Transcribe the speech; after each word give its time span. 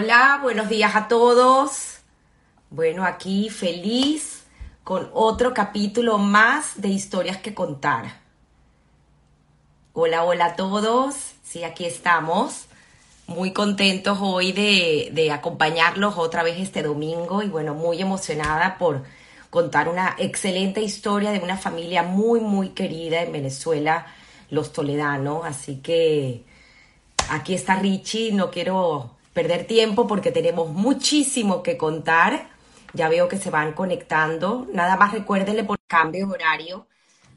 Hola, 0.00 0.38
buenos 0.40 0.68
días 0.68 0.94
a 0.94 1.08
todos. 1.08 1.98
Bueno, 2.70 3.02
aquí 3.04 3.50
feliz 3.50 4.44
con 4.84 5.10
otro 5.12 5.52
capítulo 5.52 6.18
más 6.18 6.80
de 6.80 6.86
historias 6.86 7.38
que 7.38 7.52
contar. 7.52 8.20
Hola, 9.94 10.22
hola 10.22 10.44
a 10.44 10.54
todos. 10.54 11.16
Sí, 11.42 11.64
aquí 11.64 11.84
estamos. 11.84 12.66
Muy 13.26 13.52
contentos 13.52 14.18
hoy 14.20 14.52
de, 14.52 15.10
de 15.12 15.32
acompañarlos 15.32 16.16
otra 16.16 16.44
vez 16.44 16.60
este 16.60 16.84
domingo 16.84 17.42
y 17.42 17.48
bueno, 17.48 17.74
muy 17.74 18.00
emocionada 18.00 18.78
por 18.78 19.02
contar 19.50 19.88
una 19.88 20.14
excelente 20.16 20.80
historia 20.80 21.32
de 21.32 21.40
una 21.40 21.56
familia 21.56 22.04
muy, 22.04 22.38
muy 22.38 22.68
querida 22.68 23.22
en 23.22 23.32
Venezuela, 23.32 24.06
los 24.48 24.72
Toledanos. 24.72 25.44
Así 25.44 25.78
que 25.78 26.44
aquí 27.30 27.52
está 27.52 27.74
Richie, 27.74 28.30
no 28.30 28.52
quiero 28.52 29.17
perder 29.38 29.68
tiempo 29.68 30.08
porque 30.08 30.32
tenemos 30.32 30.68
muchísimo 30.70 31.62
que 31.62 31.76
contar. 31.76 32.50
Ya 32.92 33.08
veo 33.08 33.28
que 33.28 33.38
se 33.38 33.50
van 33.50 33.72
conectando. 33.72 34.66
Nada 34.72 34.96
más 34.96 35.12
recuérdenle 35.12 35.62
por 35.62 35.78
cambio 35.86 36.26
de 36.26 36.32
horario. 36.32 36.88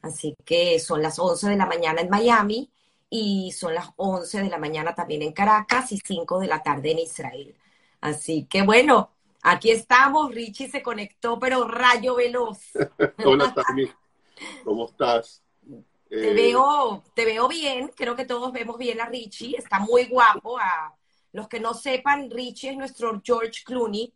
Así 0.02 0.36
que 0.44 0.80
son 0.80 1.04
las 1.04 1.20
11 1.20 1.50
de 1.50 1.58
la 1.58 1.68
mañana 1.68 2.02
en 2.02 2.10
Miami 2.10 2.72
y 3.08 3.52
son 3.52 3.76
las 3.76 3.92
11 3.98 4.42
de 4.42 4.50
la 4.50 4.58
mañana 4.58 4.96
también 4.96 5.22
en 5.22 5.32
Caracas 5.32 5.92
y 5.92 6.00
5 6.00 6.40
de 6.40 6.48
la 6.48 6.64
tarde 6.64 6.90
en 6.90 7.00
Israel. 7.00 7.56
Así 8.00 8.48
que 8.50 8.64
bueno, 8.64 9.12
aquí 9.44 9.70
estamos. 9.70 10.34
Richie 10.34 10.72
se 10.72 10.82
conectó, 10.82 11.38
pero 11.38 11.68
rayo 11.68 12.16
veloz. 12.16 12.72
Hola, 13.24 13.54
Tami. 13.54 13.88
¿Cómo 14.64 14.88
estás? 14.88 15.44
Te, 16.10 16.34
veo, 16.34 17.04
te 17.14 17.26
veo 17.26 17.48
bien. 17.48 17.92
Creo 17.96 18.16
que 18.16 18.26
todos 18.26 18.52
vemos 18.52 18.80
bien 18.80 19.00
a 19.02 19.06
Richie. 19.06 19.56
Está 19.56 19.78
muy 19.78 20.06
guapo. 20.06 20.58
A, 20.58 20.96
los 21.34 21.48
que 21.48 21.60
no 21.60 21.74
sepan, 21.74 22.30
Richie 22.30 22.72
es 22.72 22.78
nuestro 22.78 23.22
George 23.24 23.64
Clooney 23.66 24.14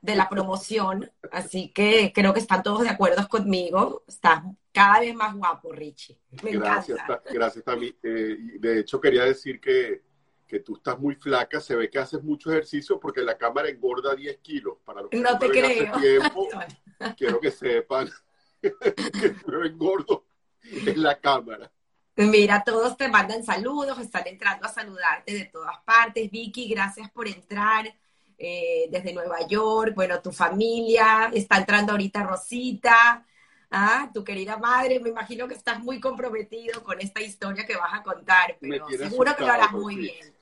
de 0.00 0.16
la 0.16 0.28
promoción, 0.28 1.10
así 1.30 1.70
que 1.72 2.12
creo 2.14 2.32
que 2.32 2.40
están 2.40 2.62
todos 2.62 2.80
de 2.80 2.88
acuerdo 2.88 3.28
conmigo. 3.28 4.04
Está 4.08 4.44
cada 4.72 5.00
vez 5.00 5.14
más 5.14 5.34
guapo, 5.34 5.72
Richie. 5.72 6.18
Me 6.42 6.52
gracias, 6.52 6.98
encanta. 6.98 7.22
gracias, 7.30 7.64
Tami. 7.64 7.94
Eh, 8.02 8.36
de 8.58 8.80
hecho, 8.80 9.00
quería 9.00 9.24
decir 9.24 9.60
que, 9.60 10.02
que, 10.46 10.60
tú 10.60 10.76
estás 10.76 10.98
muy 10.98 11.16
flaca. 11.16 11.60
Se 11.60 11.76
ve 11.76 11.90
que 11.90 11.98
haces 11.98 12.22
mucho 12.22 12.50
ejercicio 12.50 12.98
porque 12.98 13.20
la 13.20 13.36
cámara 13.36 13.68
engorda 13.68 14.14
10 14.14 14.38
kilos. 14.38 14.78
Para 14.84 15.02
los 15.02 15.10
que 15.10 15.20
no, 15.20 15.38
te 15.38 15.50
creo. 15.50 15.98
Tiempo, 15.98 16.48
quiero 17.18 17.38
que 17.38 17.50
sepan 17.50 18.08
que 18.62 18.72
yo 19.46 19.62
engordo 19.62 20.24
en 20.62 21.02
la 21.02 21.20
cámara. 21.20 21.70
Mira, 22.16 22.62
todos 22.64 22.96
te 22.96 23.08
mandan 23.08 23.44
saludos, 23.44 23.98
están 23.98 24.26
entrando 24.26 24.66
a 24.66 24.70
saludarte 24.70 25.32
de 25.32 25.44
todas 25.46 25.78
partes. 25.84 26.30
Vicky, 26.30 26.68
gracias 26.68 27.10
por 27.10 27.26
entrar 27.26 27.92
eh, 28.36 28.88
desde 28.90 29.12
Nueva 29.12 29.46
York. 29.46 29.94
Bueno, 29.94 30.20
tu 30.20 30.32
familia, 30.32 31.30
está 31.32 31.58
entrando 31.58 31.92
ahorita 31.92 32.22
Rosita, 32.22 33.24
¿ah? 33.70 34.10
tu 34.12 34.22
querida 34.24 34.58
madre. 34.58 35.00
Me 35.00 35.10
imagino 35.10 35.48
que 35.48 35.54
estás 35.54 35.80
muy 35.80 36.00
comprometido 36.00 36.82
con 36.82 37.00
esta 37.00 37.20
historia 37.20 37.64
que 37.64 37.76
vas 37.76 37.94
a 37.94 38.02
contar, 38.02 38.56
pero 38.60 38.88
seguro 38.88 39.34
que 39.36 39.44
lo 39.44 39.52
harás 39.52 39.72
muy 39.72 39.96
bien. 39.96 40.34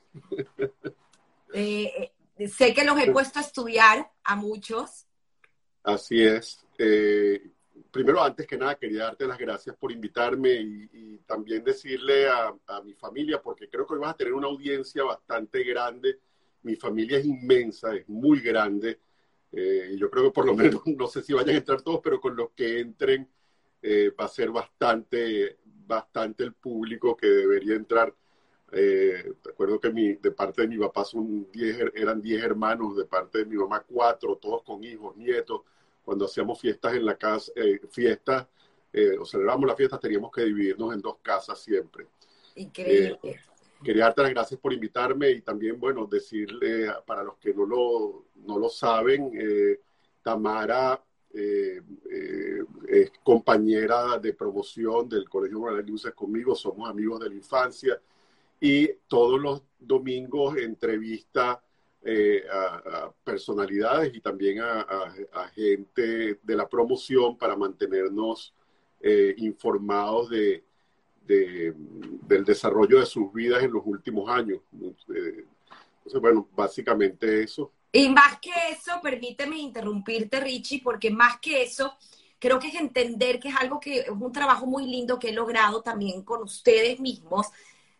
Eh, 1.54 2.12
eh, 2.36 2.48
sé 2.48 2.74
que 2.74 2.84
los 2.84 2.98
he 3.00 3.10
puesto 3.10 3.38
a 3.38 3.42
estudiar 3.42 4.10
a 4.22 4.36
muchos. 4.36 5.06
Así 5.82 6.22
es. 6.22 6.64
Eh, 6.76 7.50
primero, 7.98 8.22
antes 8.22 8.46
que 8.46 8.56
nada, 8.56 8.76
quería 8.76 9.06
darte 9.06 9.26
las 9.26 9.36
gracias 9.36 9.74
por 9.74 9.90
invitarme 9.90 10.52
y, 10.52 11.18
también 11.26 11.64
decirle 11.64 12.28
a, 12.28 12.54
mi 12.84 12.94
familia, 12.94 13.42
porque 13.42 13.68
creo 13.68 13.84
que 13.84 13.94
hoy 13.94 13.98
vas 13.98 14.14
a 14.14 14.16
tener 14.16 14.32
una 14.34 14.46
audiencia 14.46 15.02
bastante 15.02 15.64
grande. 15.64 16.20
Mi 16.62 16.76
familia 16.76 17.18
es 17.18 17.26
inmensa, 17.26 17.92
es 17.96 18.08
muy 18.08 18.38
grande. 18.38 19.00
Eh, 19.50 19.96
yo 19.98 20.08
creo 20.10 20.26
que 20.26 20.30
por 20.30 20.46
lo 20.46 20.54
menos, 20.54 20.80
no 20.86 21.08
sé 21.08 21.22
si 21.22 21.32
vayan 21.32 21.56
a 21.56 21.58
entrar 21.58 21.82
todos, 21.82 22.00
pero 22.00 22.20
con 22.20 22.36
los 22.36 22.50
que 22.50 22.78
entren 22.78 23.28
eh, 23.82 24.12
va 24.18 24.26
a 24.26 24.28
ser 24.28 24.50
bastante, 24.50 25.58
bastante 25.64 26.44
el 26.44 26.52
público 26.52 27.16
que 27.16 27.26
debería 27.26 27.74
entrar. 27.74 28.14
Eh, 28.70 29.32
recuerdo 29.42 29.80
que 29.80 29.90
mi, 29.90 30.14
de 30.14 30.30
parte 30.30 30.62
de 30.62 30.68
mi 30.68 30.78
papá 30.78 31.04
son 31.04 31.50
diez, 31.50 31.76
eran 31.94 32.22
10 32.22 32.44
hermanos, 32.44 32.96
de 32.96 33.06
parte 33.06 33.38
de 33.38 33.44
mi 33.44 33.56
mamá 33.56 33.84
cuatro, 33.84 34.36
todos 34.36 34.62
con 34.62 34.84
hijos, 34.84 35.16
nietos 35.16 35.62
cuando 36.08 36.24
hacíamos 36.24 36.58
fiestas 36.58 36.94
en 36.94 37.04
la 37.04 37.18
casa, 37.18 37.52
eh, 37.54 37.80
fiestas 37.90 38.46
eh, 38.94 39.18
o 39.20 39.26
celebramos 39.26 39.66
las 39.66 39.76
fiestas, 39.76 40.00
teníamos 40.00 40.32
que 40.32 40.42
dividirnos 40.42 40.94
en 40.94 41.02
dos 41.02 41.18
casas 41.20 41.58
siempre. 41.58 42.06
Increíble. 42.54 43.18
Eh, 43.22 43.36
quería 43.84 44.04
darte 44.04 44.22
las 44.22 44.30
gracias 44.30 44.58
por 44.58 44.72
invitarme 44.72 45.28
y 45.32 45.42
también, 45.42 45.78
bueno, 45.78 46.06
decirle 46.06 46.90
para 47.06 47.22
los 47.22 47.36
que 47.36 47.52
no 47.52 47.66
lo, 47.66 48.24
no 48.36 48.58
lo 48.58 48.70
saben, 48.70 49.30
Tamara 50.22 50.98
es 51.30 53.12
compañera 53.22 54.18
de 54.18 54.32
promoción 54.32 55.10
del 55.10 55.28
Colegio 55.28 55.58
Moral 55.58 55.76
de 55.76 55.90
Luces 55.90 56.14
conmigo, 56.14 56.54
somos 56.54 56.88
amigos 56.88 57.20
de 57.20 57.28
la 57.28 57.34
infancia 57.34 58.00
y 58.58 58.88
todos 59.08 59.38
los 59.38 59.62
domingos 59.78 60.56
entrevista 60.56 61.62
eh, 62.04 62.44
a, 62.50 63.10
personalidades 63.24 64.14
y 64.14 64.20
también 64.20 64.60
a, 64.60 65.50
gente 65.54 66.38
de 66.42 66.56
la 66.56 66.68
promoción 66.68 67.36
para 67.36 67.56
mantenernos 67.56 68.54
eh, 69.00 69.34
informados 69.38 70.30
de, 70.30 70.62
del 71.26 72.44
desarrollo 72.44 73.00
de 73.00 73.06
sus 73.06 73.32
vidas 73.32 73.62
en 73.62 73.72
los 73.72 73.82
últimos 73.84 74.30
años. 74.30 74.60
Entonces, 74.72 76.20
bueno, 76.20 76.48
básicamente 76.54 77.42
eso. 77.42 77.72
Y 77.92 78.08
más 78.08 78.38
que 78.40 78.52
eso, 78.70 79.00
permíteme 79.02 79.58
interrumpirte, 79.58 80.40
Richie, 80.40 80.80
porque 80.82 81.10
más 81.10 81.38
que 81.40 81.62
eso, 81.62 81.94
creo 82.38 82.58
que 82.58 82.68
es 82.68 82.74
entender 82.76 83.40
que 83.40 83.48
es 83.48 83.56
algo 83.56 83.80
que 83.80 84.00
es 84.00 84.08
un 84.08 84.32
trabajo 84.32 84.66
muy 84.66 84.86
lindo 84.86 85.18
que 85.18 85.30
he 85.30 85.32
logrado 85.32 85.82
también 85.82 86.22
con 86.22 86.42
ustedes 86.42 87.00
mismos, 87.00 87.48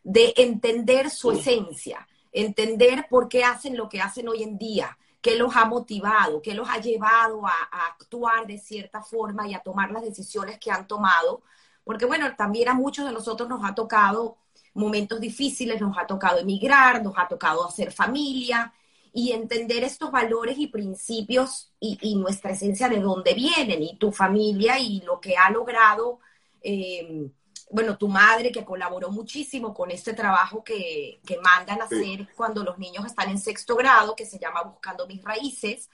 de 0.05 0.33
entender 0.37 1.11
su 1.11 1.33
esencia 1.33 2.07
entender 2.43 3.07
por 3.11 3.29
qué 3.29 3.45
hacen 3.45 3.77
lo 3.77 3.89
que 3.89 4.01
hacen 4.01 4.29
hoy 4.29 4.43
en 4.43 4.59
día, 4.59 4.97
qué 5.21 5.37
los 5.37 5.57
ha 5.57 5.65
motivado, 5.65 6.41
qué 6.41 6.55
los 6.55 6.69
ha 6.69 6.79
llevado 6.79 7.47
a, 7.47 7.53
actuar 7.89 8.47
de 8.47 8.59
cierta 8.59 9.03
forma 9.03 9.49
y 9.49 9.55
a 9.55 9.61
tomar 9.61 9.91
las 9.91 10.03
decisiones 10.03 10.59
que 10.59 10.71
han 10.71 10.87
tomado. 10.87 11.43
Porque 11.85 12.05
bueno, 12.07 12.35
también 12.37 12.69
a 12.69 12.75
muchos 12.75 13.07
de 13.07 13.13
nosotros 13.13 13.49
nos 13.49 13.65
ha 13.65 13.75
tocado 13.75 14.39
momentos 14.75 15.21
difíciles, 15.21 15.81
nos 15.81 15.99
ha 15.99 16.07
tocado 16.07 16.39
emigrar, 16.39 17.03
nos 17.03 17.15
ha 17.17 17.27
tocado 17.27 17.67
hacer 17.67 17.91
familia 17.93 18.73
y 19.13 19.33
entender 19.33 19.83
estos 19.83 20.13
valores 20.13 20.59
y 20.59 20.69
principios 20.69 21.73
y, 21.81 22.15
nuestra 22.17 22.53
esencia 22.53 22.89
de 22.89 23.01
dónde 23.01 23.35
vienen 23.35 23.83
y 23.83 23.97
tu 23.97 24.13
familia 24.13 24.79
y 24.79 25.01
lo 25.01 25.21
que 25.21 25.37
ha 25.37 25.51
logrado 25.51 26.21
eh, 26.63 27.31
bueno, 27.71 27.99
tu 27.99 28.09
madre 28.09 28.51
que 28.51 28.65
colaboró 28.65 29.11
muchísimo 29.11 29.75
con 29.75 29.91
este 29.91 30.15
trabajo 30.15 30.65
que, 30.65 31.21
que 31.27 31.39
mandan 31.39 31.81
a 31.81 31.85
hacer 31.85 32.29
cuando 32.37 32.65
los 32.65 32.79
niños 32.79 33.05
están 33.05 33.29
en 33.29 33.39
sexto 33.39 33.77
grado, 33.77 34.17
que 34.17 34.27
se 34.27 34.39
llama 34.39 34.63
Buscando 34.63 35.07
mis 35.07 35.23
raíces. 35.23 35.91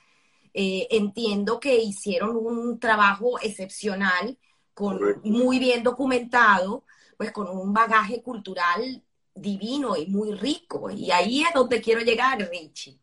Eh, 0.52 0.86
entiendo 0.90 1.58
que 1.58 1.74
hicieron 1.76 2.36
un 2.36 2.78
trabajo 2.78 3.40
excepcional, 3.40 4.38
con, 4.72 5.00
muy 5.24 5.58
bien 5.58 5.82
documentado, 5.82 6.84
pues 7.16 7.32
con 7.32 7.48
un 7.48 7.72
bagaje 7.72 8.22
cultural 8.22 9.02
divino 9.34 9.96
y 9.96 10.06
muy 10.06 10.32
rico. 10.32 10.90
Y 10.90 11.10
ahí 11.10 11.42
es 11.42 11.52
donde 11.54 11.80
quiero 11.80 12.02
llegar, 12.02 12.38
Richie. 12.50 12.98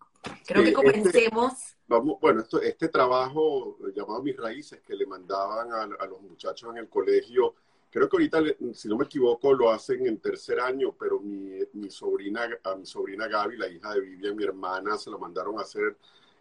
Creo 0.46 0.64
que 0.64 0.70
este 0.70 0.74
comencemos. 0.74 1.54
vamos, 1.88 2.18
bueno, 2.22 2.42
esto, 2.42 2.62
este 2.62 2.88
trabajo 2.88 3.78
llamado 3.94 4.22
Mis 4.22 4.38
Raíces 4.38 4.81
que 4.81 4.96
le 4.96 5.06
mandaban 5.06 5.72
a, 5.74 5.81
a 5.81 6.06
los 6.06 6.22
muchachos 6.22 6.70
en 6.72 6.78
el 6.78 6.90
colegio, 6.90 7.56
Creo 7.91 8.07
que 8.07 8.16
ahorita, 8.16 8.41
si 8.74 8.88
no 8.88 8.97
me 8.97 9.03
equivoco, 9.03 9.53
lo 9.53 9.69
hacen 9.69 10.07
en 10.07 10.18
tercer 10.19 10.62
año, 10.62 10.95
pero 10.98 11.19
mi, 11.19 11.60
mi 11.74 11.92
sobrina, 11.92 12.48
a 12.63 12.75
mi 12.75 12.86
sobrina 12.86 13.27
Gaby, 13.27 13.57
la 13.57 13.68
hija 13.68 13.94
de 13.94 14.00
Vivian, 14.00 14.33
mi 14.33 14.45
hermana, 14.45 14.98
se 14.98 15.10
lo 15.10 15.19
mandaron 15.19 15.60
a 15.60 15.63
hacer 15.63 15.98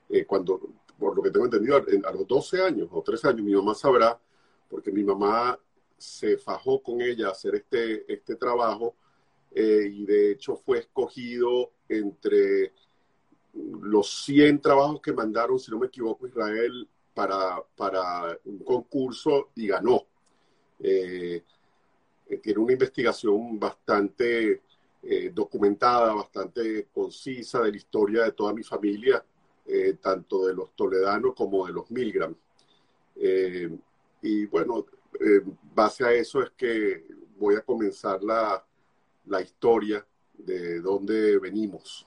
eh, 0.08 0.25
cuando, 0.25 0.60
por 0.96 1.16
lo 1.16 1.22
que 1.22 1.32
tengo 1.32 1.46
entendido, 1.46 1.76
a, 1.76 2.12
los 2.12 2.26
12 2.26 2.62
años 2.62 2.88
o 2.92 3.02
13 3.02 3.28
años. 3.28 3.42
Mi 3.42 3.54
mamá 3.54 3.75
sabrá, 3.75 4.16
porque 4.69 4.92
mi 4.92 5.02
mamá 5.02 5.58
se 5.98 6.38
fajó 6.38 6.80
con 6.80 7.00
ella 7.00 7.26
a 7.26 7.32
hacer 7.32 7.56
este, 7.56 8.10
este 8.12 8.36
trabajo 8.36 8.94
eh, 9.50 9.90
y 9.92 10.06
de 10.06 10.30
hecho 10.30 10.54
fue 10.54 10.78
escogido 10.78 11.72
entre 11.88 12.72
los 13.52 14.25
100 14.25 14.60
trabajos 14.60 15.00
que 15.00 15.12
mandaron, 15.12 15.58
si 15.58 15.72
no 15.72 15.80
me 15.80 15.88
equivoco, 15.88 16.28
Israel 16.28 16.88
para, 17.12 17.60
para 17.76 18.38
un 18.44 18.60
concurso 18.60 19.50
y 19.56 19.66
ganó. 19.66 20.06
Eh, 20.82 21.42
eh, 22.28 22.36
tiene 22.38 22.58
una 22.58 22.72
investigación 22.72 23.58
bastante 23.58 24.62
eh, 25.02 25.30
documentada, 25.32 26.14
bastante 26.14 26.88
concisa 26.92 27.60
de 27.62 27.72
la 27.72 27.76
historia 27.76 28.24
de 28.24 28.32
toda 28.32 28.52
mi 28.52 28.62
familia, 28.62 29.24
tanto 30.00 30.48
de 30.48 30.54
los 30.54 30.74
toledanos 30.74 31.32
como 31.32 31.64
de 31.64 31.72
los 31.72 31.88
Milgram. 31.92 32.34
y 34.20 34.46
bueno, 34.46 34.84
base 35.72 36.04
a 36.04 36.12
eso 36.12 36.42
es 36.42 36.50
que 36.56 37.04
voy 37.38 37.54
a 37.54 37.60
comenzar 37.60 38.20
la, 38.20 38.64
la 39.26 39.40
historia 39.40 40.04
de 40.36 40.80
dónde 40.80 41.38
venimos. 41.38 42.04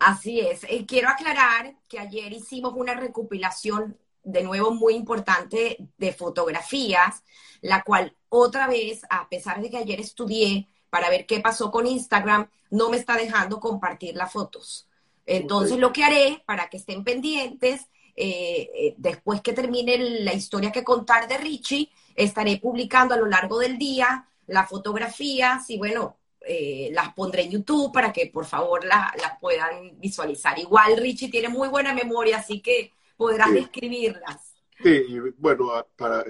Así 0.00 0.40
es. 0.40 0.66
Quiero 0.88 1.08
aclarar 1.08 1.76
que 1.88 2.00
ayer 2.00 2.32
hicimos 2.32 2.74
una 2.74 2.94
recopilación, 2.94 3.96
de 4.28 4.42
nuevo, 4.42 4.72
muy 4.72 4.94
importante 4.94 5.78
de 5.96 6.12
fotografías, 6.12 7.22
la 7.62 7.82
cual 7.82 8.14
otra 8.28 8.66
vez, 8.66 9.02
a 9.08 9.28
pesar 9.28 9.62
de 9.62 9.70
que 9.70 9.78
ayer 9.78 10.00
estudié 10.00 10.68
para 10.90 11.08
ver 11.08 11.26
qué 11.26 11.40
pasó 11.40 11.70
con 11.70 11.86
Instagram, 11.86 12.48
no 12.70 12.90
me 12.90 12.98
está 12.98 13.16
dejando 13.16 13.58
compartir 13.58 14.16
las 14.16 14.32
fotos. 14.32 14.86
Entonces, 15.24 15.78
lo 15.78 15.92
que 15.92 16.04
haré 16.04 16.42
para 16.46 16.68
que 16.68 16.76
estén 16.78 17.04
pendientes, 17.04 17.88
eh, 18.16 18.70
eh, 18.74 18.94
después 18.96 19.40
que 19.40 19.52
termine 19.52 19.98
la 19.98 20.34
historia 20.34 20.72
que 20.72 20.84
contar 20.84 21.28
de 21.28 21.38
Richie, 21.38 21.90
estaré 22.14 22.58
publicando 22.58 23.14
a 23.14 23.18
lo 23.18 23.26
largo 23.26 23.58
del 23.58 23.78
día 23.78 24.26
las 24.46 24.68
fotografías 24.68 25.68
y 25.70 25.78
bueno, 25.78 26.16
eh, 26.46 26.90
las 26.92 27.12
pondré 27.12 27.42
en 27.42 27.50
YouTube 27.50 27.92
para 27.92 28.12
que 28.12 28.26
por 28.26 28.46
favor 28.46 28.84
las 28.84 29.38
puedan 29.40 29.98
visualizar. 29.98 30.58
Igual 30.58 30.96
Richie 30.96 31.30
tiene 31.30 31.48
muy 31.48 31.68
buena 31.68 31.92
memoria, 31.92 32.38
así 32.38 32.60
que 32.60 32.92
podrás 33.18 33.52
describirlas. 33.52 34.54
Sí, 34.82 35.04
y 35.08 35.18
bueno, 35.36 35.86
para, 35.94 36.24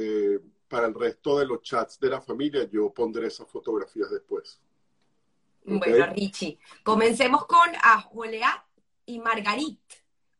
para 0.68 0.88
el 0.88 0.94
resto 0.94 1.38
de 1.38 1.46
los 1.46 1.62
chats 1.62 2.00
de 2.00 2.08
la 2.08 2.20
familia 2.20 2.64
yo 2.64 2.90
pondré 2.90 3.28
esas 3.28 3.48
fotografías 3.48 4.10
después. 4.10 4.60
Bueno, 5.64 6.06
Richie, 6.14 6.58
comencemos 6.82 7.46
con 7.46 7.68
Ajoleat 7.82 8.64
y 9.04 9.18
Margarit, 9.18 9.80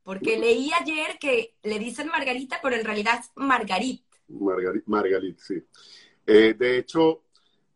porque 0.03 0.39
leí 0.39 0.71
ayer 0.73 1.19
que 1.21 1.55
le 1.63 1.79
dicen 1.79 2.09
Margarita, 2.09 2.59
pero 2.63 2.77
en 2.77 2.85
realidad 2.85 3.21
es 3.21 3.31
Margarit. 3.35 4.03
Margarit, 4.29 4.87
Margarit 4.87 5.39
sí. 5.39 5.63
Eh, 6.27 6.55
de 6.59 6.79
hecho, 6.79 7.25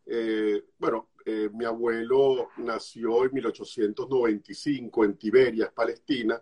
eh, 0.05 0.63
bueno, 0.77 1.09
eh, 1.25 1.49
mi 1.53 1.65
abuelo 1.65 2.49
nació 2.57 3.25
en 3.25 3.33
1895 3.33 5.05
en 5.05 5.17
Tiberias, 5.17 5.71
Palestina, 5.71 6.41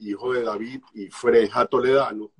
hijo 0.00 0.32
de 0.32 0.42
David 0.42 0.82
y 0.94 1.08
Freja 1.08 1.66
Toledano, 1.66 2.32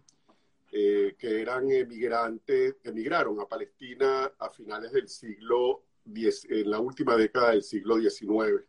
que 0.70 1.16
eran 1.40 1.70
emigrantes, 1.70 2.76
emigraron 2.84 3.40
a 3.40 3.46
Palestina 3.46 4.32
a 4.38 4.50
finales 4.50 4.92
del 4.92 5.08
siglo 5.08 5.84
X, 6.04 6.46
en 6.50 6.70
la 6.70 6.80
última 6.80 7.16
década 7.16 7.50
del 7.50 7.62
siglo 7.62 7.96
XIX. 7.98 8.64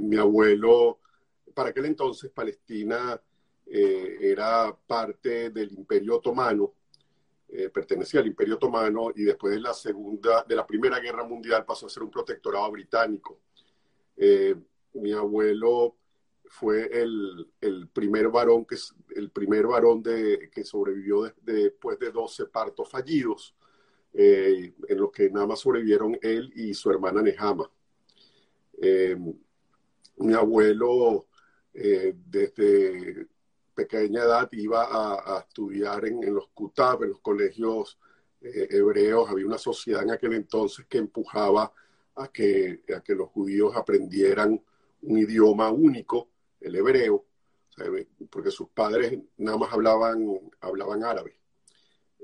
mi 0.00 0.16
abuelo 0.16 1.00
para 1.54 1.70
aquel 1.70 1.86
entonces 1.86 2.30
Palestina 2.30 3.20
eh, 3.66 4.18
era 4.20 4.76
parte 4.86 5.50
del 5.50 5.72
Imperio 5.72 6.16
Otomano, 6.16 6.74
eh, 7.48 7.68
pertenecía 7.68 8.20
al 8.20 8.26
Imperio 8.26 8.56
Otomano 8.56 9.10
y 9.14 9.22
después 9.22 9.54
de 9.54 9.60
la 9.60 9.74
segunda, 9.74 10.44
de 10.44 10.56
la 10.56 10.66
Primera 10.66 10.98
Guerra 10.98 11.24
Mundial 11.24 11.64
pasó 11.64 11.86
a 11.86 11.90
ser 11.90 12.02
un 12.02 12.10
protectorado 12.10 12.70
británico. 12.70 13.40
Eh, 14.16 14.54
mi 14.94 15.12
abuelo 15.12 15.96
fue 16.52 16.90
el, 16.92 17.48
primer 17.94 18.28
varón 18.28 18.66
que 18.66 18.76
el 19.16 19.30
primer 19.30 19.66
varón 19.66 20.02
de, 20.02 20.50
que 20.52 20.64
sobrevivió 20.64 21.32
después 21.40 21.98
de 21.98 22.10
12 22.12 22.46
partos 22.46 22.90
fallidos, 22.90 23.56
en 24.12 24.74
los 24.90 25.10
que 25.10 25.30
nada 25.30 25.46
más 25.46 25.60
sobrevivieron 25.60 26.18
él 26.20 26.52
y 26.54 26.74
su 26.74 26.90
hermana 26.90 27.22
Nehama. 27.22 27.70
mi 30.18 30.34
abuelo 30.34 31.26
eh, 31.72 32.14
desde 32.14 33.28
pequeña 33.74 34.24
edad 34.24 34.48
iba 34.52 34.88
a, 34.90 35.40
estudiar 35.40 36.04
en, 36.04 36.34
los 36.34 36.48
Kutab, 36.48 37.02
en 37.04 37.10
los 37.10 37.20
colegios 37.20 37.98
eh, 38.42 38.68
hebreos. 38.70 39.30
Había 39.30 39.46
una 39.46 39.56
sociedad 39.58 40.02
en 40.02 40.10
aquel 40.10 40.34
entonces 40.34 40.84
que 40.86 40.98
empujaba 40.98 41.72
a 42.14 42.28
que, 42.28 42.82
a 42.94 43.00
que 43.00 43.14
los 43.14 43.30
judíos 43.30 43.74
aprendieran 43.74 44.62
un 45.02 45.18
idioma 45.18 45.70
único, 45.70 46.31
el 46.62 46.76
hebreo, 46.76 47.24
porque 48.30 48.50
sus 48.50 48.68
padres 48.68 49.18
nada 49.38 49.56
más 49.58 49.72
hablaban, 49.72 50.38
hablaban 50.60 51.04
árabe. 51.04 51.38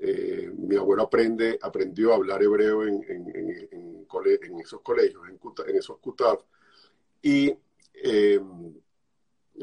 Eh, 0.00 0.52
mi 0.56 0.76
abuelo 0.76 1.04
aprende, 1.04 1.58
aprendió 1.60 2.12
a 2.12 2.16
hablar 2.16 2.42
hebreo 2.42 2.86
en, 2.86 3.02
en, 3.08 3.28
en, 3.70 4.60
esos 4.60 4.80
colegios, 4.80 5.22
en, 5.28 5.76
esos 5.76 5.98
kutab. 5.98 6.44
Y 7.20 7.52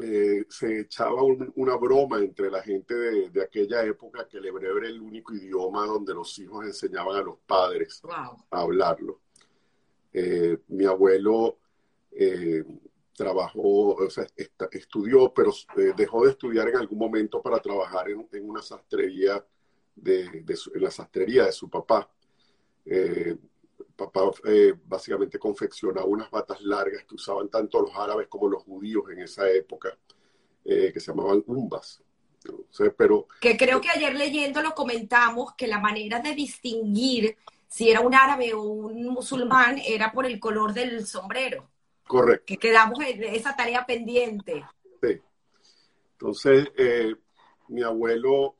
eh, 0.02 0.44
se 0.48 0.80
echaba 0.80 1.22
una 1.22 1.76
broma 1.76 2.18
entre 2.18 2.50
la 2.50 2.62
gente 2.62 2.94
de, 2.94 3.42
aquella 3.42 3.82
época 3.82 4.28
que 4.28 4.36
el 4.36 4.46
hebreo 4.46 4.76
era 4.76 4.88
el 4.88 5.00
único 5.00 5.34
idioma 5.34 5.86
donde 5.86 6.12
los 6.12 6.38
hijos 6.38 6.66
enseñaban 6.66 7.16
a 7.16 7.22
los 7.22 7.38
padres 7.46 8.02
a 8.10 8.36
hablarlo. 8.50 9.20
Eh, 10.12 10.58
mi 10.68 10.84
abuelo 10.84 11.58
eh, 12.10 12.62
trabajó, 13.16 13.94
o 13.94 14.10
sea, 14.10 14.26
estudió, 14.70 15.32
pero 15.32 15.52
dejó 15.96 16.24
de 16.24 16.32
estudiar 16.32 16.68
en 16.68 16.76
algún 16.76 16.98
momento 16.98 17.42
para 17.42 17.58
trabajar 17.60 18.10
en, 18.10 18.26
una 18.42 18.62
sastrería, 18.62 19.44
de, 19.94 20.44
en 20.74 20.82
la 20.82 20.90
sastrería 20.90 21.46
de 21.46 21.52
su 21.52 21.70
papá 21.70 22.10
papá 23.96 24.30
eh, 24.44 24.74
básicamente 24.84 25.38
confeccionaba 25.38 26.06
unas 26.06 26.30
batas 26.30 26.60
largas 26.60 27.04
que 27.04 27.14
usaban 27.14 27.48
tanto 27.48 27.80
los 27.80 27.96
árabes 27.96 28.28
como 28.28 28.48
los 28.48 28.62
judíos 28.62 29.04
en 29.10 29.20
esa 29.20 29.48
época, 29.50 29.96
eh, 30.64 30.90
que 30.92 31.00
se 31.00 31.10
llamaban 31.10 31.42
umbas. 31.46 32.02
pero, 32.96 33.26
que 33.40 33.56
creo 33.56 33.80
que 33.80 33.90
ayer 33.90 34.14
leyendo 34.14 34.62
lo 34.62 34.74
comentamos 34.74 35.54
que 35.54 35.66
la 35.66 35.80
manera 35.80 36.20
de 36.20 36.34
distinguir 36.34 37.36
si 37.66 37.90
era 37.90 38.00
un 38.00 38.14
árabe 38.14 38.54
o 38.54 38.62
un 38.62 39.08
musulmán 39.08 39.78
era 39.84 40.12
por 40.12 40.26
el 40.26 40.38
color 40.38 40.72
del 40.72 41.06
sombrero. 41.06 41.68
Correcto. 42.06 42.44
Que 42.46 42.56
quedamos 42.56 42.98
en 43.00 43.24
esa 43.24 43.56
tarea 43.56 43.84
pendiente. 43.84 44.64
Sí. 45.02 45.20
Entonces, 46.12 46.68
eh, 46.76 47.14
mi 47.68 47.82
abuelo 47.82 48.56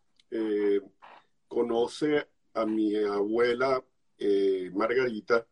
conoce 1.48 2.26
a 2.54 2.66
mi 2.66 2.94
abuela 2.96 3.82
eh, 4.18 4.70
Margarita, 4.72 5.46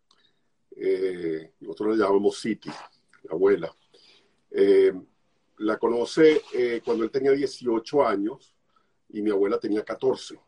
eh, 0.76 1.52
nosotros 1.60 1.96
la 1.96 2.06
llamamos 2.06 2.40
City, 2.40 2.70
la 3.22 3.32
abuela. 3.32 3.74
Eh, 4.50 4.92
la 5.58 5.78
conoce 5.78 6.42
cuando 6.84 7.04
él 7.04 7.10
tenía 7.10 7.30
18 7.30 8.06
años 8.06 8.56
y 9.10 9.22
mi 9.22 9.30
abuela 9.30 9.58
tenía 9.58 9.84
14. 9.84 10.40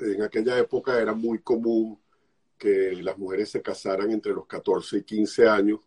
En 0.00 0.22
aquella 0.22 0.58
época 0.58 1.00
era 1.00 1.14
muy 1.14 1.38
común 1.38 1.98
que 2.58 2.92
las 3.02 3.16
mujeres 3.16 3.50
se 3.50 3.62
casaran 3.62 4.10
entre 4.10 4.32
los 4.32 4.46
14 4.46 4.98
y 4.98 5.02
15 5.02 5.48
años. 5.48 5.80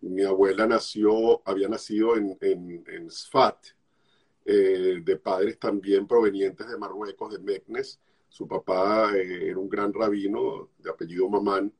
Mi 0.00 0.22
abuela 0.22 0.66
nació, 0.66 1.42
había 1.48 1.68
nacido 1.68 2.16
en, 2.16 3.10
Sfat, 3.10 3.66
de 4.44 5.20
padres 5.22 5.58
también 5.58 6.06
provenientes 6.06 6.68
de 6.68 6.78
Marruecos, 6.78 7.32
de 7.32 7.38
Meknes, 7.38 8.00
su 8.36 8.46
papá 8.46 9.16
eh, 9.16 9.48
era 9.48 9.58
un 9.58 9.68
gran 9.68 9.94
rabino 9.94 10.70
de 10.78 10.90
apellido 10.90 11.28
Mamán 11.28 11.72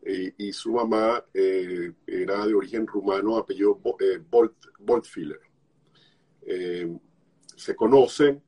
y 0.00 0.52
su 0.54 0.72
mamá 0.72 1.22
eh, 1.34 1.92
era 2.06 2.46
de 2.46 2.54
origen 2.54 2.86
rumano, 2.86 3.36
apellido 3.36 3.78
eh, 4.00 4.18
Bolt, 4.26 5.06
se 7.56 7.76
conocen. 7.76 8.42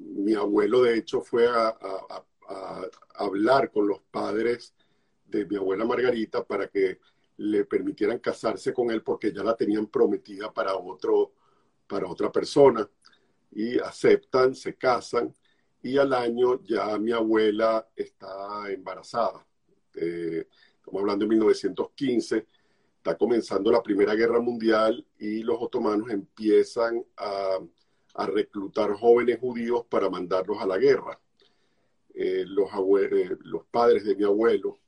mi 0.00 0.34
abuelo, 0.34 0.82
de 0.82 0.96
hecho, 0.98 1.20
fue 1.20 1.46
a, 1.46 1.76
hablar 3.14 3.70
con 3.70 3.86
los 3.86 4.00
padres 4.10 4.74
de 5.38 5.46
mi 5.46 5.56
abuela 5.56 5.84
Margarita 5.84 6.44
para 6.44 6.68
que 6.68 7.00
le 7.38 7.64
permitieran 7.64 8.18
casarse 8.18 8.72
con 8.72 8.90
él 8.90 9.02
porque 9.02 9.32
ya 9.32 9.42
la 9.42 9.56
tenían 9.56 9.86
prometida 9.86 10.52
para 10.52 10.76
otro 10.76 11.32
para 11.86 12.06
otra 12.06 12.32
persona 12.32 12.88
y 13.50 13.78
aceptan, 13.78 14.54
se 14.54 14.74
casan 14.76 15.34
y 15.82 15.98
al 15.98 16.12
año 16.12 16.62
ya 16.62 16.96
mi 16.98 17.12
abuela 17.12 17.86
está 17.94 18.70
embarazada. 18.70 19.44
Eh, 19.94 20.46
estamos 20.76 21.00
hablando 21.00 21.24
de 21.24 21.28
1915, 21.28 22.46
está 22.96 23.16
comenzando 23.18 23.70
la 23.70 23.82
Primera 23.82 24.14
Guerra 24.14 24.40
Mundial 24.40 25.04
y 25.18 25.42
los 25.42 25.60
otomanos 25.60 26.10
empiezan 26.10 27.04
a, 27.16 27.58
reclutar 28.26 28.92
jóvenes 28.92 29.40
judíos 29.40 29.86
para 29.88 30.10
mandarlos 30.10 30.60
a 30.60 30.66
la 30.66 30.76
guerra. 30.76 31.18
Eh, 32.14 32.44
los, 32.46 32.68
eh, 33.00 33.36
los 33.40 33.64
padres 33.70 34.04
de 34.04 34.14
mi 34.14 34.24
abuelo, 34.24 34.78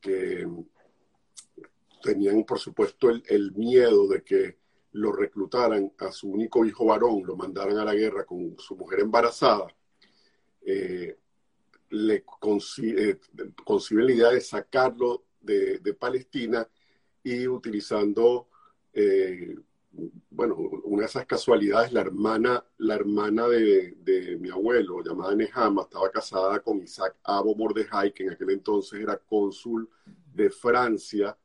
que 0.00 0.46
tenían 2.02 2.44
por 2.44 2.58
supuesto 2.58 3.10
el, 3.10 3.52
miedo 3.52 4.08
de 4.08 4.22
que 4.22 4.58
lo 4.92 5.12
reclutaran 5.12 5.92
a 5.98 6.10
su 6.10 6.28
único 6.28 6.64
hijo 6.64 6.86
varón, 6.86 7.22
lo 7.24 7.36
mandaran 7.36 7.76
a 7.78 7.84
la 7.84 7.94
guerra 7.94 8.24
con 8.24 8.56
su 8.58 8.76
mujer 8.76 9.00
embarazada, 9.00 9.68
eh, 10.62 11.16
le 11.90 12.22
concibe, 12.22 13.20
la 13.90 14.12
idea 14.12 14.30
de 14.30 14.40
sacarlo 14.40 15.24
de, 15.40 15.96
Palestina 15.98 16.68
y 17.22 17.46
utilizando, 17.46 18.48
eh, 18.92 19.56
bueno, 20.30 20.54
una 20.84 21.02
de 21.02 21.06
esas 21.06 21.26
casualidades, 21.26 21.92
la 21.92 22.00
hermana, 22.00 22.64
la 22.78 22.94
hermana 22.94 23.48
de, 23.48 24.36
mi 24.40 24.48
abuelo, 24.48 25.02
llamada 25.02 25.34
Nehama, 25.34 25.82
estaba 25.82 26.10
casada 26.10 26.60
con 26.60 26.80
Isaac 26.80 27.16
Abo 27.24 27.54
Mordejai, 27.54 28.12
que 28.12 28.24
en 28.24 28.30
aquel 28.30 28.50
entonces 28.50 29.00
era 29.00 29.18
cónsul 29.18 29.88
de 30.32 30.50
Francia 30.50 31.36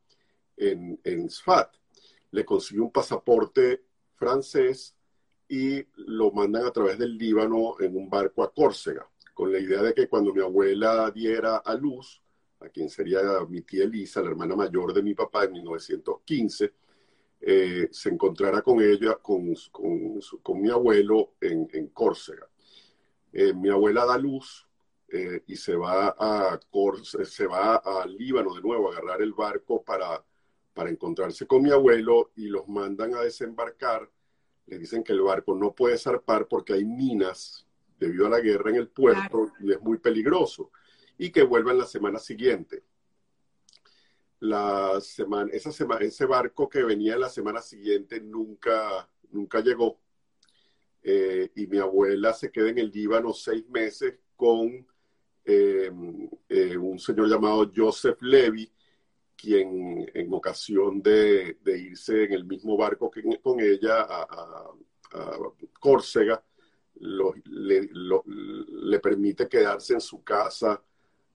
en, 0.55 0.99
en 1.03 1.29
Sfat. 1.29 1.75
Le 2.31 2.45
consigue 2.45 2.81
un 2.81 2.91
pasaporte 2.91 3.83
francés 4.15 4.95
y 5.47 5.85
lo 5.95 6.31
mandan 6.31 6.65
a 6.65 6.71
través 6.71 6.97
del 6.97 7.17
Líbano 7.17 7.75
en 7.79 7.95
un 7.95 8.09
barco 8.09 8.43
a 8.43 8.53
Córcega, 8.53 9.07
con 9.33 9.51
la 9.51 9.59
idea 9.59 9.81
de 9.81 9.93
que 9.93 10.07
cuando 10.07 10.33
mi 10.33 10.41
abuela 10.41 11.11
diera 11.11 11.57
a 11.57 11.73
luz, 11.75 12.21
a 12.59 12.69
quien 12.69 12.89
sería 12.89 13.21
mi 13.47 13.61
tía 13.61 13.83
Elisa, 13.83 14.21
la 14.21 14.29
hermana 14.29 14.55
mayor 14.55 14.93
de 14.93 15.03
mi 15.03 15.13
papá 15.13 15.45
en 15.45 15.53
1915, 15.53 16.73
eh, 17.41 17.89
se 17.91 18.09
encontrara 18.09 18.61
con 18.61 18.81
ella, 18.81 19.15
con, 19.15 19.53
con, 19.71 20.61
mi 20.61 20.69
abuelo 20.69 21.33
en, 21.41 21.67
en 21.73 21.87
Córcega. 21.89 22.49
Eh, 23.31 23.53
mi 23.53 23.69
abuela 23.69 24.05
da 24.05 24.17
luz 24.17 24.67
eh, 25.09 25.43
y 25.47 25.55
se 25.55 25.75
va 25.75 26.15
a 26.17 26.59
se 27.03 27.47
va 27.47 27.75
a 27.75 28.05
Líbano 28.07 28.55
de 28.55 28.61
nuevo 28.61 28.89
a 28.89 28.93
agarrar 28.93 29.21
el 29.21 29.33
barco 29.33 29.83
para, 29.83 30.23
para 30.73 30.89
encontrarse 30.89 31.45
con 31.45 31.61
mi 31.61 31.71
abuelo 31.71 32.31
y 32.35 32.47
los 32.47 32.67
mandan 32.67 33.13
a 33.13 33.21
desembarcar. 33.21 34.09
Le 34.65 34.79
dicen 34.79 35.03
que 35.03 35.13
el 35.13 35.21
barco 35.21 35.53
no 35.53 35.75
puede 35.75 35.97
zarpar 35.97 36.47
porque 36.47 36.73
hay 36.73 36.85
minas 36.85 37.67
debido 37.99 38.27
a 38.27 38.29
la 38.29 38.39
guerra 38.39 38.71
en 38.71 38.77
el 38.77 38.87
puerto 38.87 39.51
y 39.59 39.71
es 39.71 39.81
muy 39.81 39.97
peligroso 39.99 40.71
y 41.17 41.31
que 41.31 41.43
vuelvan 41.43 41.77
la 41.77 41.85
semana 41.85 42.19
siguiente. 42.19 42.83
La 44.45 45.01
semana, 45.01 45.49
esa 45.51 45.71
semana, 45.71 46.05
ese 46.05 46.25
barco 46.25 46.69
que 46.69 46.83
venía 46.83 47.17
la 47.17 47.29
semana 47.29 47.61
siguiente 47.61 48.21
nunca, 48.21 49.09
nunca 49.31 49.59
llegó. 49.59 49.99
Eh, 51.01 51.49
y 51.55 51.65
mi 51.65 51.79
abuela 51.79 52.31
se 52.31 52.51
queda 52.51 52.69
en 52.69 52.77
el 52.77 52.91
Líbano 52.91 53.33
seis 53.33 53.67
meses 53.69 54.19
con 54.35 54.85
eh, 55.45 55.91
eh, 56.49 56.77
un 56.77 56.99
señor 56.99 57.27
llamado 57.27 57.71
Joseph 57.75 58.21
Levy, 58.21 58.71
quien 59.35 60.11
en 60.13 60.31
ocasión 60.31 61.01
de, 61.01 61.57
irse 61.65 62.25
en 62.25 62.33
el 62.33 62.45
mismo 62.45 62.77
barco 62.77 63.09
que 63.09 63.23
con 63.41 63.59
ella 63.59 64.05
a, 64.07 64.69
Córcega, 65.79 66.43
le, 66.95 67.89
le, 67.93 68.99
permite 68.99 69.47
quedarse 69.47 69.93
en 69.93 70.01
su 70.01 70.23
casa 70.23 70.83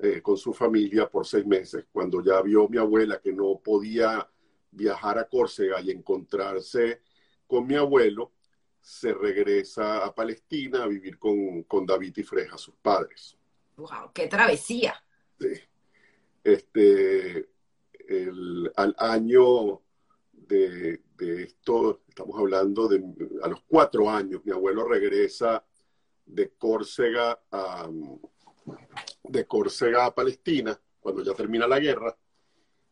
eh, 0.03 0.23
con 0.23 0.37
su 0.39 0.55
familia 0.55 1.11
por 1.11 1.27
seis 1.27 1.45
meses. 1.45 1.85
Cuando 1.93 2.25
ya 2.25 2.41
vio 2.41 2.69
mi 2.69 2.79
abuela 2.79 3.21
que 3.21 3.33
no 3.33 3.61
podía 3.63 4.27
viajar 4.71 5.19
a 5.19 5.29
Córcega 5.29 5.81
y 5.83 5.91
encontrarse 5.91 7.03
con 7.47 7.67
mi 7.67 7.75
abuelo, 7.75 8.33
se 8.81 9.13
regresa 9.13 10.03
a 10.03 10.15
Palestina 10.15 10.85
a 10.85 10.87
vivir 10.87 11.19
con, 11.19 11.65
con 11.65 11.85
David 11.85 12.15
y 12.17 12.23
Freja, 12.23 12.57
sus 12.57 12.77
padres. 12.77 13.37
¡Wow! 13.77 14.11
¡Qué 14.15 14.27
travesía! 14.27 14.95
Sí. 15.39 15.49
Este, 16.43 17.51
al 18.77 18.95
año 18.99 19.83
de, 20.33 21.03
de, 21.19 21.43
esto, 21.43 22.01
estamos 22.09 22.39
hablando 22.39 22.89
de 22.89 23.05
a 23.43 23.49
los 23.49 23.61
cuatro 23.69 24.09
años, 24.09 24.41
mi 24.47 24.53
abuelo 24.53 24.89
regresa 24.89 25.63
de 26.25 26.51
Córcega 26.53 27.39
a, 27.51 27.91
de 29.23 29.47
Córcega 29.47 30.07
a 30.07 30.15
Palestina, 30.15 30.81
cuando 31.01 31.23
ya 31.23 31.35
termina 31.35 31.67
la 31.67 31.79
guerra, 31.79 32.17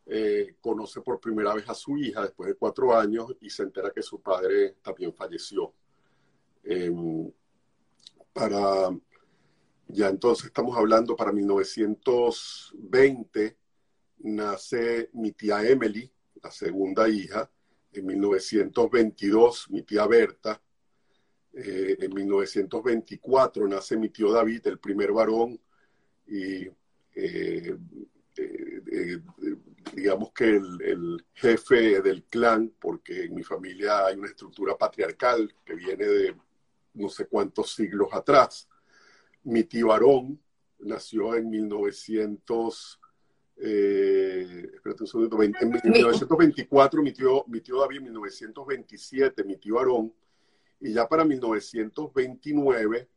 eh, 0.05 0.55
conoce 0.59 1.01
por 1.01 1.19
primera 1.19 1.53
vez 1.53 1.69
a 1.69 1.75
su 1.75 1.95
hija 1.97 2.23
después 2.23 2.49
de 2.49 2.55
cuatro 2.55 2.97
años 2.97 3.35
y 3.41 3.51
se 3.51 3.63
entera 3.63 3.91
que 3.91 4.01
su 4.01 4.21
padre 4.21 4.77
también 4.81 5.13
falleció. 5.13 5.73
Em, 6.63 7.31
para, 8.33 8.89
ya 9.87 10.09
entonces 10.09 10.47
estamos 10.47 10.75
hablando, 10.77 11.15
para 11.15 11.31
1920 11.31 13.57
nace 14.19 15.09
mi 15.13 15.31
tía 15.33 15.67
Emily, 15.67 16.11
la 16.41 16.51
segunda 16.51 17.07
hija, 17.07 17.49
en 17.91 18.05
1922 18.05 19.69
mi 19.69 19.83
tía 19.83 20.07
Berta, 20.07 20.61
eh, 21.53 21.97
en 21.99 22.13
1924 22.13 23.67
nace 23.67 23.97
mi 23.97 24.09
tío 24.09 24.31
David, 24.31 24.67
el 24.67 24.79
primer 24.79 25.11
varón, 25.11 25.59
y 26.29 26.69
eh, 27.15 27.77
eh, 28.37 29.19
digamos 29.93 30.31
que 30.31 30.55
el, 30.55 31.25
jefe 31.33 32.01
del 32.01 32.23
clan, 32.25 32.73
porque 32.79 33.25
en 33.25 33.35
mi 33.35 33.43
familia 33.43 34.05
hay 34.05 34.17
una 34.17 34.27
estructura 34.27 34.77
patriarcal 34.77 35.53
que 35.65 35.73
viene 35.73 36.05
de 36.05 36.35
no 36.93 37.09
sé 37.09 37.27
cuántos 37.27 37.73
siglos 37.73 38.09
atrás. 38.11 38.67
Mi 39.43 39.63
tío 39.63 39.91
Aarón 39.91 40.39
nació 40.79 41.35
en 41.35 41.49
1900, 41.49 42.99
en 45.61 45.69
1924, 45.69 47.01
mi 47.01 47.13
tío, 47.13 47.45
mi 47.47 47.61
tío 47.61 47.79
David 47.79 47.97
en 47.97 48.03
1927, 48.03 49.43
mi 49.43 49.57
tío 49.57 49.79
Aarón, 49.79 50.13
y 50.81 50.93
ya 50.93 51.07
para 51.07 51.25
1929 51.25 53.09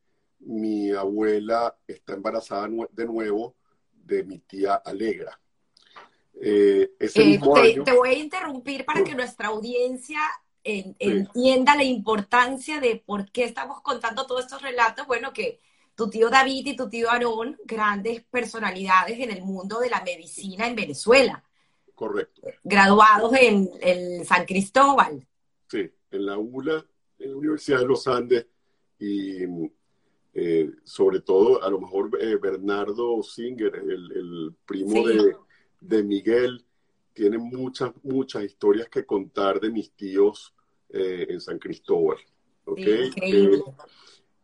mi 0.43 0.91
abuela 0.91 1.77
está 1.87 2.15
embarazada 2.15 2.69
de 2.91 3.07
nuevo 3.07 3.55
de 3.93 4.25
mi 4.25 4.39
tía 4.39 4.75
Alegra. 4.75 5.39
Eh, 6.41 6.93
ese 6.99 7.23
eh, 7.23 7.27
mismo 7.27 7.55
te, 7.55 7.81
te, 7.81 7.93
voy 7.93 8.11
a 8.11 8.19
interrumpir 8.19 8.85
para 8.85 9.05
que 9.05 9.15
nuestra 9.15 9.49
audiencia 9.49 10.19
entienda 10.65 11.75
la 11.77 11.85
importancia 11.85 12.81
de 12.81 13.03
por 13.05 13.31
qué 13.31 13.45
estamos 13.45 13.81
contando 13.83 14.27
todos 14.27 14.45
estos 14.45 14.63
relatos. 14.63 15.07
Bueno, 15.07 15.33
que 15.33 15.61
tu 15.95 16.09
tío 16.09 16.31
David 16.31 16.67
y 16.67 16.77
tu 16.77 16.89
tío 16.89 17.11
Aarón, 17.11 17.59
grandes 17.65 18.23
personalidades 18.25 19.19
en 19.19 19.31
el 19.31 19.43
mundo 19.43 19.81
de 19.81 19.91
la 19.91 20.03
medicina 20.03 20.67
en 20.67 20.77
Venezuela. 20.77 21.45
Correcto. 21.95 22.43
Graduados 22.65 23.33
en 23.35 23.71
el 23.81 24.25
San 24.25 24.45
Cristóbal. 24.47 25.27
Sí, 25.69 25.91
en 26.11 26.27
la 26.27 26.39
ULA, 26.39 26.85
en 27.19 27.31
la 27.31 27.37
Universidad 27.37 27.81
de 27.81 27.87
los 27.87 28.07
Andes, 28.07 28.47
y 28.99 29.45
eh, 30.35 30.71
sobre 30.85 31.21
todo 31.21 31.63
a 31.63 31.69
lo 31.69 31.79
mejor 31.79 32.11
eh, 32.21 32.37
Bernardo 32.37 33.23
Singer, 33.23 33.75
el, 33.75 34.55
primo 34.65 35.05
de, 35.81 36.03
Miguel, 36.03 36.65
tiene 37.13 37.37
muchas, 37.37 37.93
muchas 38.03 38.45
historias 38.45 38.89
que 38.89 39.05
contar 39.05 39.61
de 39.61 39.71
mis 39.71 39.93
tíos 39.93 40.55
eh, 40.89 41.27
en 41.29 41.41
San 41.41 41.59
Cristóbal. 41.59 42.17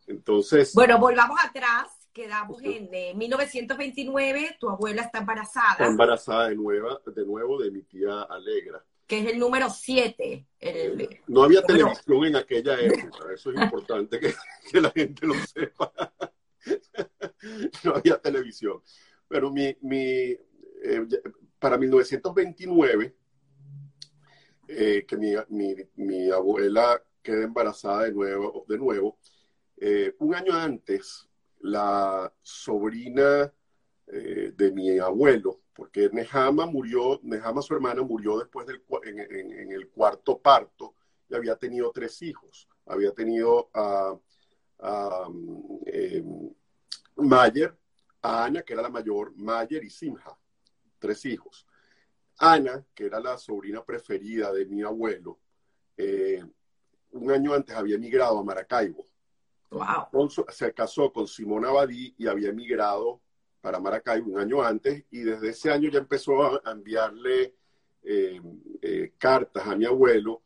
entonces... 0.05 0.73
Bueno, 0.75 0.99
volvamos 0.99 1.39
atrás, 1.43 1.87
quedamos 2.13 2.61
en 2.61 2.89
1929, 3.17 4.57
tu 4.59 4.69
abuela 4.69 5.01
está 5.01 5.19
embarazada. 5.19 5.71
Está 5.71 5.87
embarazada 5.87 6.49
de, 6.49 6.55
nueva, 6.55 7.01
de 7.05 7.25
nuevo 7.25 7.59
de 7.59 7.71
mi 7.71 7.81
tía 7.81 8.21
Alegra 8.23 8.83
que 9.09 9.17
es 9.17 9.25
el 9.25 9.39
número 9.39 9.71
7. 9.71 10.45
No 11.27 11.41
había 11.41 11.63
televisión 11.63 12.25
en 12.25 12.35
aquella 12.35 12.79
época, 12.79 13.33
eso 13.33 13.51
es 13.51 13.59
importante 13.59 14.19
que, 14.19 14.35
la 14.79 14.91
gente 14.91 15.25
lo 15.25 15.33
sepa. 15.33 15.91
no 17.83 17.95
había 17.95 18.21
televisión. 18.21 18.83
Pero 19.27 19.49
mi, 19.49 19.75
mi 19.81 20.37
eh, 20.83 21.07
para 21.57 21.79
1929, 21.79 23.15
eh, 24.67 25.05
que 25.07 25.17
mi, 25.17 25.33
mi, 25.49 25.75
mi, 25.95 26.29
abuela 26.29 27.03
queda 27.23 27.45
embarazada 27.45 28.03
de 28.03 28.11
nuevo, 28.11 28.63
de 28.69 28.77
nuevo 28.77 29.17
eh, 29.77 30.13
un 30.19 30.35
año 30.35 30.53
antes, 30.53 31.27
la 31.61 32.31
sobrina 32.43 33.51
de 34.05 34.71
mi 34.71 34.97
abuelo, 34.97 35.61
porque 35.79 36.09
Nehama 36.11 36.65
murió, 36.65 37.21
Nehama 37.23 37.61
su 37.61 37.73
hermana 37.73 38.01
murió 38.01 38.37
después 38.37 38.67
del, 38.67 38.83
en, 39.05 39.71
el 39.71 39.87
cuarto 39.87 40.37
parto 40.37 40.93
y 41.29 41.35
había 41.35 41.55
tenido 41.55 41.89
tres 41.91 42.21
hijos. 42.21 42.67
Había 42.85 43.13
tenido 43.13 43.69
a, 43.73 44.13
em, 45.85 46.53
Mayer, 47.15 47.77
a 48.21 48.43
Ana, 48.43 48.61
que 48.61 48.73
era 48.73 48.81
la 48.81 48.89
mayor, 48.89 49.33
Mayer 49.37 49.81
y 49.81 49.89
Simha, 49.89 50.37
tres 50.99 51.23
hijos. 51.23 51.65
Ana, 52.39 52.85
que 52.93 53.05
era 53.05 53.21
la 53.21 53.37
sobrina 53.37 53.81
preferida 53.81 54.51
de 54.51 54.65
mi 54.65 54.83
abuelo, 54.83 55.39
eh, 55.95 56.43
un 57.11 57.31
año 57.31 57.53
antes 57.53 57.73
había 57.73 57.95
emigrado 57.95 58.37
a 58.37 58.43
Maracaibo. 58.43 59.05
Wow. 59.71 60.29
se 60.49 60.73
casó 60.73 61.13
con 61.13 61.25
Simón 61.25 61.63
Abadí 61.63 62.13
y 62.17 62.27
había 62.27 62.49
emigrado 62.49 63.21
para 63.61 63.79
Maracaibo 63.79 64.31
un 64.31 64.39
año 64.39 64.61
antes 64.61 65.03
y 65.11 65.19
desde 65.19 65.49
ese 65.49 65.71
año 65.71 65.89
ya 65.89 65.99
empezó 65.99 66.41
a, 66.43 66.71
enviarle 66.71 67.53
eh, 68.03 68.41
eh, 68.81 69.13
cartas 69.17 69.67
a 69.67 69.75
mi 69.75 69.85
abuelo 69.85 70.41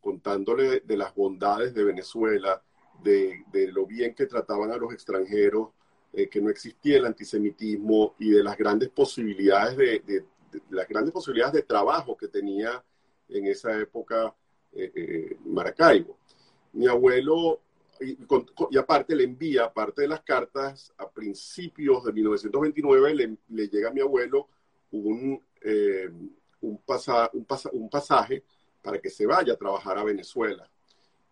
contándole 0.00 0.80
de, 0.80 0.96
las 0.96 1.14
bondades 1.14 1.74
de 1.74 1.84
Venezuela, 1.84 2.62
de, 3.02 3.44
lo 3.72 3.86
bien 3.86 4.14
que 4.14 4.26
trataban 4.26 4.70
a 4.70 4.76
los 4.76 4.92
extranjeros, 4.92 5.70
eh, 6.12 6.28
que 6.28 6.40
no 6.40 6.50
existía 6.50 6.98
el 6.98 7.06
antisemitismo 7.06 8.14
y 8.18 8.30
de 8.30 8.42
las 8.42 8.56
grandes 8.56 8.88
posibilidades 8.90 9.76
de, 9.76 10.24
las 10.70 10.88
grandes 10.88 11.12
posibilidades 11.12 11.54
de 11.54 11.62
trabajo 11.62 12.16
que 12.16 12.28
tenía 12.28 12.82
en 13.28 13.46
esa 13.46 13.78
época 13.78 14.34
Maracaibo. 15.44 16.16
Mi 16.72 16.86
abuelo 16.86 17.60
y, 18.00 18.76
aparte 18.76 19.14
le 19.14 19.24
envía, 19.24 19.64
aparte 19.64 20.02
de 20.02 20.08
las 20.08 20.22
cartas, 20.22 20.92
a 20.98 21.08
principios 21.08 22.04
de 22.04 22.12
1929 22.12 23.36
le, 23.48 23.68
llega 23.68 23.88
a 23.90 23.92
mi 23.92 24.00
abuelo 24.00 24.48
un, 24.90 25.42
eh, 25.60 26.08
un, 26.60 26.80
un 27.72 27.88
pasaje 27.90 28.44
para 28.82 28.98
que 29.00 29.10
se 29.10 29.26
vaya 29.26 29.52
a 29.52 29.56
trabajar 29.56 29.98
a 29.98 30.04
Venezuela. 30.04 30.70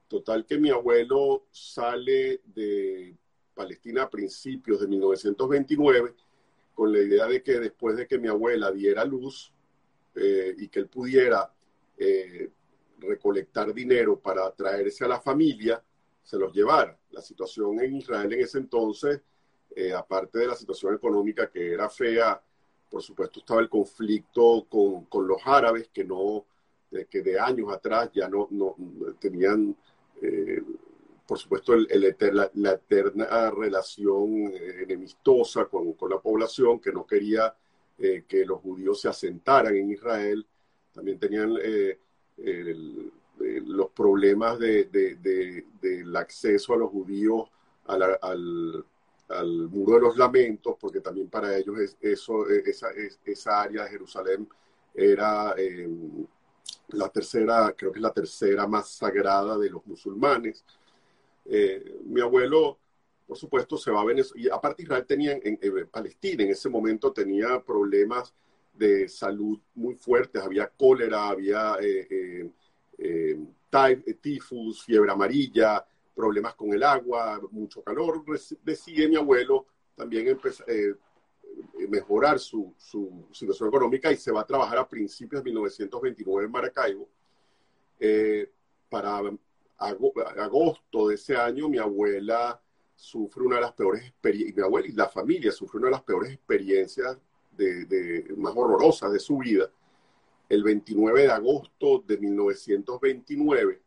Total 0.08 0.44
que 0.46 0.58
mi 0.58 0.70
abuelo 0.70 1.46
sale 1.50 2.40
de 2.44 3.16
Palestina 3.54 4.04
a 4.04 4.11
principios 4.11 4.80
de 4.80 4.87
1929 4.87 6.14
con 6.75 6.92
la 6.92 6.99
idea 6.99 7.26
de 7.26 7.42
que 7.42 7.58
después 7.58 7.96
de 7.96 8.06
que 8.06 8.18
mi 8.18 8.28
abuela 8.28 8.70
diera 8.70 9.04
luz 9.04 9.52
eh, 10.14 10.54
y 10.58 10.68
que 10.68 10.80
él 10.80 10.88
pudiera 10.88 11.50
eh, 11.96 12.50
recolectar 12.99 13.73
dinero 13.73 14.20
para 14.20 14.50
traerse 14.52 15.04
a 15.04 15.08
la 15.08 15.20
familia, 15.20 15.82
se 16.26 16.37
los 16.37 16.52
llevara. 16.52 16.99
La 17.12 17.23
situación 17.23 17.80
en 17.80 17.95
Israel 17.95 18.33
en 18.33 18.40
ese 18.40 18.59
entonces, 18.59 19.23
eh, 19.75 19.92
aparte 19.92 20.40
de 20.40 20.49
la 20.49 20.56
situación 20.56 20.95
económica 20.95 21.49
que 21.49 21.73
era 21.73 21.88
fea, 21.88 22.42
por 22.90 23.00
supuesto 23.00 23.40
estaba 23.40 23.61
el 23.61 23.68
conflicto 23.68 24.66
con, 24.68 25.04
con 25.04 25.26
los 25.26 25.38
árabes 25.45 25.88
que 25.92 26.04
no, 26.04 26.45
que 27.11 27.23
de 27.23 27.38
años 27.38 27.73
atrás 27.73 28.11
ya 28.12 28.28
no, 28.28 28.49
no 28.50 28.75
tenían 29.18 29.76
por 31.26 31.38
supuesto, 31.38 31.75
el, 31.75 32.16
la, 32.54 32.73
eterna 32.73 33.50
relación 33.50 34.52
eh, 34.54 34.85
enemistosa 34.85 35.64
con, 35.64 35.95
con, 35.95 36.11
la 36.11 36.21
población 36.21 36.78
que 36.78 36.92
no 36.92 37.04
quería 37.04 37.54
eh, 37.99 38.25
que 38.28 38.45
los 38.45 38.61
judíos 38.61 39.00
se 39.00 39.09
asentaran 39.09 39.75
en 39.75 39.90
Israel. 39.90 40.47
También 40.92 41.18
tenían 41.18 41.54
eh, 43.40 43.62
los 43.64 43.90
problemas 43.90 44.59
de, 44.59 44.85
del 45.81 46.16
acceso 46.16 46.75
a 46.75 46.78
los 46.78 46.90
judíos 46.90 47.49
al, 47.87 48.19
al, 49.28 49.69
muro 49.69 49.95
de 49.95 50.00
los 50.00 50.16
lamentos, 50.16 50.76
porque 50.81 51.00
también 51.00 51.28
para 51.28 51.57
ellos 51.57 51.78
es, 51.78 51.97
eso, 52.00 52.49
esa, 52.49 52.88
esa 53.25 53.62
área 53.62 53.85
de 53.85 53.90
Jerusalén 53.90 54.49
era 54.95 55.55
la 56.88 57.09
tercera, 57.09 57.75
creo 57.76 57.93
que 57.93 57.99
es 57.99 58.02
la 58.02 58.12
tercera 58.12 58.66
más 58.66 58.90
sagrada 58.90 59.59
de 59.59 59.71
los 59.71 59.85
musulmanes. 59.87 60.64
Eh, 61.45 62.00
mi 62.05 62.21
abuelo, 62.21 62.78
por 63.26 63.37
supuesto, 63.37 63.76
se 63.76 63.90
va 63.90 64.00
a 64.00 64.05
Venezuela. 64.05 64.45
Y 64.45 64.50
aparte 64.50 64.83
Israel 64.83 65.05
tenía 65.07 65.38
en, 65.43 65.59
Palestina, 65.90 66.45
en 66.45 66.50
ese 66.50 66.69
momento 66.69 67.12
tenía 67.12 67.61
problemas 67.62 68.33
de 68.73 69.09
salud 69.09 69.59
muy 69.75 69.95
fuertes. 69.95 70.43
Había 70.43 70.69
cólera, 70.69 71.28
había 71.28 71.76
eh, 71.81 72.50
eh, 72.98 73.38
tifus, 74.20 74.84
fiebre 74.84 75.10
amarilla, 75.10 75.84
problemas 76.14 76.54
con 76.54 76.72
el 76.72 76.82
agua, 76.82 77.40
mucho 77.50 77.82
calor. 77.82 78.24
Decide 78.62 79.08
mi 79.08 79.16
abuelo 79.16 79.66
también 79.94 80.28
empezar, 80.28 80.66
mejorar 81.88 82.38
su, 82.38 82.74
su, 82.78 83.26
situación 83.32 83.68
económica 83.68 84.10
y 84.10 84.16
se 84.16 84.32
va 84.32 84.42
a 84.42 84.46
trabajar 84.46 84.78
a 84.78 84.88
principios 84.88 85.42
de 85.42 85.50
1929 85.50 86.46
en 86.46 86.50
Maracaibo 86.50 87.08
para 88.88 89.20
agosto 89.78 91.08
de 91.08 91.14
ese 91.14 91.36
año, 91.36 91.68
mi 91.68 91.78
abuela 91.78 92.60
sufre 92.94 93.42
una 93.42 93.56
de 93.56 93.62
las 93.62 93.72
peores 93.72 94.02
experiencias, 94.04 94.56
mi 94.56 94.62
abuela 94.62 94.88
y 94.88 94.92
la 94.92 95.08
familia 95.08 95.52
sufre 95.52 95.78
una 95.78 95.88
de 95.88 95.92
las 95.92 96.02
peores 96.02 96.32
experiencias 96.32 97.18
de, 97.52 98.34
más 98.36 98.54
horrorosas 98.56 99.12
de 99.12 99.18
su 99.18 99.38
vida. 99.38 99.70
El 100.48 100.62
29 100.62 101.22
de 101.22 101.32
agosto 101.32 102.04
de 102.06 102.18
1929, 102.18 103.82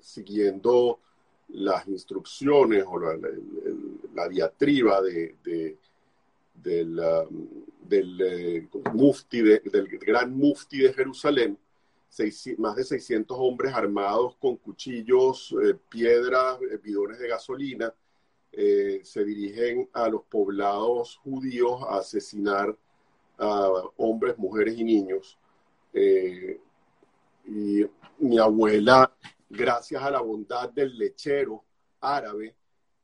siguiendo 0.00 1.00
las 1.48 1.86
instrucciones 1.88 2.84
o 2.86 2.98
la, 2.98 4.28
diatriba 4.28 5.02
de, 5.02 5.36
del, 6.54 7.00
del, 7.82 8.20
eh, 8.20 8.68
mufti 8.92 9.42
del 9.42 9.88
gran 9.98 10.34
mufti 10.36 10.78
de 10.78 10.92
Jerusalén, 10.92 11.58
más 12.58 12.76
de 12.76 12.84
600 12.84 13.36
hombres 13.38 13.74
armados 13.74 14.36
con 14.36 14.56
cuchillos, 14.56 15.54
eh, 15.62 15.74
piedras, 15.88 16.58
eh, 16.62 16.78
bidones 16.82 17.18
de 17.18 17.28
gasolina, 17.28 17.94
se 18.52 19.24
dirigen 19.24 19.88
a 19.92 20.08
los 20.08 20.22
poblados 20.26 21.16
judíos 21.16 21.82
a 21.88 21.98
asesinar 21.98 22.76
a 23.38 23.82
hombres, 23.96 24.38
mujeres 24.38 24.78
y 24.78 24.84
niños. 24.84 25.38
y 27.46 27.84
mi 28.18 28.38
abuela, 28.38 29.12
gracias 29.50 30.02
a 30.02 30.10
la 30.10 30.20
bondad 30.20 30.70
del 30.70 30.96
lechero 30.96 31.64
árabe, 32.00 32.54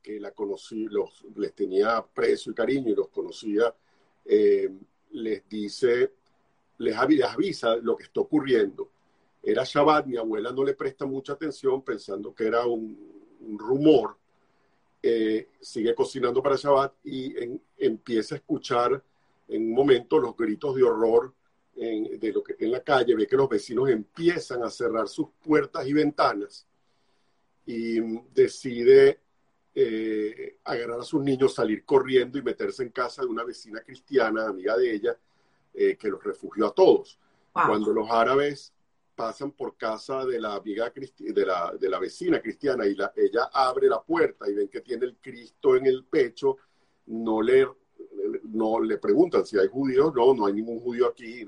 que 0.03 0.19
la 0.19 0.31
conocí, 0.31 0.87
los, 0.87 1.25
les 1.37 1.55
tenía 1.55 1.99
aprecio 1.99 2.53
y 2.53 2.55
cariño 2.55 2.93
y 2.93 2.95
los 2.95 3.09
conocía, 3.09 3.75
les 4.25 5.49
dice, 5.49 6.13
les 6.79 6.97
avisa 6.97 7.77
lo 7.77 7.97
que 7.97 8.05
está 8.05 8.21
ocurriendo 8.21 8.91
era 9.43 9.65
Shabbat, 9.65 10.07
mi 10.07 10.17
abuela 10.17 10.53
no 10.53 10.65
le 10.65 10.75
presta 10.75 11.07
mucha 11.07 11.33
atención 11.33 11.83
pensando 11.83 12.35
que 12.35 12.47
era 12.47 12.67
un, 12.67 13.19
rumor. 13.57 14.19
Eh, 15.03 15.49
sigue 15.61 15.95
cocinando 15.95 16.43
para 16.43 16.57
Shabbat 16.57 16.95
y 17.05 17.35
empieza 17.79 18.35
a 18.35 18.39
escuchar 18.39 19.03
en 19.51 19.63
un 19.63 19.73
momento 19.73 20.19
los 20.19 20.37
gritos 20.37 20.77
de 20.77 20.83
horror 20.83 21.35
en, 21.77 22.19
de 22.19 22.33
lo 22.33 22.43
que, 22.43 22.57
en 22.59 22.73
la 22.73 22.83
calle, 22.83 23.15
ve 23.15 23.27
que 23.27 23.37
los 23.37 23.49
vecinos 23.49 23.89
empiezan 23.89 24.63
a 24.63 24.71
cerrar 24.71 25.09
sus 25.09 25.29
puertas 25.43 25.87
y 25.87 25.93
ventanas 25.93 26.67
y 27.67 28.01
decide 28.33 29.21
eh, 29.75 30.59
agarrar 30.65 31.01
a 31.01 31.05
sus 31.05 31.23
niños, 31.23 31.55
salir 31.55 31.85
corriendo 31.85 32.39
y 32.39 32.43
meterse 32.43 32.83
en 32.83 32.91
casa 32.91 33.23
de 33.23 33.29
una 33.29 33.45
vecina 33.45 33.81
cristiana, 33.83 34.47
amiga 34.47 34.77
de 34.77 34.93
ella, 34.93 35.17
eh, 35.73 35.97
que 35.97 36.09
los 36.09 36.23
refugió 36.23 36.67
a 36.67 36.75
todos. 36.75 37.19
Cuando 37.53 37.93
los 37.93 38.11
árabes 38.11 38.73
pasan 39.15 39.51
por 39.53 39.77
casa 39.77 40.25
de 40.25 40.41
la 40.41 40.55
amiga 40.55 40.93
de 41.19 41.47
la, 41.47 41.75
de 41.79 41.89
la 41.89 41.99
vecina 41.99 42.41
cristiana 42.41 42.87
y 42.87 42.95
la, 42.95 43.13
ella 43.15 43.51
abre 43.53 43.89
la 43.89 44.01
puerta 44.01 44.49
y 44.49 44.55
ven 44.55 44.69
que 44.69 44.81
tiene 44.81 45.05
el 45.05 45.17
Cristo 45.17 45.77
en 45.77 45.87
el 45.87 46.05
pecho, 46.05 46.57
no 47.07 47.43
le, 47.43 47.69
no 48.45 48.81
le 48.81 48.99
preguntan 48.99 49.45
si 49.45 49.59
hay 49.59 49.69
judíos, 49.69 50.13
no, 50.15 50.35
no 50.35 50.47
hay 50.47 50.55
ningún 50.55 50.81
judío 50.81 51.09
aquí, 51.09 51.45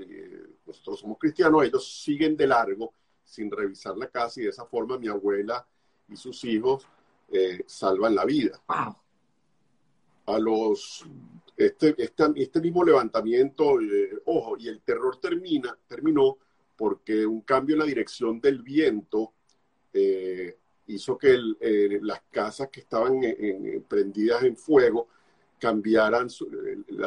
nosotros 0.66 1.00
somos 1.00 1.18
cristianos, 1.18 1.64
ellos 1.64 2.02
siguen 2.02 2.36
de 2.36 2.46
largo 2.46 2.92
sin 3.24 3.50
revisar 3.50 3.96
la 3.96 4.08
casa 4.08 4.40
y 4.40 4.44
de 4.44 4.50
esa 4.50 4.66
forma 4.66 4.98
mi 4.98 5.08
abuela 5.08 5.66
y 6.08 6.16
sus 6.16 6.44
hijos 6.44 6.86
eh, 7.30 7.62
salvan 7.66 8.14
la 8.14 8.24
vida. 8.24 8.60
A 10.26 10.38
los 10.38 11.04
este, 11.56 11.94
este, 11.98 12.24
este 12.36 12.60
mismo 12.60 12.84
levantamiento, 12.84 13.80
eh, 13.80 14.20
ojo, 14.24 14.56
y 14.58 14.68
el 14.68 14.80
terror 14.80 15.18
termina, 15.18 15.76
terminó 15.86 16.38
porque 16.76 17.26
un 17.26 17.42
cambio 17.42 17.74
en 17.74 17.80
la 17.80 17.86
dirección 17.86 18.40
del 18.40 18.62
viento 18.62 19.34
eh, 19.92 20.56
hizo 20.86 21.16
que 21.18 21.38
eh, 21.60 22.00
las 22.02 22.22
casas 22.30 22.68
que 22.68 22.80
estaban 22.80 23.20
prendidas 23.88 24.42
en 24.42 24.56
fuego 24.56 25.08
cambiaran, 25.62 26.26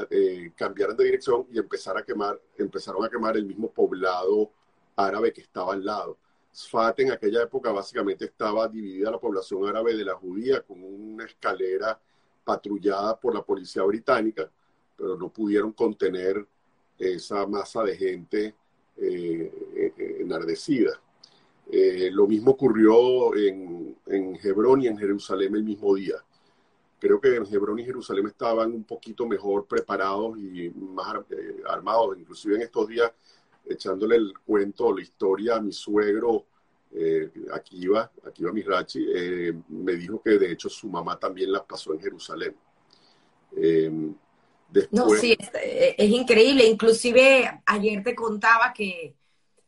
eh, 0.10 0.52
cambiaran 0.56 0.96
de 0.96 1.04
dirección 1.04 1.46
y 1.52 1.60
empezar 1.60 1.98
a 1.98 2.06
quemar, 2.06 2.40
empezaron 2.58 3.04
a 3.04 3.10
quemar 3.10 3.36
el 3.36 3.46
mismo 3.46 3.70
poblado 3.70 4.50
árabe 4.96 5.34
que 5.34 5.42
estaba 5.42 5.74
al 5.74 5.84
lado. 5.84 6.18
Sfat 6.54 7.02
en 7.02 7.12
aquella 7.12 7.44
época 7.44 7.74
básicamente 7.74 8.24
estaba 8.24 8.70
dividida 8.70 9.12
la 9.12 9.20
población 9.20 9.68
árabe 9.68 9.94
de 9.94 10.06
la 10.06 10.16
judía 10.16 10.62
con 10.62 10.82
una 10.82 11.26
escalera 11.26 12.00
patrullada 12.46 13.20
por 13.20 13.36
la 13.36 13.44
policía 13.44 13.84
británica, 13.84 14.50
pero 14.96 15.18
no 15.18 15.28
pudieron 15.28 15.74
contener 15.74 16.48
esa 16.98 17.46
masa 17.46 17.84
de 17.84 17.98
gente 17.98 18.56
eh, 18.96 19.52
eh, 19.76 20.18
enardecida. 20.22 20.98
Eh, 21.70 22.10
lo 22.10 22.26
mismo 22.26 22.52
ocurrió 22.52 23.36
en, 23.36 23.98
en, 24.06 24.40
Hebrón 24.42 24.84
y 24.84 24.88
en 24.88 24.98
Jerusalén 24.98 25.54
el 25.56 25.64
mismo 25.66 25.94
día. 25.96 26.16
Creo 27.06 27.22
que 27.22 27.36
Hebrón 27.36 27.78
y 27.78 27.86
Jerusalén 27.86 28.26
estaban 28.26 28.72
un 28.72 28.84
poquito 28.84 29.28
mejor 29.28 29.68
preparados 29.68 30.40
y 30.40 30.72
más 30.72 31.16
armados. 31.70 32.18
Inclusive 32.18 32.56
en 32.56 32.62
estos 32.64 32.88
días, 32.88 33.12
echándole 33.64 34.16
el 34.16 34.34
cuento, 34.46 34.92
la 34.92 35.04
historia 35.04 35.58
a 35.58 35.62
mi 35.62 35.72
suegro, 35.72 36.48
aquí 37.54 37.84
iba, 37.84 38.12
aquí 38.26 38.42
iba 38.42 38.52
Mirachi, 38.52 39.06
me 39.70 39.94
dijo 39.94 40.20
que 40.20 40.32
de 40.32 40.52
hecho 40.52 40.68
su 40.68 40.90
mamá 40.90 41.20
también 41.20 41.52
las 41.52 41.62
pasó 41.64 41.94
en 41.94 42.00
Jerusalén. 42.00 42.56
No, 44.92 45.10
sí, 45.10 45.38
eh, 45.62 45.96
es, 45.98 46.10
increíble. 46.10 46.66
Inclusive 46.66 47.62
ayer 47.66 48.04
te 48.04 48.16
contaba 48.16 48.74
que, 48.74 49.16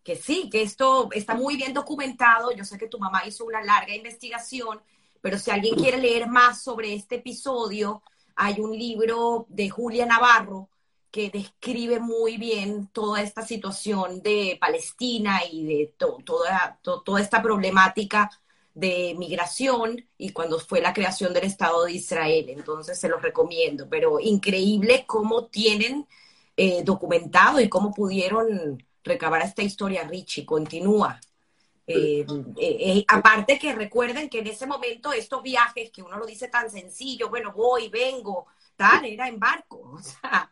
que 0.04 0.16
sí, 0.16 0.50
que 0.50 0.62
esto 0.64 1.10
está 1.12 1.36
muy 1.36 1.56
bien 1.56 1.74
documentado. 1.74 2.52
Yo 2.52 2.64
sé 2.64 2.78
que 2.78 2.88
tu 2.88 3.00
mamá 3.00 3.22
hizo 3.26 3.46
una 3.46 3.64
larga 3.64 3.96
investigación, 3.96 4.82
pero 5.28 5.40
si 5.40 5.52
alguien 5.52 5.76
quiere 5.76 5.98
leer 5.98 6.30
más 6.30 6.64
sobre 6.64 6.94
este 6.94 7.16
episodio, 7.16 8.02
hay 8.34 8.62
un 8.62 8.72
libro 8.72 9.46
de 9.50 9.70
Julia 9.70 10.06
Navarro 10.06 10.70
que 11.12 11.30
describe 11.30 12.00
muy 12.00 12.38
bien 12.38 12.88
toda 12.94 13.22
esta 13.22 13.42
situación 13.42 14.22
de 14.22 14.58
Palestina 14.58 15.42
y 15.52 15.66
de 15.66 15.94
toda, 15.98 16.80
toda 16.82 17.20
esta 17.20 17.42
problemática 17.42 18.32
de 18.74 19.16
migración 19.18 20.02
y 20.18 20.30
cuando 20.30 20.62
fue 20.62 20.80
la 20.80 20.94
creación 20.94 21.34
del 21.34 21.44
Estado 21.44 21.84
de 21.84 21.92
Israel. 21.92 22.46
Entonces 22.48 22.98
se 22.98 23.10
los 23.10 23.22
recomiendo, 23.22 23.90
pero 23.90 24.22
increíble 24.22 25.04
cómo 25.06 25.48
tienen 25.48 26.08
eh, 26.56 26.84
documentado 26.86 27.60
y 27.60 27.68
cómo 27.68 27.94
pudieron 27.94 28.82
recabar 29.04 29.42
esta 29.42 29.62
historia, 29.62 30.08
Richie, 30.08 30.46
continúa. 30.46 31.20
Eh, 31.90 32.26
eh, 32.58 33.06
aparte 33.08 33.58
que 33.58 33.74
recuerden 33.74 34.30
que 34.30 34.40
en 34.40 34.48
ese 34.48 34.68
momento 34.68 35.14
estos 35.14 35.42
viajes, 35.42 35.90
que 35.90 36.04
uno 36.04 36.18
lo 36.18 36.26
dice 36.26 36.50
tan 36.50 36.70
sencillo, 36.70 37.30
bueno, 37.30 37.54
voy, 37.54 37.88
vengo, 37.88 38.48
tal, 38.76 39.06
era 39.06 39.30
en 39.30 39.40
barco. 39.40 39.94
O 39.94 40.00
sea, 40.00 40.52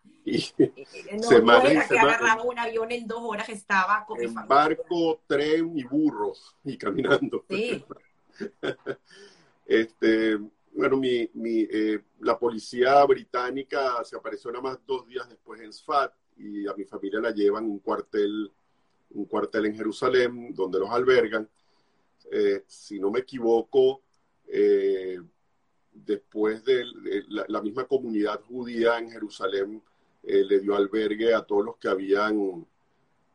no, 1.43 1.62
era 1.62 1.88
que 1.88 2.00
agarraba 2.00 2.41
un 2.43 2.58
avión 2.58 2.89
en 2.91 3.06
dos 3.06 3.19
horas, 3.21 3.50
estaba 3.50 4.06
con 4.06 4.21
en 4.21 4.34
barco, 4.34 5.21
tren 5.28 5.78
y 5.78 5.84
burros, 5.84 6.56
y 6.63 6.78
caminando. 6.78 7.43
Sí. 7.50 7.84
este, 9.65 10.38
bueno, 10.71 10.95
mi, 10.95 11.30
mi, 11.34 11.67
la 12.19 12.39
policía 12.39 13.04
británica 13.06 14.02
se 14.06 14.15
apareció 14.15 14.52
nada 14.52 14.63
más 14.63 14.80
dos 14.86 15.06
días 15.06 15.28
después 15.28 15.60
en 15.60 15.74
Sfat 15.74 16.13
y 16.38 16.65
a 16.65 16.74
mi 16.74 16.86
familia 16.86 17.19
la 17.19 17.32
llevan 17.32 17.65
a 17.65 17.67
un 17.67 17.80
cuartel, 17.80 18.52
un 19.15 19.25
cuartel 19.25 19.65
en 19.65 19.75
Jerusalén 19.75 20.54
donde 20.54 20.80
los 20.80 20.89
albergan. 20.89 21.49
Eh, 22.32 22.63
si 22.67 22.99
no 22.99 23.12
me 23.12 23.19
equivoco, 23.19 24.01
eh, 24.47 25.19
después 25.91 26.63
de, 26.65 26.84
la, 27.30 27.62
misma 27.62 27.86
comunidad 27.86 28.41
judía 28.41 28.99
en 28.99 29.10
Jerusalén 29.10 29.82
eh, 30.23 30.43
le 30.43 30.60
dio 30.60 30.75
albergue 30.75 31.34
a 31.34 31.41
todos 31.43 31.65
los 31.65 31.78
que 31.78 31.88
habían 31.88 32.65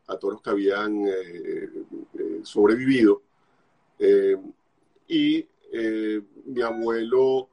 a 0.07 0.19
todos 0.19 0.35
los 0.35 0.43
que 0.43 0.51
habían 0.51 1.05
sobrevivido 2.43 3.23
y 5.07 5.47
mi 6.45 6.63
abuelo 6.63 7.49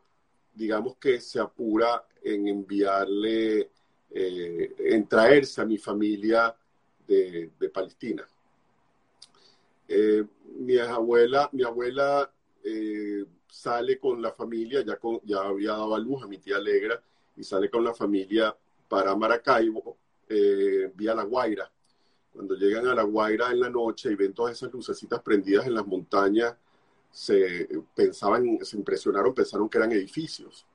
digamos 0.53 0.97
que 0.97 1.21
se 1.21 1.39
apura 1.39 2.03
en 2.21 2.47
enviarle 2.47 3.69
en 4.09 5.07
traerse 5.07 5.61
a 5.61 5.65
mi 5.65 5.77
familia 5.77 6.53
de, 7.07 7.69
Palestina. 7.73 8.27
Eh, 9.87 10.23
mi 10.59 10.77
abuela, 10.77 11.49
mi 11.53 11.63
abuela 11.63 12.29
eh, 12.63 13.23
sale 13.47 13.97
con 13.99 14.21
la 14.21 14.31
familia, 14.31 14.81
ya, 14.81 14.99
ya 15.23 15.39
había 15.39 15.71
dado 15.71 15.95
a 15.95 15.99
luz 15.99 16.23
a 16.23 16.27
mi 16.27 16.37
tía 16.37 16.57
Alegra, 16.57 17.01
y 17.35 17.43
sale 17.43 17.69
con 17.69 17.83
la 17.83 17.93
familia 17.93 18.55
para 18.89 19.15
Maracaibo, 19.15 19.97
vía 20.27 21.15
La 21.15 21.23
Guaira. 21.23 21.71
Cuando 22.33 22.55
llegan 22.55 22.87
a 22.87 22.95
La 22.95 23.03
Guaira 23.03 23.51
en 23.51 23.59
la 23.59 23.69
noche 23.69 24.11
y 24.11 24.15
ven 24.15 24.33
todas 24.33 24.53
esas 24.53 24.73
lucecitas 24.73 25.21
prendidas 25.21 25.65
en 25.67 25.75
las 25.75 25.85
montañas, 25.85 26.55
se 27.11 27.69
pensaban, 27.95 28.59
se 28.63 28.77
impresionaron, 28.77 29.33
pensaron 29.33 29.69
que 29.69 29.77
eran 29.77 29.91
edificios 29.91 30.65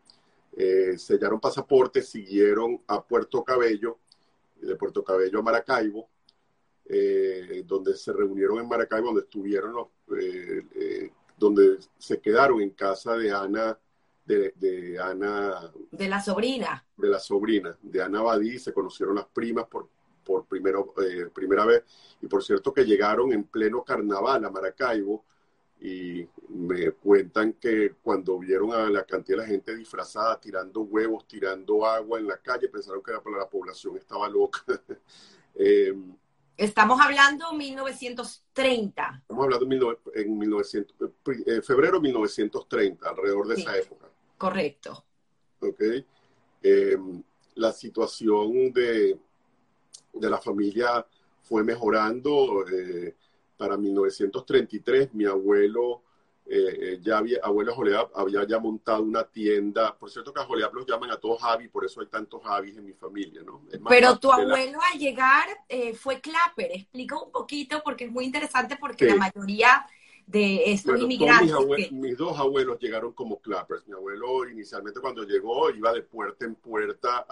eh, 0.55 0.99
sellaron 0.99 1.41
pasaportes, 1.41 2.09
siguieron 2.09 2.83
a 2.87 3.03
Puerto 3.03 3.43
Cabello, 3.43 3.99
de 4.61 4.77
Puerto 4.77 5.03
Cabello 5.03 5.39
a 5.39 5.43
Maracaibo, 5.43 6.09
eh, 6.87 7.63
donde 7.67 7.95
se 7.97 8.13
reunieron 8.13 8.59
en 8.59 8.69
Maracaibo, 8.69 9.07
donde 9.07 9.23
estuvieron 9.23 9.73
los, 9.73 9.89
eh, 10.19 11.11
donde 11.37 11.79
se 11.99 12.21
quedaron 12.21 12.61
en 12.61 12.71
casa 12.71 13.17
de 13.17 13.33
Ana, 13.33 13.79
de, 14.25 14.99
Ana. 15.03 15.73
De 15.91 16.09
la 16.09 16.21
sobrina. 16.21 16.85
De 16.97 17.09
la 17.09 17.19
sobrina, 17.19 17.77
de 17.83 18.03
Ana 18.03 18.23
Badí, 18.23 18.59
se 18.59 18.73
conocieron 18.73 19.17
las 19.17 19.27
primas 19.27 19.67
por, 19.67 19.89
por 20.25 20.47
primero, 20.47 20.95
primera 21.35 21.65
vez. 21.65 21.85
Y 22.21 22.27
por 22.27 22.43
cierto 22.43 22.73
que 22.73 22.85
llegaron 22.85 23.33
en 23.33 23.45
pleno 23.45 23.85
carnaval 23.85 24.45
a 24.45 24.51
Maracaibo, 24.51 25.25
y 25.83 26.29
me 26.49 26.93
cuentan 26.93 27.55
que 27.55 27.97
cuando 28.01 28.39
vieron 28.39 28.73
a 28.73 28.89
la 28.89 29.05
cantidad 29.05 29.39
de 29.39 29.49
gente 29.49 29.75
disfrazada 29.75 30.39
tirando 30.39 30.83
huevos, 30.83 31.27
tirando 31.27 31.85
agua 31.85 32.21
en 32.21 32.29
la 32.29 32.37
calle, 32.37 32.69
pensaron 32.69 33.03
que 33.03 33.13
para 33.13 33.39
la 33.39 33.49
población 33.49 33.97
estaba 33.97 34.29
loca. 34.29 34.63
Estamos 36.57 37.01
hablando 37.01 37.53
1930. 37.53 39.23
Estamos 39.23 39.45
hablando 39.45 39.99
en 40.15 40.39
1900, 40.39 41.11
eh, 41.47 41.63
febrero 41.63 41.95
de 41.95 42.01
1930, 42.01 43.09
alrededor 43.09 43.47
de 43.49 43.55
esa 43.55 43.77
época. 43.77 44.09
Correcto. 44.37 45.05
Ok. 45.61 45.83
Em, 46.63 47.23
la 47.55 47.73
situación 47.73 48.73
de, 48.73 49.19
de 50.13 50.31
la 50.31 50.39
familia 50.39 51.07
fue 51.43 51.65
mejorando. 51.65 52.67
Eh, 52.69 53.15
para 53.63 53.77
1933 53.77 55.15
mi 55.15 55.25
abuelo, 55.25 56.03
eh, 56.45 56.79
eh, 56.81 56.99
ya 57.01 57.19
había, 57.19 57.39
abuelo 57.43 57.75
Joleab 57.75 58.11
había 58.15 58.45
ya 58.47 58.59
montado 58.59 59.03
una 59.03 59.25
tienda, 59.25 59.97
por 59.97 60.11
cierto 60.11 60.33
que 60.33 60.41
a 60.41 60.45
Joleab 60.45 60.75
los 60.75 60.87
llaman 60.87 61.11
a 61.13 61.17
todos 61.17 61.41
Javi, 61.41 61.69
por 61.69 61.85
eso 61.85 62.01
hay 62.01 62.09
tantos 62.09 62.43
Javis 62.43 62.77
en 62.77 62.85
mi 62.85 62.93
familia, 62.93 63.43
¿no? 63.43 63.63
Pero 63.89 64.19
tu 64.19 64.31
abuelo 64.31 64.79
al 64.93 64.99
llegar 64.99 65.47
eh, 65.69 65.95
fue 65.95 66.21
Clapper, 66.21 66.73
explica 66.73 67.17
un 67.17 67.31
poquito 67.31 67.81
porque 67.85 68.05
es 68.05 68.11
muy 68.11 68.25
interesante 68.25 68.77
porque 68.77 69.07
la 69.07 69.15
mayoría 69.15 69.87
de 70.27 70.73
estos 70.73 71.01
inmigrantes. 71.01 71.93
Mis, 71.93 72.17
dos 72.17 72.39
abuelos 72.39 72.79
llegaron 72.81 73.13
como 73.13 73.41
clappers. 73.41 73.87
Mi 73.87 73.95
abuelo 73.95 74.49
inicialmente 74.49 75.01
cuando 75.01 75.25
llegó 75.25 75.71
iba 75.71 75.93
de 75.93 76.03
puerta 76.03 76.45
en 76.45 76.57
puerta 76.57 77.27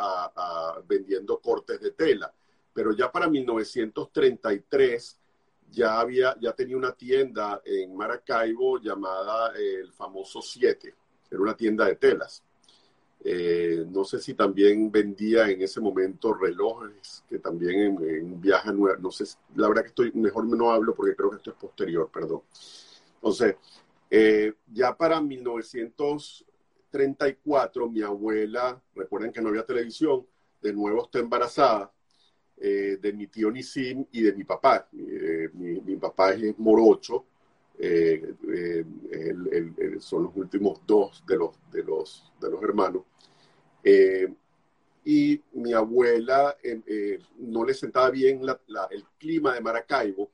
vendiendo 0.86 1.40
cortes 1.40 1.80
de 1.80 1.90
tela, 1.92 2.32
pero 2.72 2.92
ya 2.92 3.10
para 3.10 3.28
1933 3.28 5.19
ya 5.70 6.00
había, 6.00 6.36
ya 6.40 6.52
tenía 6.52 6.76
una 6.76 6.92
tienda 6.92 7.62
en 7.64 7.96
Maracaibo 7.96 8.78
llamada 8.78 9.52
eh, 9.56 9.76
el 9.80 9.92
famoso 9.92 10.42
Siete, 10.42 10.94
era 11.30 11.40
una 11.40 11.56
tienda 11.56 11.86
de 11.86 11.96
telas. 11.96 12.42
Eh, 13.22 13.84
no 13.90 14.02
sé 14.04 14.18
si 14.18 14.32
también 14.32 14.90
vendía 14.90 15.50
en 15.50 15.60
ese 15.60 15.78
momento 15.80 16.32
relojes, 16.32 17.22
que 17.28 17.38
también 17.38 17.80
en, 17.80 17.98
un 18.24 18.40
viaje 18.40 18.72
nuevo, 18.72 18.98
no 19.00 19.10
sé, 19.10 19.24
la 19.56 19.68
verdad 19.68 19.82
que 19.82 19.88
estoy, 19.88 20.10
mejor 20.12 20.46
no 20.46 20.70
hablo 20.70 20.94
porque 20.94 21.14
creo 21.14 21.28
que 21.30 21.36
esto 21.36 21.50
es 21.50 21.56
posterior, 21.56 22.08
perdón. 22.12 22.40
Entonces, 23.16 23.56
eh, 24.10 24.54
ya 24.72 24.96
para 24.96 25.20
1934, 25.20 27.90
mi 27.90 28.00
abuela, 28.02 28.80
recuerden 28.94 29.32
que 29.32 29.42
no 29.42 29.50
había 29.50 29.66
televisión, 29.66 30.26
de 30.62 30.72
nuevo 30.72 31.04
está 31.04 31.18
embarazada 31.18 31.92
eh, 32.62 32.98
de 33.00 33.12
mi 33.14 33.26
tío 33.28 33.50
Nisim 33.50 34.04
y 34.12 34.20
de 34.20 34.34
mi 34.34 34.44
papá. 34.44 34.86
Eh, 34.92 35.48
mi, 35.54 35.96
papá 35.96 36.34
es 36.34 36.58
morocho, 36.58 37.24
eh, 37.78 38.34
son 39.98 40.24
los 40.24 40.36
últimos 40.36 40.82
dos 40.86 41.24
de 41.26 41.38
los, 41.38 41.56
de 41.70 41.82
los, 41.82 42.30
de 42.38 42.50
los 42.50 42.62
hermanos. 42.62 43.04
y 45.02 45.42
mi 45.52 45.72
abuela 45.72 46.54
no 47.38 47.64
le 47.64 47.72
sentaba 47.72 48.10
bien 48.10 48.42
el 48.90 49.04
clima 49.16 49.54
de 49.54 49.60
Maracaibo. 49.62 50.30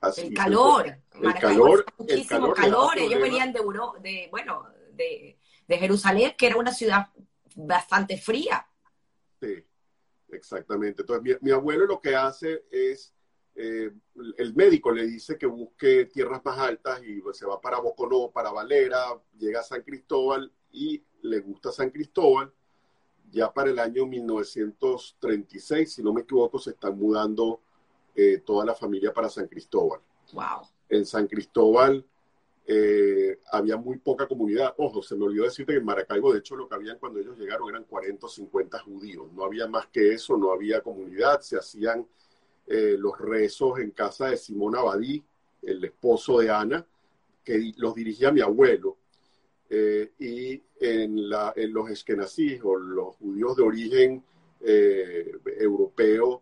Así, 0.00 0.28
el 0.28 0.34
calor. 0.34 0.86
El, 1.20 1.34
calor. 1.34 1.84
Muchísimo 1.98 2.54
calor. 2.54 2.96
Ellos 2.96 3.20
venían 3.20 3.52
de, 3.52 3.60
de, 4.00 4.28
bueno, 4.30 4.68
de, 4.92 5.36
de 5.68 5.78
Jerusalén, 5.78 6.32
que 6.38 6.46
era 6.46 6.56
una 6.56 6.72
ciudad 6.72 7.08
bastante 7.56 8.16
fría. 8.16 8.66
Sí. 9.42 9.62
Exactamente. 10.34 11.02
Entonces, 11.02 11.38
mi, 11.40 11.50
abuelo 11.50 11.86
lo 11.86 12.00
que 12.00 12.14
hace 12.14 12.64
es, 12.70 13.14
eh, 13.54 13.90
el 14.36 14.54
médico 14.54 14.90
le 14.92 15.06
dice 15.06 15.38
que 15.38 15.46
busque 15.46 16.06
tierras 16.06 16.44
más 16.44 16.58
altas 16.58 17.02
y 17.02 17.22
se 17.32 17.46
va 17.46 17.60
para 17.60 17.80
Boconó, 17.80 18.30
para 18.30 18.50
Valera, 18.50 19.20
llega 19.38 19.60
a 19.60 19.64
San 19.64 19.82
Cristóbal 19.82 20.52
y 20.72 21.02
le 21.22 21.40
gusta 21.40 21.72
San 21.72 21.90
Cristóbal. 21.90 22.52
Ya 23.30 23.52
para 23.52 23.70
el 23.70 23.78
año 23.78 24.06
1936, 24.06 25.92
si 25.92 26.02
no 26.02 26.12
me 26.12 26.20
equivoco, 26.22 26.58
se 26.58 26.70
están 26.70 26.96
mudando 26.98 27.60
eh, 28.14 28.42
toda 28.44 28.64
la 28.64 28.74
familia 28.74 29.12
para 29.12 29.28
San 29.28 29.48
Cristóbal. 29.48 30.00
Wow. 30.32 30.68
En 30.88 31.04
San 31.04 31.26
Cristóbal 31.26 32.06
eh, 32.66 33.40
había 33.52 33.76
muy 33.76 33.98
poca 33.98 34.26
comunidad. 34.26 34.74
Ojo, 34.78 35.02
se 35.02 35.14
me 35.16 35.24
olvidó 35.24 35.44
decirte 35.44 35.72
que 35.72 35.78
en 35.78 35.84
Maracaibo, 35.84 36.32
de 36.32 36.38
hecho, 36.38 36.56
lo 36.56 36.68
que 36.68 36.74
habían 36.74 36.98
cuando 36.98 37.20
ellos 37.20 37.38
llegaron 37.38 37.68
eran 37.68 37.84
40 37.84 38.26
o 38.26 38.28
50 38.28 38.78
judíos. 38.80 39.30
No 39.32 39.44
había 39.44 39.66
más 39.68 39.88
que 39.88 40.14
eso, 40.14 40.36
no 40.36 40.50
había 40.50 40.80
comunidad. 40.80 41.40
Se 41.40 41.58
hacían 41.58 42.06
eh, 42.66 42.96
los 42.98 43.18
rezos 43.18 43.78
en 43.80 43.90
casa 43.90 44.28
de 44.28 44.38
Simón 44.38 44.76
Abadí, 44.76 45.22
el 45.62 45.84
esposo 45.84 46.38
de 46.38 46.50
Ana, 46.50 46.86
que 47.44 47.72
los 47.76 47.94
dirigía 47.94 48.32
mi 48.32 48.40
abuelo. 48.40 48.96
Eh, 49.68 50.12
y 50.18 50.62
en, 50.80 51.28
la, 51.28 51.52
en 51.56 51.72
los 51.72 51.90
eskenazís 51.90 52.60
o 52.64 52.76
los 52.76 53.16
judíos 53.16 53.56
de 53.56 53.62
origen 53.62 54.24
europeo 54.60 56.40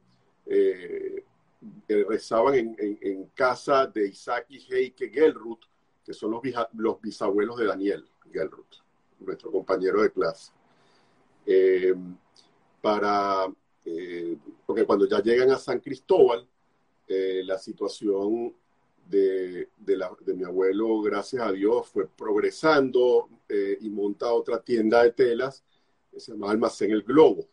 rezaban 1.88 2.54
en, 2.54 2.76
en, 2.78 3.24
casa 3.34 3.86
de 3.86 4.08
Isaac 4.08 4.46
y 4.48 4.58
Heike 4.58 5.10
Gelruth, 5.10 5.64
que 6.04 6.12
son 6.12 6.32
los, 6.32 6.42
los 6.74 7.00
bisabuelos 7.00 7.56
de 7.58 7.66
Daniel 7.66 8.04
Gelruth, 8.32 8.82
nuestro 9.20 9.50
compañero 9.50 10.02
de 10.02 10.10
clase. 10.10 10.52
Eh, 11.46 11.94
para, 12.80 13.52
eh, 13.84 14.36
porque 14.66 14.84
cuando 14.84 15.06
ya 15.06 15.20
llegan 15.22 15.50
a 15.50 15.58
San 15.58 15.80
Cristóbal, 15.80 16.46
eh, 17.06 17.42
la 17.44 17.58
situación 17.58 18.54
de, 19.08 19.68
de, 19.78 20.34
mi 20.34 20.44
abuelo, 20.44 21.00
gracias 21.02 21.42
a 21.42 21.52
Dios, 21.52 21.88
fue 21.88 22.06
progresando 22.06 23.28
y 23.80 23.90
monta 23.90 24.32
otra 24.32 24.62
tienda 24.62 25.02
de 25.02 25.12
telas, 25.12 25.62
que 26.10 26.18
se 26.18 26.32
llama 26.32 26.50
Almacén 26.50 26.90
El 26.90 27.02
Globo. 27.02 27.46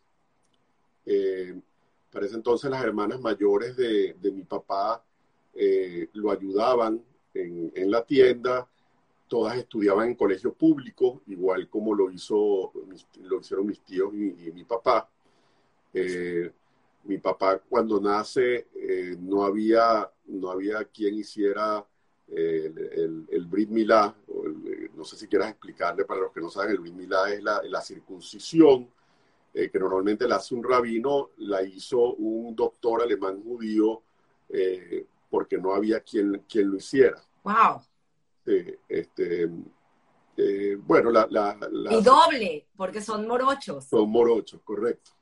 Para 2.10 2.26
ese 2.26 2.36
entonces 2.36 2.70
las 2.70 2.82
hermanas 2.82 3.20
mayores 3.20 3.76
de, 3.76 4.16
mi 4.32 4.44
papá 4.44 5.04
lo 6.14 6.30
ayudaban 6.30 7.04
en, 7.34 7.72
en, 7.74 7.90
la 7.90 8.04
tienda, 8.04 8.66
todas 9.28 9.56
estudiaban 9.56 10.08
en 10.08 10.14
colegio 10.14 10.52
público, 10.52 11.22
igual 11.26 11.68
como 11.68 11.94
lo, 11.94 12.10
hizo, 12.10 12.72
lo 13.22 13.40
hicieron 13.40 13.66
mis 13.66 13.80
tíos 13.80 14.12
y, 14.14 14.50
mi 14.52 14.64
papá. 14.64 15.08
Eh, 15.92 16.50
mi 17.04 17.18
papá 17.18 17.58
cuando 17.58 18.00
nace 18.00 18.68
eh, 18.74 19.16
no, 19.18 19.42
había, 19.44 20.08
no 20.26 20.50
había 20.50 20.84
quien 20.84 21.14
hiciera 21.14 21.84
el, 22.28 23.26
el, 23.28 23.46
Brit 23.46 23.70
Milá, 23.70 24.14
no 24.94 25.04
sé 25.04 25.16
si 25.16 25.26
quieras 25.26 25.50
explicarle 25.50 26.04
para 26.04 26.20
los 26.20 26.32
que 26.32 26.40
no 26.40 26.48
saben, 26.48 26.72
el 26.72 26.78
Brit 26.78 26.94
Milá 26.94 27.32
es 27.32 27.42
la, 27.42 27.60
la 27.64 27.80
circuncisión 27.80 28.88
eh, 29.52 29.68
que 29.68 29.80
normalmente 29.80 30.28
la 30.28 30.36
hace 30.36 30.54
un 30.54 30.62
rabino, 30.62 31.30
la 31.38 31.62
hizo 31.62 32.14
un 32.14 32.54
doctor 32.54 33.02
alemán 33.02 33.42
judío 33.42 34.02
eh, 34.48 35.06
porque 35.30 35.56
no 35.56 35.72
había 35.72 36.00
quien, 36.00 36.44
quien 36.48 36.70
lo 36.70 36.76
hiciera. 36.76 37.22
¡Wow! 37.44 37.82
este, 38.88 39.48
eh, 40.36 40.76
bueno, 40.80 41.10
la, 41.10 41.28
la, 41.30 41.56
Y 41.90 42.02
doble, 42.02 42.66
porque 42.76 43.00
son 43.00 43.26
morochos. 43.26 43.84
Son 43.84 44.10
morochos, 44.10 44.60
correcto. 44.62 45.12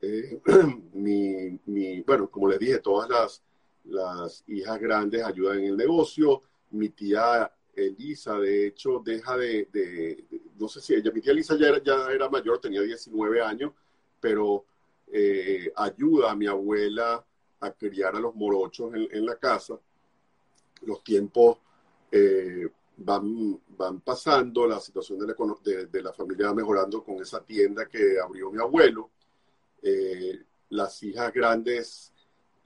mi, 0.92 1.58
mi, 1.66 2.00
bueno, 2.02 2.30
como 2.30 2.48
les 2.48 2.58
dije, 2.58 2.78
todas 2.78 3.08
las, 3.08 3.42
las 3.84 4.44
hijas 4.46 4.78
grandes 4.78 5.24
ayudan 5.24 5.58
en 5.58 5.64
el 5.66 5.76
negocio. 5.76 6.42
Mi 6.70 6.90
tía 6.90 7.50
Elisa, 7.74 8.38
de 8.38 8.66
hecho, 8.66 9.00
deja 9.04 9.36
de, 9.36 10.26
no 10.58 10.68
sé 10.68 10.80
si 10.80 10.94
ella, 10.94 11.10
mi 11.12 11.20
tía 11.20 11.32
Elisa 11.32 11.56
ya 11.56 11.68
era, 11.68 11.82
ya 11.82 12.10
era 12.12 12.28
mayor, 12.28 12.60
tenía 12.60 12.82
19 12.82 13.40
años, 13.40 13.72
pero 14.20 14.64
eh, 15.06 15.72
ayuda 15.74 16.32
a 16.32 16.36
mi 16.36 16.46
abuela 16.46 17.24
a 17.60 17.72
criar 17.72 18.16
a 18.16 18.20
los 18.20 18.34
morochos 18.34 18.92
en, 18.94 19.26
la 19.26 19.36
casa. 19.36 19.78
Los 20.82 21.02
tiempos 21.02 21.58
eh, 22.10 22.68
van, 22.98 23.60
van 23.76 24.00
pasando, 24.00 24.66
la 24.66 24.80
situación 24.80 25.18
de 25.18 26.02
la, 26.02 26.12
familia 26.12 26.48
va 26.48 26.54
mejorando 26.54 27.02
con 27.02 27.16
esa 27.16 27.42
tienda 27.42 27.86
que 27.86 28.18
abrió 28.20 28.50
mi 28.50 28.60
abuelo. 28.60 29.10
Eh, 29.82 30.40
las 30.70 31.02
hijas 31.02 31.32
grandes 31.32 32.12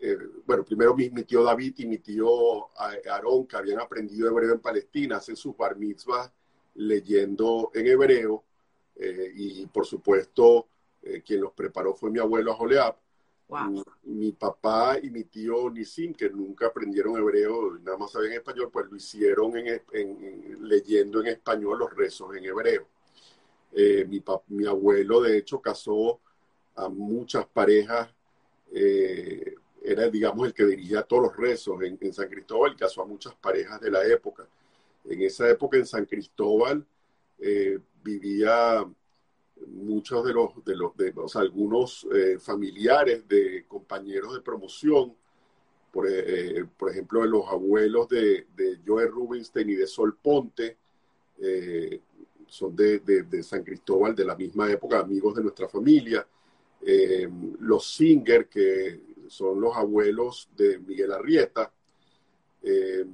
eh, 0.04 0.16
bueno, 0.44 0.64
primero 0.64 0.96
mi, 0.96 1.10
tío 1.10 1.44
David 1.44 1.74
y 1.78 1.86
mi 1.86 1.98
tío 1.98 2.76
Aarón, 2.76 3.46
que 3.46 3.56
habían 3.56 3.78
aprendido 3.78 4.28
hebreo 4.28 4.52
en 4.52 4.58
Palestina, 4.58 5.18
hacen 5.18 5.36
sus 5.36 5.56
bar 5.56 5.76
mitzvahs 5.76 6.32
leyendo 6.74 7.70
en 7.72 7.86
hebreo. 7.86 8.42
Eh, 8.96 9.32
y 9.36 9.66
por 9.66 9.86
supuesto, 9.86 10.66
quien 11.24 11.40
los 11.40 11.52
preparó 11.52 11.94
fue 11.94 12.10
mi 12.10 12.18
abuelo 12.18 12.52
Joleab. 13.48 13.84
Mi, 14.04 14.32
papá 14.32 14.98
y 15.02 15.10
mi 15.10 15.24
tío 15.24 15.70
Nisim, 15.70 16.14
que 16.14 16.30
nunca 16.30 16.66
aprendieron 16.66 17.16
hebreo, 17.16 17.78
nada 17.78 17.98
más 17.98 18.12
sabían 18.12 18.32
español, 18.32 18.70
pues 18.72 18.86
lo 18.90 18.96
hicieron 18.96 19.56
en, 19.56 20.58
leyendo 20.60 21.20
en 21.20 21.26
español 21.28 21.78
los 21.78 21.94
rezos 21.94 22.34
en 22.36 22.44
hebreo. 22.44 22.86
mi, 23.72 24.22
mi 24.48 24.66
abuelo, 24.66 25.20
de 25.20 25.38
hecho, 25.38 25.60
casó 25.60 26.20
a 26.74 26.88
muchas 26.88 27.46
parejas 27.46 28.08
eh, 28.72 29.54
era, 29.84 30.08
digamos, 30.08 30.46
el 30.46 30.54
que 30.54 30.64
dirigía 30.64 31.02
todos 31.02 31.24
los 31.24 31.36
rezos 31.36 31.82
en, 31.82 32.12
San 32.12 32.28
Cristóbal 32.28 32.76
casó 32.76 33.02
a 33.02 33.06
muchas 33.06 33.34
parejas 33.34 33.80
de 33.80 33.90
la 33.90 34.04
época. 34.06 34.46
En 35.04 35.20
esa 35.22 35.48
época 35.50 35.76
en 35.76 35.86
San 35.86 36.06
Cristóbal 36.06 36.86
eh, 37.38 37.78
vivía 38.02 38.86
muchos 39.68 40.24
de 40.24 40.32
los, 40.32 40.64
de 40.64 40.76
los, 40.76 40.96
de, 40.96 41.12
algunos 41.34 42.06
eh, 42.14 42.38
familiares 42.38 43.26
de 43.28 43.64
compañeros 43.66 44.34
de 44.34 44.40
promoción, 44.40 45.14
por, 45.90 46.06
eh, 46.08 46.64
por 46.76 46.90
ejemplo, 46.90 47.22
de 47.22 47.28
los 47.28 47.46
abuelos 47.48 48.08
de, 48.08 48.46
Joe 48.86 49.06
Rubinstein 49.06 49.70
y 49.70 49.74
de 49.74 49.86
Sol 49.86 50.16
Ponte, 50.20 50.78
son 52.46 52.76
de, 52.76 53.00
de, 53.00 53.42
San 53.42 53.64
Cristóbal, 53.64 54.14
de 54.14 54.24
la 54.24 54.36
misma 54.36 54.70
época, 54.70 55.00
amigos 55.00 55.34
de 55.34 55.42
nuestra 55.42 55.68
familia. 55.68 56.26
los 57.60 57.94
Singer, 57.94 58.48
que 58.48 59.00
son 59.28 59.60
los 59.60 59.76
abuelos 59.76 60.48
de 60.56 60.78
Miguel 60.78 61.12
Arrieta, 61.12 61.72
eh, 62.62 63.04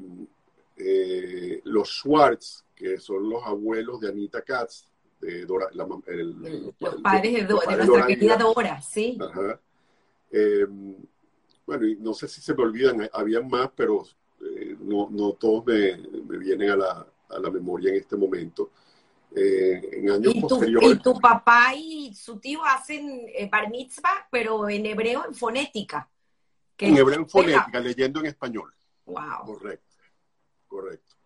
eh, 0.76 1.60
los 1.64 1.88
Schwartz, 1.88 2.64
que 2.74 2.98
son 2.98 3.28
los 3.28 3.42
abuelos 3.44 4.00
de 4.00 4.08
Anita 4.08 4.42
Katz, 4.42 4.86
de 5.20 5.44
Dora, 5.44 5.68
los 5.72 5.88
padres 7.02 7.48
de, 7.48 7.54
nuestra 7.54 8.06
querida 8.06 8.36
Dora, 8.36 8.80
sí. 8.80 9.18
Eh, 10.30 10.66
bueno, 11.66 11.86
y 11.86 11.96
no 11.96 12.14
sé 12.14 12.28
si 12.28 12.40
se 12.40 12.54
me 12.54 12.62
olvidan, 12.62 13.08
habían 13.12 13.48
más, 13.48 13.70
pero 13.74 14.04
no, 14.80 15.08
no, 15.10 15.32
todos 15.32 15.66
me, 15.66 15.96
me 15.96 16.38
vienen 16.38 16.70
a 16.70 16.76
la, 16.76 17.06
a 17.30 17.38
la, 17.38 17.50
memoria 17.50 17.90
en 17.90 17.96
este 17.96 18.16
momento. 18.16 18.70
en 19.34 20.10
años 20.10 20.34
¿Y 20.34 20.40
tu, 20.40 20.48
posteriores. 20.48 20.90
Y 20.90 20.98
tu 20.98 21.18
papá 21.18 21.74
y 21.74 22.14
su 22.14 22.38
tío 22.38 22.64
hacen 22.64 23.26
bar 23.50 23.70
mitzvah, 23.70 24.28
pero 24.30 24.68
en 24.68 24.86
hebreo, 24.86 25.24
en 25.26 25.34
fonética. 25.34 26.08
En 26.78 26.96
hebreo 26.96 27.18
en 27.18 27.28
fonética, 27.28 27.80
leyendo 27.80 28.20
en 28.20 28.26
español. 28.26 28.72
Wow. 29.04 29.44
Correcto, 29.44 29.96
correcto. 30.68 31.17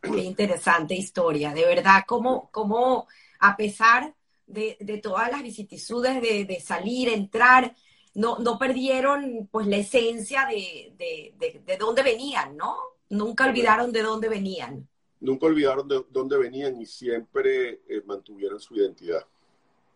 Qué 0.00 0.22
interesante 0.22 0.94
historia, 0.94 1.52
de 1.52 1.64
verdad, 1.64 2.04
como, 2.06 2.50
como 2.50 3.06
a 3.38 3.56
pesar 3.56 4.14
de, 4.46 4.76
de 4.80 4.98
todas 4.98 5.30
las 5.30 5.42
vicisitudes 5.42 6.20
de, 6.22 6.44
de, 6.44 6.60
salir, 6.60 7.08
entrar, 7.08 7.74
no, 8.14 8.38
no 8.38 8.58
perdieron 8.58 9.48
pues 9.50 9.66
la 9.66 9.76
esencia 9.76 10.46
de, 10.46 10.94
de, 10.96 11.60
de 11.64 11.76
dónde 11.76 12.02
venían, 12.02 12.56
¿no? 12.56 12.76
Nunca 13.10 13.46
olvidaron 13.46 13.92
de 13.92 14.02
dónde 14.02 14.28
venían. 14.28 14.88
Nunca 15.20 15.46
olvidaron 15.46 15.86
de 15.86 16.04
dónde 16.08 16.38
venían 16.38 16.80
y 16.80 16.86
siempre 16.86 17.82
eh, 17.88 18.02
mantuvieron 18.06 18.58
su 18.58 18.74
identidad. 18.76 19.24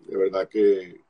De 0.00 0.16
verdad 0.16 0.48
que 0.48 1.04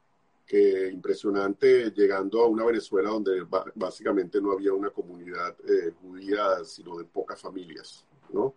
que 0.47 0.91
impresionante 0.93 1.91
llegando 1.91 2.43
a 2.43 2.47
una 2.47 2.65
Venezuela 2.65 3.11
donde 3.11 3.47
básicamente 3.75 4.41
no 4.41 4.53
había 4.53 4.73
una 4.73 4.91
comunidad 4.91 5.57
eh, 5.67 5.93
judía, 6.01 6.63
sino 6.65 6.97
de 6.97 7.05
pocas 7.05 7.41
familias, 7.41 8.05
¿no? 8.31 8.55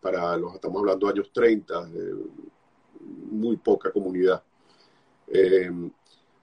Para 0.00 0.36
los, 0.36 0.54
estamos 0.54 0.80
hablando 0.80 1.06
de 1.06 1.12
años 1.12 1.30
30, 1.32 1.90
muy 3.30 3.56
poca 3.58 3.92
comunidad. 3.92 4.42
Eh, 5.28 5.70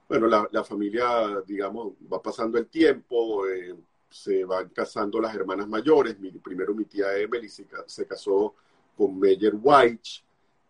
bueno, 0.08 0.28
la, 0.28 0.64
familia, 0.64 1.42
digamos, 1.46 1.94
va 2.12 2.22
pasando 2.22 2.58
el 2.58 2.68
tiempo, 2.68 3.48
eh, 3.48 3.76
se 4.10 4.46
van 4.46 4.70
casando 4.70 5.20
las 5.20 5.36
hermanas 5.36 5.68
mayores. 5.68 6.18
Mi, 6.20 6.32
primero 6.32 6.74
mi 6.74 6.86
tía 6.86 7.18
Emily 7.18 7.50
se, 7.50 7.68
se 7.88 8.06
casó 8.06 8.56
con 8.96 9.20
Meyer 9.20 9.54
White, 9.62 10.10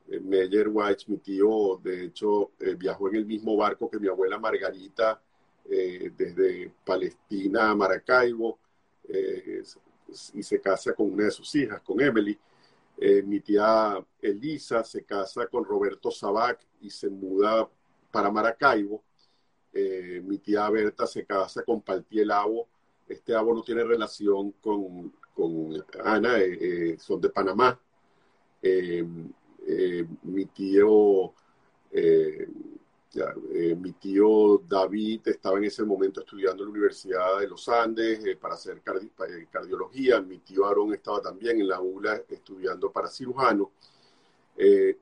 eh, 0.10 0.20
Meyer 0.20 0.70
White, 0.70 1.06
mi 1.08 1.18
tío, 1.18 1.80
de 1.84 2.06
hecho, 2.06 2.52
eh, 2.60 2.76
viajó 2.76 3.10
en 3.10 3.16
el 3.16 3.26
mismo 3.26 3.56
barco 3.56 3.90
que 3.90 4.00
mi 4.00 4.08
abuela 4.08 4.40
Margarita 4.40 5.22
eh, 5.70 6.12
desde 6.16 6.72
Palestina 6.86 7.72
a 7.72 7.76
Maracaibo 7.76 8.60
y 10.34 10.44
se 10.44 10.62
casa 10.62 10.94
con 10.94 11.12
una 11.14 11.26
de 11.26 11.32
sus 11.32 11.54
hijas, 11.56 11.82
con 11.82 12.00
Emily. 12.02 12.38
Mi 13.26 13.40
tía 13.42 14.04
Elisa 14.22 14.84
se 14.84 15.04
casa 15.06 15.48
con 15.48 15.64
Roberto 15.64 16.10
Sabac 16.10 16.66
y 16.82 16.90
se 16.90 17.10
muda 17.10 17.70
para 18.12 18.32
Maracaibo. 18.32 19.04
mi 20.24 20.40
tía 20.40 20.70
Berta 20.70 21.06
se 21.06 21.26
casa 21.26 21.64
con 21.64 21.82
Paltiel 21.82 22.32
Abo. 22.32 22.68
Este 23.08 23.36
Abo 23.36 23.54
no 23.54 23.62
tiene 23.62 23.84
relación 23.84 24.52
con, 24.54 25.14
con 25.34 25.86
Ana, 26.04 26.38
son 26.98 27.22
de 27.22 27.30
Panamá. 27.30 27.80
Eh, 29.70 30.06
mi 30.24 30.46
tío, 30.46 31.34
eh, 33.18 33.72
eh, 33.72 33.76
mi 33.76 33.94
tío 33.94 34.60
David 34.68 35.28
estaba 35.28 35.58
en 35.58 35.66
ese 35.66 35.84
momento 35.84 36.22
estudiando 36.22 36.64
en 36.64 36.70
la 36.70 36.72
Universidad 36.72 37.40
de 37.40 37.48
los 37.48 37.68
Andes 37.70 38.20
para 38.38 38.56
hacer 38.56 38.82
cardiología, 38.82 40.22
mi 40.22 40.40
tío 40.40 40.66
Aarón 40.66 40.94
estaba 40.94 41.22
también 41.22 41.60
en 41.60 41.68
la 41.68 41.80
ULA 41.80 42.22
estudiando 42.30 42.92
para 42.92 43.08
cirujano. 43.10 43.72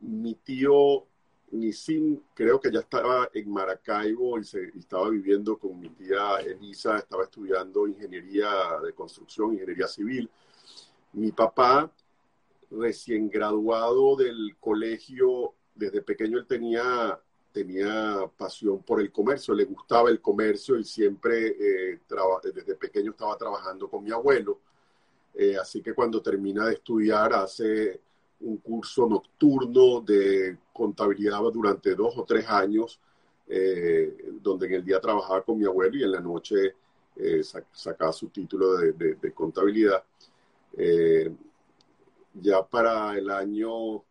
mi 0.01 0.35
tío 0.35 1.05
Nisim 1.51 2.21
creo 2.33 2.59
que 2.59 2.71
ya 2.71 2.79
estaba 2.79 3.29
en 3.33 3.49
Maracaibo 3.49 4.39
y, 4.39 4.41
estaba 4.77 5.09
viviendo 5.09 5.57
con 5.57 5.79
mi 5.79 5.89
tía 5.89 6.37
Elisa, 6.37 6.97
estaba 6.97 7.23
estudiando 7.23 7.87
ingeniería 7.87 8.49
de 8.83 8.93
construcción, 8.93 9.53
ingeniería 9.53 9.87
civil. 9.87 10.29
Mi 11.13 11.31
papá 11.31 11.91
recién 12.71 13.29
graduado 13.29 14.15
del 14.15 14.57
colegio, 14.59 15.53
desde 15.73 16.01
pequeño 16.01 16.37
él 16.37 16.47
tenía, 16.47 17.19
tenía 17.55 18.29
pasión 18.35 18.83
por 18.83 18.99
el 18.99 19.13
comercio, 19.13 19.53
le 19.53 19.63
gustaba 19.63 20.09
el 20.09 20.19
comercio 20.19 20.77
y 20.77 20.83
siempre 20.83 21.55
eh, 21.57 22.01
desde 22.53 22.75
pequeño 22.75 23.11
estaba 23.11 23.37
trabajando 23.37 23.89
con 23.89 24.03
mi 24.03 24.11
abuelo. 24.11 24.59
Eh, 25.33 25.55
así 25.55 25.81
que 25.81 25.93
cuando 25.93 26.21
termina 26.21 26.65
de 26.65 26.73
estudiar 26.73 27.31
hace 27.31 28.01
un 28.41 28.57
curso 28.57 29.07
nocturno 29.07 30.01
de 30.01 30.57
contabilidad 30.73 31.39
durante 31.53 31.95
dos 31.95 32.17
o 32.17 32.25
tres 32.25 32.45
años 32.49 32.99
donde 34.41 34.65
en 34.65 34.73
el 34.73 34.83
día 34.83 34.99
trabajaba 34.99 35.43
con 35.43 35.59
mi 35.59 35.65
abuelo 35.65 35.95
y 35.95 36.03
en 36.03 36.11
la 36.11 36.19
noche 36.19 36.75
sacaba 37.71 38.11
su 38.11 38.27
título 38.29 38.75
de, 38.75 39.33
contabilidad. 39.33 40.03
ya 42.33 42.65
para 42.65 43.17
el 43.17 43.29
año 43.29 44.03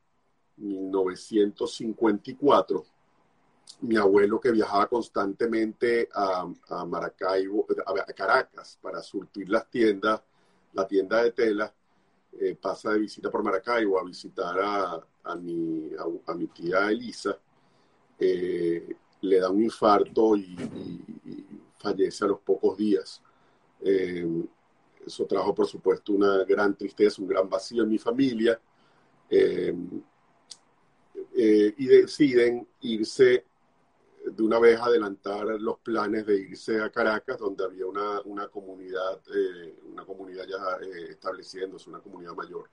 1954, 0.57 2.85
mi 3.85 3.97
abuelo 3.97 4.40
que 4.40 4.51
viajaba 4.51 4.88
constantemente 4.88 6.09
a, 6.14 6.47
Maracaibo, 6.87 7.66
a, 7.87 8.12
Caracas 8.12 8.79
para 8.81 9.03
surtir 9.03 9.49
las 9.49 9.68
tiendas, 9.68 10.23
la 10.73 10.87
tienda 10.87 11.23
de 11.23 11.33
tela, 11.33 11.73
eh, 12.40 12.57
pasa 12.61 12.92
de 12.92 12.99
visita 13.01 13.31
por 13.31 13.42
Maracaibo 13.42 13.99
a 13.99 14.05
visitar 14.05 14.57
a, 14.59 15.37
mi, 15.37 15.90
a, 16.27 16.35
mi 16.35 16.47
tía 16.49 16.90
Elisa, 16.90 17.38
eh, 18.18 18.97
le 19.20 19.38
da 19.38 19.51
un 19.51 19.62
infarto 19.62 20.37
y, 20.37 20.57
fallece 21.79 22.25
a 22.25 22.29
los 22.29 22.40
pocos 22.40 22.79
días. 22.79 23.20
Eh, 23.83 24.27
eso 25.07 25.27
trajo, 25.27 25.55
por 25.55 25.66
supuesto, 25.66 26.14
una 26.14 26.42
gran 26.44 26.75
tristeza, 26.75 27.20
un 27.20 27.29
gran 27.29 27.49
vacío 27.49 27.83
en 27.83 27.90
mi 27.90 27.99
familia. 27.99 28.59
y 31.37 31.87
deciden 31.87 32.66
irse 32.81 33.44
de 34.25 34.43
una 34.43 34.59
vez 34.59 34.81
adelantar 34.81 35.47
los 35.61 35.79
planes 35.81 36.27
de 36.27 36.39
irse 36.39 36.81
a 36.81 36.91
Caracas, 36.91 37.39
donde 37.39 37.65
había 37.65 37.87
una, 37.87 38.21
una 38.25 38.49
comunidad, 38.49 39.21
eh, 39.35 39.77
una 39.93 40.05
comunidad 40.05 40.47
ya 40.47 40.79
eh, 40.87 41.11
estableciéndose, 41.11 41.91
una 41.91 42.01
comunidad 42.01 42.33
mayor. 42.35 42.69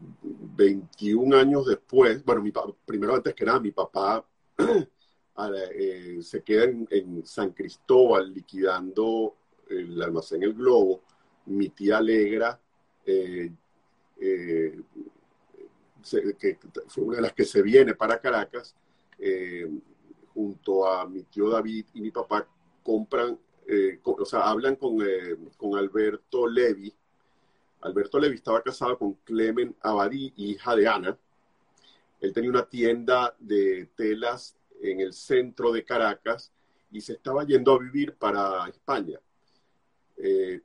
21 0.00 1.36
eh, 1.36 1.40
años 1.40 1.66
después, 1.66 2.24
bueno, 2.24 2.42
mi, 2.42 2.52
primero 2.84 3.14
antes 3.14 3.34
que 3.34 3.44
nada, 3.44 3.60
mi 3.60 3.70
papá 3.70 4.24
se 6.20 6.42
queda 6.42 6.64
en, 6.64 7.24
San 7.24 7.52
Cristóbal 7.52 8.32
liquidando 8.32 9.36
el 9.68 10.02
almacén 10.02 10.42
El 10.42 10.54
Globo. 10.54 11.02
Mi 11.46 11.68
tía 11.68 11.98
Alegra 11.98 12.60
que 16.38 16.58
fue 16.86 17.04
una 17.04 17.16
de 17.16 17.22
las 17.22 17.32
que 17.32 17.44
se 17.44 17.62
viene 17.62 17.94
para 17.94 18.20
Caracas, 18.20 18.74
eh, 19.18 19.68
junto 20.32 20.86
a 20.86 21.06
mi 21.08 21.24
tío 21.24 21.50
David 21.50 21.86
y 21.94 22.00
mi 22.00 22.10
papá, 22.10 22.46
compran, 22.82 23.38
eh, 23.66 24.00
o 24.02 24.24
sea, 24.24 24.48
hablan 24.48 24.76
con, 24.76 25.02
eh, 25.02 25.36
con 25.56 25.76
Alberto 25.76 26.46
Levi. 26.46 26.94
Alberto 27.80 28.18
Levi 28.18 28.36
estaba 28.36 28.62
casado 28.62 28.98
con 28.98 29.14
Clemen 29.24 29.74
Abadí, 29.82 30.32
hija 30.36 30.74
de 30.76 30.88
Ana. 30.88 31.18
Él 32.20 32.32
tenía 32.32 32.50
una 32.50 32.68
tienda 32.68 33.34
de 33.38 33.90
telas 33.96 34.56
en 34.80 35.00
el 35.00 35.12
centro 35.12 35.72
de 35.72 35.84
Caracas 35.84 36.52
y 36.90 37.00
se 37.00 37.14
estaba 37.14 37.44
yendo 37.44 37.74
a 37.74 37.78
vivir 37.78 38.14
para 38.14 38.68
España. 38.68 39.20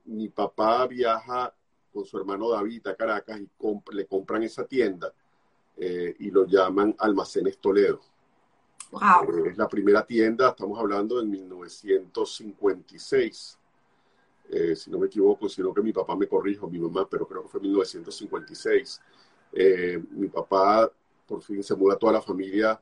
mi 0.05 0.29
papá 0.29 0.87
viaja 0.87 1.53
con 1.91 2.05
su 2.05 2.17
hermano 2.17 2.49
David 2.49 2.87
a 2.87 2.95
Caracas 2.95 3.39
y 3.39 3.47
le 3.91 4.07
compran 4.07 4.41
esa 4.43 4.65
tienda 4.65 5.13
eh, 5.77 6.15
y 6.19 6.29
lo 6.29 6.45
llaman 6.45 6.93
Almacenes 6.99 7.57
Toledo. 7.57 7.99
Wow. 8.91 9.45
Eh, 9.45 9.49
es 9.49 9.57
la 9.57 9.67
primera 9.67 10.05
tienda, 10.05 10.49
estamos 10.49 10.77
hablando 10.79 11.19
en 11.19 11.31
1956. 11.31 13.57
Eh, 14.49 14.75
si 14.75 14.91
no 14.91 14.99
me 14.99 15.07
equivoco, 15.07 15.49
sino 15.49 15.73
que 15.73 15.81
mi 15.81 15.91
papá 15.91 16.15
me 16.15 16.27
corrijo, 16.27 16.69
mi 16.69 16.77
mamá, 16.77 17.09
pero 17.09 17.27
creo 17.27 17.41
que 17.43 17.49
fue 17.49 17.59
1956. 17.61 19.01
mi 20.11 20.27
papá 20.27 20.91
por 21.25 21.41
fin 21.41 21.63
se 21.63 21.75
muda 21.75 21.97
toda 21.97 22.13
la 22.13 22.21
familia 22.21 22.79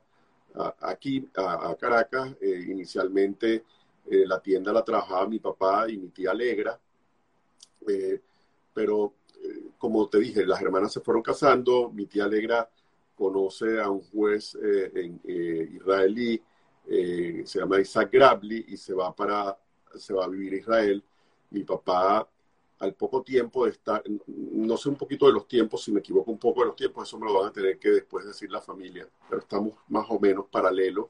aquí, 0.82 1.30
a, 1.36 1.74
Caracas. 1.80 2.36
inicialmente 2.42 3.64
la 4.06 4.42
tienda 4.42 4.74
la 4.74 4.84
trabajaba 4.84 5.28
mi 5.28 5.40
papá 5.40 5.90
y 5.90 5.98
mi 5.98 6.10
tía 6.10 6.32
Alegra, 6.32 6.78
pero 8.74 9.14
como 9.78 10.10
te 10.10 10.20
dije, 10.20 10.46
las 10.46 10.62
hermanas 10.62 10.92
se 10.92 11.00
fueron 11.00 11.24
casando, 11.24 11.90
mi 11.92 12.06
tía 12.06 12.26
Alegra 12.26 12.70
conoce 13.22 13.80
a 13.80 13.88
un 13.88 14.02
juez 14.02 14.56
eh, 14.56 14.92
en, 14.96 15.22
eh, 15.26 15.70
israelí, 15.76 16.42
eh, 16.88 17.44
se 17.46 17.60
llama 17.60 17.80
Isaac 17.80 18.10
Grabli, 18.12 18.66
y 18.70 18.78
se 18.78 18.96
va, 18.96 19.16
para, 19.16 19.56
se 19.96 20.12
va 20.12 20.26
a 20.26 20.28
vivir 20.28 20.54
a 20.54 20.58
Israel. 20.58 21.04
Mi 21.52 21.64
papá, 21.64 22.28
al 22.80 22.96
poco 22.96 23.22
tiempo 23.22 23.66
de 23.66 23.72
estar, 23.74 24.02
no 24.26 24.76
sé 24.76 24.90
un 24.90 24.96
poquito 24.96 25.28
de 25.28 25.34
los 25.34 25.48
tiempos, 25.48 25.84
si 25.84 25.92
me 25.92 26.00
equivoco 26.00 26.32
un 26.32 26.40
poco 26.40 26.62
de 26.62 26.68
los 26.68 26.76
tiempos, 26.76 27.08
eso 27.08 27.20
me 27.20 27.28
lo 27.28 27.40
van 27.40 27.50
a 27.50 27.54
tener 27.54 27.78
que 27.78 27.90
después 27.92 28.26
decir 28.26 28.50
la 28.52 28.60
familia, 28.60 29.08
pero 29.30 29.42
estamos 29.42 29.74
más 29.90 30.08
o 30.10 30.20
menos 30.20 30.48
paralelos. 30.50 31.06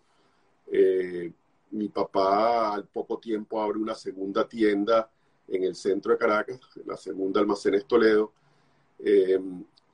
mi 1.72 1.88
papá 1.88 2.74
al 2.74 2.86
poco 2.88 3.20
tiempo 3.20 3.62
abre 3.62 3.78
una 3.80 3.96
segunda 3.96 4.46
tienda 4.46 5.10
en 5.48 5.64
el 5.64 5.76
centro 5.76 6.12
de 6.12 6.18
Caracas, 6.18 6.60
la 6.86 6.98
segunda 6.98 7.40
almacén 7.40 7.82
Toledo, 7.88 8.34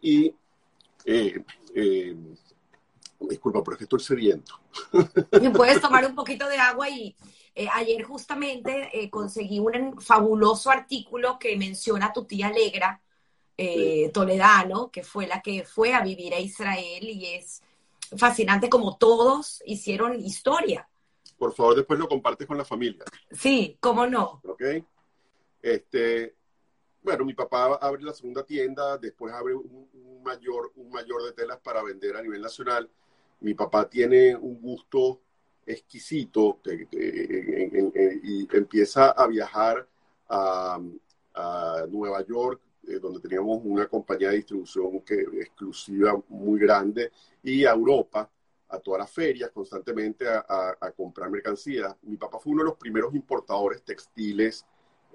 y 0.01 0.34
eh, 1.08 1.41
eh, 1.74 2.15
disculpa, 3.22 3.63
pero 3.63 3.74
es 3.74 3.78
que 3.78 3.84
estoy 3.86 4.02
sediento. 4.02 4.60
Puedes 5.56 5.82
tomar 5.82 6.06
un 6.06 6.13
poquito 6.13 6.48
de 6.50 6.58
agua 6.58 6.89
y 6.89 7.15
eh, 7.56 7.67
ayer 7.74 8.04
justamente 8.04 9.10
conseguí 9.10 9.60
un 9.60 10.02
fabuloso 10.02 10.70
artículo 10.70 11.39
que 11.39 11.56
menciona 11.56 12.08
a 12.08 12.13
tu 12.13 12.26
tía 12.26 12.48
Alegra, 12.48 13.02
Toledano, 14.13 14.91
que 14.91 15.02
fue 15.04 15.26
la 15.26 15.41
que 15.41 15.63
fue 15.63 15.93
a 15.93 16.02
vivir 16.02 16.34
a 16.34 16.39
Israel 16.39 17.04
y 17.10 17.26
es 17.26 17.63
fascinante 18.15 18.70
como 18.70 18.98
todos 18.98 19.63
hicieron 19.65 20.20
historia. 20.20 20.88
Por 21.38 21.54
favor, 21.54 21.76
después 21.76 21.98
lo 21.98 22.08
compartes 22.08 22.46
con 22.46 22.58
la 22.58 22.65
familia. 22.65 23.06
Sí, 23.32 23.78
cómo 23.80 24.06
no. 24.06 24.41
Ok. 24.43 24.63
Este, 25.62 26.36
bueno, 27.08 27.24
mi 27.24 27.34
papá 27.34 27.76
abre 27.76 28.04
la 28.04 28.13
segunda 28.13 28.43
tienda, 28.43 28.98
después 28.98 29.34
abre 29.34 29.56
un, 29.56 29.88
mayor, 30.26 30.74
un 30.76 30.89
mayor 30.89 31.24
de 31.24 31.32
telas 31.32 31.58
para 31.62 31.82
vender 31.82 32.17
a 32.17 32.22
nivel 32.22 32.41
nacional. 32.41 32.89
Mi 33.39 33.54
papá 33.54 33.89
tiene 33.89 34.36
un 34.36 34.60
gusto 34.60 35.22
exquisito 35.65 36.60
y 36.91 38.46
empieza 38.54 39.12
a 39.12 39.26
viajar 39.26 39.88
a, 40.28 40.82
Nueva 41.88 42.26
York, 42.26 42.60
eh, 42.86 43.00
donde 43.00 43.22
teníamos 43.22 43.62
una 43.63 43.88
compañía 43.88 44.32
de 44.32 44.38
distribución 44.38 45.00
que, 45.02 45.22
exclusiva 45.39 46.22
muy 46.28 46.60
grande, 46.60 47.13
y 47.41 47.63
a 47.63 47.72
Europa, 47.72 48.30
a 48.67 48.80
todas 48.80 49.00
las 49.00 49.12
ferias 49.12 49.52
constantemente 49.52 50.28
a, 50.28 50.76
a 50.78 50.91
comprar 50.91 51.30
mercancías. 51.30 51.96
Mi 52.02 52.17
papá 52.17 52.38
fue 52.38 52.52
uno 52.52 52.63
de 52.63 52.70
los 52.72 52.78
primeros 52.78 53.15
importadores 53.15 53.82
textiles 53.84 54.65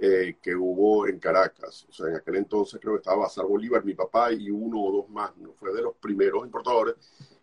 eh, 0.05 0.39
que 0.43 0.57
hubo 0.57 1.07
en 1.07 1.21
Caracas. 1.21 1.87
O 1.89 1.93
sea, 1.93 2.09
en 2.09 2.17
aquel 2.17 2.35
entonces 2.35 2.81
creo 2.81 2.95
que 2.95 3.03
estaba 3.03 3.19
Bazar 3.19 3.47
Bolívar, 3.47 3.85
mi 3.85 3.95
papá 3.95 4.33
y 4.33 4.51
uno 4.51 4.83
o 4.83 4.91
dos 4.91 5.09
más. 5.11 5.37
¿no? 5.37 5.53
Fue 5.53 5.73
de 5.73 5.81
los 5.81 5.95
primeros 5.95 6.45
importadores 6.45 6.97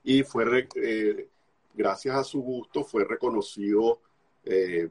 y 0.03 0.23
fue, 0.23 0.67
eh, 0.75 1.29
gracias 1.73 2.17
a 2.17 2.23
su 2.25 2.41
gusto, 2.41 2.83
fue 2.83 3.05
reconocido 3.05 4.01
eh, 4.43 4.89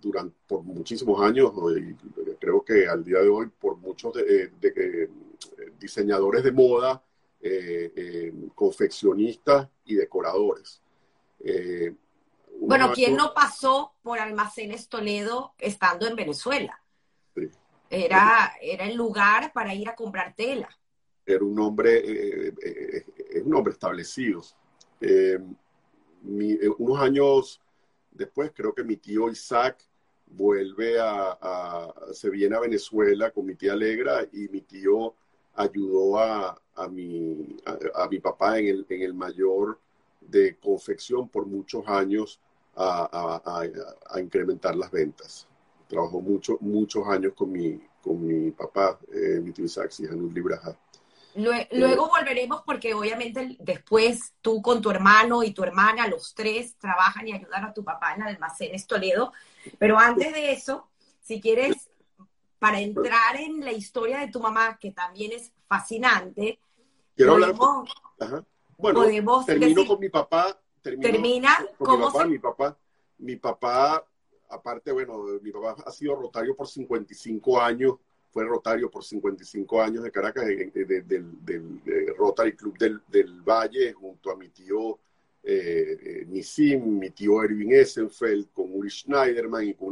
durante, 0.00 0.34
por 0.48 0.64
muchísimos 0.64 1.22
años, 1.22 1.52
y 1.78 1.94
creo 2.40 2.64
que 2.64 2.88
al 2.88 3.04
día 3.04 3.20
de 3.20 3.28
hoy 3.28 3.46
por 3.46 3.76
muchos 3.76 4.12
de, 4.14 4.50
diseñadores 5.78 6.42
de 6.42 6.50
moda, 6.50 7.04
confeccionistas 8.56 9.68
y 9.84 9.94
decoradores. 9.94 10.82
Bueno, 12.60 12.90
¿quién 12.92 13.14
no 13.14 13.32
pasó 13.32 13.94
por 14.02 14.18
Almacenes 14.18 14.88
Toledo 14.88 15.54
estando 15.58 16.08
en 16.08 16.16
Venezuela? 16.16 16.79
Era, 17.90 18.52
era 18.62 18.86
el 18.86 18.96
lugar 18.96 19.52
para 19.52 19.74
ir 19.74 19.88
a 19.88 19.96
comprar 19.96 20.34
tela. 20.34 20.68
Era 21.26 21.44
un 21.44 21.58
hombre, 21.58 21.98
eh, 21.98 22.54
eh, 22.62 23.04
eh, 23.34 23.42
un 23.44 23.54
hombre 23.54 23.72
establecido. 23.72 24.42
unos 26.78 27.00
años 27.00 27.60
después, 28.12 28.52
creo 28.54 28.72
que 28.72 28.84
mi 28.84 28.96
tío 28.96 29.28
Isaac 29.28 29.84
vuelve 30.26 31.00
a, 31.00 31.92
se 32.12 32.30
viene 32.30 32.56
a 32.56 32.60
Venezuela 32.60 33.30
con 33.32 33.44
mi 33.44 33.56
tía 33.56 33.72
Alegra 33.72 34.22
y 34.32 34.48
mi 34.48 34.60
tío 34.60 35.14
ayudó 35.54 36.18
a, 36.18 36.62
a, 36.76 36.88
mi, 36.88 37.56
a, 37.94 38.08
mi 38.08 38.20
papá 38.20 38.58
en 38.58 38.68
el, 38.68 38.86
en 38.88 39.02
el 39.02 39.14
mayor 39.14 39.80
de 40.20 40.56
confección 40.56 41.28
por 41.28 41.46
muchos 41.46 41.86
años 41.88 42.40
a, 42.76 43.64
incrementar 44.20 44.76
las 44.76 44.90
ventas. 44.90 45.46
Trabajó 45.90 46.20
mucho, 46.20 46.56
muchos 46.60 47.04
años 47.08 47.32
con 47.34 47.50
mi, 47.50 47.80
con 48.00 48.24
mi 48.24 48.52
papá, 48.52 48.96
eh, 49.12 49.40
mi 49.40 49.50
tío 49.50 49.64
Isaac 49.64 49.90
Sijanul 49.90 50.32
Libraja. 50.32 50.78
Luego 51.34 52.08
volveremos 52.08 52.62
porque 52.62 52.94
obviamente 52.94 53.56
después 53.58 54.34
tú 54.40 54.62
con 54.62 54.80
tu 54.80 54.90
hermano 54.90 55.42
y 55.42 55.50
tu 55.50 55.64
hermana, 55.64 56.06
los 56.06 56.32
tres, 56.32 56.76
trabajan 56.76 57.26
y 57.26 57.32
ayudan 57.32 57.64
a 57.64 57.74
tu 57.74 57.82
papá 57.82 58.14
en 58.14 58.22
almacenes 58.22 58.86
Toledo. 58.86 59.32
Pero 59.78 59.98
antes 59.98 60.32
de 60.32 60.52
eso, 60.52 60.88
si 61.20 61.40
quieres, 61.40 61.90
para 62.60 62.80
entrar 62.80 63.36
en 63.36 63.64
la 63.64 63.72
historia 63.72 64.20
de 64.20 64.28
tu 64.28 64.38
mamá, 64.38 64.78
que 64.78 64.92
también 64.92 65.32
es 65.32 65.52
fascinante, 65.66 66.60
Quiero 67.16 67.32
hablar. 67.32 67.54
Bueno, 68.78 69.04
termino 69.44 69.86
con 69.86 69.98
mi 69.98 70.08
papá 70.08 70.56
termina 70.80 71.66
con 71.76 71.98
mi 71.98 72.06
papá, 72.06 72.26
mi 72.26 72.38
papá, 72.38 72.78
mi 73.18 73.36
papá, 73.36 74.06
aparte, 74.50 74.92
bueno, 74.92 75.24
mi 75.42 75.50
papá 75.50 75.76
ha 75.86 75.90
sido 75.90 76.16
rotario 76.16 76.54
por 76.54 76.68
55 76.68 77.60
años, 77.60 77.94
fue 78.30 78.44
rotario 78.44 78.90
por 78.90 79.04
55 79.04 79.82
años 79.82 80.04
de 80.04 80.10
Caracas, 80.10 80.46
del, 80.46 82.14
Rotary 82.16 82.54
Club 82.54 82.78
del, 82.78 83.40
Valle, 83.42 83.92
junto 83.92 84.30
a 84.30 84.36
mi 84.36 84.48
tío 84.48 84.98
eh, 85.42 85.98
eh, 86.00 86.26
Nisim, 86.28 86.98
mi 86.98 87.10
tío 87.10 87.42
Erwin 87.42 87.72
Essenfeld, 87.72 88.48
con 88.52 88.74
Uri 88.74 88.90
Schneiderman 88.90 89.68
y 89.68 89.74
con 89.74 89.88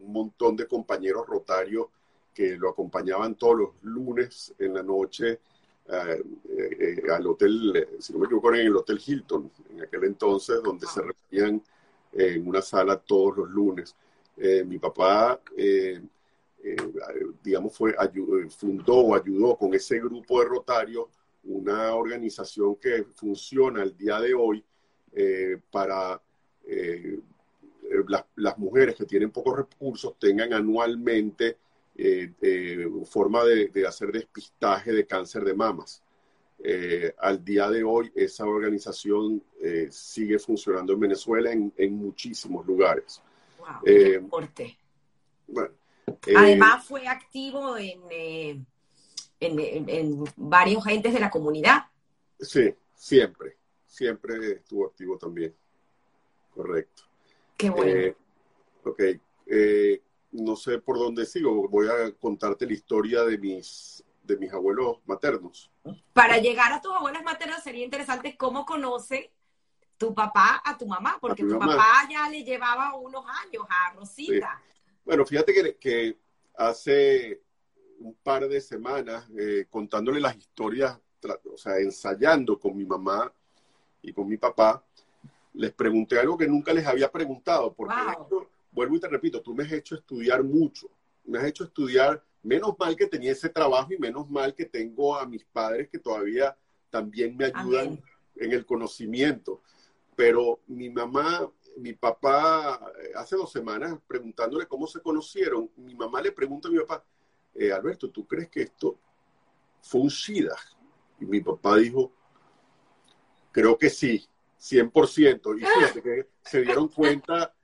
un 0.00 0.12
montón 0.12 0.56
de 0.56 0.66
compañeros 0.66 1.26
rotarios 1.26 1.86
que 2.32 2.56
lo 2.56 2.70
acompañaban 2.70 3.34
todos 3.34 3.58
los 3.58 3.70
lunes 3.82 4.54
en 4.58 4.74
la 4.74 4.82
noche 4.82 5.40
eh, 5.88 6.22
eh, 6.48 7.02
al 7.12 7.26
hotel, 7.26 7.88
si 7.98 8.12
no 8.12 8.20
me 8.20 8.26
equivoco, 8.26 8.54
en 8.54 8.66
el 8.66 8.76
Hotel 8.76 9.00
Hilton, 9.04 9.50
en 9.70 9.82
aquel 9.82 10.04
entonces, 10.04 10.62
donde 10.62 10.86
se 10.86 11.02
reunían 11.02 11.62
en 12.12 12.46
una 12.46 12.62
sala 12.62 12.96
todos 12.96 13.36
los 13.36 13.50
lunes. 13.50 13.94
Eh, 14.36 14.64
mi 14.64 14.78
papá, 14.78 15.40
digamos, 17.42 17.76
fue, 17.76 17.94
fundó 18.50 18.96
o 18.96 19.14
ayudó 19.14 19.56
con 19.56 19.74
ese 19.74 19.98
grupo 19.98 20.40
de 20.40 20.46
Rotarios 20.46 21.06
una 21.44 21.94
organización 21.94 22.76
que 22.76 23.04
funciona 23.14 23.82
al 23.82 23.96
día 23.96 24.20
de 24.20 24.32
hoy 24.32 24.64
para 25.70 26.20
las, 28.06 28.24
las, 28.36 28.58
mujeres 28.58 28.94
que 28.94 29.04
tienen 29.04 29.30
pocos 29.30 29.56
recursos 29.56 30.14
tengan 30.18 30.52
anualmente 30.54 31.58
eh, 31.94 32.32
eh, 32.40 32.88
forma 33.04 33.44
de, 33.44 33.86
hacer 33.86 34.12
despistaje 34.12 34.92
de 34.92 35.06
cáncer 35.06 35.44
de 35.44 35.54
mamas. 35.54 36.02
Eh, 36.64 37.14
al 37.18 37.44
día 37.44 37.68
de 37.68 37.82
hoy, 37.82 38.12
esa 38.14 38.46
organización 38.46 39.42
sigue 39.90 40.38
funcionando 40.38 40.92
en 40.92 41.00
Venezuela 41.00 41.50
en, 41.52 41.94
muchísimos 41.94 42.66
lugares. 42.66 43.20
Wow, 43.58 44.30
Bueno, 45.46 45.70
Además, 46.36 46.84
fue 46.84 47.06
activo 47.06 47.76
en, 47.76 48.66
en, 49.40 50.24
varios 50.36 50.84
gentes 50.84 51.12
de 51.12 51.20
la 51.20 51.30
comunidad. 51.30 51.86
Sí, 52.38 52.74
siempre, 52.94 53.56
siempre 53.86 54.52
estuvo 54.52 54.86
activo 54.86 55.16
también. 55.18 55.54
Correcto. 56.54 57.02
Qué 57.56 57.70
bueno. 57.70 58.14
ok 58.84 59.02
no 60.32 60.56
sé 60.56 60.78
por 60.78 60.98
dónde 60.98 61.26
sigo. 61.26 61.68
Voy 61.68 61.86
a 61.88 62.10
contarte 62.12 62.66
la 62.66 62.72
historia 62.72 63.22
de 63.22 63.38
mis, 63.38 64.02
de 64.22 64.36
mis 64.36 64.52
abuelos 64.52 64.98
maternos. 65.06 65.70
Para 66.12 66.38
llegar 66.38 66.72
a 66.72 66.80
tus 66.80 66.94
abuelos 66.94 67.22
maternos 67.22 67.62
sería 67.62 67.84
interesante 67.84 68.36
cómo 68.36 68.64
conoce 68.64 69.32
tu 69.96 70.14
papá 70.14 70.62
a 70.64 70.76
tu 70.76 70.86
mamá, 70.86 71.18
porque 71.20 71.44
tu, 71.44 71.58
papá 71.58 72.08
ya 72.10 72.28
le 72.28 72.42
llevaba 72.42 72.94
unos 72.96 73.24
años 73.44 73.64
a 73.68 73.92
Rosita. 73.94 74.60
Bueno, 75.04 75.24
fíjate 75.24 75.52
que, 75.52 75.76
que, 75.76 76.18
hace 76.56 77.40
un 77.98 78.14
par 78.14 78.48
de 78.48 78.60
semanas, 78.60 79.28
eh, 79.38 79.66
contándole 79.70 80.20
las 80.20 80.36
historias, 80.36 80.98
o 81.52 81.56
sea, 81.56 81.78
ensayando 81.78 82.58
con 82.58 82.76
mi 82.76 82.84
mamá 82.84 83.32
y 84.02 84.12
con 84.12 84.28
mi 84.28 84.36
papá, 84.36 84.84
les 85.54 85.72
pregunté 85.72 86.18
algo 86.18 86.36
que 86.36 86.48
nunca 86.48 86.72
les 86.72 86.86
había 86.86 87.10
preguntado, 87.10 87.72
porque 87.72 87.94
vuelvo 88.72 88.96
y 88.96 89.00
te 89.00 89.08
repito, 89.08 89.40
tú 89.40 89.54
me 89.54 89.64
has 89.64 89.72
hecho 89.72 89.94
estudiar 89.94 90.42
mucho, 90.42 90.88
me 91.24 91.38
has 91.38 91.44
hecho 91.44 91.64
estudiar, 91.64 92.22
menos 92.42 92.74
mal 92.78 92.96
que 92.96 93.06
tenía 93.06 93.32
ese 93.32 93.48
trabajo 93.48 93.92
y 93.92 93.98
menos 93.98 94.28
mal 94.28 94.54
que 94.54 94.64
tengo 94.64 95.16
a 95.16 95.26
mis 95.26 95.44
padres 95.44 95.88
que 95.88 95.98
todavía 95.98 96.56
también 96.90 97.36
me 97.36 97.46
ayudan 97.46 98.02
en 98.36 98.52
el 98.52 98.66
conocimiento. 98.66 99.62
Pero 100.16 100.60
mi 100.66 100.90
mamá, 100.90 101.50
mi 101.76 101.92
papá, 101.94 102.92
eh, 103.00 103.12
hace 103.16 103.36
dos 103.36 103.50
semanas, 103.50 103.98
preguntándole 104.06 104.66
cómo 104.66 104.86
se 104.86 105.00
conocieron, 105.00 105.70
mi 105.76 105.94
mamá 105.94 106.20
le 106.20 106.32
pregunta 106.32 106.68
a 106.68 106.70
mi 106.70 106.78
papá, 106.80 107.04
eh, 107.54 107.72
Alberto, 107.72 108.10
¿tú 108.10 108.26
crees 108.26 108.48
que 108.48 108.62
esto 108.62 108.98
fue 109.80 110.02
un 110.02 110.10
SIDA? 110.10 110.56
Y 111.20 111.24
mi 111.24 111.40
papá 111.40 111.76
dijo, 111.76 112.12
creo 113.52 113.78
que 113.78 113.88
sí, 113.88 114.26
100%. 114.58 115.56
Y 115.56 115.64
fíjate 115.64 116.02
que 116.02 116.28
se 116.42 116.62
dieron 116.62 116.88
cuenta 116.88 117.54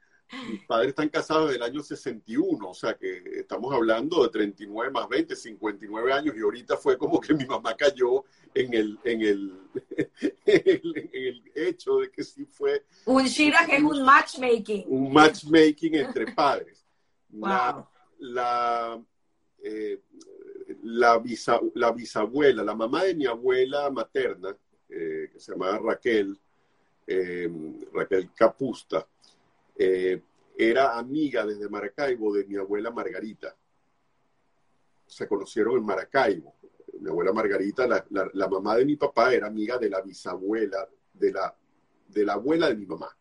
mis 0.51 0.65
padres 0.65 0.91
están 0.91 1.09
casados 1.09 1.49
desde 1.51 1.65
el 1.65 1.71
año 1.71 1.83
61, 1.83 2.69
o 2.69 2.75
sea 2.75 2.95
que 2.95 3.23
estamos 3.41 3.73
hablando 3.73 4.23
de 4.23 4.29
39 4.29 4.91
más 4.91 5.09
20, 5.09 5.35
59 5.35 6.13
años, 6.13 6.35
y 6.37 6.41
ahorita 6.41 6.77
fue 6.77 6.99
como 6.99 7.21
que 7.21 7.35
mi 7.35 7.47
mamá 7.47 7.75
cayó 7.77 8.25
en 8.55 8.75
el, 8.75 8.99
en 9.05 9.23
el, 9.23 9.61
en 10.47 11.11
el, 11.13 11.43
hecho 11.55 11.99
de 11.99 12.11
que 12.11 12.23
sí 12.23 12.45
fue... 12.45 12.85
Un 13.07 13.25
Shira 13.25 13.67
que 13.67 13.77
es 13.77 13.83
un 13.83 14.05
matchmaking. 14.05 14.85
Un 14.89 15.13
matchmaking 15.13 15.95
entre 15.97 16.33
padres. 16.33 16.85
La, 17.31 17.87
la, 18.21 18.99
eh, 19.63 20.01
la, 20.83 21.23
la, 21.75 21.93
bisabuela, 21.93 22.63
la 22.63 22.75
mamá 22.75 23.05
de 23.05 23.15
mi 23.15 23.27
abuela 23.27 23.91
materna, 23.91 24.57
eh, 24.89 25.29
que 25.31 25.39
se 25.39 25.53
llamaba 25.53 25.79
Raquel, 25.79 26.39
eh, 27.07 27.51
Raquel 27.93 28.31
Capusta, 28.35 29.07
eh, 29.79 30.21
era 30.57 30.99
amiga 30.99 31.47
desde 31.47 31.69
Maracaibo 31.69 32.35
de 32.35 32.45
mi 32.45 32.57
abuela 32.57 32.91
Margarita. 32.91 33.55
Se 35.07 35.29
conocieron 35.29 35.79
en 35.79 35.85
Maracaibo. 35.85 36.57
Mi 37.01 37.09
abuela 37.09 37.33
Margarita, 37.33 37.87
la, 37.87 38.49
mamá 38.49 38.75
de 38.77 38.85
mi 38.85 38.97
papá, 38.97 39.33
era 39.33 39.47
amiga 39.47 39.79
de 39.79 39.89
la 39.89 40.01
bisabuela, 40.01 40.89
de 41.13 41.33
la, 41.33 41.55
de 42.09 42.25
la 42.25 42.33
abuela 42.33 42.69
de 42.69 42.75
mi 42.75 42.87
mamá, 42.87 43.17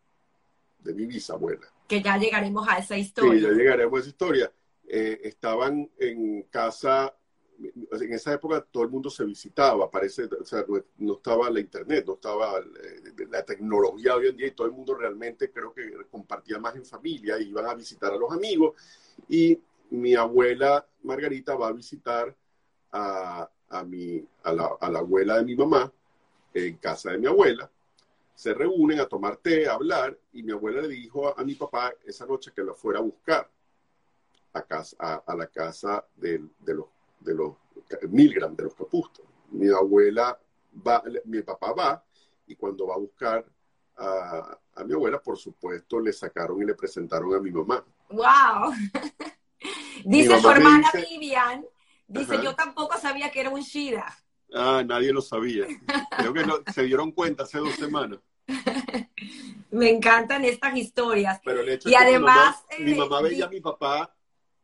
de 0.80 0.94
mi 0.94 1.06
bisabuela. 1.06 1.72
Que 1.86 2.02
ya 2.02 2.18
llegaremos 2.18 2.66
a 2.68 2.78
esa 2.78 2.98
historia. 2.98 3.32
Sí, 3.32 3.40
ya 3.40 3.50
llegaremos 3.52 3.96
a 3.96 4.00
esa 4.00 4.08
historia. 4.08 4.52
Eh, 4.88 5.20
estaban 5.22 5.88
en 5.96 6.42
casa 6.44 7.14
en 7.58 8.12
esa 8.12 8.32
época 8.32 8.64
todo 8.70 8.84
el 8.84 8.90
mundo 8.90 9.10
se 9.10 9.24
visitaba, 9.24 9.90
parece, 9.90 10.24
o 10.24 10.44
sea, 10.44 10.64
no, 10.98 11.14
estaba 11.14 11.50
la 11.50 11.60
internet, 11.60 12.04
no 12.06 12.14
estaba 12.14 12.58
eh, 12.58 13.26
la 13.30 13.44
tecnología 13.44 14.14
hoy 14.14 14.28
en 14.28 14.36
día 14.36 14.46
y 14.46 14.52
todo 14.52 14.66
el 14.66 14.72
mundo 14.72 14.94
realmente 14.94 15.50
creo 15.50 15.72
que 15.72 15.90
compartía 16.10 16.58
más 16.58 16.76
en 16.76 16.84
familia, 16.84 17.38
iban 17.38 17.66
a 17.66 17.74
visitar 17.74 18.12
a 18.12 18.16
los 18.16 18.30
amigos. 18.32 18.74
Y 19.28 19.60
mi 19.90 20.14
abuela 20.14 20.86
Margarita 21.02 21.56
va 21.56 21.68
a 21.68 21.72
visitar 21.72 22.34
a, 22.92 23.50
a, 23.68 23.84
mi, 23.84 24.24
a, 24.44 24.52
la, 24.52 24.76
a 24.80 24.90
la 24.90 25.00
abuela 25.00 25.36
de 25.38 25.44
mi 25.44 25.56
mamá 25.56 25.92
en 26.54 26.76
casa 26.76 27.10
de 27.10 27.18
mi 27.18 27.26
abuela, 27.26 27.70
se 28.34 28.54
reúnen 28.54 29.00
a 29.00 29.06
tomar 29.06 29.36
té, 29.38 29.68
a 29.68 29.74
hablar 29.74 30.16
y 30.32 30.42
mi 30.42 30.52
abuela 30.52 30.82
le 30.82 30.88
dijo 30.88 31.36
a, 31.36 31.42
mi 31.42 31.54
papá 31.54 31.92
esa 32.06 32.24
noche 32.24 32.52
que 32.54 32.62
lo 32.62 32.74
fuera 32.74 33.00
a 33.00 33.02
buscar 33.02 33.50
a, 34.52 34.62
casa, 34.62 35.22
a, 35.26 35.34
la 35.34 35.48
casa 35.48 36.04
de, 36.16 36.44
de 36.60 36.74
los 36.74 36.86
de 37.20 37.34
los 37.34 37.54
Milgram, 38.08 38.54
de 38.54 38.64
los 38.64 38.74
capustos. 38.74 39.24
Mi 39.50 39.68
abuela 39.68 40.38
va, 40.86 41.02
mi 41.24 41.42
papá 41.42 41.72
va, 41.72 42.04
y 42.46 42.54
cuando 42.54 42.86
va 42.86 42.94
a 42.94 42.98
buscar 42.98 43.44
a, 43.96 44.58
mi 44.84 44.94
abuela, 44.94 45.20
por 45.20 45.36
supuesto, 45.36 46.00
le 46.00 46.12
sacaron 46.12 46.62
y 46.62 46.66
le 46.66 46.74
presentaron 46.74 47.34
a 47.34 47.40
mi 47.40 47.50
mamá. 47.50 47.84
¡Wow! 48.10 48.72
dice 50.04 50.40
su 50.40 50.50
hermana 50.50 50.88
Vivian, 50.94 51.66
dice, 52.06 52.40
yo 52.42 52.54
tampoco 52.54 52.98
sabía 52.98 53.30
que 53.30 53.40
era 53.40 53.50
un 53.50 53.60
Shira. 53.60 54.16
Ah, 54.54 54.82
nadie 54.86 55.12
lo 55.12 55.20
sabía. 55.20 55.66
Creo 56.16 56.32
que 56.32 56.72
se 56.72 56.82
dieron 56.84 57.12
cuenta 57.12 57.42
hace 57.42 57.58
dos 57.58 57.74
semanas. 57.74 58.20
Me 59.70 59.90
encantan 59.90 60.44
estas 60.44 60.76
historias. 60.76 61.40
Pero 61.44 61.60
el 61.60 61.68
hecho 61.68 61.90
y 61.90 61.94
además, 61.94 62.64
mi 62.78 62.94
mamá, 62.94 63.20
veía 63.20 63.44
a 63.44 63.50
mi 63.50 63.60
papá 63.60 64.14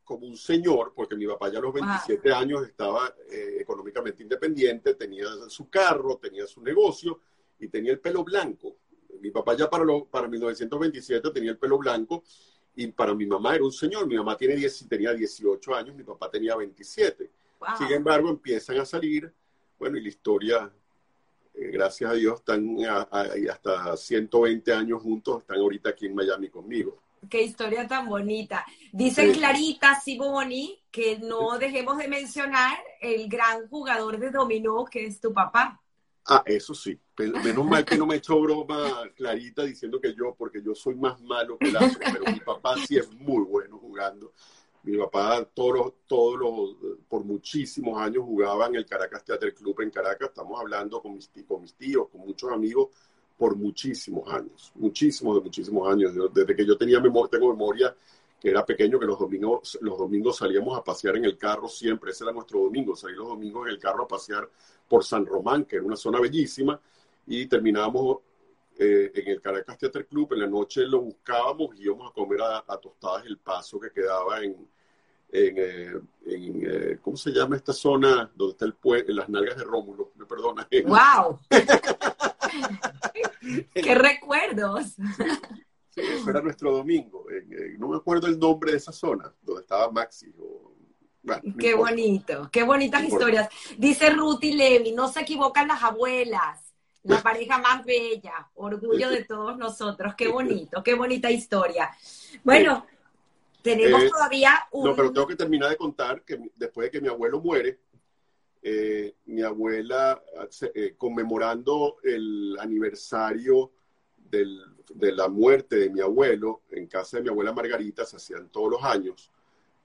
como 0.04 0.26
un 0.26 0.36
señor, 0.36 0.92
porque 0.94 1.16
mi 1.16 1.26
papá 1.26 1.50
ya 1.50 1.58
a 1.58 1.62
los 1.62 1.72
27 1.72 2.32
años 2.32 2.66
estaba 2.66 3.14
eh, 3.30 3.56
económicamente 3.60 4.22
independiente, 4.22 4.94
tenía 4.94 5.26
su 5.48 5.68
carro, 5.70 6.18
tenía 6.18 6.46
su 6.46 6.62
negocio 6.62 7.20
y 7.58 7.68
tenía 7.68 7.92
el 7.92 8.00
pelo 8.00 8.22
blanco. 8.22 8.76
Mi 9.20 9.30
papá 9.30 9.56
ya 9.56 9.70
para, 9.70 9.84
lo, 9.84 10.04
para 10.04 10.28
1927 10.28 11.30
tenía 11.30 11.52
el 11.52 11.58
pelo 11.58 11.78
blanco 11.78 12.22
y 12.76 12.88
para 12.88 13.14
mi 13.14 13.26
mamá 13.26 13.54
era 13.54 13.64
un 13.64 13.72
señor. 13.72 14.06
Mi 14.06 14.16
mamá 14.16 14.36
tiene 14.36 14.56
10, 14.56 14.88
tenía 14.88 15.14
18 15.14 15.74
años, 15.74 15.96
mi 15.96 16.04
papá 16.04 16.30
tenía 16.30 16.54
27. 16.54 17.30
Sin 17.78 17.90
embargo, 17.92 18.28
empiezan 18.28 18.78
a 18.78 18.84
salir, 18.84 19.32
bueno, 19.78 19.96
y 19.96 20.02
la 20.02 20.08
historia, 20.08 20.70
eh, 21.54 21.70
gracias 21.72 22.10
a 22.10 22.14
Dios, 22.14 22.40
están 22.40 22.76
hasta 23.50 23.96
120 23.96 24.70
años 24.74 25.02
juntos, 25.02 25.38
están 25.38 25.58
ahorita 25.58 25.90
aquí 25.90 26.04
en 26.04 26.14
Miami 26.14 26.50
conmigo. 26.50 27.03
Qué 27.28 27.42
historia 27.42 27.86
tan 27.86 28.08
bonita. 28.08 28.64
Dice 28.92 29.32
Clarita 29.32 30.00
Siboni 30.00 30.78
que 30.90 31.18
no 31.18 31.58
dejemos 31.58 31.98
de 31.98 32.08
mencionar 32.08 32.78
el 33.00 33.28
gran 33.28 33.68
jugador 33.68 34.18
de 34.18 34.30
dominó 34.30 34.84
que 34.84 35.06
es 35.06 35.20
tu 35.20 35.32
papá. 35.32 35.80
Ah, 36.26 36.42
eso 36.46 36.74
sí. 36.74 36.98
Menos 37.18 37.64
mal 37.66 37.84
que 37.84 37.96
no 37.96 38.06
me 38.06 38.16
echó 38.16 38.40
broma 38.40 39.02
Clarita 39.14 39.62
diciendo 39.62 40.00
que 40.00 40.14
yo, 40.14 40.34
porque 40.34 40.62
yo 40.62 40.74
soy 40.74 40.94
más 40.94 41.20
malo 41.20 41.58
que 41.58 41.70
la 41.70 41.80
pero 41.98 42.32
mi 42.32 42.40
papá 42.40 42.76
sí 42.86 42.96
es 42.96 43.12
muy 43.12 43.44
bueno 43.44 43.78
jugando. 43.78 44.32
Mi 44.82 44.96
papá 44.96 45.44
todos 45.54 45.94
todos 46.06 46.38
los, 46.38 46.98
por 47.08 47.24
muchísimos 47.24 48.00
años 48.00 48.24
jugaba 48.24 48.66
en 48.66 48.76
el 48.76 48.86
Caracas 48.86 49.24
Theater 49.24 49.54
Club 49.54 49.80
en 49.80 49.90
Caracas. 49.90 50.28
Estamos 50.28 50.60
hablando 50.60 51.00
con 51.00 51.14
mis, 51.14 51.30
con 51.46 51.62
mis 51.62 51.74
tíos, 51.74 52.08
con 52.08 52.22
muchos 52.22 52.50
amigos 52.50 52.88
por 53.36 53.56
muchísimos 53.56 54.32
años, 54.32 54.72
muchísimos, 54.76 55.36
de 55.36 55.42
muchísimos 55.42 55.92
años. 55.92 56.12
desde 56.32 56.54
que 56.54 56.66
yo 56.66 56.76
tenía 56.76 57.00
memoria, 57.00 57.30
tengo 57.30 57.50
memoria 57.52 57.94
que 58.40 58.50
era 58.50 58.64
pequeño, 58.64 58.98
que 58.98 59.06
los 59.06 59.18
domingos, 59.18 59.78
los 59.80 59.98
domingos 59.98 60.36
salíamos 60.36 60.76
a 60.78 60.84
pasear 60.84 61.16
en 61.16 61.24
el 61.24 61.38
carro 61.38 61.66
siempre, 61.66 62.10
ese 62.10 62.24
era 62.24 62.32
nuestro 62.32 62.60
domingo, 62.60 62.94
salir 62.94 63.16
los 63.16 63.28
domingos 63.28 63.66
en 63.66 63.72
el 63.72 63.78
carro 63.78 64.04
a 64.04 64.08
pasear 64.08 64.48
por 64.86 65.02
San 65.02 65.24
Román, 65.24 65.64
que 65.64 65.76
era 65.76 65.84
una 65.84 65.96
zona 65.96 66.20
bellísima, 66.20 66.78
y 67.26 67.46
terminábamos 67.46 68.18
eh, 68.76 69.12
en 69.14 69.28
el 69.28 69.40
Caracas 69.40 69.78
Theater 69.78 70.06
Club, 70.06 70.34
en 70.34 70.40
la 70.40 70.46
noche 70.46 70.82
lo 70.82 71.00
buscábamos 71.00 71.74
y 71.76 71.84
íbamos 71.84 72.10
a 72.10 72.12
comer 72.12 72.40
a, 72.42 72.76
Tostadas 72.76 73.24
El 73.24 73.38
Paso, 73.38 73.80
que 73.80 73.90
quedaba 73.90 74.42
en, 74.42 74.68
en, 75.32 75.54
eh, 75.56 76.00
eh, 76.26 76.98
¿cómo 77.00 77.16
se 77.16 77.30
llama 77.30 77.56
esta 77.56 77.72
zona 77.72 78.30
donde 78.34 78.52
está 78.52 78.64
el 78.66 78.74
pueblo, 78.74 79.08
en 79.08 79.16
las 79.16 79.28
nalgas 79.28 79.56
de 79.56 79.64
Rómulo? 79.64 80.10
Me 80.16 80.26
perdona. 80.26 80.68
¡Wow! 80.84 81.38
¡Qué 83.74 83.94
recuerdos! 83.94 84.94
Sí, 85.90 86.00
era 86.28 86.40
nuestro 86.40 86.72
domingo. 86.72 87.26
no 87.78 87.88
me 87.88 87.96
acuerdo 87.96 88.26
el 88.26 88.38
nombre 88.38 88.72
de 88.72 88.78
esa 88.78 88.92
zona, 88.92 89.32
donde 89.42 89.62
estaba 89.62 89.90
Maxi. 89.90 90.32
qué 91.58 91.74
bonito, 91.74 92.48
qué 92.50 92.64
bonitas 92.64 93.04
historias. 93.04 93.48
Dice 93.78 94.10
Ruti 94.10 94.54
Levi, 94.54 94.92
no 94.92 95.08
se 95.08 95.20
equivocan 95.20 95.68
las 95.68 95.82
abuelas. 95.82 96.60
La 97.04 97.22
pareja 97.22 97.58
más 97.58 97.84
bella, 97.84 98.50
orgullo 98.54 99.10
de 99.10 99.24
todos 99.24 99.56
nosotros. 99.56 100.14
Qué 100.16 100.28
bonito, 100.32 100.82
qué 100.82 100.94
bonita 100.94 101.30
historia. 101.30 101.90
Bueno, 102.42 102.86
tenemos 103.62 104.02
eh, 104.02 104.10
todavía 104.10 104.66
un... 104.72 104.84
No, 104.84 104.96
pero 104.96 105.12
tengo 105.12 105.26
que 105.26 105.36
terminar 105.36 105.70
de 105.70 105.76
contar 105.76 106.22
que 106.22 106.38
después 106.56 106.86
de 106.86 106.90
que 106.90 107.00
mi 107.00 107.08
abuelo 107.08 107.40
muere, 107.40 107.78
eh, 108.66 109.16
mi 109.26 109.42
abuela, 109.42 110.22
eh, 110.74 110.94
conmemorando 110.96 111.98
el 112.02 112.56
aniversario 112.58 113.72
de 114.26 115.12
la 115.12 115.28
muerte 115.28 115.76
de 115.76 115.90
mi 115.90 116.00
abuelo, 116.00 116.62
en 116.70 116.86
casa 116.86 117.18
de 117.18 117.24
mi 117.24 117.28
abuela 117.28 117.52
Margarita, 117.52 118.06
se 118.06 118.16
hacían 118.16 118.48
todos 118.48 118.70
los 118.70 118.82
años. 118.82 119.30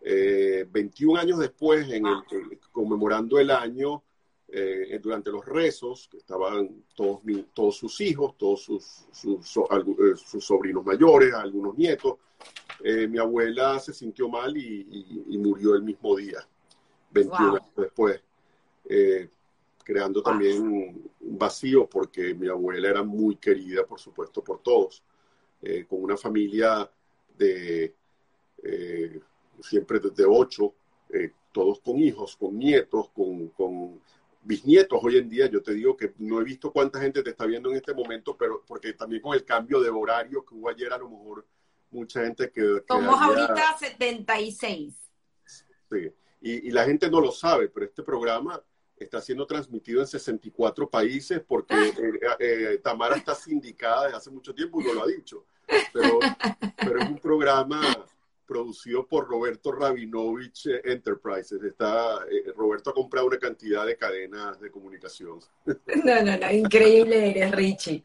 21 0.01 1.19
años 1.19 1.39
después, 1.39 1.91
en 1.91 2.05
conmemorando 2.71 3.37
el 3.37 3.51
año, 3.51 4.01
durante 5.01 5.29
los 5.29 5.45
rezos, 5.45 6.07
que 6.09 6.17
estaban 6.17 6.85
todos, 6.95 7.19
todos 7.53 7.75
sus 7.75 7.99
hijos, 7.99 8.37
todos 8.37 8.63
sus, 8.63 9.07
sus, 9.11 10.45
sobrinos 10.45 10.85
mayores, 10.85 11.33
algunos 11.33 11.77
nietos, 11.77 12.15
mi 12.81 13.17
abuela 13.17 13.77
se 13.79 13.93
sintió 13.93 14.29
mal 14.29 14.55
y, 14.55 15.37
murió 15.37 15.75
el 15.75 15.83
mismo 15.83 16.15
día, 16.15 16.39
21 17.11 17.55
años 17.55 17.75
después. 17.75 18.21
Eh, 18.91 19.29
creando 19.83 20.23
también 20.23 20.61
un 20.61 21.11
vacío 21.19 21.87
porque 21.87 22.33
mi 22.33 22.47
abuela 22.47 22.89
era 22.89 23.03
muy 23.03 23.35
querida, 23.37 23.85
por 23.85 23.99
supuesto, 23.99 24.43
por 24.43 24.61
todos, 24.61 25.03
eh, 25.61 25.85
con 25.87 26.03
una 26.03 26.17
familia 26.17 26.89
de 27.37 27.93
eh, 28.63 29.19
siempre 29.61 29.99
de 29.99 30.25
ocho, 30.25 30.73
todos 31.51 31.79
con 31.81 31.97
hijos, 31.97 32.35
con 32.35 32.57
nietos, 32.57 33.09
con, 33.09 33.99
bisnietos. 34.41 34.99
Hoy 35.03 35.17
en 35.17 35.29
día 35.29 35.47
yo 35.47 35.61
te 35.61 35.73
digo 35.73 35.97
que 35.97 36.13
no 36.19 36.39
he 36.39 36.43
visto 36.43 36.71
cuánta 36.71 36.99
gente 36.99 37.23
te 37.23 37.31
está 37.31 37.45
viendo 37.45 37.69
en 37.69 37.77
este 37.77 37.93
momento, 37.93 38.37
pero 38.37 38.63
porque 38.67 38.93
también 38.93 39.21
con 39.21 39.33
el 39.35 39.43
cambio 39.43 39.81
de 39.81 39.89
horario 39.89 40.45
que 40.45 40.55
hubo 40.55 40.69
ayer, 40.69 40.93
a 40.93 40.97
lo 40.97 41.09
mejor 41.09 41.45
mucha 41.91 42.23
gente 42.23 42.51
que... 42.51 42.83
Somos 42.87 43.19
ahorita 43.19 43.77
76. 43.77 44.93
Sí, 45.89 46.11
y, 46.41 46.67
y, 46.67 46.71
la 46.71 46.85
gente 46.85 47.09
no 47.09 47.19
lo 47.19 47.31
sabe, 47.31 47.69
pero 47.69 47.87
este 47.87 48.03
programa 48.03 48.61
está 48.99 49.21
siendo 49.21 49.45
transmitido 49.45 50.01
en 50.01 50.07
64 50.07 50.89
países 50.89 51.41
porque 51.45 51.75
eh, 51.87 52.19
eh, 52.39 52.81
Tamara 52.83 53.15
está 53.15 53.35
sindicada 53.35 54.05
desde 54.05 54.17
hace 54.17 54.31
mucho 54.31 54.53
tiempo 54.53 54.81
y 54.81 54.85
no 54.85 54.93
lo 54.93 55.03
ha 55.03 55.07
dicho. 55.07 55.45
Pero, 55.93 56.19
pero 56.77 56.99
es 56.99 57.09
un 57.09 57.19
programa 57.19 57.81
producido 58.49 59.05
por 59.05 59.27
Roberto 59.27 59.71
Rabinovich 59.71 60.67
Enterprises. 60.83 61.61
Está, 61.61 62.25
eh, 62.31 62.51
Roberto 62.55 62.89
ha 62.89 62.93
comprado 62.93 63.27
una 63.27 63.37
cantidad 63.37 63.85
de 63.85 63.95
cadenas 63.95 64.59
de 64.59 64.71
comunicación. 64.71 65.39
No, 66.03 66.23
no, 66.23 66.35
no, 66.35 66.51
increíble 66.51 67.29
eres, 67.29 67.51
Richie. 67.51 68.03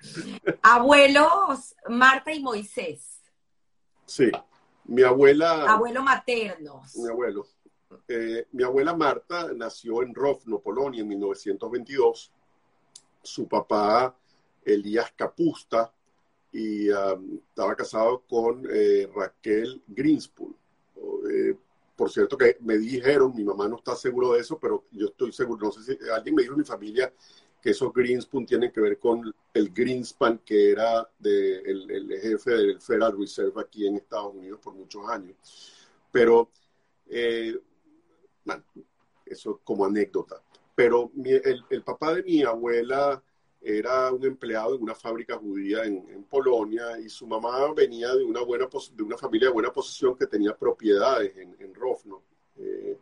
Abuelos, 0.60 1.74
Marta 1.88 2.30
y 2.30 2.40
Moisés. 2.40 3.22
Sí, 4.04 4.30
mi 4.84 5.02
abuela. 5.02 5.64
Abuelo 5.64 6.02
materno. 6.02 6.82
Mi 6.96 7.08
abuelo. 7.08 7.46
Eh, 8.08 8.46
mi 8.52 8.62
abuela 8.62 8.94
Marta 8.94 9.52
nació 9.54 10.02
en 10.02 10.14
Rovno, 10.14 10.60
Polonia, 10.60 11.02
en 11.02 11.08
1922. 11.08 12.32
Su 13.22 13.48
papá, 13.48 14.16
Elías 14.64 15.12
Capusta, 15.16 15.92
y 16.52 16.88
um, 16.90 17.40
estaba 17.48 17.74
casado 17.74 18.22
con 18.28 18.64
eh, 18.70 19.08
Raquel 19.14 19.82
Greenspoon. 19.88 20.54
Eh, 21.30 21.56
por 21.96 22.10
cierto 22.10 22.38
que 22.38 22.58
me 22.60 22.78
dijeron, 22.78 23.34
mi 23.34 23.44
mamá 23.44 23.68
no 23.68 23.76
está 23.76 23.96
seguro 23.96 24.32
de 24.32 24.40
eso, 24.40 24.58
pero 24.58 24.84
yo 24.92 25.06
estoy 25.06 25.32
seguro, 25.32 25.66
no 25.66 25.72
sé 25.72 25.82
si 25.82 26.10
alguien 26.10 26.34
me 26.34 26.42
dijo 26.42 26.54
en 26.54 26.60
mi 26.60 26.64
familia 26.64 27.12
que 27.60 27.70
esos 27.70 27.92
Greenspoon 27.92 28.46
tienen 28.46 28.70
que 28.70 28.80
ver 28.80 28.98
con 28.98 29.34
el 29.52 29.72
Greenspan, 29.72 30.38
que 30.44 30.70
era 30.70 31.08
de, 31.18 31.58
el, 31.60 32.20
jefe 32.20 32.50
del 32.50 32.80
Federal 32.80 33.18
Reserve 33.18 33.60
aquí 33.60 33.86
en 33.86 33.96
Estados 33.96 34.34
Unidos 34.34 34.60
por 34.62 34.74
muchos 34.74 35.08
años. 35.08 35.36
Pero 36.12 36.50
eso 39.26 39.60
como 39.64 39.84
anécdota. 39.84 40.42
Pero 40.74 41.10
el, 41.70 41.82
papá 41.82 42.14
de 42.14 42.22
mi 42.22 42.42
abuela 42.42 43.22
era 43.60 44.12
un 44.12 44.24
empleado 44.24 44.74
en 44.74 44.82
una 44.82 44.94
fábrica 44.94 45.36
judía 45.36 45.84
en, 45.84 46.24
Polonia 46.28 46.98
y 46.98 47.08
su 47.08 47.26
mamá 47.26 47.72
venía 47.72 48.12
de 48.14 48.24
una, 48.24 48.40
buena, 48.42 48.68
de 48.92 49.02
una 49.02 49.16
familia 49.16 49.48
de 49.48 49.54
buena 49.54 49.72
posición 49.72 50.16
que 50.16 50.26
tenía 50.26 50.56
propiedades 50.56 51.36
en, 51.36 51.54
en 51.60 51.74
Rovno, 51.74 52.22
eh, 52.58 52.98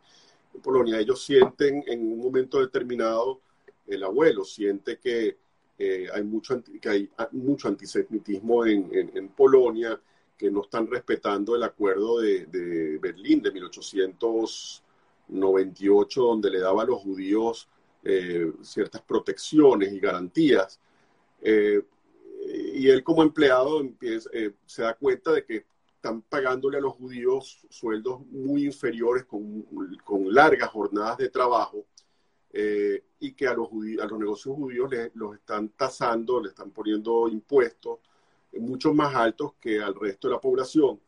en 0.53 0.61
Polonia. 0.61 0.99
Ellos 0.99 1.23
sienten 1.23 1.83
en 1.87 2.11
un 2.11 2.19
momento 2.19 2.59
determinado, 2.59 3.41
el 3.87 4.03
abuelo 4.03 4.45
siente 4.45 4.99
que, 4.99 5.37
eh, 5.79 6.07
hay, 6.13 6.23
mucho, 6.23 6.61
que 6.79 6.89
hay 6.89 7.09
mucho 7.31 7.67
antisemitismo 7.67 8.65
en, 8.65 9.11
en, 9.15 9.29
Polonia, 9.29 9.99
que 10.37 10.51
no 10.51 10.61
están 10.61 10.87
respetando 10.87 11.55
el 11.55 11.63
acuerdo 11.63 12.19
de, 12.19 12.45
de 12.45 12.99
Berlín 12.99 13.41
de 13.41 13.51
1800. 13.51 14.83
98, 15.27 16.21
donde 16.21 16.49
le 16.49 16.59
daba 16.59 16.83
a 16.83 16.85
los 16.85 17.01
judíos 17.01 17.69
eh, 18.03 18.51
ciertas 18.61 19.01
protecciones 19.01 19.93
y 19.93 19.99
garantías. 19.99 20.79
Eh, 21.41 21.81
y 22.75 22.89
él 22.89 23.03
como 23.03 23.23
empleado 23.23 23.81
eh, 24.01 24.51
se 24.65 24.81
da 24.81 24.93
cuenta 24.95 25.31
de 25.31 25.45
que 25.45 25.65
están 25.95 26.21
pagándole 26.23 26.77
a 26.77 26.81
los 26.81 26.95
judíos 26.95 27.65
sueldos 27.69 28.19
muy 28.27 28.65
inferiores 28.65 29.23
con, 29.25 29.65
largas 30.33 30.69
jornadas 30.69 31.17
de 31.17 31.29
trabajo 31.29 31.85
y 33.19 33.31
que 33.33 33.47
a 33.47 33.53
los, 33.53 33.69
a 34.01 34.05
los 34.05 34.19
negocios 34.19 34.55
judíos 34.55 34.91
los 35.13 35.35
están 35.35 35.69
tasando, 35.69 36.41
le 36.41 36.49
están 36.49 36.71
poniendo 36.71 37.27
impuestos 37.29 37.99
mucho 38.59 38.93
más 38.93 39.15
altos 39.15 39.53
que 39.59 39.81
al 39.81 39.95
resto 39.95 40.27
de 40.27 40.33
la 40.33 40.41
población. 40.41 40.99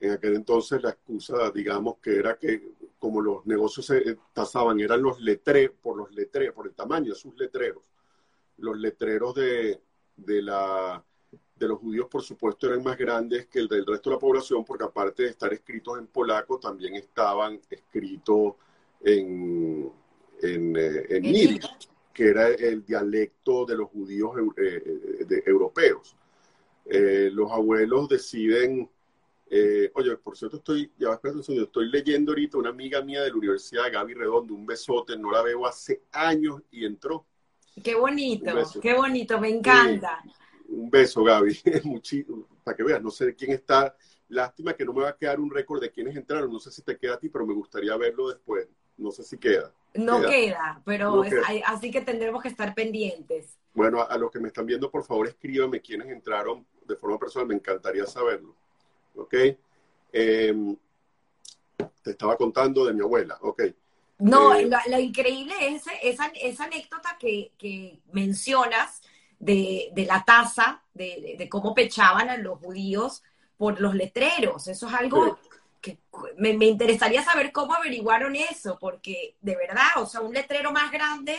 En 0.00 0.12
aquel 0.12 0.36
entonces 0.36 0.82
la 0.82 0.90
excusa, 0.90 1.50
digamos, 1.50 1.96
que 1.98 2.16
era 2.16 2.36
que 2.36 2.72
como 2.98 3.20
los 3.20 3.46
negocios 3.46 3.86
se 3.86 4.18
tasaban, 4.32 4.80
eran 4.80 5.02
los 5.02 5.20
letreros, 5.20 5.76
por 5.80 5.96
los 5.96 6.12
letreros, 6.12 6.54
por 6.54 6.66
el 6.66 6.74
tamaño 6.74 7.12
de 7.12 7.18
sus 7.18 7.36
letreros. 7.36 7.82
Los 8.58 8.76
letreros 8.78 9.34
de, 9.34 9.80
de, 10.16 10.42
la, 10.42 11.02
de 11.56 11.68
los 11.68 11.78
judíos, 11.78 12.08
por 12.08 12.22
supuesto, 12.22 12.66
eran 12.66 12.82
más 12.82 12.98
grandes 12.98 13.46
que 13.46 13.60
el 13.60 13.68
del 13.68 13.86
resto 13.86 14.10
de 14.10 14.16
la 14.16 14.20
población, 14.20 14.64
porque 14.64 14.84
aparte 14.84 15.24
de 15.24 15.30
estar 15.30 15.52
escritos 15.52 15.98
en 15.98 16.08
polaco, 16.08 16.58
también 16.58 16.96
estaban 16.96 17.60
escritos 17.70 18.54
en, 19.00 19.90
en, 20.42 20.76
eh, 20.76 21.60
que 22.12 22.28
era 22.28 22.48
el 22.48 22.84
dialecto 22.84 23.64
de 23.64 23.76
los 23.76 23.88
judíos 23.90 24.32
eh, 24.56 24.82
eh, 25.30 25.42
europeos. 25.46 26.16
los 26.84 27.52
abuelos 27.52 28.08
deciden 28.08 28.90
eh, 29.50 29.90
oye, 29.94 30.16
por 30.16 30.36
cierto, 30.36 30.58
estoy, 30.58 30.92
ya 30.98 31.18
estoy 31.22 31.90
leyendo 31.90 32.32
ahorita 32.32 32.58
una 32.58 32.70
amiga 32.70 33.00
mía 33.02 33.22
de 33.22 33.30
la 33.30 33.36
Universidad, 33.36 33.90
Gaby 33.90 34.14
Redondo, 34.14 34.54
un 34.54 34.66
besote, 34.66 35.16
no 35.16 35.30
la 35.30 35.42
veo 35.42 35.66
hace 35.66 36.02
años 36.12 36.60
y 36.70 36.84
entró. 36.84 37.24
Qué 37.82 37.94
bonito, 37.94 38.52
qué 38.82 38.94
bonito, 38.94 39.40
me 39.40 39.48
encanta. 39.48 40.22
un 40.68 40.90
beso, 40.90 41.22
Gaby, 41.24 41.58
para 42.64 42.76
que 42.76 42.82
veas, 42.82 43.02
no 43.02 43.10
sé 43.10 43.34
quién 43.34 43.52
está. 43.52 43.96
Lástima 44.28 44.74
que 44.74 44.84
no 44.84 44.92
me 44.92 45.02
va 45.02 45.10
a 45.10 45.16
quedar 45.16 45.40
un 45.40 45.50
récord 45.50 45.80
de 45.80 45.90
quiénes 45.90 46.14
entraron, 46.14 46.52
no 46.52 46.58
sé 46.58 46.70
si 46.70 46.82
te 46.82 46.98
queda 46.98 47.14
a 47.14 47.18
ti, 47.18 47.30
pero 47.30 47.46
me 47.46 47.54
gustaría 47.54 47.96
verlo 47.96 48.28
después. 48.28 48.68
No 48.98 49.10
sé 49.10 49.22
si 49.22 49.38
queda. 49.38 49.72
No 49.94 50.20
queda, 50.20 50.82
pero 50.84 51.22
así 51.64 51.90
que 51.90 52.02
tendremos 52.02 52.42
que 52.42 52.48
estar 52.48 52.74
pendientes. 52.74 53.56
Bueno, 53.72 54.02
a, 54.02 54.04
a 54.04 54.18
los 54.18 54.30
que 54.30 54.40
me 54.40 54.48
están 54.48 54.66
viendo, 54.66 54.90
por 54.90 55.04
favor, 55.04 55.26
escríbame 55.28 55.80
quiénes 55.80 56.08
entraron 56.08 56.66
de 56.84 56.96
forma 56.96 57.18
personal, 57.18 57.46
me 57.46 57.54
encantaría 57.54 58.04
saberlo. 58.06 58.54
¿Ok? 59.18 59.34
Em, 60.12 60.76
te 62.02 62.10
estaba 62.10 62.36
contando 62.36 62.84
de 62.86 62.94
mi 62.94 63.02
abuela, 63.02 63.38
¿ok? 63.42 63.62
No, 64.18 64.54
eh, 64.54 64.68
lo, 64.88 64.98
increíble 64.98 65.54
es 65.60 65.84
esa, 66.02 66.26
esa 66.40 66.64
anécdota 66.64 67.16
que, 67.20 68.00
mencionas 68.12 69.02
de, 69.38 69.92
la 70.08 70.24
tasa, 70.24 70.82
de, 70.94 71.46
cómo 71.50 71.74
pechaban 71.74 72.28
a 72.28 72.36
los 72.36 72.58
judíos 72.58 73.22
por 73.56 73.80
los 73.80 73.94
letreros. 73.94 74.66
Eso 74.66 74.88
es 74.88 74.94
algo 74.94 75.38
que 75.80 75.98
me, 76.36 76.50
interesaría 76.66 77.22
saber 77.22 77.52
cómo 77.52 77.74
averiguaron 77.74 78.34
eso, 78.34 78.76
porque 78.80 79.36
de 79.40 79.54
verdad, 79.54 79.86
o 79.98 80.06
sea, 80.06 80.20
un 80.20 80.34
letrero 80.34 80.72
más 80.72 80.90
grande, 80.90 81.36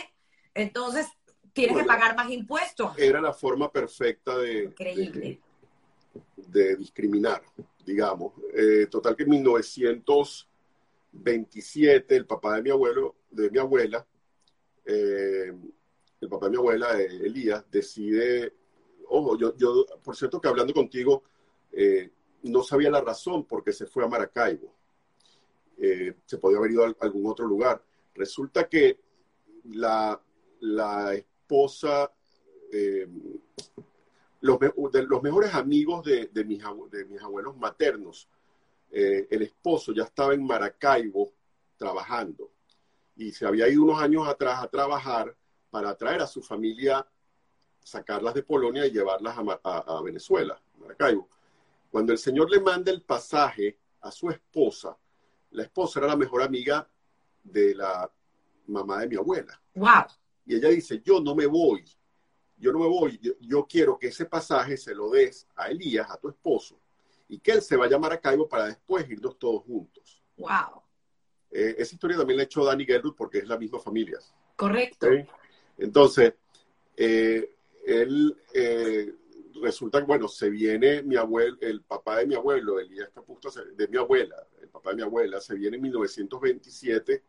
entonces 0.54 1.06
tienes 1.52 1.76
que 1.76 1.84
pagar 1.84 2.16
más 2.16 2.30
impuestos. 2.30 2.96
Era 2.96 3.20
la 3.20 3.34
forma 3.34 3.70
perfecta 3.70 4.38
de, 4.38 4.64
Increíble. 4.64 5.20
de, 5.20 5.40
discriminar, 6.76 7.42
digamos. 7.84 8.32
Eh, 8.52 8.86
total 8.90 9.14
que 9.16 9.22
en 9.24 9.30
1927 9.30 12.16
el 12.16 12.26
papá 12.26 12.56
de 12.56 12.62
mi 12.62 12.70
abuelo, 12.70 13.16
de 13.30 13.50
mi 13.50 13.58
abuela, 13.58 14.06
eh, 14.84 15.52
el 16.20 16.28
papá 16.28 16.46
de 16.46 16.50
mi 16.50 16.58
abuela, 16.58 17.00
eh, 17.00 17.06
Elías, 17.24 17.64
decide, 17.70 18.52
ojo, 19.08 19.38
yo, 19.38 19.56
yo, 19.56 19.86
por 20.02 20.16
cierto 20.16 20.40
que 20.40 20.48
hablando 20.48 20.74
contigo, 20.74 21.22
no 22.42 22.64
sabía 22.64 22.90
la 22.90 23.00
razón 23.00 23.44
por 23.44 23.62
qué 23.62 23.72
se 23.72 23.86
fue 23.86 24.04
a 24.04 24.08
Maracaibo. 24.08 24.74
se 25.76 26.38
podía 26.38 26.58
haber 26.58 26.72
ido 26.72 26.84
a 26.84 26.92
algún 27.00 27.26
otro 27.26 27.46
lugar. 27.46 27.82
Resulta 28.14 28.68
que 28.68 28.98
la, 29.64 30.20
la 30.60 31.14
esposa, 31.14 32.12
los, 34.40 34.58
de 34.58 35.02
los 35.02 35.22
mejores 35.22 35.54
amigos 35.54 36.04
de, 36.04 36.30
mis, 36.44 36.62
de 36.90 37.04
mis, 37.04 37.22
abuelos 37.22 37.56
maternos, 37.56 38.28
eh, 38.90 39.28
el 39.30 39.42
esposo 39.42 39.92
ya 39.92 40.04
estaba 40.04 40.34
en 40.34 40.44
Maracaibo 40.44 41.32
trabajando 41.76 42.50
y 43.16 43.32
se 43.32 43.46
había 43.46 43.68
ido 43.68 43.84
unos 43.84 44.00
años 44.00 44.26
atrás 44.26 44.62
a 44.62 44.68
trabajar 44.68 45.36
para 45.70 45.94
traer 45.94 46.22
a 46.22 46.26
su 46.26 46.42
familia, 46.42 47.06
sacarlas 47.82 48.34
de 48.34 48.42
Polonia 48.42 48.86
y 48.86 48.90
llevarlas 48.90 49.36
a, 49.62 50.02
Venezuela, 50.02 50.60
Maracaibo. 50.78 51.28
Cuando 51.90 52.12
el 52.12 52.18
señor 52.18 52.50
le 52.50 52.60
manda 52.60 52.90
el 52.90 53.02
pasaje 53.02 53.78
a 54.00 54.10
su 54.10 54.30
esposa, 54.30 54.96
la 55.50 55.64
esposa 55.64 56.00
era 56.00 56.08
la 56.08 56.16
mejor 56.16 56.42
amiga 56.42 56.88
de 57.42 57.74
la 57.74 58.10
mamá 58.66 59.00
de 59.00 59.08
mi 59.08 59.16
abuela. 59.16 59.60
¡Wow! 59.74 60.06
Y 60.46 60.56
ella 60.56 60.68
dice, 60.68 61.02
yo 61.04 61.20
no 61.20 61.34
me 61.34 61.46
voy, 61.46 61.84
yo 62.60 62.72
no 62.72 62.78
me 62.78 62.86
voy, 62.86 63.18
yo, 63.40 63.66
quiero 63.66 63.98
que 63.98 64.08
ese 64.08 64.26
pasaje 64.26 64.76
se 64.76 64.94
lo 64.94 65.10
des 65.10 65.48
a 65.56 65.70
Elías, 65.70 66.08
a 66.10 66.18
tu 66.18 66.28
esposo, 66.28 66.78
y 67.28 67.38
que 67.38 67.52
él 67.52 67.62
se 67.62 67.76
vaya 67.76 67.96
a 67.96 67.98
Maracaibo 67.98 68.48
para 68.48 68.66
después 68.66 69.08
irnos 69.08 69.38
todos 69.38 69.64
juntos. 69.64 70.22
¡Wow! 70.36 70.82
Eh, 71.50 71.76
esa 71.78 71.94
historia 71.94 72.18
también 72.18 72.36
la 72.36 72.42
ha 72.42 72.44
hecho 72.44 72.64
Dani 72.64 72.86
porque 73.16 73.38
es 73.38 73.48
la 73.48 73.58
misma 73.58 73.78
familia. 73.80 74.18
Correcto. 74.56 75.08
Entonces, 75.78 76.34
eh, 76.96 77.56
él 77.86 78.36
eh, 78.52 79.14
resulta 79.62 80.00
que, 80.00 80.04
bueno, 80.04 80.28
se 80.28 80.50
viene 80.50 81.02
mi 81.02 81.16
abuelo, 81.16 81.56
el 81.60 81.82
papá 81.82 82.18
de 82.18 82.26
mi 82.26 82.34
abuelo, 82.34 82.78
Elías 82.78 83.08
Capusto, 83.14 83.50
de 83.74 83.88
mi 83.88 83.96
abuela, 83.96 84.36
el 84.60 84.68
papá 84.68 84.90
de 84.90 84.96
mi 84.96 85.02
abuela, 85.02 85.40
se 85.40 85.54
viene 85.54 85.76
en 85.76 85.82
1927 85.82 87.22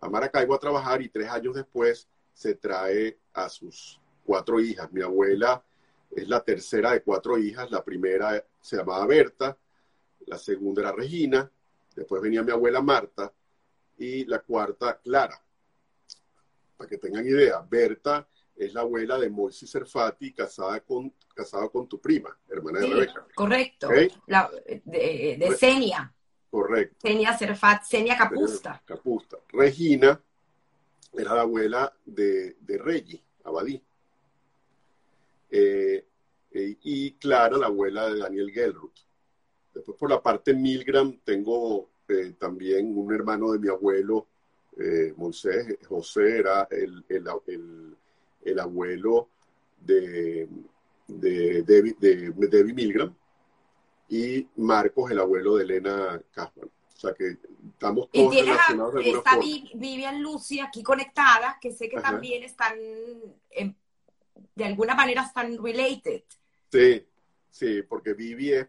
a 0.00 0.08
Maracaibo 0.08 0.54
a 0.54 0.58
trabajar 0.58 1.00
y 1.00 1.08
tres 1.08 1.30
años 1.30 1.54
después 1.54 2.08
se 2.32 2.56
trae 2.56 3.18
a 3.32 3.48
sus 3.48 4.00
cuatro 4.24 4.60
hijas. 4.60 4.90
Mi 4.92 5.02
abuela 5.02 5.62
es 6.10 6.28
la 6.28 6.42
tercera 6.42 6.92
de 6.92 7.02
cuatro 7.02 7.38
hijas. 7.38 7.70
La 7.70 7.84
primera 7.84 8.44
se 8.60 8.76
llamaba 8.76 9.06
Berta, 9.06 9.56
la 10.26 10.38
segunda 10.38 10.82
era 10.82 10.92
Regina, 10.92 11.50
después 11.94 12.22
venía 12.22 12.42
mi 12.42 12.50
abuela 12.50 12.80
Marta 12.80 13.32
y 13.98 14.24
la 14.24 14.40
cuarta 14.40 14.98
Clara. 14.98 15.40
Para 16.76 16.88
que 16.88 16.98
tengan 16.98 17.26
idea, 17.26 17.60
Berta 17.60 18.26
es 18.56 18.72
la 18.72 18.80
abuela 18.80 19.18
de 19.18 19.30
Moisés 19.30 19.70
Serfati, 19.70 20.32
casada 20.32 20.80
con, 20.80 21.12
casada 21.34 21.68
con 21.68 21.88
tu 21.88 22.00
prima, 22.00 22.36
hermana 22.48 22.80
de 22.80 22.86
Rebeca. 22.86 23.26
Correcto, 23.34 23.88
de, 23.88 25.36
de 25.38 25.56
Senia. 25.56 26.12
Correcto. 26.50 26.96
Senia 27.00 27.36
Serfati, 27.36 27.86
Senia 27.86 28.16
Capusta. 28.16 28.80
Capusta. 28.84 29.38
Regina 29.48 30.20
era 31.12 31.34
la 31.34 31.42
abuela 31.42 31.92
de, 32.04 32.56
de 32.60 32.78
Reggie, 32.78 33.22
Abadí. 33.44 33.82
Eh, 35.50 36.04
eh, 36.50 36.76
y 36.82 37.12
Clara, 37.12 37.58
la 37.58 37.66
abuela 37.66 38.08
de 38.08 38.20
Daniel 38.20 38.50
Gelruth. 38.50 38.98
Después, 39.72 39.96
por 39.98 40.10
la 40.10 40.22
parte 40.22 40.54
Milgram, 40.54 41.18
tengo 41.24 41.90
eh, 42.08 42.34
también 42.38 42.96
un 42.96 43.12
hermano 43.12 43.52
de 43.52 43.58
mi 43.58 43.68
abuelo, 43.68 44.28
Moisés, 45.16 45.78
José, 45.88 46.38
era 46.38 46.66
el, 46.68 47.04
el, 47.08 48.58
abuelo 48.58 49.28
de, 49.80 50.48
de, 51.06 51.62
Debbie, 51.62 52.74
Milgram, 52.74 53.14
y 54.08 54.48
Marcos, 54.56 55.12
el 55.12 55.20
abuelo 55.20 55.56
de 55.56 55.62
Elena 55.62 56.20
Kasman. 56.32 56.68
O 56.68 56.96
sea 56.96 57.14
que 57.14 57.36
estamos 57.72 58.10
todos 58.10 58.34
y 58.34 58.36
tienes 58.36 58.58
a, 58.58 59.00
está 59.00 59.38
Vivian 59.74 60.20
Lucy 60.20 60.58
aquí 60.58 60.82
conectada, 60.82 61.56
que 61.60 61.70
sé 61.70 61.88
que 61.88 62.00
también 62.00 62.42
están, 62.42 62.76
de 64.54 64.64
alguna 64.64 64.94
manera 64.94 65.22
están 65.22 65.62
related. 65.62 66.22
Sí, 66.70 67.06
sí, 67.50 67.82
porque 67.82 68.14
Vivi 68.14 68.52
es, 68.52 68.66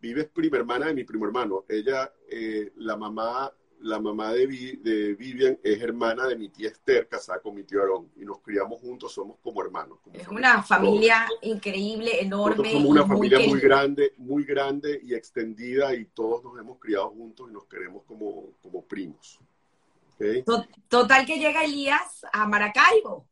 Vivi 0.00 0.20
es 0.20 0.28
prima 0.28 0.58
hermana 0.58 0.86
de 0.86 0.94
mi 0.94 1.04
primo 1.04 1.26
hermano. 1.26 1.64
Ella, 1.68 2.12
eh, 2.28 2.72
la 2.76 2.96
mamá 2.96 3.52
la 3.80 4.00
mamá 4.00 4.32
de, 4.32 4.46
Vivian 4.46 5.58
es 5.62 5.80
hermana 5.80 6.26
de 6.26 6.36
mi 6.36 6.48
tía 6.48 6.68
Esther, 6.68 7.08
casada 7.08 7.40
con 7.40 7.54
mi 7.54 7.64
tío 7.64 7.80
Aarón, 7.80 8.10
y 8.16 8.24
nos 8.24 8.40
criamos 8.40 8.80
juntos, 8.80 9.12
somos 9.12 9.38
como 9.42 9.62
hermanos. 9.62 9.98
es 10.12 10.28
una 10.28 10.62
familia 10.62 11.26
increíble, 11.42 12.20
enorme. 12.20 12.72
somos 12.72 12.90
una 12.90 13.06
familia 13.06 13.40
muy, 13.46 13.60
grande, 13.60 14.14
muy 14.18 14.44
grande 14.44 15.00
y 15.02 15.14
extendida, 15.14 15.94
y 15.94 16.06
todos 16.06 16.42
nos 16.42 16.58
hemos 16.58 16.78
criado 16.78 17.10
juntos 17.10 17.48
y 17.50 17.52
nos 17.52 17.64
queremos 17.66 18.02
como, 18.04 18.52
como 18.62 18.82
primos. 18.82 19.38
Total 20.88 21.26
que 21.26 21.38
llega 21.38 21.64
Elías 21.64 22.24
a 22.32 22.46
Maracaibo. 22.46 23.28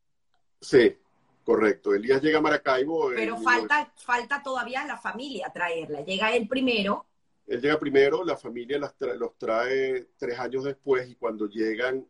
Sí, 0.60 0.96
correcto. 1.44 1.94
Elías 1.94 2.22
llega 2.22 2.38
a 2.38 2.42
Maracaibo. 2.42 3.10
Pero 3.14 3.36
falta, 3.36 3.92
falta 3.96 4.42
todavía 4.42 4.84
la 4.86 4.96
familia 4.96 5.50
traerla. 5.52 6.00
Llega 6.00 6.34
él 6.34 6.48
primero 6.48 7.06
él 7.46 7.60
llega 7.60 7.78
primero, 7.78 8.24
la 8.24 8.36
familia 8.36 8.78
los 8.78 9.36
trae 9.36 10.08
tres 10.16 10.38
años 10.38 10.64
después 10.64 11.08
y 11.08 11.14
cuando 11.16 11.46
llegan, 11.46 12.06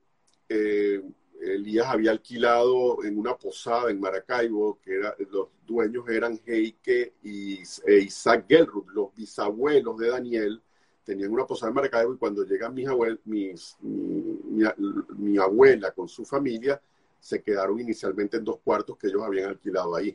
eh, 0.48 1.02
Elías 1.40 1.86
había 1.86 2.12
alquilado 2.12 3.02
en 3.04 3.18
una 3.18 3.36
posada 3.36 3.90
en 3.90 4.00
Maracaibo, 4.00 4.78
que 4.80 4.94
era, 4.94 5.14
los 5.30 5.48
dueños 5.66 6.08
eran 6.08 6.40
Heike 6.46 7.14
y, 7.22 7.60
e 7.86 7.98
Isaac 7.98 8.46
Gelruth, 8.48 8.88
los 8.90 9.14
bisabuelos 9.14 9.98
de 9.98 10.08
Daniel, 10.08 10.62
tenían 11.02 11.32
una 11.32 11.46
posada 11.46 11.70
en 11.70 11.74
Maracaibo 11.74 12.14
y 12.14 12.18
cuando 12.18 12.44
llegan 12.44 12.72
mis 12.72 12.88
mis, 13.24 13.76
mi, 13.82 15.36
abuela 15.36 15.90
con 15.90 16.08
su 16.08 16.24
familia, 16.24 16.80
se 17.24 17.42
quedaron 17.42 17.80
inicialmente 17.80 18.36
en 18.36 18.44
dos 18.44 18.58
cuartos 18.62 18.98
que 18.98 19.06
ellos 19.06 19.22
habían 19.22 19.48
alquilado 19.48 19.96
ahí. 19.96 20.14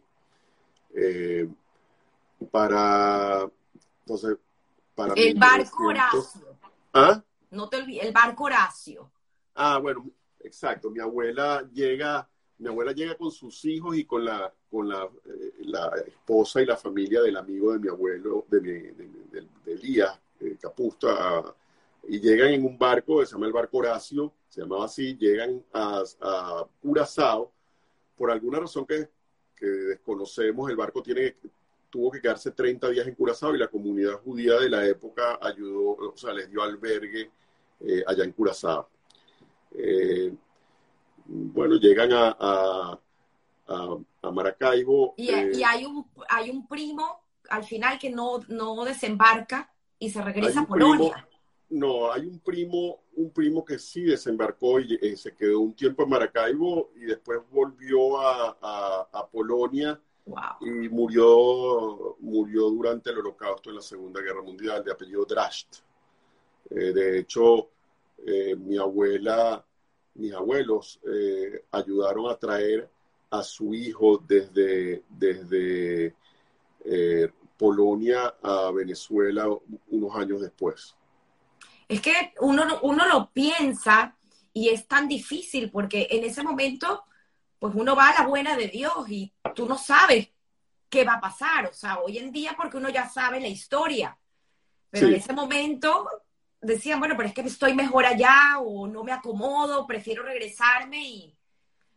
Eh, 0.93 1.49
para, 2.51 3.49
entonces, 4.01 4.37
el 5.15 5.33
barco 5.39 5.87
Horacio. 5.87 6.45
¿Ah? 6.93 7.23
No 7.49 7.67
te 7.67 7.77
olvides, 7.77 8.05
el 8.05 8.13
barco 8.13 8.43
Horacio. 8.43 9.09
Ah, 9.55 9.79
bueno, 9.79 10.05
exacto. 10.41 10.91
Mi 10.91 10.99
abuela 10.99 11.67
llega, 11.73 12.29
mi 12.59 12.67
abuela 12.67 12.91
llega 12.91 13.15
con 13.15 13.31
sus 13.31 13.65
hijos 13.65 13.97
y 13.97 14.05
con 14.05 14.23
la, 14.23 14.53
con 14.69 14.87
la, 14.87 15.05
eh, 15.25 15.53
la 15.61 15.91
esposa 16.05 16.61
y 16.61 16.67
la 16.67 16.77
familia 16.77 17.23
del 17.23 17.37
amigo 17.37 17.73
de 17.73 17.79
mi 17.79 17.87
abuelo, 17.87 18.45
de, 18.49 18.61
mi, 18.61 18.69
de, 18.69 19.47
Elías 19.65 20.15
eh, 20.41 20.57
Capusta, 20.61 21.55
y 22.07 22.19
llegan 22.19 22.49
en 22.49 22.65
un 22.65 22.77
barco 22.77 23.25
se 23.25 23.33
llama 23.33 23.47
el 23.47 23.53
barco 23.53 23.77
Horacio, 23.77 24.33
se 24.47 24.61
llamaba 24.61 24.85
así, 24.85 25.15
llegan 25.17 25.63
a, 25.73 26.03
a 26.21 26.67
Curazao, 26.81 27.51
por 28.15 28.31
alguna 28.31 28.59
razón 28.59 28.85
que, 28.85 29.09
que 29.55 29.65
desconocemos, 29.65 30.69
el 30.69 30.75
barco 30.75 31.01
tiene 31.01 31.35
tuvo 31.89 32.11
que 32.11 32.21
quedarse 32.21 32.51
30 32.51 32.89
días 32.89 33.07
en 33.07 33.15
Curazao 33.15 33.55
y 33.55 33.57
la 33.57 33.67
comunidad 33.67 34.21
judía 34.23 34.59
de 34.59 34.69
la 34.69 34.85
época 34.85 35.39
ayudó, 35.41 36.11
o 36.13 36.17
sea, 36.17 36.33
les 36.33 36.49
dio 36.49 36.61
albergue 36.61 37.31
eh, 37.81 38.03
allá 38.05 38.23
en 38.23 38.31
Curazao. 38.31 38.89
Eh, 39.71 40.31
bueno, 41.25 41.75
llegan 41.75 42.11
a, 42.13 42.99
a, 43.67 44.31
Maracaibo. 44.31 45.13
Y, 45.17 45.29
eh, 45.29 45.51
y, 45.55 45.63
hay, 45.63 45.85
un, 45.85 46.05
hay 46.27 46.49
un 46.49 46.67
primo 46.67 47.21
al 47.49 47.63
final 47.63 47.97
que 47.97 48.09
no, 48.09 48.39
no 48.47 48.83
desembarca 48.85 49.71
y 49.97 50.09
se 50.09 50.21
regresa 50.21 50.61
a 50.61 50.67
Polonia. 50.67 51.27
No, 51.69 52.11
hay 52.11 52.25
un 52.25 52.39
primo, 52.39 53.01
un 53.15 53.31
primo 53.31 53.63
que 53.63 53.77
sí 53.79 54.03
desembarcó 54.03 54.79
y 54.79 55.15
se 55.15 55.35
quedó 55.35 55.59
un 55.59 55.73
tiempo 55.73 56.03
en 56.03 56.09
Maracaibo 56.09 56.91
y 56.95 57.05
después 57.05 57.39
volvió 57.51 58.19
a, 58.19 59.07
a 59.11 59.27
Polonia 59.27 59.99
y 60.61 60.89
murió, 60.89 62.17
murió 62.19 62.69
durante 62.69 63.09
el 63.09 63.19
holocausto 63.19 63.69
en 63.69 63.77
la 63.77 63.81
Segunda 63.81 64.21
Guerra 64.21 64.41
Mundial, 64.41 64.83
de 64.83 64.91
apellido 64.91 65.25
Drasht. 65.25 65.77
Eh, 66.69 66.93
de 66.93 67.19
hecho, 67.19 67.69
eh, 68.25 68.55
mi 68.55 68.77
abuela, 68.77 69.63
mis 70.15 70.33
abuelos 70.33 70.99
eh, 71.11 71.65
ayudaron 71.71 72.29
a 72.29 72.35
traer 72.35 72.89
a 73.31 73.43
su 73.43 73.73
hijo 73.73 74.23
desde, 74.27 75.03
desde 75.09 76.15
eh, 76.85 77.29
Polonia 77.57 78.35
a 78.41 78.71
Venezuela 78.71 79.47
unos 79.89 80.15
años 80.15 80.41
después? 80.41 80.95
Es 81.89 82.01
que 82.01 82.33
uno, 82.39 82.79
uno 82.83 83.07
lo 83.07 83.31
piensa 83.31 84.15
y 84.53 84.69
es 84.69 84.87
tan 84.87 85.07
difícil 85.07 85.71
porque 85.71 86.07
en 86.11 86.23
ese 86.23 86.43
momento, 86.43 87.03
pues 87.57 87.73
uno 87.75 87.95
va 87.95 88.09
a 88.09 88.21
la 88.21 88.27
buena 88.27 88.55
de 88.55 88.67
Dios 88.67 89.09
y 89.09 89.33
tú 89.55 89.67
no 89.67 89.75
sabes 89.75 90.29
qué 90.87 91.03
va 91.03 91.15
a 91.15 91.21
pasar. 91.21 91.65
O 91.65 91.73
sea, 91.73 91.97
hoy 91.97 92.19
en 92.19 92.31
día 92.31 92.53
porque 92.55 92.77
uno 92.77 92.89
ya 92.89 93.09
sabe 93.09 93.41
la 93.41 93.47
historia. 93.47 94.15
Pero 94.91 95.07
en 95.07 95.15
ese 95.15 95.33
momento 95.33 96.07
decían, 96.61 96.99
bueno, 96.99 97.15
pero 97.17 97.29
es 97.29 97.33
que 97.33 97.41
estoy 97.41 97.73
mejor 97.73 98.05
allá 98.05 98.59
o 98.59 98.87
no 98.87 99.03
me 99.03 99.11
acomodo, 99.11 99.87
prefiero 99.87 100.21
regresarme 100.21 101.03
y 101.03 101.35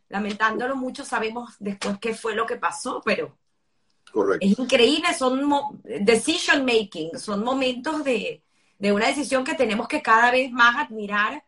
lamentándolo 0.09 0.75
mucho 0.75 1.05
sabemos 1.05 1.55
después 1.59 1.99
qué 1.99 2.15
fue 2.15 2.33
lo 2.33 2.47
que 2.47 2.55
pasó, 2.55 3.01
pero 3.05 3.37
Correcto. 4.11 4.45
es 4.45 4.57
increíble, 4.57 5.13
son 5.13 5.81
decision 5.83 6.65
making, 6.65 7.17
son 7.17 7.43
momentos 7.43 8.03
de, 8.03 8.43
de 8.79 8.91
una 8.91 9.07
decisión 9.07 9.43
que 9.43 9.55
tenemos 9.55 9.87
que 9.87 10.01
cada 10.01 10.31
vez 10.31 10.51
más 10.51 10.75
admirar 10.77 11.43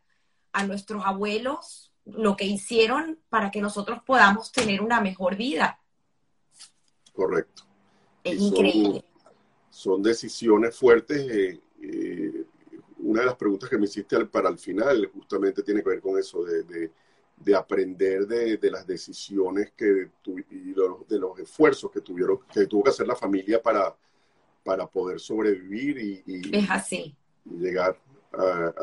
a 0.51 0.65
nuestros 0.65 1.05
abuelos, 1.05 1.91
lo 2.05 2.37
que 2.37 2.45
hicieron 2.45 3.19
para 3.29 3.51
que 3.51 3.61
nosotros 3.61 3.99
podamos 4.05 4.51
tener 4.51 4.81
una 4.81 5.01
mejor 5.01 5.35
vida. 5.35 5.79
Correcto. 7.13 7.63
Es 8.23 8.39
increíble. 8.39 9.03
Son, 9.69 10.01
decisiones 10.01 10.75
fuertes. 10.75 11.19
Eh, 11.29 11.59
eh, 11.81 12.45
una 12.99 13.21
de 13.21 13.25
las 13.25 13.35
preguntas 13.35 13.69
que 13.69 13.77
me 13.77 13.85
hiciste 13.85 14.25
para 14.25 14.49
el 14.49 14.57
final 14.57 15.09
justamente 15.13 15.63
tiene 15.63 15.83
que 15.83 15.89
ver 15.89 16.01
con 16.01 16.17
eso, 16.17 16.43
de, 16.43 16.91
de, 17.37 17.55
aprender 17.55 18.25
de, 18.25 18.57
de, 18.57 18.71
las 18.71 18.87
decisiones 18.87 19.73
que 19.75 20.09
y 20.49 20.73
de 20.73 21.19
los 21.19 21.39
esfuerzos 21.39 21.91
que 21.91 22.01
tuvieron, 22.01 22.39
que 22.51 22.65
tuvo 22.65 22.83
que 22.83 22.89
hacer 22.89 23.05
la 23.05 23.15
familia 23.15 23.61
para, 23.61 23.95
para 24.65 24.85
poder 24.87 25.19
sobrevivir 25.21 26.23
y, 26.25 26.57
es 26.57 26.69
así. 26.69 27.15
llegar 27.45 27.97
a, 28.33 28.73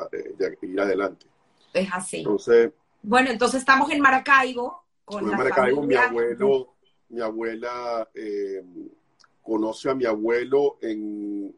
ir 0.63 0.81
adelante. 0.81 1.27
Es 1.75 1.91
así. 1.93 2.19
Entonces, 2.19 2.71
bueno, 3.03 3.31
entonces 3.31 3.61
estamos 3.61 3.91
en 3.91 4.01
Maracaibo. 4.01 4.83
Con 5.05 5.29
en 5.29 5.37
Maracaibo, 5.37 5.83
mi 5.83 5.97
abuelo, 5.97 6.75
mi 7.11 7.21
abuela 7.21 8.09
eh, 8.15 8.65
conoce 9.43 9.91
a 9.91 9.95
mi 9.95 10.07
abuelo 10.07 10.79
en 10.81 11.55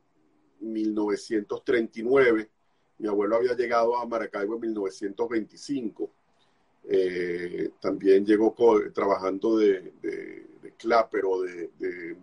1939 0.61 2.51
mi 2.99 3.09
abuelo 3.09 3.37
había 3.37 3.55
llegado 3.55 3.97
a 3.97 4.07
Maracaibo 4.07 4.55
en 4.55 4.61
1925. 4.61 6.11
Eh, 6.87 7.71
también 7.81 8.25
llegó 8.25 8.55
trabajando 8.93 9.57
de, 9.57 9.93
de, 10.03 10.47
de 10.63 10.73
clapper 10.77 11.25
o 11.25 11.43
de, 11.43 11.71
de, 11.79 12.17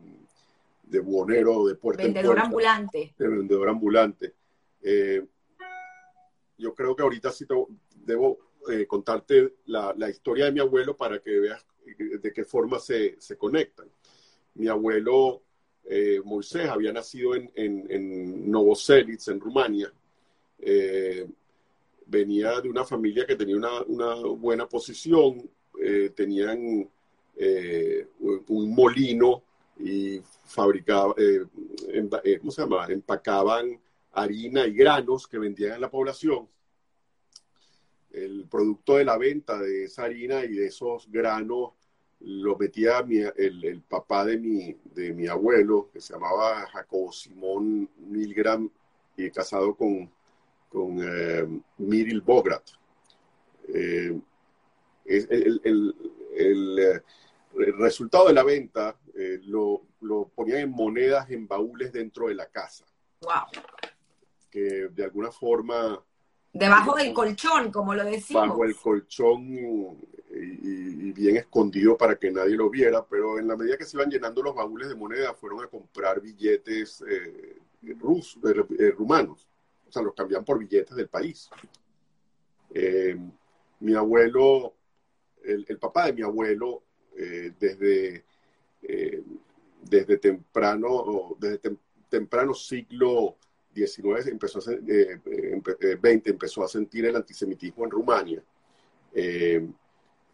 de 0.91 0.99
buhonero 0.99 1.65
de 1.67 1.75
puerta 1.75 2.03
Vendedor 2.03 2.39
ambulante. 2.39 3.13
De 3.17 3.27
vendedor 3.27 3.69
ambulante. 3.69 4.33
Eh, 4.81 5.25
yo 6.57 6.75
creo 6.75 6.95
que 6.95 7.03
ahorita 7.03 7.31
sí 7.31 7.45
debo 7.95 8.37
eh, 8.69 8.85
contarte 8.85 9.55
la, 9.65 9.93
la, 9.97 10.09
historia 10.09 10.45
de 10.45 10.51
mi 10.51 10.59
abuelo 10.59 10.95
para 10.95 11.19
que 11.19 11.39
veas 11.39 11.65
de 11.97 12.33
qué 12.33 12.45
forma 12.45 12.79
se, 12.79 13.15
se 13.19 13.37
conectan. 13.37 13.87
Mi 14.55 14.67
abuelo 14.67 15.41
Moisés 16.23 16.69
había 16.69 16.93
nacido 16.93 17.35
en, 17.35 17.51
en, 17.55 17.85
en 17.89 18.53
en 18.53 19.39
Rumania, 19.39 19.91
eh, 20.61 21.27
venía 22.05 22.61
de 22.61 22.69
una 22.69 22.85
familia 22.85 23.25
que 23.25 23.35
tenía 23.35 23.55
una, 23.55 24.13
buena 24.37 24.67
posición, 24.67 25.49
eh, 25.81 26.11
tenían 26.15 26.87
eh, 27.35 28.07
un 28.19 28.75
molino 28.75 29.43
y 29.83 30.21
fabricaban, 30.45 31.15
¿cómo 32.39 32.51
se 32.51 32.61
llama? 32.61 32.87
Empacaban 32.89 33.79
harina 34.13 34.67
y 34.67 34.73
granos 34.73 35.27
que 35.27 35.39
vendían 35.39 35.73
a 35.73 35.79
la 35.79 35.89
población. 35.89 36.47
El 38.11 38.45
producto 38.49 38.97
de 38.97 39.05
la 39.05 39.17
venta 39.17 39.57
de 39.57 39.85
esa 39.85 40.03
harina 40.03 40.43
y 40.43 40.53
de 40.53 40.67
esos 40.67 41.09
granos 41.09 41.71
lo 42.19 42.57
metía 42.57 42.99
el, 43.35 43.63
el, 43.65 43.81
papá 43.81 44.25
de 44.25 44.37
mi, 44.37 44.77
de 44.93 45.13
mi 45.13 45.27
abuelo, 45.27 45.89
que 45.91 46.01
se 46.01 46.13
llamaba 46.13 46.67
Jacobo 46.67 47.11
Simón 47.11 47.89
Milgram, 47.97 48.69
y 49.17 49.29
casado 49.31 49.75
con 49.75 50.09
con 50.71 50.97
eh, 51.01 51.45
Miril 51.77 52.21
Bograt. 52.21 52.63
Eh, 53.67 54.17
el, 55.05 55.61
el, 55.63 55.95
el, 56.35 57.03
resultado 57.77 58.27
de 58.27 58.33
la 58.33 58.43
venta 58.43 58.95
eh, 59.21 59.39
lo, 59.43 59.83
lo, 60.01 60.27
ponían 60.29 60.59
en 60.59 60.71
monedas 60.71 61.29
en 61.29 61.47
baúles 61.47 61.91
dentro 61.91 62.27
de 62.27 62.35
la 62.35 62.47
casa. 62.47 62.85
Wow. 63.21 63.63
Que 64.49 64.89
de 64.89 65.03
alguna 65.03 65.31
forma... 65.31 66.03
Debajo 66.53 66.95
del 66.95 67.13
colchón, 67.13 67.71
como 67.71 67.93
lo 67.93 68.03
decimos. 68.03 68.49
Bajo 68.49 68.65
el 68.65 68.75
colchón 68.75 69.47
y, 69.49 71.11
bien 71.13 71.37
escondido 71.37 71.97
para 71.97 72.15
que 72.15 72.31
nadie 72.31 72.55
lo 72.55 72.69
viera, 72.69 73.05
pero 73.05 73.37
en 73.37 73.47
la 73.47 73.55
medida 73.55 73.77
que 73.77 73.85
se 73.85 73.97
iban 73.97 74.09
llenando 74.09 74.41
los 74.41 74.55
baúles 74.55 74.89
de 74.89 74.95
moneda, 74.95 75.33
fueron 75.33 75.63
a 75.63 75.67
comprar 75.67 76.19
billetes 76.19 77.03
rusos, 77.99 78.41
rumanos 78.97 79.47
o 79.91 79.93
sea, 79.93 80.03
los 80.03 80.15
cambian 80.15 80.45
por 80.45 80.57
billetes 80.57 80.95
del 80.95 81.09
país. 81.09 81.49
Eh, 82.73 83.17
mi 83.81 83.93
abuelo, 83.93 84.73
el, 85.43 85.77
papá 85.77 86.05
de 86.05 86.13
mi 86.13 86.21
abuelo, 86.21 86.83
eh, 87.17 87.51
desde, 87.59 88.23
eh, 88.83 89.23
desde 89.81 90.17
temprano, 90.17 91.35
desde 91.39 91.77
temprano 92.09 92.53
siglo 92.53 93.37
XIX, 93.73 94.27
empezó 94.27 94.59
a, 94.59 94.75
20, 96.01 96.29
empezó 96.29 96.63
a 96.63 96.67
sentir 96.67 97.05
el 97.05 97.15
antisemitismo 97.15 97.85
en 97.85 97.91
Rumania. 97.91 98.43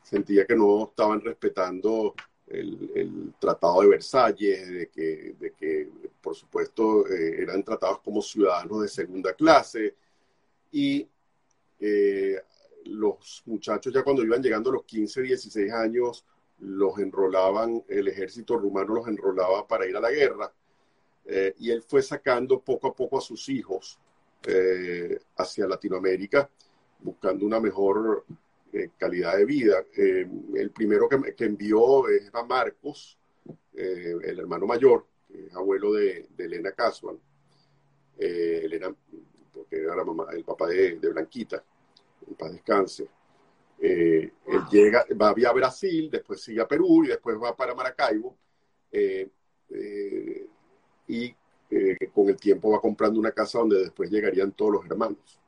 sentía 0.03 0.45
que 0.45 0.55
no 0.55 0.85
estaban 0.89 1.21
respetando 1.21 2.13
el, 2.47 3.33
Tratado 3.39 3.81
de 3.81 3.87
Versalles, 3.87 4.69
de 4.69 4.87
que, 4.89 5.35
de 5.39 5.51
que 5.53 5.89
por 6.27 6.35
supuesto, 6.35 7.07
eh, 7.07 7.41
eran 7.41 7.63
tratados 7.63 8.01
como 8.01 8.21
ciudadanos 8.21 8.81
de 8.81 8.89
segunda 8.89 9.33
clase 9.33 9.95
y 10.71 11.07
eh, 11.79 12.35
los 12.83 13.43
muchachos 13.45 13.93
ya 13.93 14.03
cuando 14.03 14.23
iban 14.23 14.41
llegando 14.41 14.69
a 14.69 14.73
los 14.73 14.83
15, 14.83 15.21
16 15.21 15.71
años, 15.71 16.25
los 16.59 16.97
enrolaban, 16.99 17.83
el 17.87 18.07
ejército 18.07 18.57
rumano 18.57 18.95
los 18.95 19.07
enrolaba 19.07 19.67
para 19.67 19.85
ir 19.85 19.95
a 19.95 20.01
la 20.01 20.11
guerra 20.11 20.51
eh, 21.25 21.53
y 21.59 21.71
él 21.71 21.81
fue 21.81 22.01
sacando 22.01 22.59
poco 22.61 22.87
a 22.87 22.95
poco 22.95 23.17
a 23.17 23.21
sus 23.21 23.49
hijos 23.49 23.99
hacia 25.35 25.67
Latinoamérica 25.67 26.49
buscando 26.99 27.45
una 27.45 27.59
mejor 27.59 28.25
eh, 28.73 28.89
calidad 28.97 29.37
de 29.37 29.45
vida. 29.45 29.85
Eh, 29.95 30.27
el 30.55 30.71
primero 30.71 31.07
que, 31.07 31.45
envió 31.45 32.07
es 32.09 32.29
a 32.33 32.43
Marcos, 32.43 33.17
eh, 33.73 34.15
el 34.23 34.39
hermano 34.39 34.65
mayor, 34.65 35.05
que 35.27 35.47
es 35.47 35.55
abuelo 35.55 35.93
de, 35.93 36.27
Elena 36.37 36.71
Casual. 36.71 37.19
Elena, 38.17 38.93
porque 39.53 39.77
era 39.77 40.03
mamá, 40.03 40.25
el 40.31 40.43
papá 40.43 40.67
de, 40.67 40.95
Blanquita, 40.95 41.63
en 42.27 42.33
paz 42.35 42.51
descanse. 42.51 43.07
Él 43.79 44.31
llega, 44.71 45.05
va 45.19 45.29
a 45.29 45.53
Brasil, 45.53 46.09
después 46.11 46.41
sigue 46.41 46.61
a 46.61 46.67
Perú 46.67 47.03
y 47.03 47.07
después 47.07 47.37
va 47.41 47.55
para 47.55 47.75
Maracaibo. 47.75 48.37
y 51.07 51.35
con 52.13 52.29
el 52.29 52.37
tiempo 52.37 52.71
va 52.71 52.81
comprando 52.81 53.19
una 53.19 53.31
casa 53.31 53.59
donde 53.59 53.79
después 53.79 54.09
llegarían 54.09 54.51
todos 54.53 54.73
los 54.73 54.85
hermanos. 54.85 55.39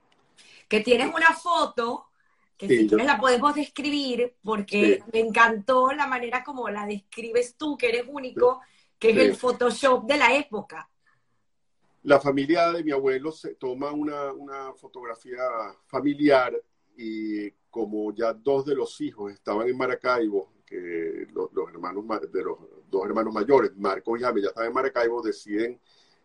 Que 0.67 0.82
tienes 0.82 1.13
una 1.13 1.34
foto 1.34 2.09
que 2.59 2.67
si 2.67 2.88
quieres 2.89 3.07
la 3.07 3.17
podemos 3.17 3.55
describir, 3.55 4.36
porque 4.43 5.01
me 5.13 5.19
encantó 5.19 5.93
la 5.93 6.07
manera 6.07 6.43
como 6.43 6.67
la 6.69 6.86
describes 6.86 7.55
tú, 7.55 7.77
que 7.77 7.88
eres 7.88 8.03
único, 8.05 8.59
que 8.99 9.11
es 9.11 9.17
el 9.17 9.36
Photoshop 9.38 10.03
de 10.03 10.17
la 10.17 10.36
época. 10.36 10.89
La 12.03 12.19
familia 12.19 12.69
de 12.73 12.84
mi 12.84 12.91
abuelo 12.91 13.32
se 13.32 13.55
toma 13.55 13.91
una, 13.91 14.34
una 14.34 14.73
fotografía 14.73 15.41
familiar 15.88 16.53
y 16.97 17.49
como 17.70 18.13
ya 18.13 18.34
dos 18.34 18.65
de 18.65 18.76
los 18.76 18.99
hijos 19.01 19.32
estaban 19.32 19.67
en 19.67 19.78
Maracaibo, 19.78 20.53
que 20.65 21.28
los, 21.34 21.49
hermanos 21.70 22.05
de 22.32 22.43
los 22.43 22.57
dos 22.89 23.05
hermanos 23.05 23.34
mayores, 23.34 23.76
Marco 23.76 24.15
y 24.17 24.22
Jaime, 24.22 24.41
ya 24.41 24.49
estaban 24.49 24.70
en 24.70 24.74
Maracaibo, 24.74 25.22
deciden 25.22 25.80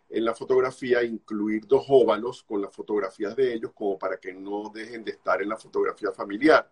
en 0.09 0.25
la 0.25 0.35
fotografía 0.35 1.03
incluir 1.03 1.67
dos 1.67 1.87
óvalos 1.89 2.43
con 2.43 2.61
las 2.61 2.75
fotografías 2.75 3.35
de 3.35 3.55
ellos 3.55 3.73
como 3.75 3.99
para 3.99 4.19
que 4.19 4.33
no 4.33 4.71
dejen 4.73 5.03
de 5.03 5.13
estar 5.13 5.41
en 5.43 5.49
la 5.49 5.57
fotografía 5.57 6.13
familiar. 6.13 6.71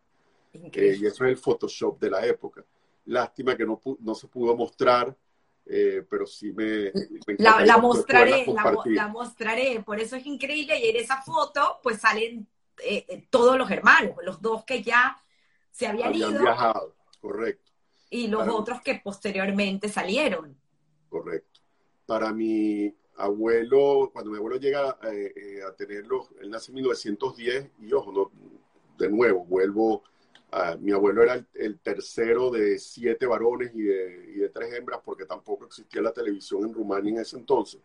Eh, 0.52 0.98
y 1.00 1.06
eso 1.06 1.24
es 1.24 1.30
el 1.30 1.36
Photoshop 1.38 1.98
de 1.98 2.10
la 2.10 2.26
época. 2.26 2.64
Lástima 3.06 3.56
que 3.56 3.64
no, 3.64 3.80
no 4.00 4.14
se 4.14 4.28
pudo 4.28 4.54
mostrar, 4.54 5.16
eh, 5.64 6.04
pero 6.08 6.26
sí 6.26 6.52
me... 6.52 6.92
la, 7.38 7.78
mostraré, 7.78 8.44
la, 8.84 9.08
mostraré. 9.08 9.82
Por 9.84 9.98
eso 9.98 10.16
es 10.16 10.26
increíble 10.26 10.78
y 10.78 10.90
en 10.90 10.96
esa 10.96 11.22
foto 11.22 11.80
pues 11.82 12.00
salen 12.00 12.46
eh, 12.84 13.26
todos 13.30 13.58
los 13.58 13.70
hermanos, 13.70 14.16
los 14.22 14.40
dos 14.40 14.64
que 14.64 14.82
ya 14.82 15.16
se 15.70 15.86
habían, 15.86 16.08
habían 16.08 16.42
viajado, 16.42 16.94
correcto. 17.20 17.70
y 18.10 18.28
los 18.28 18.46
otros 18.48 18.80
que 18.82 19.00
posteriormente 19.02 19.88
salieron. 19.88 20.56
Correcto. 21.08 21.60
Para 22.06 22.32
mi 22.32 22.94
abuelo, 23.16 24.10
cuando 24.12 24.30
mi 24.30 24.38
abuelo 24.38 24.56
llega 24.56 24.98
eh, 25.04 25.32
eh, 25.36 25.62
a 25.62 25.74
tenerlo, 25.74 26.28
él 26.40 26.50
nace 26.50 26.70
en 26.70 26.76
1910 26.76 27.70
y 27.80 27.92
ojo, 27.92 28.12
no, 28.12 28.30
de 28.98 29.08
nuevo, 29.08 29.44
vuelvo 29.44 30.02
a, 30.50 30.76
mi 30.76 30.92
abuelo 30.92 31.22
era 31.22 31.44
el, 31.54 31.78
tercero 31.80 32.50
de 32.50 32.78
siete 32.78 33.26
varones 33.26 33.72
y 33.74 33.82
de, 33.82 34.50
tres 34.52 34.74
hembras 34.74 35.00
porque 35.04 35.24
tampoco 35.24 35.64
existía 35.66 36.02
la 36.02 36.12
televisión 36.12 36.64
en 36.64 36.74
Rumania 36.74 37.12
en 37.12 37.20
ese 37.20 37.36
entonces. 37.36 37.80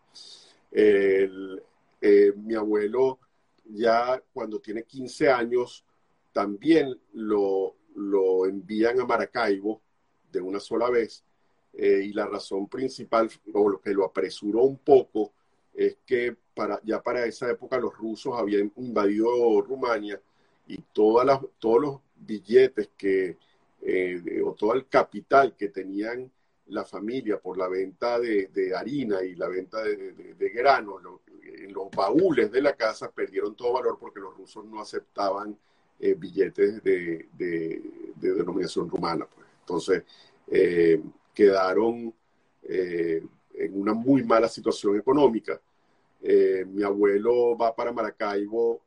Eh, 0.70 1.28
mi 2.36 2.54
abuelo 2.54 3.18
ya 3.68 4.22
cuando 4.32 4.60
tiene 4.60 4.84
15 4.84 5.30
años 5.30 5.84
también 6.32 6.98
lo, 7.14 7.74
lo 7.94 8.46
envían 8.46 9.00
a 9.00 9.04
Maracaibo 9.04 9.80
de 10.30 10.40
una 10.40 10.60
sola 10.60 10.90
vez. 10.90 11.24
Eh, 11.72 12.02
y 12.06 12.12
la 12.12 12.26
razón 12.26 12.68
principal, 12.68 13.30
o 13.52 13.68
lo 13.68 13.80
que 13.80 13.92
lo 13.92 14.04
apresuró 14.04 14.62
un 14.62 14.78
poco, 14.78 15.32
es 15.74 15.98
que 16.04 16.36
para, 16.54 16.80
ya 16.82 17.02
para 17.02 17.24
esa 17.24 17.48
época 17.50 17.78
los 17.78 17.96
rusos 17.96 18.34
habían 18.36 18.72
invadido 18.76 19.60
Rumania 19.60 20.20
y 20.66 20.78
todas 20.92 21.24
las, 21.26 21.40
todos 21.58 21.80
los 21.80 22.00
billetes 22.16 22.90
que, 22.96 23.36
eh, 23.82 24.42
o 24.44 24.54
todo 24.54 24.74
el 24.74 24.88
capital 24.88 25.54
que 25.56 25.68
tenían 25.68 26.30
la 26.66 26.84
familia 26.84 27.38
por 27.38 27.56
la 27.56 27.68
venta 27.68 28.18
de, 28.18 28.72
harina 28.76 29.22
y 29.22 29.34
la 29.34 29.48
venta 29.48 29.82
de, 29.82 30.12
de, 30.12 30.48
granos, 30.50 31.00
en 31.64 31.72
los 31.72 31.90
baúles 31.90 32.50
de 32.50 32.62
la 32.62 32.74
casa 32.74 33.10
perdieron 33.10 33.54
todo 33.54 33.74
valor 33.74 33.98
porque 34.00 34.20
los 34.20 34.36
rusos 34.36 34.64
no 34.64 34.80
aceptaban 34.80 35.56
eh, 36.00 36.14
billetes 36.14 36.82
de, 36.84 37.26
denominación 38.16 38.88
rumana. 38.88 39.26
Pues. 39.26 39.46
Entonces, 39.60 40.04
eh, 40.46 41.02
quedaron 41.34 42.14
eh, 42.62 43.24
en 43.54 43.80
una 43.80 43.94
muy 43.94 44.22
mala 44.22 44.48
situación 44.48 44.96
económica. 44.96 45.60
mi 46.20 46.82
abuelo 46.82 47.56
va 47.56 47.74
para 47.74 47.92
Maracaibo 47.92 48.80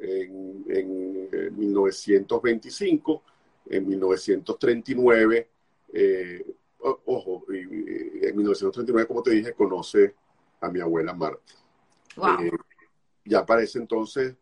en, 0.00 0.64
en 0.68 1.58
1925, 1.58 3.22
en 3.66 3.88
1939, 3.88 5.48
ojo, 7.04 7.44
en 7.48 8.36
1939, 8.36 9.06
como 9.06 9.22
te 9.22 9.30
dije, 9.30 9.52
conoce 9.52 10.14
a 10.60 10.68
mi 10.70 10.80
abuela 10.80 11.12
Marta. 11.12 11.61
Ya 13.24 13.46
para 13.46 13.62
ese 13.62 13.78
entonces 13.78 14.34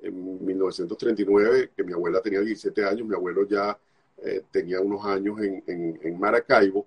en 0.00 0.44
1939, 0.44 1.72
que 1.76 1.84
mi 1.84 1.92
abuela 1.92 2.20
tenía 2.20 2.40
17 2.40 2.84
años, 2.84 3.06
mi 3.06 3.14
abuelo 3.14 3.46
ya 3.46 3.78
eh, 4.22 4.42
tenía 4.50 4.80
unos 4.80 5.04
años 5.04 5.38
en, 5.40 6.18
Maracaibo, 6.18 6.86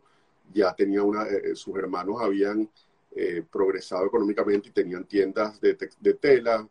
ya 0.53 0.73
tenía 0.73 1.03
una, 1.03 1.23
eh, 1.27 1.55
sus 1.55 1.75
hermanos 1.77 2.21
habían 2.21 2.69
eh, 3.15 3.43
progresado 3.51 4.05
económicamente 4.05 4.69
y 4.69 4.71
tenían 4.71 5.05
tiendas 5.05 5.59
de, 5.61 5.77
de 5.99 6.13
tela, 6.15 6.67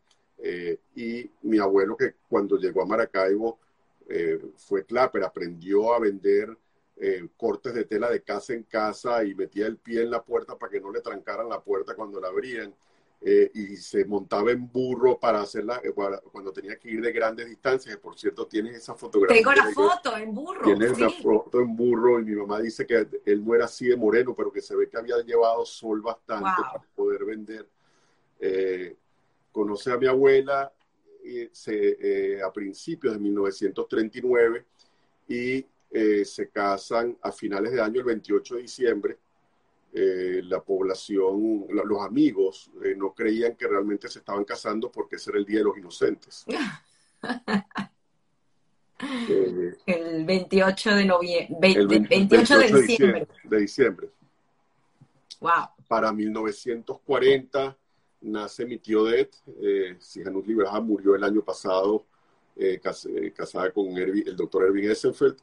y 0.95 1.31
mi 1.43 1.59
abuelo 1.59 1.99
que 1.99 2.15
cuando 2.27 2.57
llegó 2.57 2.81
a 2.81 2.87
Maracaibo 2.87 3.59
fue 4.57 4.87
claper, 4.87 5.23
aprendió 5.23 5.93
a 5.93 5.99
vender 5.99 6.57
cortes 7.37 7.75
de 7.75 7.85
tela 7.85 8.09
de 8.09 8.23
casa 8.23 8.55
en 8.55 8.63
casa 8.63 9.23
y 9.23 9.35
metía 9.35 9.67
el 9.67 9.77
pie 9.77 10.01
en 10.01 10.11
la 10.11 10.23
puerta 10.23 10.57
para 10.57 10.73
que 10.73 10.81
no 10.81 10.91
le 10.91 11.03
trancaran 11.03 11.47
la 11.47 11.61
puerta 11.61 11.95
cuando 11.95 12.19
la 12.19 12.29
abrían. 12.29 12.75
Eh, 13.23 13.51
y 13.53 13.77
se 13.77 14.07
montaba 14.07 14.51
en 14.51 14.73
burro 14.73 15.21
para 15.21 15.43
hacerla 15.43 15.79
eh, 15.85 15.93
cuando 15.93 16.53
tenía 16.55 16.79
que 16.79 16.91
ir 16.91 17.03
de 17.03 17.13
grandes 17.13 17.49
distancias. 17.49 17.95
Por 17.99 18.19
cierto, 18.19 18.47
tienes 18.47 18.77
esa 18.77 18.95
fotografía. 18.95 19.37
Tengo 19.37 19.53
la 19.53 19.71
foto 19.73 20.17
en 20.17 20.35
burro. 20.35 20.63
Tienes 20.63 20.99
la 20.99 21.11
foto 21.11 21.61
en 21.61 21.77
burro 21.77 22.19
y 22.19 22.25
mi 22.25 22.35
mamá 22.35 22.61
dice 22.61 22.87
que 22.87 23.07
él 23.27 23.45
no 23.45 23.55
era 23.55 23.67
así 23.67 23.89
de 23.89 23.97
moreno, 23.97 24.35
pero 24.35 24.51
que 24.51 24.63
se 24.63 24.75
ve 24.75 24.89
que 24.89 24.97
había 24.97 25.19
llevado 25.19 25.67
sol 25.67 26.01
bastante 26.01 26.49
para 26.73 26.83
poder 26.95 27.27
vender. 27.27 27.69
Eh, 28.39 28.97
conoce 29.53 29.93
a 29.93 29.99
mi 29.99 30.07
abuela 30.07 30.73
se, 31.53 32.41
a 32.43 32.51
principios 32.51 33.13
de 33.13 33.21
1939 33.21 34.65
y 35.29 35.67
se 36.25 36.49
casan 36.49 37.19
a 37.21 37.31
finales 37.31 37.73
de 37.73 37.83
año, 37.83 38.01
el 38.01 38.07
28 38.07 38.55
de 38.55 38.63
diciembre 38.63 39.19
eh, 39.93 40.41
la 40.45 40.63
población, 40.63 41.67
los 41.69 42.01
amigos, 42.01 42.71
eh, 42.85 42.95
no 42.97 43.13
creían 43.13 43.57
que 43.57 43.67
realmente 43.67 44.09
se 44.09 44.21
estaban 44.21 44.45
casando 44.45 44.91
porque 44.91 45.17
ese 45.17 45.31
era 45.31 45.41
el 45.41 45.45
Día 45.45 45.59
de 45.59 45.65
los 45.65 45.79
Inocentes. 45.79 46.45
Eh, 49.31 49.73
el 49.87 50.27
28 50.27 50.95
de 50.95 51.05
noviembre, 51.07 51.87
28, 51.87 52.59
de 52.59 52.83
diciembre. 52.83 53.29
De 53.45 53.61
diciembre. 53.61 54.11
Wow. 55.41 55.71
Para 55.89 56.13
1940 56.13 57.79
nace 58.21 58.67
mi 58.67 58.77
tío 58.77 59.05
Det, 59.05 59.31
eh, 59.63 59.97
Sijanut 59.99 60.47
Libraja 60.47 60.81
murió 60.81 61.15
el 61.15 61.25
año 61.25 61.43
pasado 61.43 62.05
casada 63.35 63.73
con 63.73 63.97
el 63.97 64.37
doctor 64.37 64.65
Erwin 64.65 64.91
Essenfeld 64.91 65.39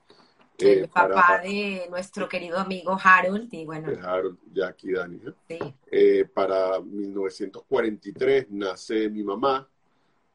el 0.57 0.85
eh, 0.85 0.87
papá 0.87 1.41
de 1.43 1.85
nuestro 1.89 2.27
querido 2.27 2.57
amigo 2.57 2.97
Harold 3.01 3.53
y 3.53 3.63
bueno. 3.65 3.89
Harold, 4.03 4.39
Jackie, 4.53 4.93
Dani. 4.93 5.21
Sí. 5.47 5.59
Eh, 5.91 6.25
para 6.25 6.79
1943 6.79 8.47
nace 8.49 9.07
mi 9.09 9.23
mamá. 9.23 9.69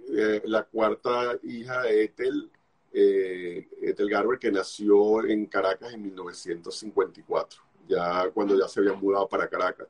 la 0.44 0.64
cuarta 0.64 1.38
hija, 1.42 1.86
Ethel, 1.86 2.50
eh, 2.92 3.68
Ethel 3.82 4.10
Garber, 4.10 4.38
que 4.38 4.50
nació 4.50 5.24
en 5.24 5.46
Caracas 5.46 5.92
en 5.92 6.02
1954, 6.02 7.62
ya 7.88 8.30
cuando 8.30 8.58
ya 8.58 8.68
se 8.68 8.80
había 8.80 8.94
mudado 8.94 9.28
para 9.28 9.48
Caracas. 9.48 9.88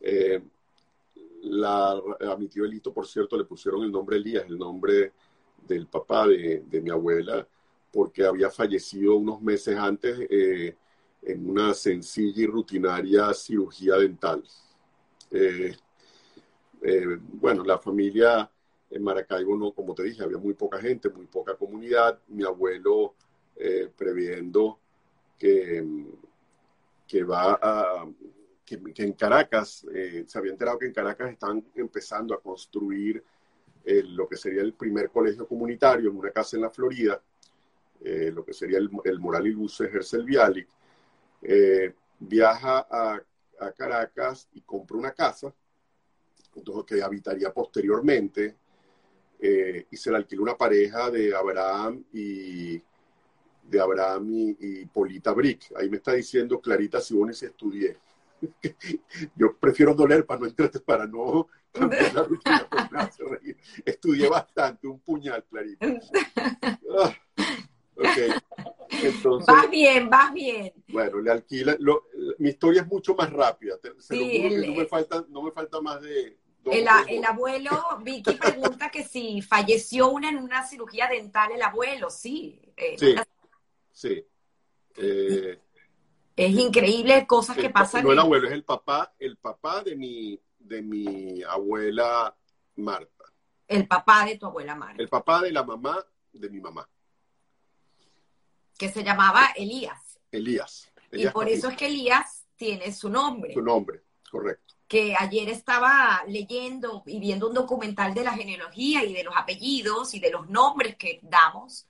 Eh, 0.00 0.42
la, 1.42 1.90
a 1.92 2.36
mi 2.36 2.48
tío 2.48 2.64
Elito, 2.64 2.92
por 2.92 3.06
cierto, 3.06 3.36
le 3.36 3.44
pusieron 3.44 3.82
el 3.84 3.92
nombre 3.92 4.16
Elías, 4.16 4.44
el 4.48 4.58
nombre 4.58 5.12
del 5.66 5.86
papá 5.86 6.26
de, 6.26 6.80
mi 6.82 6.90
abuela, 6.90 7.46
porque 7.92 8.24
había 8.24 8.50
fallecido 8.50 9.16
unos 9.16 9.40
meses 9.40 9.76
antes 9.76 10.26
eh, 10.30 10.76
en 11.22 11.48
una 11.48 11.72
sencilla 11.74 12.42
y 12.42 12.46
rutinaria 12.46 13.32
cirugía 13.32 13.96
dental. 13.96 14.42
Eh, 15.30 17.18
bueno, 17.40 17.64
la 17.64 17.78
familia 17.78 18.50
en 18.94 19.02
Maracaibo, 19.02 19.56
no, 19.56 19.72
como 19.72 19.92
te 19.92 20.04
dije, 20.04 20.22
había 20.22 20.38
muy 20.38 20.54
poca 20.54 20.78
gente, 20.78 21.08
muy 21.10 21.26
poca 21.26 21.56
comunidad. 21.56 22.20
Mi 22.28 22.44
abuelo, 22.44 23.16
eh, 23.56 23.90
previendo 23.94 24.78
que, 25.36 25.84
que 27.04 27.24
va 27.24 27.58
a, 27.60 28.08
que, 28.64 28.80
en 28.98 29.12
Caracas, 29.14 29.84
eh, 29.92 30.24
se 30.28 30.38
había 30.38 30.52
enterado 30.52 30.78
que 30.78 30.86
en 30.86 30.92
Caracas 30.92 31.32
están 31.32 31.64
empezando 31.74 32.34
a 32.34 32.40
construir 32.40 33.22
eh, 33.84 34.04
lo 34.04 34.28
que 34.28 34.36
sería 34.36 34.62
el 34.62 34.74
primer 34.74 35.10
colegio 35.10 35.48
comunitario 35.48 36.10
en 36.10 36.16
una 36.16 36.30
casa 36.30 36.56
en 36.56 36.62
la 36.62 36.70
Florida, 36.70 37.20
lo 38.00 38.44
que 38.44 38.52
sería 38.52 38.76
el, 38.76 38.90
el 39.04 39.18
Moral 39.18 39.46
y 39.46 39.52
Luces 39.52 39.92
Hercel 39.92 40.24
Bialik. 40.24 40.68
viaja 42.18 42.86
a, 42.90 43.20
a 43.60 43.72
Caracas 43.72 44.46
y 44.52 44.60
compra 44.60 44.98
una 44.98 45.12
casa 45.12 45.54
que 46.86 47.02
habitaría 47.02 47.50
posteriormente 47.52 48.56
eh, 49.46 49.88
y 49.90 49.96
se 49.98 50.10
le 50.10 50.16
alquiló 50.16 50.42
una 50.42 50.56
pareja 50.56 51.10
de 51.10 51.36
Abraham 51.36 52.02
y 52.14 52.78
de 53.62 53.78
Abraham 53.78 54.56
y, 54.58 54.86
Polita 54.86 55.32
Brick. 55.32 55.70
Ahí 55.76 55.90
me 55.90 55.98
está 55.98 56.14
diciendo 56.14 56.58
Clarita 56.58 56.98
si 56.98 57.14
si 57.34 57.44
estudié. 57.44 57.98
Yo 59.36 59.54
prefiero 59.58 59.94
doler 59.94 60.24
para 60.24 60.40
no 60.40 60.46
entrar, 60.46 60.70
para 60.86 61.06
no 61.06 61.46
cambiar 61.70 62.14
la 62.14 62.22
rutina. 62.22 63.10
Estudié 63.84 64.30
bastante, 64.30 64.86
un 64.86 65.00
puñal, 65.00 65.44
Clarita. 65.44 65.88
Ah, 66.98 67.14
Entonces, 69.02 69.46
vas 69.46 69.70
bien, 69.70 70.08
vas 70.08 70.32
bien. 70.32 70.72
Bueno, 70.88 71.20
le 71.20 71.30
alquila. 71.30 71.76
mi 72.38 72.48
historia 72.48 72.80
es 72.80 72.88
mucho 72.88 73.14
más 73.14 73.30
rápida. 73.30 73.74
no, 74.08 74.74
me 74.74 74.86
falta, 74.86 75.26
no 75.28 75.42
me 75.42 75.50
falta 75.50 75.82
más 75.82 76.00
de 76.00 76.38
el, 76.64 77.24
abuelo, 77.24 77.70
Vicky 78.02 78.34
pregunta 78.34 78.90
que 78.90 79.04
si 79.04 79.42
falleció 79.42 80.08
una 80.08 80.28
en 80.30 80.38
una 80.38 80.66
cirugía 80.66 81.08
dental 81.08 81.52
el 81.52 81.62
abuelo, 81.62 82.10
sí. 82.10 82.60
Eh, 82.76 82.96
sí, 83.92 84.26
eh, 84.96 85.60
es 86.36 86.50
increíble 86.50 87.26
cosas 87.26 87.56
que 87.56 87.70
pasan. 87.70 88.04
No 88.04 88.12
el 88.12 88.18
abuelo, 88.18 88.48
es 88.48 88.52
el 88.52 88.64
papá, 88.64 89.14
el 89.18 89.36
papá 89.36 89.82
de 89.82 89.94
mi, 89.96 90.40
de 90.58 90.82
mi 90.82 91.42
abuela 91.42 92.34
Marta. 92.76 93.24
El 93.68 93.86
papá 93.86 94.24
de 94.24 94.38
tu 94.38 94.46
abuela 94.46 94.74
Marta. 94.74 95.00
El 95.00 95.08
papá 95.08 95.42
de 95.42 95.52
la 95.52 95.62
mamá 95.62 96.04
de 96.32 96.50
mi 96.50 96.60
mamá. 96.60 96.88
Que 98.76 98.88
se 98.88 99.04
llamaba 99.04 99.50
Elías. 99.56 100.18
Elías. 100.30 100.92
y 101.12 101.28
por 101.28 101.48
eso 101.48 101.68
es 101.68 101.76
que 101.76 101.86
Elías 101.86 102.46
tiene 102.56 102.92
su 102.92 103.08
nombre. 103.08 103.54
Su 103.54 103.62
nombre, 103.62 104.02
correcto. 104.30 104.63
Que 104.86 105.14
ayer 105.18 105.48
estaba 105.48 106.22
leyendo 106.28 107.02
y 107.06 107.18
viendo 107.18 107.48
un 107.48 107.54
documental 107.54 108.14
de 108.14 108.24
la 108.24 108.32
genealogía 108.32 109.04
y 109.04 109.14
de 109.14 109.24
los 109.24 109.34
apellidos 109.36 110.14
y 110.14 110.20
de 110.20 110.30
los 110.30 110.48
nombres 110.48 110.96
que 110.96 111.20
damos. 111.22 111.86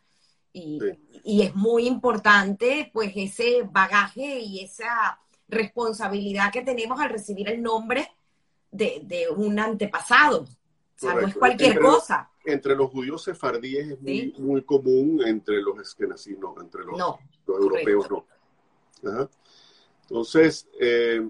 Y, 0.53 0.79
y 1.25 1.43
es 1.43 1.55
muy 1.55 1.87
importante, 1.87 2.91
pues, 2.93 3.13
ese 3.17 3.63
bagaje 3.69 4.39
y 4.39 4.61
esa 4.61 5.19
responsabilidad 5.49 6.53
que 6.53 6.63
tenemos 6.63 7.01
al 7.01 7.11
recibir 7.11 7.49
el 7.49 7.63
nombre 7.63 8.09
de, 8.75 9.27
un 9.35 9.59
antepasado. 9.59 10.43
O 10.43 10.47
sea, 10.97 11.15
no 11.15 11.27
es 11.27 11.35
cualquier 11.35 11.81
cosa. 11.81 12.31
entre 12.45 12.77
los 12.77 12.91
judíos 12.91 13.23
sefardíes 13.23 13.91
es 13.91 14.01
muy, 14.01 14.35
muy 14.39 14.63
común, 14.63 15.23
entre 15.27 15.61
los 15.61 15.79
esquenazíes 15.81 16.39
entre 16.61 16.85
los, 16.85 17.01
europeos 17.47 18.09
no. 19.03 19.29
Entonces, 20.03 20.69
eh, 20.81 21.29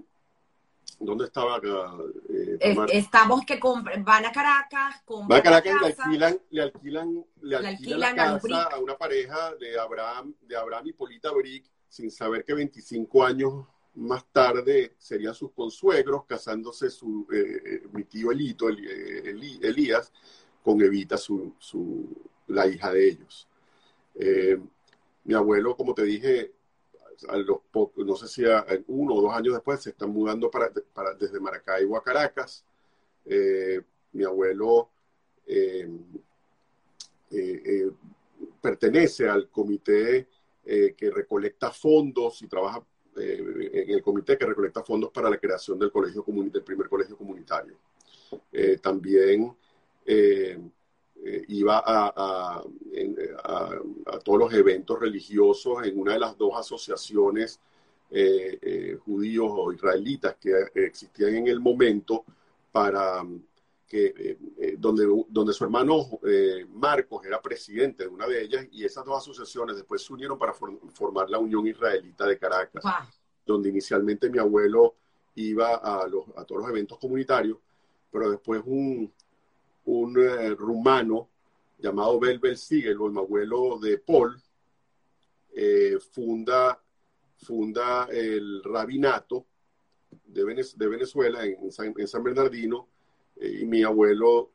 ¿dónde 1.05 1.25
estaba 1.25 1.55
acá? 1.55 1.93
Eh, 2.29 2.75
estamos 2.91 3.45
que 3.45 3.59
van 3.99 4.25
a 4.25 4.31
Caracas, 4.31 5.03
van 5.07 5.39
a 5.39 5.41
Caracas 5.41 5.73
y 5.73 5.79
le 5.79 5.85
alquilan, 5.87 6.39
le 6.49 6.61
alquilan, 6.61 7.25
le 7.41 7.55
alquilan, 7.55 7.99
la 7.99 8.15
casa 8.15 8.63
a, 8.63 8.79
una 8.79 8.97
pareja 8.97 9.55
de 9.55 9.79
Abraham, 9.79 10.33
de 10.41 10.57
Abraham 10.57 10.87
y 10.87 10.93
Polita 10.93 11.31
Brick, 11.31 11.65
sin 11.87 12.11
saber 12.11 12.43
que 12.43 12.53
25 12.53 13.23
años 13.23 13.65
más 13.95 14.25
tarde 14.31 14.95
serían 14.97 15.33
sus 15.33 15.51
consuegros, 15.51 16.25
casándose 16.25 16.89
su, 16.89 17.27
eh, 17.31 17.61
eh, 17.65 17.87
mi 17.93 18.03
tío 18.03 18.31
Elito, 18.31 18.69
eh, 18.69 19.35
Elías, 19.61 20.11
con 20.61 20.81
Evita, 20.81 21.17
su, 21.17 21.55
la 22.47 22.67
hija 22.67 22.91
de 22.91 23.07
ellos. 23.07 23.47
mi 25.23 25.33
abuelo, 25.33 25.75
como 25.75 25.93
te 25.93 26.03
dije, 26.03 26.53
a 27.27 27.37
los 27.37 27.59
no 27.97 28.15
sé 28.15 28.27
si 28.27 28.45
a, 28.45 28.65
uno 28.87 29.15
o 29.15 29.21
dos 29.21 29.33
años 29.33 29.53
después 29.53 29.81
se 29.81 29.91
están 29.91 30.09
mudando 30.09 30.49
para, 30.49 30.69
desde 31.19 31.39
Maracaibo 31.39 31.97
a 31.97 32.03
Caracas. 32.03 32.63
mi 34.11 34.23
abuelo 34.23 34.89
pertenece 38.61 39.27
al 39.27 39.49
comité 39.49 40.27
que 40.63 41.11
recolecta 41.11 41.71
fondos 41.71 42.41
y 42.41 42.47
trabaja 42.47 42.83
eh, 43.17 43.71
en 43.87 43.91
el 43.91 44.01
comité 44.01 44.37
que 44.37 44.45
recolecta 44.45 44.83
fondos 44.83 45.09
para 45.11 45.29
la 45.29 45.37
creación 45.37 45.79
del, 45.79 45.89
colegio 45.89 46.25
del 46.27 46.63
primer 46.63 46.89
colegio 46.89 47.17
comunitario. 47.17 47.77
Eh, 48.51 48.77
también 48.81 49.55
eh, 51.25 51.43
iba 51.49 51.83
a, 51.85 52.63
todos 54.23 54.39
los 54.39 54.53
eventos 54.53 54.99
religiosos 54.99 55.85
en 55.85 55.99
una 55.99 56.13
de 56.13 56.19
las 56.19 56.37
dos 56.37 56.53
asociaciones 56.55 57.59
judíos 59.03 59.47
o 59.49 59.73
israelitas 59.73 60.35
que 60.39 60.53
existían 60.75 61.35
en 61.35 61.47
el 61.47 61.59
momento 61.59 62.23
para 62.71 63.25
que, 63.87 64.37
donde, 64.77 65.25
donde 65.27 65.53
su 65.53 65.63
hermano 65.65 66.19
Marcos 66.69 67.25
era 67.25 67.41
presidente 67.41 68.03
de 68.03 68.09
una 68.09 68.25
de 68.27 68.41
ellas 68.41 68.67
y 68.71 68.85
esas 68.85 69.03
dos 69.03 69.17
asociaciones 69.17 69.75
después 69.75 70.01
se 70.01 70.13
unieron 70.13 70.37
para 70.37 70.53
formar 70.53 71.29
la 71.29 71.39
Unión 71.39 71.67
Israelita 71.67 72.25
de 72.25 72.37
Caracas 72.37 72.83
donde 73.45 73.69
inicialmente 73.69 74.29
mi 74.29 74.39
abuelo 74.39 74.95
iba 75.35 75.75
a, 75.75 76.07
los, 76.07 76.25
a 76.35 76.43
todos 76.45 76.61
los 76.61 76.69
eventos 76.69 76.97
comunitarios, 76.97 77.57
pero 78.11 78.31
después 78.31 78.61
un, 78.65 79.11
un 79.85 80.17
eh, 80.19 80.49
rumano 80.55 81.29
llamado 81.77 82.19
Belbel 82.19 82.57
Sigel, 82.57 82.97
mi 82.97 83.19
abuelo 83.19 83.77
de 83.79 83.97
Paul, 83.97 84.41
eh, 85.53 85.97
funda, 86.11 86.81
funda 87.37 88.07
el 88.11 88.63
rabinato 88.63 89.45
de, 90.25 90.43
de 90.75 90.87
Venezuela 90.87 91.45
en 91.45 91.71
San, 91.71 91.93
en 91.97 92.07
San 92.07 92.23
Bernardino, 92.23 92.87
eh, 93.37 93.59
y 93.61 93.65
mi 93.65 93.83
abuelo 93.83 94.51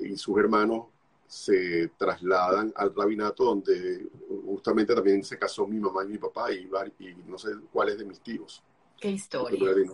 y 0.00 0.16
sus 0.16 0.38
hermanos 0.38 0.86
se 1.26 1.88
trasladan 1.98 2.72
al 2.76 2.94
rabinato 2.94 3.44
donde 3.44 4.08
justamente 4.46 4.94
también 4.94 5.22
se 5.22 5.38
casó 5.38 5.66
mi 5.66 5.78
mamá 5.78 6.04
y 6.04 6.08
mi 6.08 6.18
papá 6.18 6.52
y, 6.52 6.68
y 6.98 7.14
no 7.26 7.38
sé 7.38 7.50
cuáles 7.72 7.98
de 7.98 8.04
mis 8.04 8.20
tíos. 8.20 8.62
Qué 8.98 9.10
historia. 9.10 9.92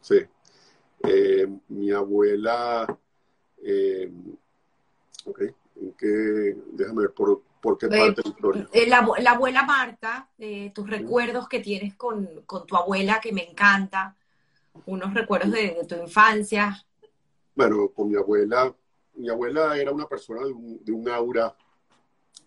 Sí. 0.00 0.20
Eh, 1.06 1.46
mi 1.68 1.90
abuela, 1.90 2.98
eh, 3.64 4.12
ok, 5.24 5.40
¿en 5.40 5.92
qué? 5.98 6.56
Déjame 6.72 7.02
ver 7.02 7.12
por, 7.12 7.42
por 7.60 7.78
qué 7.78 7.88
parte 7.88 8.22
la 8.22 8.30
historia. 8.30 8.68
Eh, 8.72 8.86
la, 8.86 8.98
abuela 8.98 9.64
Marta, 9.64 10.28
tus 10.74 10.88
recuerdos 10.88 11.48
que 11.48 11.60
tienes 11.60 11.94
con, 11.94 12.42
con, 12.46 12.66
tu 12.66 12.76
abuela, 12.76 13.20
que 13.20 13.32
me 13.32 13.48
encanta, 13.48 14.16
unos 14.86 15.14
recuerdos 15.14 15.52
de, 15.52 15.74
de 15.74 15.84
tu 15.84 15.94
infancia. 15.96 16.84
Bueno, 17.54 17.88
con 17.88 18.08
mi 18.08 18.16
abuela, 18.16 18.74
mi 19.16 19.28
abuela 19.28 19.76
era 19.78 19.92
una 19.92 20.06
persona 20.06 20.40
de 20.44 20.92
un, 20.92 21.08
aura, 21.08 21.54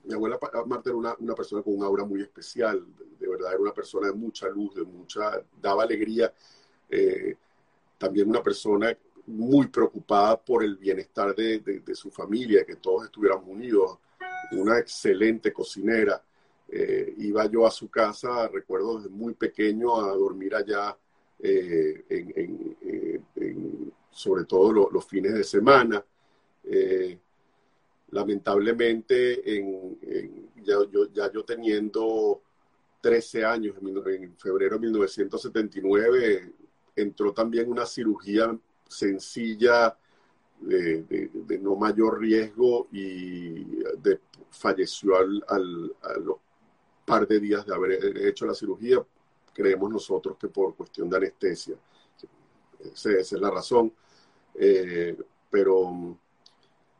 mi 0.04 0.14
abuela 0.14 0.38
Marta 0.66 0.90
era 0.90 0.98
una, 0.98 1.36
persona 1.36 1.62
con 1.62 1.76
un 1.76 1.84
aura 1.84 2.04
muy 2.04 2.22
especial, 2.22 2.86
de, 3.20 3.28
verdad 3.28 3.54
era 3.54 3.62
una 3.62 3.74
persona 3.74 4.08
de 4.08 4.14
mucha 4.14 4.50
luz, 4.50 4.76
de 4.76 4.84
mucha, 4.84 5.42
daba 5.62 5.84
alegría, 5.84 6.34
eh, 6.90 7.36
también 7.98 8.30
una 8.30 8.44
persona 8.44 8.96
muy 9.28 9.68
preocupada 9.68 10.38
por 10.38 10.64
el 10.64 10.78
bienestar 10.78 11.36
de, 11.36 11.84
su 11.94 12.10
familia, 12.10 12.66
que 12.66 12.78
todos 12.78 13.06
estuviéramos 13.06 13.48
unidos, 13.48 14.00
una 14.54 14.80
excelente 14.80 15.52
cocinera. 15.52 16.22
Eh, 16.70 17.14
iba 17.18 17.46
yo 17.46 17.66
a 17.66 17.72
su 17.72 17.90
casa, 17.90 18.48
recuerdo 18.48 18.98
desde 18.98 19.10
muy 19.10 19.34
pequeño, 19.34 20.00
a 20.00 20.14
dormir 20.14 20.56
allá, 20.56 20.98
eh, 21.40 22.04
sobre 24.12 24.46
todo 24.46 24.90
los 24.90 25.06
fines 25.06 25.34
de 25.34 25.44
semana. 25.44 26.04
Eh, 26.64 27.18
lamentablemente, 28.12 29.58
en, 29.58 29.98
yo, 30.64 31.12
ya, 31.14 31.32
yo, 31.32 31.44
teniendo 31.44 32.42
13 33.02 33.46
años, 33.46 33.76
en, 33.82 34.38
febrero 34.38 34.76
de 34.76 34.82
1979, 34.88 36.54
entró 36.96 37.34
también 37.34 37.70
una 37.70 37.86
cirugía 37.86 38.58
sencilla 38.90 39.98
de, 40.60 41.30
no 41.62 41.76
mayor 41.76 42.20
riesgo 42.20 42.88
y 42.92 43.64
de, 43.98 44.20
falleció 44.50 45.18
al, 45.18 45.44
al, 45.48 45.96
a 46.02 46.20
los 46.20 46.38
par 47.08 47.26
de 47.26 47.40
días 47.40 47.66
de 47.66 47.74
haber 47.74 48.18
hecho 48.28 48.46
la 48.46 48.54
cirugía. 48.54 49.04
Creemos 49.54 49.90
nosotros 49.90 50.38
que 50.38 50.50
por 50.50 50.76
cuestión 50.76 51.10
de 51.10 51.18
anestesia. 51.18 51.76
Esa, 52.80 53.12
es 53.12 53.32
la 53.32 53.50
razón. 53.50 53.94
Eh, 54.54 55.18
pero 55.50 56.18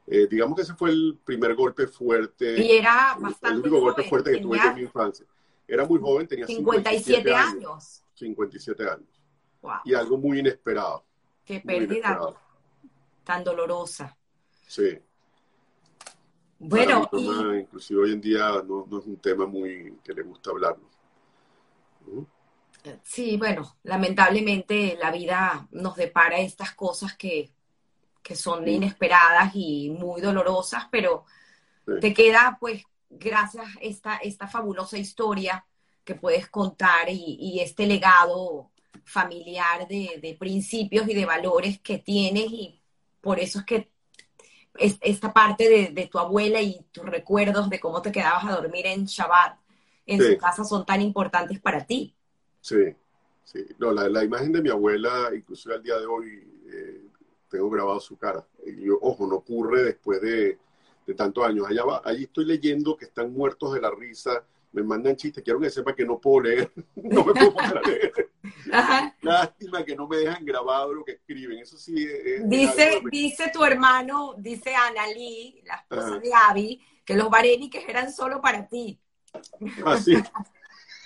eh, 0.08 0.28
digamos 0.30 0.56
que 0.56 0.62
ese 0.62 0.74
fue 0.76 0.92
el 0.92 1.20
primer 1.24 1.56
golpe 1.56 1.88
fuerte. 1.88 2.60
Y 2.60 2.78
era 2.78 3.18
bastante. 3.20 3.58
El 3.58 3.60
único 3.60 3.82
golpe 3.82 4.04
fuerte 4.04 4.32
que 4.32 4.40
tuve 4.40 4.58
en 4.58 4.76
mi 4.76 4.82
infancia. 4.82 5.26
Era 5.68 5.86
muy 5.86 6.00
joven, 6.00 6.26
tenía 6.26 6.48
57, 6.48 7.36
años. 7.36 8.02
57 8.14 8.84
años. 8.84 9.22
Y 9.84 9.94
algo 9.94 10.18
muy 10.18 10.40
inesperado. 10.40 11.04
Qué 11.48 11.62
pérdida 11.62 12.20
tan 13.24 13.44
dolorosa. 13.44 14.16
Sí. 14.68 15.00
Bueno, 16.60 17.10
inclusive 17.58 18.02
hoy 18.02 18.12
en 18.14 18.22
día 18.22 18.62
no, 18.68 18.86
es 19.00 19.06
un 19.06 19.18
tema 19.18 19.46
muy 19.48 19.98
que 20.04 20.14
le 20.14 20.22
gusta 20.24 20.52
hablarlo. 20.52 20.90
Sí, 23.04 23.38
bueno, 23.38 23.78
lamentablemente 23.84 24.98
la 25.00 25.12
vida 25.12 25.68
nos 25.72 25.96
depara 25.96 26.38
estas 26.40 26.74
cosas 26.76 27.16
que 27.18 27.52
que 28.28 28.36
son 28.36 28.68
inesperadas 28.68 29.52
y 29.56 29.90
muy 29.90 30.20
dolorosas, 30.20 30.86
pero 30.92 31.24
te 32.02 32.14
queda 32.14 32.58
pues 32.60 32.84
gracias 33.10 33.66
a 33.66 33.80
esta, 33.80 34.18
esta 34.18 34.48
fabulosa 34.50 34.98
historia 34.98 35.66
que 36.04 36.16
puedes 36.16 36.50
contar 36.50 37.08
y, 37.10 37.62
este 37.62 37.88
legado 37.88 38.70
familiar 39.08 39.88
de, 39.88 40.36
principios 40.38 41.08
y 41.08 41.14
de 41.14 41.26
valores 41.26 41.80
que 41.80 41.98
tienes 41.98 42.52
y 42.52 42.82
por 43.22 43.40
eso 43.40 43.60
es 43.60 43.66
que 43.66 43.90
esta 44.78 45.34
parte 45.34 45.92
de, 45.92 46.08
tu 46.08 46.20
abuela 46.20 46.62
y 46.62 46.86
tus 46.92 47.06
recuerdos 47.06 47.70
de 47.70 47.80
cómo 47.80 48.02
te 48.02 48.12
quedabas 48.12 48.46
a 48.46 48.56
dormir 48.56 48.86
en 48.86 49.06
Shabbat 49.06 49.60
en 50.06 50.22
su 50.22 50.38
casa 50.38 50.64
son 50.64 50.86
tan 50.86 51.02
importantes 51.02 51.60
para 51.60 51.86
ti. 51.86 52.16
Sí, 52.62 52.96
sí. 53.44 53.66
No, 53.78 53.92
la, 53.92 54.08
la 54.08 54.24
imagen 54.24 54.52
de 54.52 54.62
mi 54.62 54.70
abuela, 54.70 55.30
incluso 55.34 55.72
al 55.72 55.82
día 55.82 55.98
de 55.98 56.06
hoy, 56.06 56.48
eh, 56.72 57.02
tengo 57.50 57.70
grabado 57.70 58.00
su 58.00 58.18
cara. 58.18 58.46
Y 58.66 58.90
ojo, 58.90 59.26
no 59.26 59.38
ocurre 59.38 59.84
después 59.84 60.22
de, 60.22 60.58
de 61.06 61.14
tantos 61.14 61.46
años. 61.46 61.66
Allá 61.68 61.84
va, 61.86 62.02
ahí 62.06 62.24
estoy 62.24 62.46
leyendo 62.46 62.96
que 62.96 63.06
están 63.06 63.34
muertos 63.34 63.74
de 63.74 63.82
la 63.82 63.90
risa, 63.92 64.44
me 64.78 64.84
mandan 64.84 65.16
chistes, 65.16 65.44
quiero 65.44 65.60
que 65.60 65.72
sepa 65.72 65.96
que 65.96 66.06
no 66.06 66.20
puedo 66.20 66.42
leer, 66.42 66.72
no 66.96 67.26
me 67.26 67.34
puedo 67.34 67.54
poner 67.54 67.78
a 67.78 67.82
leer. 67.82 68.30
Lástima 69.22 69.84
que 69.84 69.96
no 69.96 70.08
me 70.08 70.18
dejan 70.18 70.46
grabado 70.46 70.94
lo 70.94 71.04
que 71.04 71.14
escriben, 71.14 71.60
eso 71.60 71.78
sí 71.78 72.08
Dice, 72.46 73.02
dice 73.10 73.50
tu 73.52 73.64
hermano, 73.64 74.36
dice 74.38 74.76
Analí, 74.76 75.62
la 75.66 75.76
esposa 75.76 76.20
de 76.20 76.32
Abby, 76.34 76.82
que 77.04 77.16
los 77.16 77.30
bareniques 77.30 77.88
eran 77.88 78.14
solo 78.14 78.40
para 78.40 78.68
ti. 78.68 79.00
Así. 79.86 80.16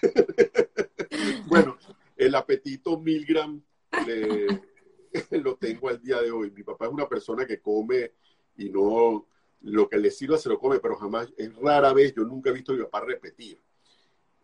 bueno, 1.48 1.78
el 2.18 2.36
apetito 2.36 3.00
Milgram 3.00 3.62
lo 5.32 5.56
tengo 5.56 5.90
al 5.90 6.02
día 6.02 6.22
de 6.22 6.32
hoy. 6.32 6.52
Mi 6.52 6.64
papá 6.64 6.88
es 6.88 6.92
una 6.92 7.08
persona 7.08 7.46
que 7.46 7.62
come 7.62 8.12
y 8.58 8.70
no 8.70 9.28
lo 9.62 9.88
que 9.90 9.98
le 9.98 10.12
sirva 10.12 10.38
se 10.38 10.50
lo 10.50 10.60
come, 10.60 10.80
pero 10.80 10.96
jamás, 10.96 11.32
es 11.38 11.56
rara 11.56 11.94
vez, 11.94 12.14
yo 12.16 12.24
nunca 12.24 12.50
he 12.50 12.54
visto 12.54 12.72
a 12.72 12.76
mi 12.76 12.84
papá 12.84 13.02
repetir. 13.02 13.60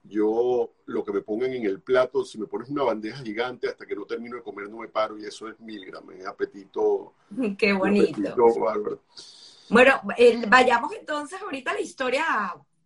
Yo 0.03 0.71
lo 0.85 1.03
que 1.03 1.11
me 1.11 1.21
pongan 1.21 1.51
en 1.53 1.65
el 1.65 1.81
plato, 1.81 2.23
si 2.23 2.37
me 2.37 2.47
pones 2.47 2.69
una 2.69 2.83
bandeja 2.83 3.17
gigante, 3.23 3.67
hasta 3.67 3.85
que 3.85 3.95
no 3.95 4.05
termino 4.05 4.37
de 4.37 4.43
comer 4.43 4.69
no 4.69 4.77
me 4.77 4.87
paro 4.87 5.17
y 5.17 5.25
eso 5.25 5.49
es 5.49 5.59
Milgram, 5.59 6.09
es 6.11 6.25
apetito. 6.25 7.13
Qué 7.57 7.73
bonito. 7.73 8.33
Bueno, 9.69 10.01
vayamos 10.47 10.93
entonces 10.93 11.41
ahorita 11.41 11.71
a 11.71 11.73
la 11.73 11.81
historia 11.81 12.25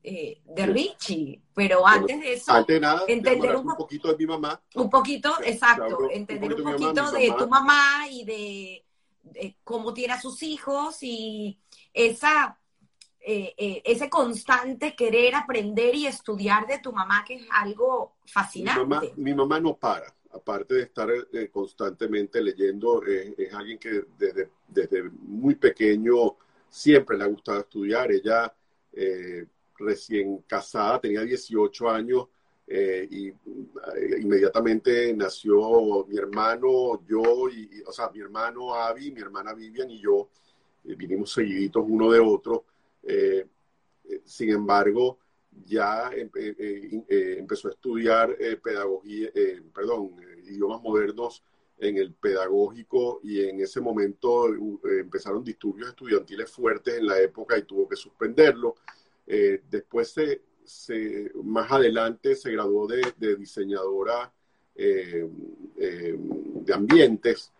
eh, 0.03 0.41
de 0.43 0.65
Richie, 0.65 1.39
pero 1.53 1.85
antes 1.85 2.19
de 2.19 2.33
eso, 2.33 2.51
antes 2.51 2.81
nada, 2.81 3.03
entender 3.07 3.55
un, 3.55 3.75
poquito 3.75 4.07
de 4.07 4.17
mi 4.17 4.25
mamá. 4.25 4.59
Un 4.73 4.89
poquito, 4.89 5.35
exacto, 5.43 6.09
entender 6.09 6.55
un 6.55 6.71
poquito, 6.71 7.11
de, 7.11 7.31
tu 7.37 7.47
mamá 7.47 8.07
y 8.09 8.25
de, 8.25 9.53
cómo 9.63 9.93
tiene 9.93 10.13
a 10.13 10.21
sus 10.21 10.41
hijos 10.41 11.03
y 11.03 11.59
esa, 11.93 12.57
eh, 13.19 13.53
eh, 13.57 13.81
ese 13.85 14.09
constante 14.09 14.95
querer 14.95 15.35
aprender 15.35 15.95
y 15.95 16.07
estudiar 16.07 16.67
de 16.67 16.79
tu 16.79 16.91
mamá, 16.91 17.23
que 17.25 17.35
es 17.35 17.47
algo 17.51 18.13
fascinante. 18.25 19.13
Mi 19.15 19.33
mamá, 19.33 19.59
no 19.59 19.75
para, 19.75 20.13
aparte 20.33 20.75
de 20.75 20.81
estar 20.83 21.09
constantemente 21.51 22.41
leyendo, 22.41 23.03
es 23.03 23.53
alguien 23.53 23.77
que 23.77 24.05
desde, 24.17 24.49
desde 24.67 25.03
muy 25.03 25.55
pequeño 25.55 26.37
siempre 26.69 27.17
le 27.17 27.23
ha 27.25 27.27
gustado 27.27 27.59
estudiar. 27.59 28.11
Ella 28.11 28.53
recién 29.77 30.43
casada, 30.47 30.99
tenía 30.99 31.21
18 31.21 31.89
años 31.89 32.27
eh, 32.73 33.05
y 33.11 33.27
eh, 33.27 33.35
inmediatamente 34.21 35.13
nació 35.13 36.05
mi 36.07 36.17
hermano, 36.17 37.05
yo, 37.05 37.49
y, 37.49 37.81
o 37.85 37.91
sea, 37.91 38.09
mi 38.11 38.21
hermano 38.21 38.73
Avi, 38.73 39.11
mi 39.11 39.19
hermana 39.19 39.53
Vivian 39.53 39.89
y 39.89 39.99
yo, 39.99 40.29
eh, 40.29 40.50
vinimos 40.83 41.31
seguiditos 41.31 41.83
uno 41.87 42.11
de 42.11 42.19
otro. 42.19 42.65
sin 44.25 44.49
embargo, 44.49 45.19
ya 45.65 46.11
empezó 46.13 47.67
a 47.67 47.71
estudiar 47.71 48.37
pedagogía, 48.63 49.29
perdón, 49.73 50.15
idiomas 50.45 50.81
modernos 50.81 51.43
en 51.81 51.97
el 51.97 52.13
pedagógico 52.13 53.19
y 53.23 53.43
en 53.43 53.59
ese 53.59 53.81
momento 53.81 54.47
empezaron 54.83 55.43
disturbios 55.43 55.89
estudiantiles 55.89 56.49
fuertes 56.49 56.97
en 56.97 57.07
la 57.07 57.19
época 57.19 57.57
y 57.57 57.63
tuvo 57.63 57.89
que 57.89 57.95
suspenderlo. 57.95 58.75
Eh, 59.25 59.63
después, 59.69 60.13
se, 60.63 61.31
más 61.43 61.71
adelante, 61.71 62.35
se 62.35 62.51
graduó 62.51 62.87
de, 62.87 63.35
diseñadora 63.35 64.31
eh, 64.75 65.27
eh, 65.77 66.15
de 66.17 66.73
ambientes. 66.73 67.51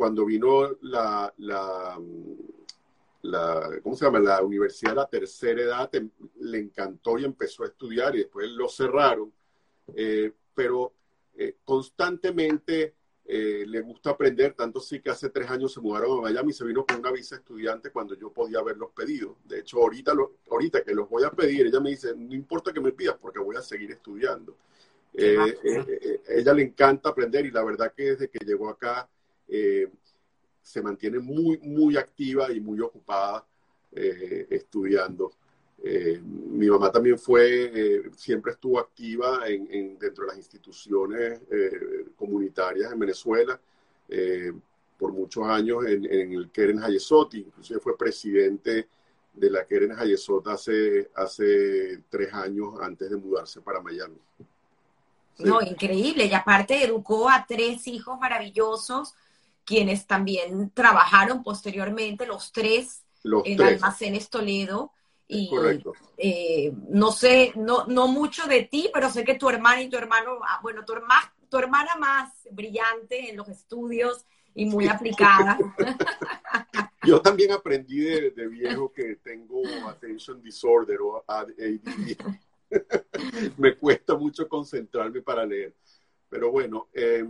Cuando 0.00 0.24
vino 0.24 0.78
la, 0.80 1.30
la, 1.36 1.98
¿cómo 3.82 3.94
se 3.94 4.06
llama? 4.06 4.18
La 4.18 4.42
Universidad 4.42 4.92
de 4.92 4.96
la 4.96 5.06
Tercera 5.06 5.60
Edad, 5.60 5.94
em, 5.94 6.08
le 6.40 6.58
encantó 6.58 7.18
y 7.18 7.26
empezó 7.26 7.64
a 7.64 7.66
estudiar 7.66 8.16
y 8.16 8.20
después 8.20 8.48
lo 8.48 8.66
cerraron. 8.66 9.30
pero 10.54 10.94
constantemente 11.64 12.94
eh, 13.26 13.66
le 13.66 13.82
gusta 13.82 14.10
aprender, 14.10 14.54
tanto 14.54 14.80
sí 14.80 15.00
que 15.00 15.10
hace 15.10 15.28
tres 15.28 15.50
años 15.50 15.74
se 15.74 15.82
mudaron 15.82 16.18
a 16.18 16.22
Miami 16.22 16.50
y 16.50 16.54
se 16.54 16.64
vino 16.64 16.86
con 16.86 16.98
una 16.98 17.12
visa 17.12 17.36
estudiante 17.36 17.90
cuando 17.90 18.14
yo 18.14 18.32
podía 18.32 18.60
haberlos 18.60 18.92
pedido. 18.92 19.36
De 19.44 19.60
hecho, 19.60 19.76
ahorita, 19.80 20.14
ahorita 20.50 20.82
que 20.82 20.94
los 20.94 21.10
voy 21.10 21.24
a 21.24 21.30
pedir, 21.30 21.66
ella 21.66 21.80
me 21.80 21.90
dice, 21.90 22.14
no 22.16 22.34
importa 22.34 22.72
que 22.72 22.80
me 22.80 22.92
pidas 22.92 23.16
porque 23.20 23.38
voy 23.38 23.56
a 23.56 23.62
seguir 23.62 23.90
estudiando. 23.90 24.56
Eh, 25.12 25.36
eh, 25.62 26.22
ella 26.28 26.54
le 26.54 26.62
encanta 26.62 27.10
aprender 27.10 27.44
y 27.44 27.50
la 27.50 27.62
verdad 27.62 27.92
que 27.94 28.12
desde 28.12 28.30
que 28.30 28.44
llegó 28.44 28.70
acá 28.70 29.08
se 30.62 30.82
mantiene 30.82 31.18
muy, 31.18 31.58
muy 31.58 31.96
activa 31.96 32.52
y 32.52 32.60
muy 32.60 32.80
ocupada 32.80 33.44
estudiando. 33.92 35.32
Eh, 35.82 36.20
mi 36.22 36.68
mamá 36.68 36.92
también 36.92 37.18
fue, 37.18 37.70
eh, 37.72 38.10
siempre 38.14 38.52
estuvo 38.52 38.78
activa 38.78 39.40
en, 39.46 39.98
dentro 39.98 40.24
de 40.24 40.28
las 40.28 40.36
instituciones 40.36 41.40
eh, 41.50 42.04
comunitarias 42.16 42.92
en 42.92 42.98
Venezuela 42.98 43.58
por 44.98 45.12
muchos 45.12 45.46
años 45.46 45.86
en, 45.86 46.04
el 46.04 46.50
Keren 46.50 46.82
Hayesot, 46.82 47.32
inclusive 47.34 47.78
fue 47.78 47.96
presidente 47.96 48.88
de 49.32 49.50
la 49.50 49.64
Keren 49.64 49.92
Hayesot 49.92 50.46
hace, 50.48 51.08
hace 51.14 52.02
tres 52.10 52.34
años 52.34 52.74
antes 52.82 53.08
de 53.08 53.16
mudarse 53.16 53.60
para 53.60 53.80
Miami. 53.80 54.18
No, 55.38 55.62
increíble. 55.62 56.26
Y 56.26 56.34
aparte 56.34 56.84
educó 56.84 57.30
a 57.30 57.46
tres 57.48 57.86
hijos 57.86 58.18
maravillosos, 58.18 59.14
quienes 59.70 60.04
también 60.04 60.72
trabajaron 60.74 61.44
posteriormente, 61.44 62.26
los 62.26 62.50
tres 62.50 63.04
en 63.44 63.62
Almacenes 63.62 64.28
Toledo. 64.28 64.90
Y 65.28 65.48
eh, 66.16 66.72
no 66.88 67.12
sé, 67.12 67.52
no, 67.54 67.86
no 67.86 68.08
mucho 68.08 68.48
de 68.48 68.64
ti, 68.64 68.90
pero 68.92 69.08
sé 69.10 69.22
que 69.22 69.36
tu 69.36 69.48
hermana 69.48 69.80
y 69.80 69.88
tu 69.88 69.96
hermano, 69.96 70.40
ah, 70.44 70.58
bueno, 70.60 70.84
tu, 70.84 70.94
hermana, 70.94 71.32
tu 71.48 71.56
hermana 71.56 71.94
más 72.00 72.32
brillante 72.50 73.30
en 73.30 73.36
los 73.36 73.48
estudios 73.48 74.26
y 74.56 74.64
muy 74.66 74.88
aplicada. 74.88 75.56
Yo 77.06 77.22
también 77.22 77.52
aprendí 77.52 78.00
de, 78.00 78.48
viejo 78.48 78.92
que 78.92 79.20
tengo 79.22 79.62
attention 79.88 80.42
disorder 80.42 80.98
o 81.00 81.24
ADD. 81.28 82.16
Me 83.56 83.76
cuesta 83.76 84.16
mucho 84.16 84.48
concentrarme 84.48 85.22
para 85.22 85.46
leer. 85.46 85.76
Pero 86.28 86.50
bueno, 86.50 86.88
eh, 86.92 87.24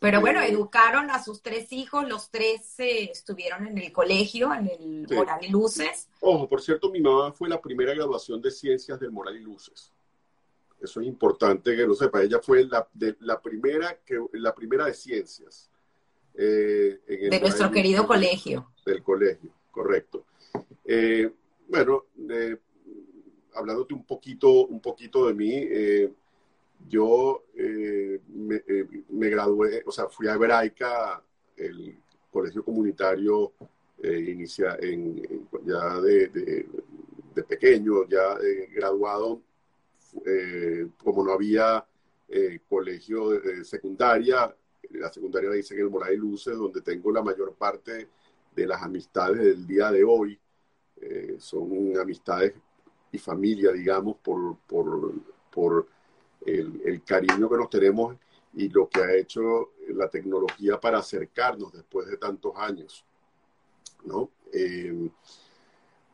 pero 0.00 0.22
bueno, 0.22 0.40
eh, 0.40 0.48
educaron 0.48 1.10
a 1.10 1.22
sus 1.22 1.42
tres 1.42 1.70
hijos, 1.72 2.08
los 2.08 2.30
tres 2.30 2.80
eh, 2.80 3.10
estuvieron 3.12 3.66
en 3.66 3.76
el 3.76 3.92
colegio, 3.92 4.52
en 4.54 4.66
el 4.68 5.06
Moral 5.14 5.44
y 5.44 5.48
Luces. 5.48 6.08
Ojo, 6.20 6.48
por 6.48 6.62
cierto, 6.62 6.90
mi 6.90 7.02
mamá 7.02 7.32
fue 7.32 7.50
la 7.50 7.60
primera 7.60 7.92
graduación 7.92 8.40
de 8.40 8.50
ciencias 8.50 8.98
del 8.98 9.12
Moral 9.12 9.36
y 9.36 9.40
Luces. 9.40 9.92
Eso 10.80 11.02
es 11.02 11.06
importante 11.06 11.76
que 11.76 11.86
lo 11.86 11.94
sepa. 11.94 12.22
Ella 12.22 12.40
fue 12.42 12.64
la, 12.64 12.88
de, 12.94 13.14
la, 13.20 13.42
primera, 13.42 13.98
que, 14.06 14.18
la 14.32 14.54
primera 14.54 14.86
de 14.86 14.94
ciencias. 14.94 15.70
Eh, 16.34 16.98
de 17.06 17.38
nuestro 17.38 17.70
querido 17.70 18.06
colegio. 18.06 18.72
Del 18.86 19.02
colegio, 19.02 19.52
correcto. 19.70 20.24
bueno, 21.68 22.06
hablándote 23.54 23.92
un 23.92 24.04
poquito, 24.04 24.64
un 24.64 24.80
poquito 24.80 25.26
de 25.26 25.34
mí, 25.34 25.68
yo 26.88 27.44
eh, 27.56 28.20
eh, 28.68 28.86
me, 29.10 29.28
gradué, 29.28 29.82
o 29.86 29.92
sea, 29.92 30.08
fui 30.08 30.28
a 30.28 30.34
Hebraica, 30.34 31.22
el 31.56 31.98
colegio 32.30 32.64
comunitario 32.64 33.52
eh, 34.02 34.30
inicia 34.30 34.76
en, 34.80 35.46
ya 35.64 36.00
de, 36.00 36.66
pequeño, 37.48 38.06
ya 38.08 38.36
graduado, 38.74 39.42
como 40.98 41.24
no 41.24 41.32
había 41.32 41.84
colegio 42.68 43.30
de, 43.30 43.64
secundaria, 43.64 44.54
la 44.90 45.12
secundaria 45.12 45.50
la 45.50 45.56
hice 45.56 45.74
en 45.74 45.80
el 45.80 45.90
Moray 45.90 46.16
Luces, 46.16 46.56
donde 46.56 46.82
tengo 46.82 47.10
la 47.12 47.22
mayor 47.22 47.54
parte 47.54 48.08
de 48.54 48.66
las 48.66 48.82
amistades 48.82 49.38
del 49.38 49.66
día 49.66 49.90
de 49.90 50.04
hoy. 50.04 50.38
son 51.38 51.96
amistades 51.98 52.52
y 53.12 53.18
familia, 53.18 53.72
digamos, 53.72 54.16
por, 54.18 54.58
por, 54.66 55.12
por 55.50 55.86
el, 56.46 57.02
cariño 57.04 57.48
que 57.48 57.56
nos 57.56 57.70
tenemos 57.70 58.16
y 58.54 58.68
lo 58.68 58.88
que 58.88 59.00
ha 59.00 59.14
hecho 59.14 59.72
la 59.88 60.08
tecnología 60.08 60.80
para 60.80 60.98
acercarnos 60.98 61.72
después 61.72 62.06
de 62.08 62.16
tantos 62.16 62.52
años. 62.56 63.04
¿no? 64.04 64.30
Eh, 64.52 65.08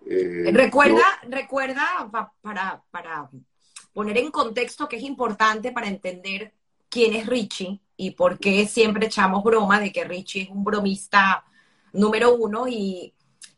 eh, 0.07 0.51
recuerda, 0.53 1.05
recuerda 1.29 2.11
para, 2.43 2.83
para 2.91 3.31
poner 3.93 4.19
en 4.19 4.31
contexto 4.31 4.89
que 4.89 4.97
es 4.97 5.03
importante 5.03 5.73
para 5.73 5.89
entender 5.89 6.53
quién 6.89 7.15
es 7.15 7.27
Richie 7.27 7.81
y 7.97 8.11
por 8.13 8.39
qué 8.39 8.67
siempre 8.67 9.07
echamos 9.07 9.43
broma 9.43 9.81
de 9.81 9.93
que 9.93 10.05
Richie 10.05 10.43
es 10.43 10.51
un 10.51 10.65
bromista 10.65 11.45
número 11.93 12.35
uno 12.35 12.69
y 12.69 13.13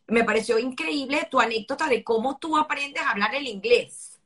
me 0.06 0.24
pareció 0.24 0.58
increíble 0.58 1.28
tu 1.30 1.38
anécdota 1.40 1.88
de 1.88 2.02
cómo 2.02 2.38
tú 2.38 2.56
aprendes 2.56 3.02
a 3.02 3.10
hablar 3.10 3.34
el 3.34 3.46
inglés. 3.46 4.18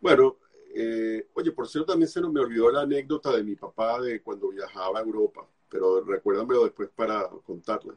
Bueno, 0.00 0.36
eh, 0.76 1.28
oye, 1.34 1.52
por 1.52 1.68
cierto, 1.68 1.92
también 1.92 2.08
se 2.08 2.20
me 2.20 2.40
olvidó 2.40 2.70
la 2.70 2.80
anécdota 2.80 3.30
de 3.30 3.44
mi 3.44 3.54
papá 3.54 4.00
de 4.00 4.20
cuando 4.20 4.48
viajaba 4.48 4.98
a 4.98 5.02
Europa, 5.02 5.46
pero 5.68 6.02
recuérdamelo 6.02 6.64
después 6.64 6.90
para 6.94 7.28
contarla. 7.46 7.94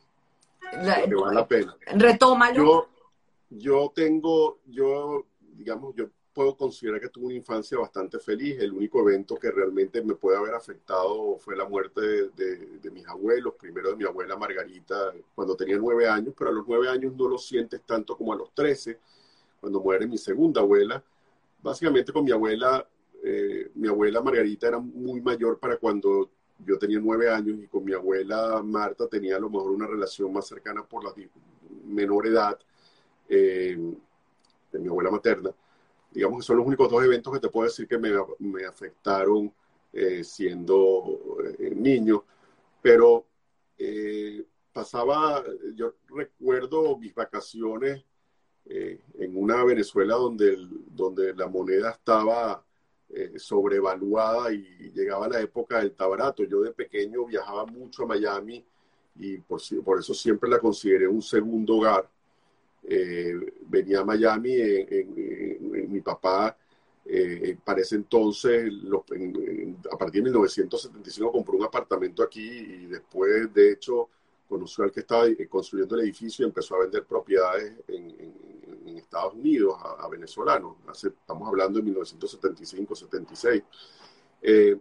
que 0.60 1.16
vale 1.16 1.36
la 1.36 1.48
pena. 1.48 1.76
Retómalo. 1.96 2.56
Yo, 2.56 2.90
yo 3.50 3.92
tengo, 3.96 4.60
yo, 4.68 5.26
digamos, 5.56 5.96
yo 5.96 6.10
puedo 6.38 6.56
considerar 6.56 7.02
que 7.02 7.10
tuve 7.10 7.26
una 7.26 7.34
infancia 7.34 7.80
bastante 7.80 8.20
feliz. 8.20 8.60
El 8.60 8.74
único 8.74 9.00
evento 9.02 9.38
que 9.38 9.50
realmente 9.50 10.04
me 10.04 10.14
puede 10.14 10.38
haber 10.38 10.54
afectado 10.54 11.40
fue 11.40 11.56
la 11.56 11.66
muerte 11.66 12.00
de, 12.00 12.78
de, 12.80 12.92
mis 12.92 13.08
abuelos, 13.08 13.56
primero 13.56 13.90
de 13.90 13.96
mi 13.96 14.04
abuela 14.04 14.38
Margarita 14.38 15.14
cuando 15.34 15.56
tenía 15.56 15.78
nueve 15.80 16.08
años, 16.08 16.36
pero 16.38 16.52
a 16.52 16.54
los 16.54 16.68
nueve 16.68 16.90
años 16.90 17.16
no 17.16 17.28
lo 17.28 17.40
sientes 17.40 17.82
tanto 17.88 18.16
como 18.16 18.34
a 18.34 18.36
los 18.36 18.54
trece 18.54 19.00
cuando 19.60 19.82
muere 19.82 20.06
mi 20.06 20.20
segunda 20.20 20.62
abuela. 20.62 21.04
Básicamente 21.68 22.14
con 22.14 22.24
mi 22.24 22.32
abuela, 22.32 22.88
eh, 23.22 23.72
mi 23.76 23.90
abuela 23.90 24.22
Margarita 24.22 24.70
era 24.70 24.80
muy 24.80 25.20
mayor 25.20 25.60
para 25.60 25.76
cuando 25.76 26.30
yo 26.66 26.80
tenía 26.80 26.98
nueve 26.98 27.30
años 27.30 27.60
y 27.62 27.68
con 27.68 27.84
mi 27.84 27.92
abuela 27.92 28.64
Marta 28.64 29.06
tenía 29.10 29.36
a 29.36 29.40
lo 29.42 29.50
mejor 29.50 29.72
una 29.72 29.86
relación 29.86 30.32
más 30.32 30.48
cercana 30.48 30.86
por 30.86 31.04
la 31.04 31.12
menor 31.84 32.26
edad 32.26 32.58
eh, 33.28 33.78
de 34.72 34.80
mi 34.80 34.88
abuela 34.88 35.12
materna. 35.12 35.52
Digamos 36.10 36.40
que 36.40 36.46
son 36.46 36.56
los 36.56 36.66
únicos 36.66 36.90
dos 36.90 37.04
eventos 37.04 37.34
que 37.34 37.42
te 37.42 37.50
puedo 37.50 37.68
decir 37.68 37.86
que 37.86 37.98
me, 37.98 38.12
me 38.40 38.64
afectaron 38.64 39.54
eh, 39.92 40.24
siendo 40.24 41.20
niño, 41.76 42.24
pero 42.82 43.26
pasaba, 44.72 45.44
yo 45.76 45.96
recuerdo 46.08 46.98
mis 46.98 47.14
vacaciones 47.14 48.06
en 48.70 49.38
una 49.38 49.64
Venezuela 49.64 50.16
donde, 50.16 50.58
donde 50.92 51.34
la 51.34 51.48
moneda 51.48 51.92
estaba 51.92 52.64
eh, 53.10 53.34
sobrevaluada 53.38 54.52
y 54.52 54.92
llegaba 54.94 55.30
la 55.30 55.40
época 55.40 55.80
del 55.80 55.94
tabarato. 55.94 56.44
Yo 56.44 56.62
de 56.62 56.74
pequeño 56.74 57.26
viajaba 57.26 57.66
mucho 57.66 58.04
a 58.04 58.08
Miami 58.08 58.64
y 59.16 59.38
por, 59.38 59.62
por 59.84 60.00
eso 60.00 60.14
siempre 60.14 60.50
la 60.50 60.60
consideré 60.60 61.08
un 61.08 61.22
segundo 61.22 61.78
hogar. 61.78 62.10
Eh, 62.84 63.34
venía 63.68 64.02
a 64.02 64.06
Miami, 64.06 64.58
mi 65.88 66.02
papá 66.02 66.56
eh, 67.10 67.58
para 67.64 67.80
ese 67.80 67.96
entonces, 67.96 68.70
a 69.90 69.98
partir 69.98 70.22
de 70.22 70.30
1975 70.30 71.32
compró 71.32 71.56
un 71.58 71.64
apartamento 71.64 72.22
aquí 72.22 72.42
y 72.42 72.86
después, 72.88 73.54
de 73.54 73.72
hecho, 73.72 74.10
conoció 74.48 74.84
al 74.84 74.92
que 74.92 75.02
estaba 75.02 75.26
construyendo 75.50 75.96
el 75.96 76.02
edificio 76.02 76.46
y 76.46 76.50
empezó 76.50 76.76
a 76.76 76.80
vender 76.80 77.06
propiedades 77.06 77.74
en, 77.88 78.16
en 78.20 78.98
Estados 78.98 79.34
Unidos 79.34 79.78
a, 79.82 80.08
venezolanos. 80.10 80.76
estamos 81.04 81.48
hablando 81.48 81.80
de 81.80 81.86
1975, 81.86 82.96
76. 82.96 83.64
Eh, 84.42 84.78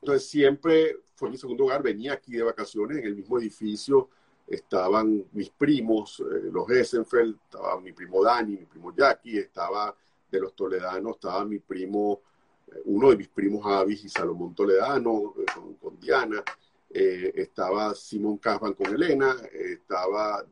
entonces 0.00 0.28
siempre 0.28 0.96
fue 1.14 1.30
mi 1.30 1.36
segundo 1.36 1.64
hogar, 1.64 1.82
venía 1.82 2.14
aquí 2.14 2.32
de 2.32 2.42
vacaciones 2.42 2.98
en 2.98 3.04
el 3.04 3.16
mismo 3.16 3.38
edificio, 3.38 4.10
estaban 4.46 5.24
mis 5.32 5.50
primos, 5.50 6.20
eh, 6.20 6.50
los 6.52 6.68
Essenfeld, 6.70 7.36
estaba 7.44 7.80
mi 7.80 7.92
primo 7.92 8.22
Dani, 8.22 8.56
mi 8.56 8.66
primo 8.66 8.94
Jackie, 8.94 9.38
estaba 9.38 9.94
de 10.30 10.40
los 10.40 10.54
toledanos, 10.54 11.16
estaba 11.16 11.44
mi 11.44 11.58
primo, 11.58 12.20
eh, 12.68 12.82
uno 12.84 13.10
de 13.10 13.16
mis 13.16 13.28
primos 13.28 13.64
Avis 13.66 14.04
y 14.04 14.08
Salomón 14.08 14.54
Toledano, 14.54 15.34
con, 15.80 15.98
Diana, 15.98 16.42
estaba 16.88 17.94
Simón 17.94 18.38
Casban 18.38 18.72
con 18.74 18.94
Elena, 18.94 19.36
estaba 19.52 20.46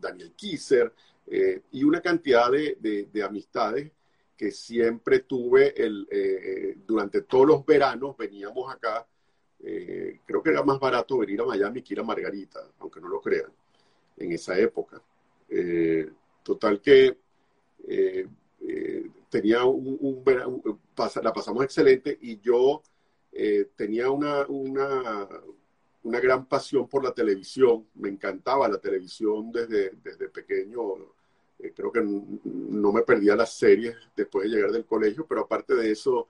Daniel 0.00 0.32
Kisser, 0.36 0.92
eh, 1.32 1.62
y 1.70 1.84
una 1.84 2.00
cantidad 2.00 2.50
de, 2.50 3.08
de, 3.12 3.22
amistades 3.22 3.92
que 4.36 4.50
siempre 4.50 5.20
tuve 5.20 5.72
el, 5.80 6.08
eh, 6.10 6.76
durante 6.84 7.22
todos 7.22 7.46
los 7.46 7.64
veranos, 7.64 8.16
veníamos 8.16 8.74
acá, 8.74 9.06
eh, 9.60 10.18
creo 10.26 10.42
que 10.42 10.50
era 10.50 10.64
más 10.64 10.80
barato 10.80 11.18
venir 11.18 11.40
a 11.40 11.44
Miami 11.44 11.82
que 11.82 11.94
ir 11.94 12.00
a 12.00 12.02
Margarita, 12.02 12.66
aunque 12.80 13.00
no 13.00 13.06
lo 13.06 13.20
crean, 13.20 13.52
en 14.16 14.32
esa 14.32 14.58
época. 14.58 15.00
total 16.42 16.80
que 16.80 17.16
tenía 19.28 19.64
un, 19.64 19.98
un, 20.00 20.24
la 21.22 21.32
pasamos 21.32 21.62
excelente 21.62 22.18
y 22.20 22.40
yo 22.40 22.82
tenía 23.76 24.10
una, 24.10 24.46
una, 24.48 25.28
una 26.02 26.20
gran 26.20 26.46
pasión 26.46 26.88
por 26.88 27.04
la 27.04 27.12
televisión, 27.12 27.86
me 27.94 28.08
encantaba 28.08 28.68
la 28.68 28.78
televisión 28.78 29.52
desde, 29.52 29.92
desde 30.02 30.28
pequeño, 30.28 30.80
eh, 31.62 31.72
creo 31.74 31.92
que 31.92 32.00
no 32.02 32.92
me 32.92 33.02
perdía 33.02 33.36
las 33.36 33.54
series 33.54 33.94
después 34.16 34.44
de 34.44 34.56
llegar 34.56 34.70
del 34.70 34.84
colegio, 34.84 35.26
pero 35.26 35.42
aparte 35.42 35.74
de 35.74 35.90
eso, 35.90 36.28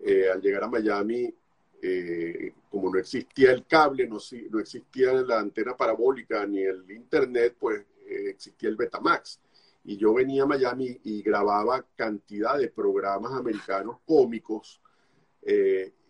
eh, 0.00 0.28
al 0.32 0.40
llegar 0.40 0.64
a 0.64 0.68
Miami, 0.68 1.32
eh, 1.80 2.52
como 2.70 2.90
no 2.90 2.98
existía 2.98 3.52
el 3.52 3.66
cable, 3.66 4.06
no, 4.06 4.18
no, 4.50 4.58
existía 4.60 5.12
la 5.14 5.38
antena 5.40 5.76
parabólica 5.76 6.46
ni 6.46 6.62
el 6.62 6.90
internet, 6.90 7.56
pues 7.58 7.84
existía 8.06 8.68
el 8.68 8.76
Betamax. 8.76 9.40
Y 9.84 9.96
yo 9.96 10.12
venía 10.14 10.42
a 10.42 10.46
Miami 10.46 10.98
y 11.04 11.22
grababa 11.22 11.84
cantidad 11.94 12.58
de 12.58 12.68
programas 12.68 13.32
americanos 13.32 13.98
cómicos. 14.04 14.80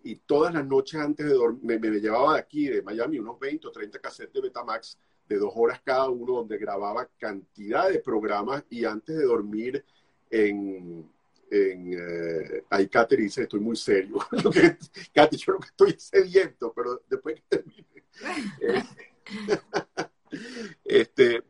Y 0.07 0.17
todas 0.17 0.55
las 0.55 0.65
noches 0.65 1.01
antes 1.01 1.27
de 1.27 1.33
dormir, 1.33 1.81
me, 1.81 1.91
llevaba 1.99 2.35
de 2.35 2.39
aquí, 2.39 2.69
de 2.69 2.81
Miami, 2.81 3.19
unos 3.19 3.41
20 3.41 3.67
o 3.67 3.73
30 3.73 3.99
cassettes 3.99 4.33
de 4.33 4.41
Betamax 4.41 4.99
de 5.29 5.37
dos 5.37 5.53
horas 5.57 5.81
cada 5.83 6.09
uno, 6.09 6.35
donde 6.35 6.59
grababa 6.59 7.09
cantidad 7.19 7.91
de 7.91 7.99
programas 7.99 8.65
y 8.71 8.85
antes 8.85 9.17
de 9.17 9.25
dormir 9.25 9.85
en... 10.31 11.11
en 11.51 11.93
eh, 11.93 12.65
ahí 12.71 12.87
Katherine 12.89 13.27
dice, 13.27 13.43
estoy 13.43 13.59
muy 13.59 13.75
serio. 13.75 14.19
Katy, 15.13 15.37
yo 15.39 15.53
lo 15.55 15.59
que 15.59 15.67
estoy 15.67 15.97
sediento, 15.99 16.73
pero 16.73 17.03
después 17.11 17.35
que 17.35 17.43
termine. 17.49 18.05
Eh, 18.61 18.85
este, 20.85 21.43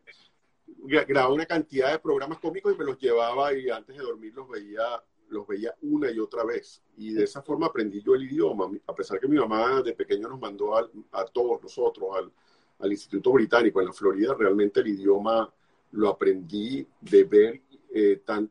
grababa 1.07 1.35
una 1.35 1.45
cantidad 1.45 1.93
de 1.93 1.99
programas 1.99 2.39
cómicos 2.39 2.74
y 2.74 2.78
me 2.78 2.85
los 2.85 2.99
llevaba 2.99 3.53
y 3.53 3.69
antes 3.69 3.95
de 3.95 4.03
dormir 4.03 4.33
los 4.35 4.49
veía 4.49 4.83
los 5.28 5.47
veía 5.47 5.74
una 5.82 6.11
y 6.11 6.19
otra 6.19 6.44
vez. 6.44 6.82
Y 6.97 7.12
de 7.12 7.24
esa 7.24 7.43
forma 7.43 7.66
aprendí 7.66 8.03
yo 8.03 8.15
el 8.15 8.23
idioma, 8.23 8.70
a 8.86 8.94
pesar 8.94 9.20
que 9.20 9.28
mi 9.28 9.36
mamá 9.36 9.82
de 9.82 9.93
pequeño 9.93 10.28
nos 10.28 10.40
mandó 10.40 10.77
a, 10.77 10.89
a 11.12 11.24
todos 11.24 11.62
nosotros 11.62 12.09
al, 12.16 12.32
al 12.78 12.93
Instituto 12.93 13.32
Británico 13.32 13.81
en 13.81 13.86
la 13.86 13.93
Florida, 13.93 14.35
realmente 14.39 14.81
el 14.81 14.89
idioma 14.89 15.53
lo 15.93 16.09
aprendí 16.09 16.86
de 17.01 17.24
ver 17.24 17.62
eh, 17.93 18.23
tan, 18.24 18.51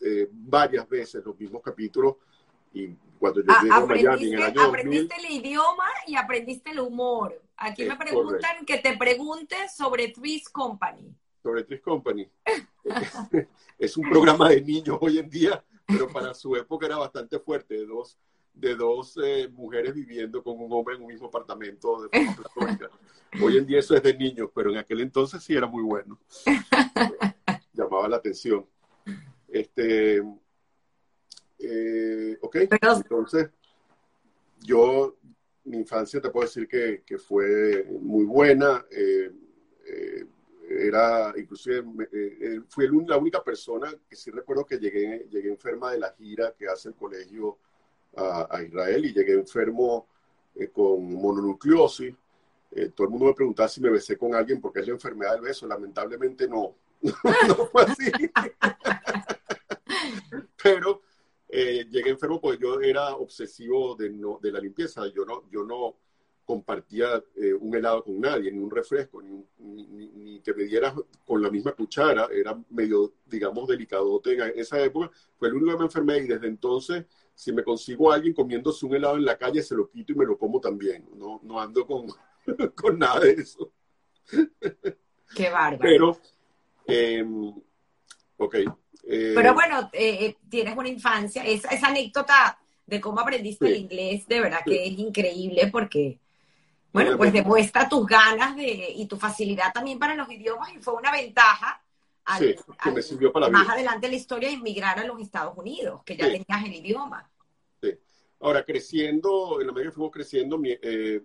eh, 0.00 0.28
varias 0.30 0.88
veces 0.88 1.24
los 1.24 1.38
mismos 1.38 1.62
capítulos 1.62 2.16
y 2.72 2.88
cuando 3.18 3.40
yo 3.40 3.46
ah, 3.50 3.60
llego 3.62 3.74
a 3.74 3.86
Miami 3.86 4.28
en 4.28 4.34
el 4.34 4.42
año 4.42 4.62
Aprendiste 4.62 5.14
el 5.16 5.30
idioma 5.30 5.84
y 6.06 6.16
aprendiste 6.16 6.70
el 6.70 6.80
humor. 6.80 7.40
Aquí 7.56 7.84
me 7.84 7.96
preguntan 7.96 8.64
que 8.64 8.78
te 8.78 8.96
preguntes 8.96 9.76
sobre 9.76 10.08
Twist 10.08 10.50
Company. 10.50 11.14
Sobre 11.42 11.64
Twist 11.64 11.84
Company. 11.84 12.28
es 13.78 13.96
un 13.96 14.08
programa 14.08 14.48
de 14.48 14.62
niños 14.62 14.96
hoy 15.00 15.18
en 15.18 15.28
día, 15.28 15.62
pero 15.90 16.08
para 16.08 16.34
su 16.34 16.56
época 16.56 16.86
era 16.86 16.98
bastante 16.98 17.38
fuerte. 17.38 17.74
De 17.74 17.86
dos, 17.86 18.18
de 18.54 18.74
dos 18.74 19.18
eh, 19.22 19.48
mujeres 19.52 19.94
viviendo 19.94 20.42
con 20.42 20.60
un 20.60 20.72
hombre 20.72 20.96
en 20.96 21.02
un 21.02 21.08
mismo 21.08 21.26
apartamento 21.26 22.02
de 22.02 22.08
forma 22.08 22.36
platónica. 22.36 22.90
Hoy 23.42 23.58
en 23.58 23.66
día 23.66 23.78
eso 23.78 23.94
es 23.94 24.02
de 24.02 24.16
niños, 24.16 24.50
pero 24.54 24.70
en 24.70 24.78
aquel 24.78 25.00
entonces 25.00 25.42
sí 25.42 25.54
era 25.54 25.66
muy 25.66 25.82
bueno. 25.82 26.18
Llamaba 27.72 28.08
la 28.08 28.16
atención. 28.16 28.66
Este, 29.48 30.22
eh, 31.58 32.38
ok, 32.40 32.56
entonces 32.56 33.50
yo, 34.60 35.16
mi 35.64 35.78
infancia 35.78 36.20
te 36.20 36.30
puedo 36.30 36.46
decir 36.46 36.68
que, 36.68 37.02
que 37.04 37.18
fue 37.18 37.84
muy 38.00 38.24
buena. 38.24 38.84
Eh, 38.90 39.30
era, 40.70 41.32
inclusive, 41.36 41.84
fui 42.68 42.88
la 43.06 43.16
única 43.16 43.42
persona 43.42 43.92
que 44.08 44.14
sí 44.14 44.30
recuerdo 44.30 44.64
que 44.64 44.78
llegué, 44.78 45.26
llegué 45.28 45.50
enferma 45.50 45.90
de 45.90 45.98
la 45.98 46.12
gira 46.12 46.54
que 46.56 46.68
hace 46.68 46.90
el 46.90 46.94
colegio 46.94 47.58
a, 48.16 48.62
Israel 48.62 49.04
y 49.04 49.12
llegué 49.12 49.34
enfermo 49.34 50.06
eh, 50.54 50.68
con 50.68 51.12
mononucleosis. 51.14 52.14
Eh, 52.72 52.90
todo 52.94 53.06
el 53.06 53.10
mundo 53.10 53.26
me 53.26 53.34
preguntaba 53.34 53.68
si 53.68 53.80
me 53.80 53.90
besé 53.90 54.16
con 54.16 54.34
alguien 54.34 54.60
porque 54.60 54.80
es 54.80 54.86
la 54.86 54.94
enfermedad 54.94 55.32
del 55.32 55.42
beso. 55.42 55.66
Lamentablemente 55.66 56.48
no, 56.48 56.74
no 57.02 57.66
fue 57.66 57.82
así. 57.82 58.10
Pero 60.62 61.02
eh, 61.48 61.86
llegué 61.90 62.10
enfermo 62.10 62.40
porque 62.40 62.62
yo 62.62 62.80
era 62.80 63.16
obsesivo 63.16 63.96
de, 63.96 64.10
no, 64.10 64.38
de 64.40 64.52
la 64.52 64.60
limpieza. 64.60 65.06
Yo 65.08 65.24
no, 65.24 65.48
yo 65.50 65.64
no 65.64 65.96
compartía 66.50 67.22
un 67.60 67.74
helado 67.74 68.02
con 68.04 68.20
nadie, 68.20 68.50
ni 68.50 68.58
un 68.58 68.70
refresco, 68.70 69.22
ni, 69.22 69.44
ni, 69.58 70.40
que 70.40 70.52
me 70.52 70.64
dieras 70.64 70.94
con 71.24 71.40
la 71.40 71.50
misma 71.50 71.72
cuchara. 71.72 72.28
Era 72.32 72.58
medio, 72.70 73.12
digamos, 73.26 73.68
delicadote 73.68 74.32
en 74.32 74.58
esa 74.58 74.82
época. 74.82 75.10
Fue 75.38 75.48
el 75.48 75.54
único 75.54 75.72
que 75.72 75.78
me 75.78 75.84
enfermé 75.84 76.18
y 76.18 76.26
desde 76.26 76.48
entonces 76.48 77.04
si 77.40 77.52
me 77.52 77.64
consigo 77.64 78.12
a 78.12 78.16
alguien 78.16 78.34
comiéndose 78.34 78.84
un 78.84 78.94
helado 78.94 79.16
en 79.16 79.24
la 79.24 79.38
calle, 79.38 79.62
se 79.62 79.74
lo 79.74 79.88
quito 79.88 80.12
y 80.12 80.14
me 80.14 80.26
lo 80.26 80.36
como 80.36 80.60
también. 80.60 81.08
No, 81.16 81.40
no 81.42 81.58
ando 81.58 81.86
con, 81.86 82.06
con 82.74 82.98
nada 82.98 83.20
de 83.20 83.32
eso. 83.32 83.72
Qué 85.34 85.48
bárbaro. 85.48 85.80
Pero, 85.80 86.18
em, 86.86 87.54
ok. 88.36 88.54
Eh, 89.04 89.32
Pero 89.34 89.54
bueno, 89.54 89.88
eh, 89.94 90.26
eh, 90.26 90.36
tienes 90.50 90.76
una 90.76 90.88
infancia, 90.90 91.42
esa, 91.44 91.68
esa 91.68 91.88
anécdota 91.88 92.58
de 92.84 93.00
cómo 93.00 93.20
aprendiste 93.20 93.68
el 93.68 93.76
inglés, 93.76 94.26
de 94.26 94.40
verdad 94.40 94.60
que 94.66 94.84
es 94.86 94.98
increíble 94.98 95.68
porque, 95.72 96.18
bueno, 96.92 97.16
pues 97.16 97.32
demuestra 97.32 97.88
tus 97.88 98.06
ganas 98.06 98.56
de, 98.56 98.92
y 98.96 99.06
tu 99.06 99.16
facilidad 99.16 99.72
también 99.72 99.98
para 99.98 100.14
los 100.14 100.30
idiomas 100.30 100.72
y 100.74 100.78
fue 100.78 100.94
una 100.94 101.12
ventaja 101.12 101.80
sí, 102.38 102.54
que 102.82 102.90
me 102.90 103.02
sirvió 103.02 103.32
para 103.32 103.48
más 103.48 103.68
adelante 103.68 104.08
la 104.08 104.14
historia 104.14 104.48
de 104.48 104.54
inmigrar 104.54 104.98
a 104.98 105.04
los 105.04 105.20
Estados 105.20 105.56
Unidos, 105.56 106.02
que 106.04 106.16
ya 106.16 106.26
tenías 106.26 106.64
el 106.64 106.74
idioma. 106.74 107.28
Sí. 107.82 107.94
Ahora, 108.40 108.64
creciendo, 108.64 109.60
en 109.60 109.66
la 109.66 109.72
medida 109.72 109.90
que 109.90 109.94
fuimos 109.94 110.12
creciendo, 110.12 110.60
eh, 110.64 111.22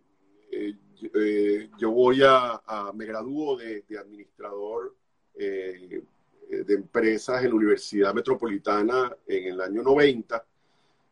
eh, 0.51 0.75
eh, 1.13 1.69
yo 1.77 1.91
voy 1.91 2.21
a, 2.25 2.61
me 2.93 3.05
gradúo 3.05 3.57
de, 3.57 3.83
administrador 3.99 4.95
de 5.33 6.73
empresas 6.73 7.43
en 7.43 7.49
la 7.49 7.55
Universidad 7.55 8.13
Metropolitana 8.13 9.15
en 9.27 9.53
el 9.53 9.61
año 9.61 9.81
90. 9.83 10.45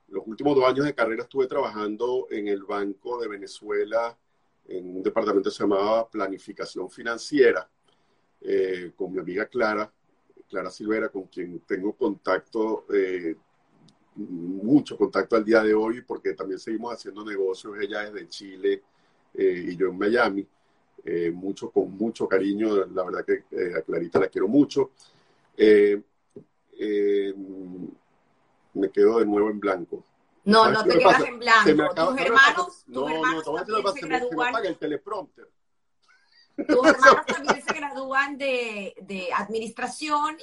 Los 0.09 0.23
últimos 0.27 0.55
dos 0.55 0.65
años 0.65 0.85
de 0.85 0.93
carrera 0.93 1.23
estuve 1.23 1.47
trabajando 1.47 2.27
en 2.29 2.47
el 2.47 2.63
Banco 2.63 3.19
de 3.19 3.27
Venezuela, 3.27 4.15
en 4.67 4.97
un 4.97 5.03
departamento 5.03 5.49
que 5.49 5.55
se 5.55 5.63
llamaba 5.63 6.09
Planificación 6.09 6.89
Financiera, 6.89 7.69
eh, 8.41 8.91
con 8.95 9.11
mi 9.13 9.19
amiga 9.19 9.45
Clara, 9.45 9.91
Clara 10.49 10.69
Silvera, 10.69 11.09
con 11.09 11.23
quien 11.23 11.59
tengo 11.61 11.93
contacto, 11.93 12.85
eh, 12.93 13.35
mucho 14.15 14.97
contacto 14.97 15.35
al 15.35 15.43
día 15.45 15.63
de 15.63 15.73
hoy, 15.73 16.01
porque 16.01 16.33
también 16.33 16.59
seguimos 16.59 16.93
haciendo 16.93 17.23
negocios, 17.25 17.75
ella 17.79 18.09
desde 18.09 18.27
Chile 18.27 18.83
eh, 19.33 19.65
y 19.69 19.75
yo 19.75 19.87
en 19.87 19.97
Miami. 19.97 20.47
mucho 21.33 21.69
con 21.69 21.91
mucho 21.97 22.27
cariño, 22.27 22.85
la 22.85 23.03
verdad 23.03 23.25
que 23.25 23.43
a 23.77 23.81
Clarita 23.81 24.19
la 24.19 24.27
quiero 24.27 24.47
mucho. 24.47 24.91
me 28.73 28.89
quedo 28.91 29.19
de 29.19 29.25
nuevo 29.25 29.49
en 29.49 29.59
blanco. 29.59 30.03
No, 30.45 30.69
no 30.69 30.83
te 30.83 30.97
quedas 30.97 31.23
en 31.23 31.39
blanco. 31.39 31.95
tus 31.95 32.19
hermanos, 32.19 32.85
tus 32.85 33.11
hermanos 33.11 33.43
también 33.45 33.93
se 33.93 34.07
gradúan. 34.07 34.65
el 34.65 34.77
teleprompter. 34.77 35.49
Tus 36.67 36.85
hermanos 36.87 37.25
también 37.25 37.63
se 37.63 37.73
gradúan 37.73 38.37
de, 38.37 38.93
de 39.01 39.33
administración, 39.33 40.37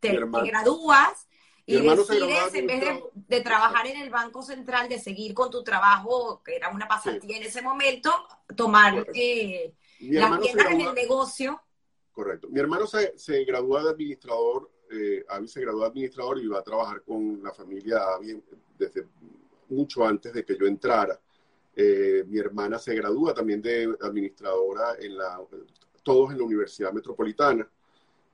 te, 0.00 0.18
gradúas 0.18 1.28
y 1.66 1.80
decides, 1.80 2.54
en 2.54 2.66
vez 2.66 2.80
de, 2.80 3.02
de, 3.14 3.40
trabajar 3.40 3.86
en 3.86 4.02
el 4.02 4.10
Banco 4.10 4.42
Central, 4.42 4.88
de 4.88 4.98
seguir 4.98 5.32
con 5.32 5.50
tu 5.50 5.64
trabajo, 5.64 6.42
que 6.44 6.56
era 6.56 6.68
una 6.68 6.86
pasantía 6.86 7.38
en 7.38 7.44
ese 7.44 7.62
momento, 7.62 8.10
tomar 8.54 9.06
eh, 9.14 9.72
las 10.00 10.40
tiendas 10.40 10.66
en 10.72 10.80
el 10.82 10.94
negocio. 10.94 11.62
Correcto. 12.12 12.48
Mi 12.50 12.60
hermano 12.60 12.86
se, 12.86 13.18
se 13.18 13.44
gradúa 13.44 13.82
de 13.82 13.90
administrador, 13.90 14.70
eh, 14.90 15.24
Avi 15.28 15.48
se 15.48 15.60
graduó 15.62 15.80
de 15.80 15.86
administrador 15.86 16.38
y 16.38 16.46
va 16.46 16.58
a 16.58 16.62
trabajar 16.62 17.02
con 17.02 17.42
la 17.42 17.52
familia 17.52 17.98
Avi 18.14 18.42
desde 18.78 19.06
mucho 19.68 20.04
antes 20.04 20.32
de 20.32 20.44
que 20.44 20.56
yo 20.56 20.66
entrara. 20.66 21.18
Eh, 21.76 22.24
mi 22.26 22.38
hermana 22.38 22.78
se 22.78 22.94
gradúa 22.94 23.34
también 23.34 23.60
de 23.60 23.96
administradora 24.00 24.94
en 25.00 25.16
la, 25.16 25.40
todos 26.02 26.32
en 26.32 26.38
la 26.38 26.44
Universidad 26.44 26.92
Metropolitana. 26.92 27.68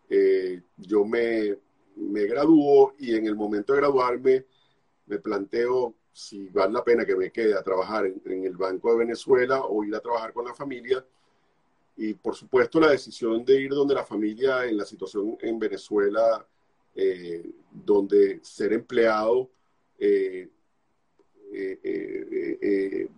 Eh, 0.08 0.60
yo 0.76 1.04
me, 1.04 1.56
me 1.96 2.24
graduó 2.24 2.94
y 2.98 3.14
en 3.14 3.26
el 3.26 3.36
momento 3.36 3.72
de 3.72 3.80
graduarme 3.80 4.46
me 5.06 5.18
planteo 5.18 5.94
si 6.12 6.48
vale 6.48 6.72
la 6.72 6.84
pena 6.84 7.04
que 7.04 7.16
me 7.16 7.30
quede 7.30 7.54
a 7.54 7.62
trabajar 7.62 8.06
en, 8.06 8.44
el 8.44 8.56
Banco 8.56 8.92
de 8.92 8.98
Venezuela 8.98 9.62
o 9.62 9.84
ir 9.84 9.94
a 9.94 10.00
trabajar 10.00 10.32
con 10.32 10.44
la 10.44 10.54
familia. 10.54 11.04
Y 11.96 12.14
por 12.14 12.34
supuesto 12.34 12.80
la 12.80 12.90
decisión 12.90 13.44
de 13.44 13.60
ir 13.60 13.70
donde 13.70 13.94
la 13.94 14.04
familia 14.04 14.66
en 14.66 14.76
la 14.76 14.84
situación 14.84 15.36
en 15.40 15.58
Venezuela, 15.58 16.46
eh, 16.94 17.50
donde 17.70 18.40
ser 18.42 18.72
empleado 18.72 19.50
eh, 19.98 20.48
eh, 21.52 22.58
eh, 22.62 23.08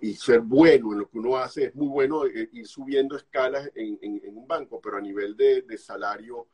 y 0.00 0.14
ser 0.14 0.40
bueno 0.40 0.92
en 0.92 0.98
lo 0.98 1.08
que 1.08 1.18
uno 1.18 1.36
hace 1.36 1.66
es 1.66 1.74
muy 1.74 1.86
bueno 1.86 2.26
ir 2.26 2.66
subiendo 2.66 3.16
escalas 3.16 3.70
en, 3.74 4.20
un 4.36 4.46
banco, 4.46 4.80
pero 4.80 4.98
a 4.98 5.00
nivel 5.00 5.34
de, 5.36 5.78
salario, 5.78 6.46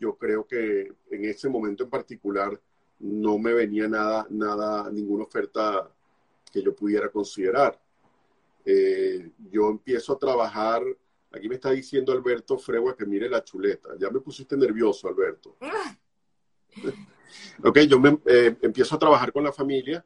yo 0.00 0.16
creo 0.16 0.46
que 0.46 0.92
en 1.10 1.24
ese 1.26 1.48
momento 1.50 1.84
en 1.84 1.90
particular 1.90 2.58
no 3.00 3.38
me 3.38 3.52
venía 3.52 3.86
nada, 3.86 4.26
nada, 4.30 4.90
ninguna 4.90 5.24
oferta 5.24 5.90
que 6.50 6.62
yo 6.62 6.74
pudiera 6.74 7.10
considerar. 7.10 7.78
yo 8.64 9.68
empiezo 9.68 10.14
a 10.14 10.18
trabajar, 10.18 10.82
aquí 11.32 11.48
me 11.50 11.56
está 11.56 11.72
diciendo 11.72 12.12
Alberto 12.12 12.56
Fregua 12.56 12.96
que 12.96 13.04
mire 13.04 13.28
la 13.28 13.44
chuleta, 13.44 13.90
ya 13.98 14.08
me 14.08 14.20
pusiste 14.20 14.56
nervioso, 14.56 15.06
Alberto. 15.06 15.56
Ah. 15.60 15.98
ok, 17.62 17.80
yo 17.80 18.00
me, 18.00 18.18
empiezo 18.62 18.94
a 18.94 18.98
trabajar 18.98 19.32
con 19.32 19.44
la 19.44 19.52
familia 19.52 20.02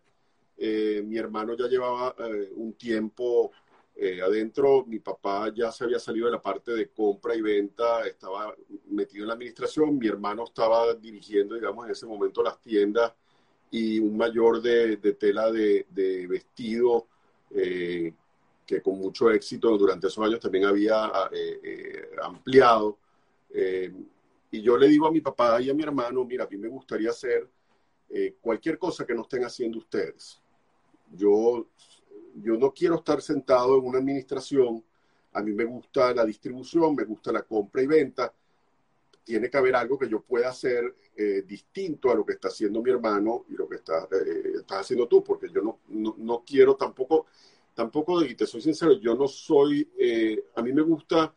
eh, 0.62 1.03
mi 1.03 1.16
hermano 1.16 1.57
ya 1.57 1.66
llevaba 1.69 2.15
eh, 2.19 2.51
un 2.55 2.74
tiempo 2.74 3.51
eh, 3.97 4.20
adentro, 4.20 4.85
mi 4.85 4.99
papá 4.99 5.51
ya 5.55 5.73
se 5.73 5.85
había 5.85 5.99
salido 5.99 6.27
de 6.27 6.32
la 6.32 6.43
parte 6.43 6.73
de 6.73 6.89
compra 6.91 7.35
y 7.35 7.41
venta, 7.41 8.07
estaba 8.07 8.55
metido 8.91 9.24
en 9.24 9.28
la 9.28 9.35
administración, 9.35 9.97
mi 9.97 10.07
hermano 10.07 10.45
estaba 10.45 10.93
dirigiendo, 10.93 11.55
digamos, 11.55 11.87
en 11.87 11.93
ese 11.93 12.05
momento 12.05 12.43
las 12.43 12.61
tiendas 12.61 13.11
y 13.70 13.99
un 14.01 14.19
mayor 14.19 14.61
de, 14.61 14.99
tela 15.19 15.51
de, 15.51 15.87
vestido 16.28 17.07
que 17.51 18.82
con 18.82 18.99
mucho 18.99 19.31
éxito 19.31 19.78
durante 19.78 20.09
esos 20.09 20.23
años 20.27 20.41
también 20.41 20.66
había 20.66 21.11
ampliado. 22.23 22.99
y 24.51 24.61
yo 24.61 24.77
le 24.77 24.89
digo 24.89 25.07
a 25.07 25.12
mi 25.12 25.23
papá 25.23 25.61
y 25.62 25.70
a 25.70 25.74
mi 25.74 25.82
hermano, 25.82 26.23
mira, 26.27 26.45
a 26.45 26.49
mí 26.49 26.59
me 26.59 26.69
gustaría 26.69 27.11
hacer 27.11 27.49
cualquier 28.43 28.78
cosa 28.78 29.07
que 29.07 29.15
no 29.15 29.23
estén 29.23 29.45
haciendo 29.45 29.78
ustedes. 29.78 30.41
Yo, 31.11 31.66
yo 32.35 32.57
no 32.57 32.73
quiero 32.73 32.97
estar 32.97 33.20
sentado 33.20 33.78
en 33.78 33.85
una 33.85 33.99
administración. 33.99 34.82
A 35.32 35.43
mí 35.43 35.53
me 35.53 35.65
gusta 35.65 36.15
la 36.15 36.24
distribución, 36.24 36.95
me 36.95 37.05
gusta 37.05 37.32
la 37.32 37.43
compra 37.43 37.82
y 37.82 37.87
venta. 37.87 38.32
Tiene 39.24 39.51
que 39.51 39.57
haber 39.57 39.77
algo 39.77 39.99
que 39.99 40.09
yo 40.09 40.20
pueda 40.23 40.49
hacer 40.49 40.95
eh, 41.16 41.43
distinto 41.47 42.11
a 42.11 42.15
lo 42.15 42.24
que 42.24 42.32
está 42.32 42.49
haciendo 42.49 42.82
mi 42.82 42.91
hermano 42.91 43.45
y 43.49 43.53
lo 43.53 43.69
que 43.69 43.77
está, 43.77 44.09
eh, 44.11 44.53
estás 44.61 44.81
haciendo 44.81 45.07
tú, 45.07 45.23
porque 45.23 45.51
yo 45.51 45.61
no, 45.61 46.15
no, 46.16 46.43
quiero 46.47 46.77
tampoco, 46.77 47.27
tampoco, 47.74 48.24
y 48.24 48.35
te 48.35 48.47
soy 48.47 48.62
sincero, 48.62 48.93
yo 48.95 49.15
no 49.15 49.28
soy, 49.28 49.87
eh, 49.99 50.47
a 50.55 50.62
mí 50.62 50.73
me 50.73 50.82
gusta 50.82 51.35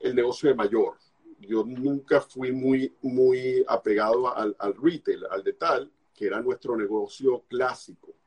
el 0.00 0.14
negocio 0.14 0.48
de 0.48 0.56
mayor. 0.56 0.94
Yo 1.40 1.64
nunca 1.64 2.20
fui 2.20 2.50
muy, 2.50 2.92
muy 3.02 3.64
apegado 3.68 4.36
al, 4.36 4.56
al 4.58 4.74
retail, 4.74 5.24
al 5.30 5.44
de 5.44 5.52
tal, 5.52 5.92
que 6.12 6.26
era 6.26 6.42
nuestro 6.42 6.76
negocio 6.76 7.44
clásico. 7.48 8.17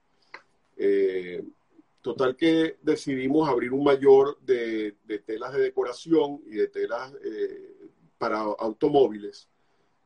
Eh, 0.84 1.44
total 2.02 2.36
que 2.36 2.78
decidimos 2.82 3.48
abrir 3.48 3.72
un 3.72 3.84
mayor 3.84 4.40
de, 4.41 4.95
telas 5.28 5.53
de 5.53 5.62
decoración 5.62 6.41
y 6.48 6.56
de 6.56 6.70
telas 6.70 7.14
eh, 7.24 7.91
para 8.18 8.40
automóviles. 8.40 9.48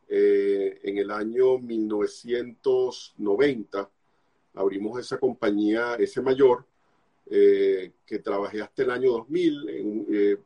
Eh, 0.10 0.81
en 0.84 0.97
el 0.97 1.11
año 1.11 1.57
1990 1.60 3.89
abrimos 4.56 4.99
esa 4.99 5.18
compañía, 5.18 5.95
ese 5.95 6.22
mayor, 6.22 6.65
que 7.26 8.19
trabajé 8.22 8.61
hasta 8.61 8.84
el 8.84 8.91
año 8.91 9.14
2000. 9.14 10.38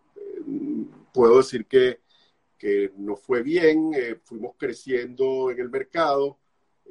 puedo 1.11 1.37
decir 1.37 1.65
que, 1.65 2.01
que 2.57 2.91
fue 3.17 3.41
bien, 3.41 3.91
fuimos 4.23 4.53
creciendo 4.57 5.49
en 5.49 5.59
el 5.59 5.69
mercado 5.69 6.38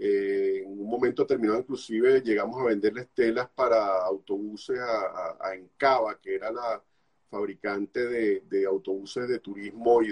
eh, 0.01 0.63
en 0.65 0.81
un 0.81 0.89
momento 0.89 1.23
determinado, 1.23 1.59
inclusive, 1.59 2.21
llegamos 2.21 2.61
a 2.61 2.65
venderles 2.65 3.09
telas 3.15 3.49
para 3.49 4.05
autobuses 4.05 4.79
a, 4.79 5.55
Encaba, 5.55 6.19
que 6.21 6.37
era 6.37 6.53
la 6.53 6.83
fabricante 7.31 8.07
de, 8.07 8.67
autobuses 8.67 9.29
de 9.29 9.41
turismo 9.41 10.01
y 10.03 10.09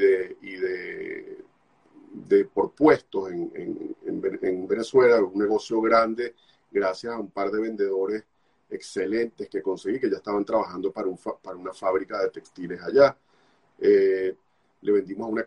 de, 0.56 1.36
por 2.52 2.72
puestos 2.72 3.30
en, 3.30 3.96
en, 4.04 4.66
Venezuela, 4.68 5.22
un 5.22 5.38
negocio 5.38 5.80
grande, 5.80 6.34
gracias 6.70 7.14
a 7.14 7.20
un 7.20 7.30
par 7.30 7.50
de 7.50 7.60
vendedores 7.60 8.24
excelentes 8.68 9.48
que 9.48 9.62
conseguí, 9.62 10.00
que 10.00 10.10
ya 10.10 10.16
estaban 10.16 10.44
trabajando 10.44 10.92
para, 10.92 11.06
un, 11.06 11.16
para 11.16 11.56
una 11.56 11.72
fábrica 11.72 12.20
de 12.20 12.30
textiles 12.30 12.82
allá. 12.82 13.16
Eh, 13.78 14.34
le 14.80 14.92
vendimos 14.92 15.30
una 15.30 15.44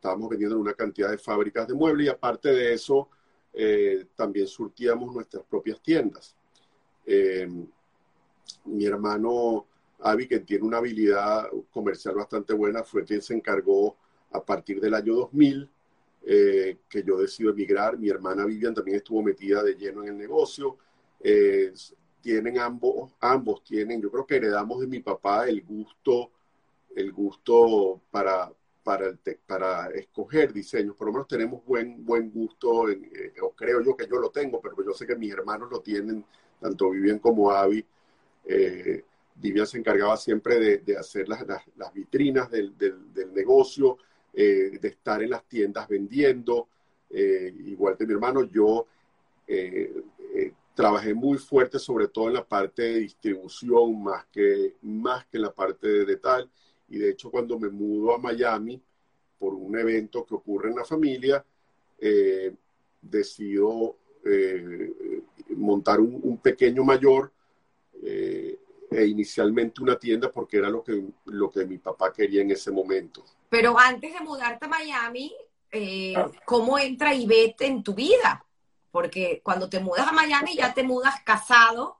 estábamos 0.00 0.30
vendiendo 0.30 0.58
una 0.58 0.72
cantidad 0.72 1.10
de 1.10 1.18
fábricas 1.18 1.68
de 1.68 1.74
muebles 1.74 2.06
y 2.06 2.08
aparte 2.08 2.48
de 2.48 2.72
eso, 2.72 3.10
eh, 3.52 4.06
también 4.14 4.46
surtíamos 4.46 5.12
nuestras 5.14 5.44
propias 5.44 5.80
tiendas. 5.80 6.36
Eh, 7.04 7.48
mi 8.64 8.84
hermano 8.84 9.66
Avi, 10.00 10.26
que 10.26 10.40
tiene 10.40 10.64
una 10.64 10.78
habilidad 10.78 11.48
comercial 11.70 12.14
bastante 12.14 12.52
buena, 12.54 12.84
fue 12.84 13.04
quien 13.04 13.22
se 13.22 13.34
encargó 13.34 13.96
a 14.32 14.44
partir 14.44 14.80
del 14.80 14.94
año 14.94 15.14
2000 15.14 15.68
eh, 16.26 16.78
que 16.88 17.02
yo 17.02 17.18
decido 17.18 17.50
emigrar. 17.50 17.98
Mi 17.98 18.08
hermana 18.08 18.44
Vivian 18.44 18.74
también 18.74 18.98
estuvo 18.98 19.22
metida 19.22 19.62
de 19.62 19.74
lleno 19.74 20.02
en 20.02 20.08
el 20.10 20.18
negocio. 20.18 20.78
tienen 22.20 22.58
ambos, 22.58 23.12
ambos 23.20 23.64
tienen, 23.64 24.00
yo 24.00 24.10
creo 24.10 24.26
que 24.26 24.36
heredamos 24.36 24.80
de 24.80 24.86
mi 24.86 25.00
papá 25.00 25.48
el 25.48 25.62
gusto, 25.62 26.30
el 26.94 27.12
gusto 27.12 28.00
para, 28.10 28.52
para, 28.82 29.16
para 29.46 29.88
escoger 29.90 30.52
diseños. 30.52 30.96
Por 30.96 31.08
lo 31.08 31.12
menos 31.12 31.28
tenemos 31.28 31.64
buen, 31.64 32.04
buen 32.04 32.30
gusto, 32.30 32.88
eh, 32.88 33.32
o 33.42 33.50
creo 33.50 33.82
yo 33.82 33.96
que 33.96 34.06
yo 34.06 34.18
lo 34.18 34.30
tengo, 34.30 34.60
pero 34.60 34.74
yo 34.84 34.92
sé 34.92 35.06
que 35.06 35.16
mis 35.16 35.32
hermanos 35.32 35.70
lo 35.70 35.80
tienen, 35.80 36.24
tanto 36.60 36.90
Vivian 36.90 37.18
como 37.18 37.50
Avi. 37.50 37.84
Eh, 38.46 39.04
Vivian 39.34 39.66
se 39.66 39.78
encargaba 39.78 40.16
siempre 40.16 40.80
de, 40.80 40.96
hacer 40.96 41.28
las, 41.28 41.44
las, 41.76 41.94
vitrinas 41.94 42.50
del, 42.50 42.76
del, 42.76 43.32
negocio, 43.32 43.98
eh, 44.34 44.78
de 44.80 44.88
estar 44.88 45.22
en 45.22 45.30
las 45.30 45.44
tiendas 45.44 45.88
vendiendo. 45.88 46.68
igual 47.10 47.96
que 47.96 48.06
mi 48.06 48.12
hermano, 48.12 48.44
yo 48.44 48.86
trabajé 50.74 51.14
muy 51.14 51.38
fuerte, 51.38 51.78
sobre 51.78 52.08
todo 52.08 52.28
en 52.28 52.34
la 52.34 52.44
parte 52.46 52.82
de 52.82 53.00
distribución, 53.00 54.02
más 54.02 54.26
que, 54.26 54.76
más 54.82 55.26
que 55.26 55.38
en 55.38 55.42
la 55.42 55.52
parte 55.52 55.86
de, 55.88 56.04
de 56.04 56.16
tal 56.16 56.50
y 56.90 56.98
de 56.98 57.10
hecho 57.10 57.30
cuando 57.30 57.58
me 57.58 57.70
mudo 57.70 58.14
a 58.14 58.18
Miami, 58.18 58.80
por 59.38 59.54
un 59.54 59.78
evento 59.78 60.26
que 60.26 60.34
ocurre 60.34 60.68
en 60.68 60.76
la 60.76 60.84
familia, 60.84 61.42
eh, 61.98 62.52
decido 63.00 63.96
eh, 64.24 64.92
montar 65.56 66.00
un, 66.00 66.38
pequeño 66.38 66.84
mayor 66.84 67.32
eh, 68.02 68.58
e 68.90 69.06
inicialmente 69.06 69.82
una 69.82 69.98
tienda 69.98 70.30
porque 70.30 70.58
era 70.58 70.68
lo 70.68 70.82
que, 70.82 71.02
lo 71.26 71.50
que 71.50 71.64
mi 71.64 71.78
papá 71.78 72.12
quería 72.12 72.42
en 72.42 72.50
ese 72.50 72.70
momento. 72.70 73.24
Pero 73.48 73.78
antes 73.78 74.12
de 74.12 74.20
mudarte 74.20 74.66
a 74.66 74.68
Miami, 74.68 75.32
ah. 76.16 76.30
¿cómo 76.44 76.78
entra 76.78 77.14
Ivette 77.14 77.62
en 77.62 77.82
tu 77.82 77.94
vida? 77.94 78.44
Porque 78.90 79.40
cuando 79.42 79.70
te 79.70 79.80
mudas 79.80 80.08
a 80.08 80.12
Miami 80.12 80.56
ya 80.56 80.74
te 80.74 80.82
mudas 80.82 81.14
casado 81.24 81.96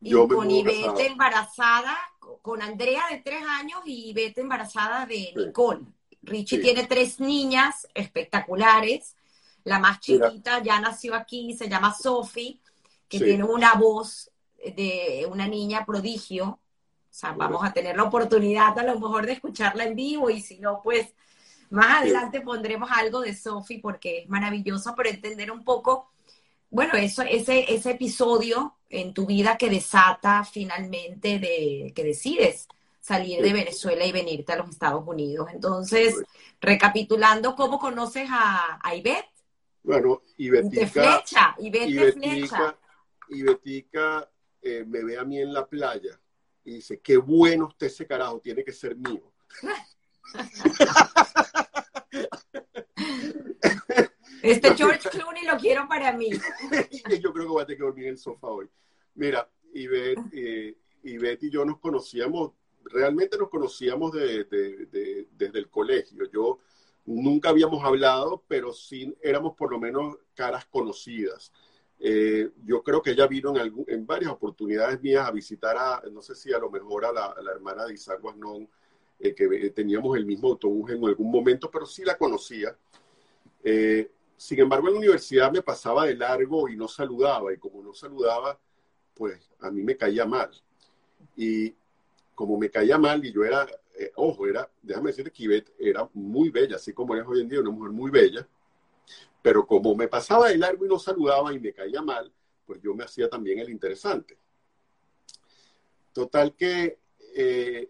y 0.00 0.12
con 0.12 0.50
Ivette 0.50 1.06
embarazada, 1.06 1.96
con 2.42 2.60
Andrea 2.60 3.04
de 3.10 3.18
tres 3.18 3.42
años 3.46 3.80
y 3.86 4.10
Ivette 4.10 4.38
embarazada 4.38 5.06
de 5.06 5.32
Nicole. 5.36 5.86
Richie 6.22 6.58
tiene 6.58 6.86
tres 6.86 7.20
niñas 7.20 7.86
espectaculares. 7.94 9.16
La 9.64 9.78
más 9.78 10.00
chiquita 10.00 10.60
ya 10.60 10.80
nació 10.80 11.14
aquí, 11.14 11.56
se 11.56 11.68
llama 11.68 11.94
Sophie, 11.94 12.60
que 13.08 13.20
tiene 13.20 13.44
una 13.44 13.74
voz 13.74 14.30
de 14.58 15.26
una 15.30 15.46
niña 15.46 15.86
prodigio. 15.86 16.46
O 16.48 17.14
sea, 17.14 17.32
vamos 17.32 17.64
a 17.64 17.72
tener 17.72 17.96
la 17.96 18.04
oportunidad 18.04 18.76
a 18.78 18.82
lo 18.82 18.98
mejor 18.98 19.26
de 19.26 19.32
escucharla 19.32 19.84
en 19.84 19.94
vivo 19.94 20.30
y 20.30 20.40
si 20.40 20.58
no, 20.58 20.80
pues 20.82 21.14
más 21.70 22.02
adelante 22.02 22.40
pondremos 22.40 22.90
algo 22.90 23.20
de 23.20 23.34
Sophie 23.34 23.80
porque 23.80 24.20
es 24.20 24.28
maravilloso, 24.28 24.94
pero 24.96 25.10
entender 25.10 25.50
un 25.50 25.64
poco, 25.64 26.11
bueno, 26.72 26.94
eso, 26.94 27.22
ese, 27.22 27.72
ese 27.72 27.90
episodio 27.90 28.78
en 28.88 29.12
tu 29.12 29.26
vida 29.26 29.58
que 29.58 29.68
desata 29.68 30.42
finalmente 30.42 31.38
de 31.38 31.92
que 31.94 32.02
decides 32.02 32.66
salir 32.98 33.42
de 33.42 33.52
Venezuela 33.52 34.06
y 34.06 34.12
venirte 34.12 34.52
a 34.52 34.56
los 34.56 34.70
Estados 34.70 35.06
Unidos. 35.06 35.48
Entonces, 35.52 36.22
recapitulando, 36.62 37.54
¿cómo 37.56 37.78
conoces 37.78 38.26
a, 38.30 38.78
a 38.82 38.96
Ivette? 38.96 39.28
Bueno, 39.82 40.22
Ibetica. 40.38 40.80
De 40.80 40.86
flecha, 40.86 41.54
Ivette 41.58 42.12
flecha. 42.14 42.78
Ibetica 43.28 44.30
eh, 44.62 44.84
me 44.86 45.04
ve 45.04 45.18
a 45.18 45.24
mí 45.24 45.40
en 45.40 45.52
la 45.52 45.66
playa 45.66 46.18
y 46.64 46.76
dice, 46.76 47.00
qué 47.00 47.18
bueno 47.18 47.66
usted 47.66 47.88
ese 47.88 48.06
carajo, 48.06 48.40
tiene 48.40 48.64
que 48.64 48.72
ser 48.72 48.96
mío. 48.96 49.30
Este 54.42 54.74
George 54.74 55.08
Clooney 55.08 55.44
lo 55.46 55.56
quiero 55.56 55.86
para 55.88 56.12
mí. 56.12 56.30
yo 57.20 57.32
creo 57.32 57.46
que 57.46 57.52
voy 57.52 57.62
a 57.62 57.66
tener 57.66 57.78
que 57.78 57.84
dormir 57.84 58.04
en 58.06 58.10
el 58.12 58.18
sofá 58.18 58.48
hoy. 58.48 58.68
Mira, 59.14 59.48
Ivette, 59.74 60.20
eh, 60.32 60.76
y 61.04 61.50
yo 61.50 61.64
nos 61.64 61.78
conocíamos 61.78 62.52
realmente 62.84 63.38
nos 63.38 63.48
conocíamos 63.48 64.12
desde 64.12 65.26
el 65.38 65.68
colegio. 65.68 66.24
Yo 66.32 66.58
nunca 67.06 67.50
habíamos 67.50 67.84
hablado, 67.84 68.42
pero 68.48 68.72
sí 68.72 69.14
éramos 69.22 69.54
por 69.54 69.70
lo 69.70 69.78
menos 69.78 70.16
caras 70.34 70.64
conocidas. 70.66 71.52
Eh, 71.98 72.50
yo 72.64 72.82
creo 72.82 73.00
que 73.00 73.12
ella 73.12 73.26
vino 73.26 73.56
en, 73.56 73.84
en, 73.86 74.06
varias 74.06 74.32
oportunidades 74.32 75.00
mías 75.00 75.26
a 75.26 75.30
visitar 75.30 75.76
a, 75.76 76.02
no 76.10 76.20
sé 76.20 76.34
si 76.34 76.52
a 76.52 76.58
lo 76.58 76.68
mejor 76.68 77.04
a 77.04 77.12
la, 77.12 77.52
hermana 77.52 77.86
de 77.86 77.94
Isaac 77.94 78.20
Guasnón, 78.20 78.68
eh, 79.20 79.34
que 79.34 79.70
teníamos 79.70 80.16
el 80.16 80.26
mismo 80.26 80.48
autobús 80.48 80.90
en 80.90 81.04
algún 81.04 81.30
momento, 81.30 81.70
pero 81.70 81.86
sí 81.86 82.04
la 82.04 82.18
conocía. 82.18 82.76
Eh, 83.62 84.10
sin 84.42 84.58
embargo, 84.58 84.88
en 84.88 84.94
la 84.94 84.98
universidad 84.98 85.52
me 85.52 85.62
pasaba 85.62 86.04
de 86.04 86.16
largo 86.16 86.68
y 86.68 86.74
no 86.74 86.88
saludaba, 86.88 87.54
y 87.54 87.58
como 87.58 87.80
no 87.80 87.94
saludaba, 87.94 88.58
pues 89.14 89.48
a 89.60 89.70
mí 89.70 89.84
me 89.84 89.96
caía 89.96 90.26
mal. 90.26 90.50
Y 91.36 91.72
como 92.34 92.58
me 92.58 92.68
caía 92.68 92.98
mal 92.98 93.24
y 93.24 93.32
yo 93.32 93.44
era, 93.44 93.68
eh, 93.96 94.10
ojo, 94.16 94.48
era, 94.48 94.68
déjame 94.82 95.10
decirte 95.10 95.30
que 95.30 95.44
Ivette 95.44 95.72
era 95.78 96.10
muy 96.14 96.50
bella, 96.50 96.74
así 96.74 96.92
como 96.92 97.14
es 97.14 97.24
hoy 97.24 97.42
en 97.42 97.48
día, 97.48 97.60
una 97.60 97.70
mujer 97.70 97.92
muy 97.92 98.10
bella, 98.10 98.44
pero 99.40 99.64
como 99.64 99.94
me 99.94 100.08
pasaba 100.08 100.48
de 100.48 100.58
largo 100.58 100.86
y 100.86 100.88
no 100.88 100.98
saludaba 100.98 101.54
y 101.54 101.60
me 101.60 101.72
caía 101.72 102.02
mal, 102.02 102.32
pues 102.66 102.82
yo 102.82 102.94
me 102.94 103.04
hacía 103.04 103.30
también 103.30 103.60
el 103.60 103.70
interesante. 103.70 104.36
Total 106.12 106.52
que 106.56 106.98
eh, 107.36 107.88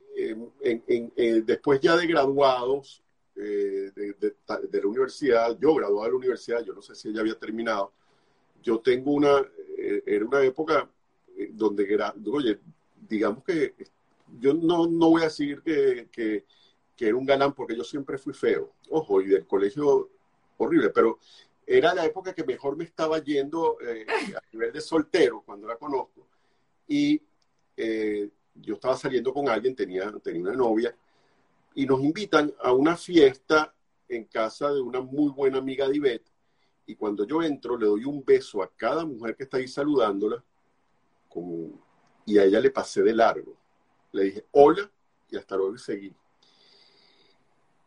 después 1.46 1.80
ya 1.80 1.96
de 1.96 2.06
graduados 2.06 3.01
eh, 3.36 3.90
de, 3.94 4.80
la 4.80 4.86
universidad, 4.86 5.58
yo 5.58 5.74
graduado 5.74 6.04
de 6.04 6.10
la 6.10 6.16
universidad, 6.16 6.64
yo 6.64 6.74
no 6.74 6.82
sé 6.82 6.94
si 6.94 7.08
ella 7.08 7.20
había 7.20 7.38
terminado, 7.38 7.92
yo 8.62 8.80
tengo 8.80 9.12
una, 9.12 9.44
era 10.06 10.24
una 10.24 10.42
época 10.42 10.88
donde, 11.50 11.92
era, 11.92 12.14
oye, 12.30 12.58
digamos 13.08 13.42
que 13.42 13.74
yo 14.38 14.54
no, 14.54 14.86
no 14.86 15.10
voy 15.10 15.22
a 15.22 15.26
decir 15.26 15.62
que, 15.62 16.08
que, 16.10 16.44
era 16.98 17.16
un 17.16 17.26
galán 17.26 17.52
porque 17.52 17.76
yo 17.76 17.82
siempre 17.82 18.16
fui 18.16 18.32
feo, 18.32 18.74
ojo, 18.90 19.20
y 19.20 19.26
del 19.26 19.44
colegio 19.44 20.08
horrible, 20.56 20.90
pero 20.90 21.18
era 21.66 21.92
la 21.92 22.04
época 22.06 22.32
que 22.32 22.44
mejor 22.44 22.76
me 22.76 22.84
estaba 22.84 23.18
yendo 23.18 23.76
eh, 23.80 24.06
a 24.08 24.42
nivel 24.52 24.72
de 24.72 24.80
soltero 24.80 25.42
cuando 25.44 25.66
la 25.66 25.74
conozco. 25.74 26.28
Y 26.86 27.20
eh, 27.76 28.30
yo 28.54 28.74
estaba 28.74 28.96
saliendo 28.96 29.32
con 29.32 29.48
alguien, 29.48 29.74
tenía, 29.74 30.12
tenía 30.22 30.42
una 30.42 30.52
novia, 30.52 30.94
y 31.74 31.86
nos 31.86 32.00
invitan 32.02 32.52
a 32.62 32.72
una 32.72 32.96
fiesta 32.96 33.74
en 34.08 34.24
casa 34.24 34.72
de 34.72 34.80
una 34.80 35.00
muy 35.00 35.30
buena 35.30 35.58
amiga 35.58 35.88
de 35.88 35.96
Ivette. 35.96 36.30
Y 36.86 36.96
cuando 36.96 37.26
yo 37.26 37.42
entro, 37.42 37.76
le 37.76 37.86
doy 37.86 38.04
un 38.04 38.24
beso 38.24 38.62
a 38.62 38.70
cada 38.76 39.04
mujer 39.04 39.36
que 39.36 39.44
está 39.44 39.56
ahí 39.56 39.68
saludándola, 39.68 40.44
y 42.26 42.38
a 42.38 42.44
ella 42.44 42.60
le 42.60 42.70
pasé 42.70 43.02
de 43.02 43.14
largo. 43.14 43.56
Le 44.12 44.24
dije 44.24 44.46
hola 44.52 44.90
y 45.30 45.36
hasta 45.36 45.56
luego 45.56 45.74
y 45.74 45.78
seguí. 45.78 46.14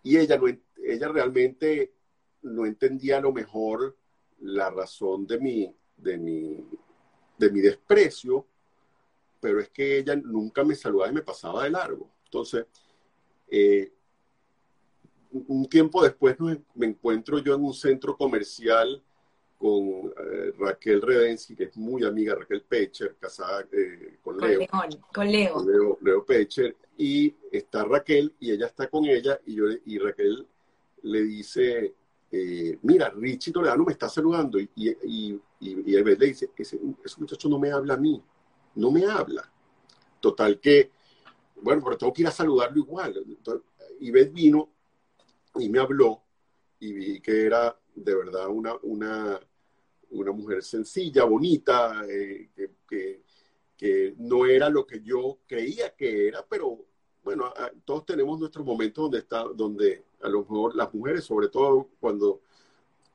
Y 0.03 0.17
ella, 0.17 0.37
no, 0.37 0.47
ella 0.47 1.07
realmente 1.09 1.93
no 2.41 2.65
entendía 2.65 3.17
a 3.17 3.21
lo 3.21 3.31
mejor 3.31 3.95
la 4.39 4.69
razón 4.69 5.25
de 5.25 5.39
mi, 5.39 5.75
de 5.97 6.17
mi, 6.17 6.67
de 7.37 7.51
mi 7.51 7.61
desprecio, 7.61 8.47
pero 9.39 9.59
es 9.59 9.69
que 9.69 9.99
ella 9.99 10.15
nunca 10.15 10.63
me 10.63 10.75
saludaba 10.75 11.11
y 11.11 11.15
me 11.15 11.21
pasaba 11.21 11.63
de 11.63 11.71
largo. 11.71 12.09
Entonces, 12.25 12.65
eh, 13.47 13.91
un 15.31 15.67
tiempo 15.67 16.03
después 16.03 16.37
me 16.39 16.85
encuentro 16.85 17.39
yo 17.39 17.55
en 17.55 17.63
un 17.63 17.73
centro 17.73 18.15
comercial 18.15 19.01
con 19.57 20.13
eh, 20.17 20.53
Raquel 20.59 21.01
Redensky, 21.01 21.55
que 21.55 21.65
es 21.65 21.77
muy 21.77 22.03
amiga, 22.03 22.35
Raquel 22.35 22.61
Pecher, 22.61 23.15
casada 23.19 23.65
eh, 23.71 24.17
con, 24.21 24.37
Leo, 24.37 24.59
con, 25.13 25.31
Leo. 25.31 25.97
Leo. 26.01 26.25
Pecher, 26.25 26.75
y 26.97 27.33
está 27.51 27.83
Raquel 27.83 28.33
y 28.39 28.51
ella 28.51 28.67
está 28.67 28.87
con 28.87 29.05
ella 29.05 29.39
y, 29.45 29.55
yo, 29.55 29.65
y 29.85 29.97
Raquel 29.97 30.45
le 31.03 31.21
dice, 31.23 31.93
eh, 32.31 32.77
mira, 32.81 33.09
Richie 33.09 33.53
Toledano 33.53 33.85
me 33.85 33.93
está 33.93 34.09
saludando 34.09 34.59
y, 34.59 34.69
y, 34.75 34.89
y, 35.29 35.39
y 35.59 36.03
le 36.03 36.15
dice, 36.15 36.49
ese, 36.57 36.79
ese, 37.03 37.21
muchacho 37.21 37.47
no 37.47 37.57
me 37.57 37.71
habla 37.71 37.93
a 37.93 37.97
mí, 37.97 38.21
no 38.75 38.91
me 38.91 39.05
habla. 39.05 39.49
Total 40.19 40.59
que, 40.59 40.91
bueno, 41.65 41.81
pero 41.83 41.97
tengo 41.97 42.13
que 42.13 42.27
a 42.27 42.31
saludarlo 42.31 42.77
igual. 42.77 43.23
Entonces, 43.27 43.67
Ivette 43.99 44.31
vino 44.31 44.69
y 45.55 45.67
me 45.67 45.79
habló 45.79 46.21
y 46.79 46.93
vi 46.93 47.19
que 47.21 47.43
era 47.43 47.75
de 47.95 48.15
verdad 48.15 48.49
una, 48.49 48.75
una, 48.83 49.39
una 50.11 50.31
mujer 50.31 50.61
sencilla, 50.61 51.23
bonita, 51.23 52.03
eh, 52.07 52.49
que, 52.87 53.23
no 54.17 54.45
era 54.45 54.69
lo 54.69 54.85
que 54.85 55.01
yo 55.01 55.39
creía 55.47 55.95
que 55.95 56.27
era, 56.27 56.45
pero 56.47 56.85
bueno, 57.23 57.51
todos 57.83 58.05
tenemos 58.05 58.39
nuestros 58.39 58.63
momentos 58.63 59.05
donde 59.05 59.17
está, 59.17 59.43
donde 59.43 60.03
a 60.21 60.29
lo 60.29 60.41
mejor 60.41 60.75
las 60.75 60.93
mujeres, 60.93 61.23
sobre 61.23 61.49
todo 61.49 61.89
cuando, 61.99 62.41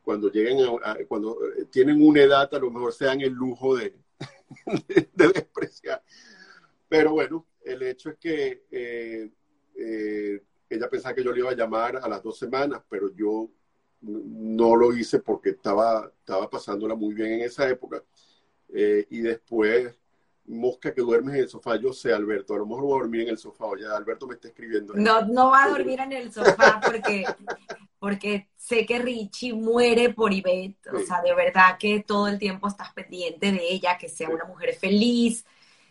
cuando 0.02 0.28
llegan 0.28 0.58
a, 0.82 0.96
cuando 1.06 1.38
eh, 1.56 1.66
tienen 1.70 2.02
una 2.02 2.22
edad, 2.22 2.52
a 2.52 2.58
lo 2.58 2.70
mejor 2.70 2.92
se 2.92 3.04
dan 3.04 3.20
el 3.20 3.32
lujo 3.32 3.76
de, 3.76 3.94
de, 5.14 5.28
despreciar. 5.28 6.02
Pero 6.88 7.12
bueno, 7.12 7.46
el 7.64 7.82
hecho 7.82 8.10
es 8.10 8.16
que 8.18 8.64
eh, 8.70 9.30
ella 10.68 10.88
pensaba 10.88 11.14
que 11.14 11.24
yo 11.24 11.32
le 11.32 11.40
iba 11.40 11.50
a 11.50 11.56
llamar 11.56 11.96
a 11.96 12.08
las 12.08 12.22
dos 12.22 12.38
semanas, 12.38 12.82
pero 12.88 13.12
yo 13.14 13.50
no 14.02 14.76
lo 14.76 14.96
hice 14.96 15.18
porque 15.18 15.50
estaba, 15.50 16.10
estaba 16.18 16.48
pasándola 16.48 16.94
muy 16.94 17.12
bien 17.14 17.32
en 17.32 17.40
esa 17.42 17.68
época. 17.68 18.02
Eh, 18.68 19.06
y 19.10 19.20
después, 19.20 19.94
mosca 20.46 20.94
que 20.94 21.02
duermes 21.02 21.34
en 21.34 21.40
el 21.42 21.48
sofá, 21.48 21.76
yo 21.76 21.92
sé, 21.92 22.12
Alberto, 22.12 22.54
a 22.54 22.58
lo 22.58 22.66
mejor 22.66 22.82
voy 22.84 22.98
a 22.98 23.02
dormir 23.02 23.22
en 23.22 23.28
el 23.30 23.38
sofá, 23.38 23.66
ya 23.78 23.96
Alberto 23.96 24.26
me 24.26 24.34
está 24.34 24.48
escribiendo. 24.48 24.94
No, 24.94 25.22
no 25.26 25.50
va 25.50 25.64
a 25.64 25.68
dormir 25.70 26.00
en 26.00 26.12
el 26.12 26.32
sofá 26.32 26.80
porque, 26.84 27.24
porque 27.98 28.48
sé 28.56 28.86
que 28.86 29.00
Richie 29.00 29.52
muere 29.52 30.14
por 30.14 30.32
Ivette, 30.32 30.86
o 30.92 31.00
sea, 31.00 31.20
de 31.20 31.34
verdad 31.34 31.76
que 31.78 32.04
todo 32.06 32.28
el 32.28 32.38
tiempo 32.38 32.68
estás 32.68 32.92
pendiente 32.92 33.52
de 33.52 33.72
ella, 33.72 33.98
que 33.98 34.08
sea 34.08 34.30
una 34.30 34.44
mujer 34.44 34.74
feliz, 34.74 35.44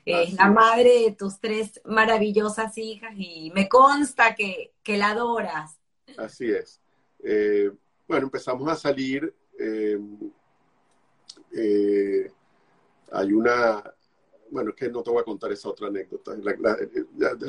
es 0.09 0.33
la 0.33 0.49
madre 0.49 1.03
de 1.03 1.11
tus 1.11 1.39
tres 1.39 1.81
maravillosas 1.85 2.77
hijas 2.77 3.13
y 3.15 3.51
me 3.53 3.67
consta 3.67 4.35
que, 4.35 4.73
que 4.83 4.97
la 4.97 5.11
adoras. 5.11 5.79
Así 6.17 6.49
es. 6.49 6.81
Eh, 7.23 7.71
bueno, 8.07 8.25
empezamos 8.25 8.67
a 8.69 8.75
salir. 8.75 9.33
Eh, 9.59 9.99
eh, 11.53 12.31
hay 13.11 13.33
una, 13.33 13.83
bueno, 14.51 14.71
es 14.71 14.75
que 14.75 14.89
no 14.89 15.03
te 15.03 15.11
voy 15.11 15.21
a 15.21 15.25
contar 15.25 15.51
esa 15.51 15.69
otra 15.69 15.87
anécdota. 15.87 16.35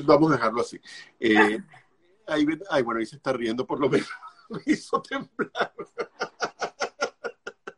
vamos 0.04 0.30
a 0.30 0.34
dejarlo 0.34 0.60
así. 0.60 0.80
Eh, 1.18 1.58
ahí, 2.26 2.44
bueno, 2.84 3.00
ahí 3.00 3.06
se 3.06 3.16
está 3.16 3.32
riendo 3.32 3.66
por 3.66 3.80
lo 3.80 3.88
menos. 3.88 4.08
me 4.48 4.60
hizo 4.66 5.00
temblar. 5.02 5.72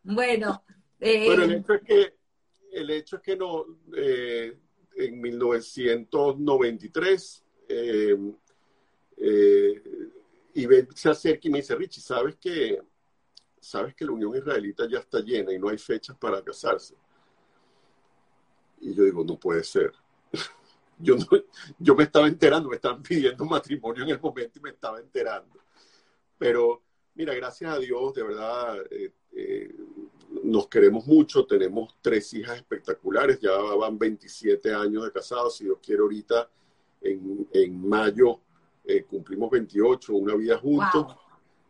Bueno, 0.03 0.65
el 0.99 1.53
eh, 1.53 1.57
hecho 1.57 1.75
es 1.75 1.83
que, 1.83 2.15
el 2.73 2.91
hecho 2.91 3.17
es 3.17 3.23
que 3.23 3.37
no, 3.37 3.65
eh, 3.97 4.59
en 4.97 5.21
1993, 5.21 7.45
eh, 7.69 8.17
eh, 9.17 9.83
y 10.55 10.67
se 10.95 11.11
acerca 11.11 11.49
y 11.49 11.51
me 11.51 11.59
dice, 11.59 11.75
Richie, 11.75 12.01
¿sabes 12.01 12.37
que, 12.37 12.81
¿sabes 13.61 13.95
que 13.95 14.05
la 14.05 14.13
Unión 14.13 14.37
Israelita 14.37 14.89
ya 14.89 14.99
está 14.99 15.21
llena 15.21 15.53
y 15.53 15.59
no 15.59 15.69
hay 15.69 15.79
fechas 15.79 16.17
para 16.17 16.43
casarse? 16.43 16.95
Y 18.81 18.95
yo 18.95 19.05
digo, 19.05 19.25
no 19.25 19.39
puede 19.39 19.65
ser. 19.65 19.93
yo, 20.99 21.17
yo 21.79 21.95
me 21.95 22.05
estaba 22.05 22.27
enterando, 22.27 22.69
me 22.69 22.77
estaban 22.77 23.03
pidiendo 23.03 23.45
matrimonio 23.45 24.03
en 24.03 24.11
el 24.11 24.21
momento 24.21 24.59
y 24.59 24.63
me 24.63 24.71
estaba 24.71 25.01
enterando. 25.01 25.61
Pero 26.37 26.83
mira, 27.15 27.35
gracias 27.35 27.73
a 27.73 27.79
Dios, 27.79 28.15
de 28.15 28.23
verdad, 28.23 28.79
eh, 28.91 29.13
eh, 29.33 29.75
nos 30.43 30.69
queremos 30.69 31.07
mucho, 31.07 31.47
tenemos 31.47 31.97
tres 32.01 32.33
hijas 32.35 32.57
espectaculares, 32.57 33.41
ya 33.41 33.53
van 33.53 33.99
27 33.99 34.75
años 34.75 35.05
de 35.05 35.13
casados, 35.13 35.57
si 35.57 35.65
Dios 35.65 35.79
quiere 35.83 36.03
ahorita, 36.03 36.49
en, 37.01 37.49
en 37.53 37.89
mayo 37.89 38.41
eh, 38.85 39.05
cumplimos 39.05 39.51
28, 39.51 40.15
una 40.15 40.35
vida 40.35 40.59
juntos. 40.59 41.17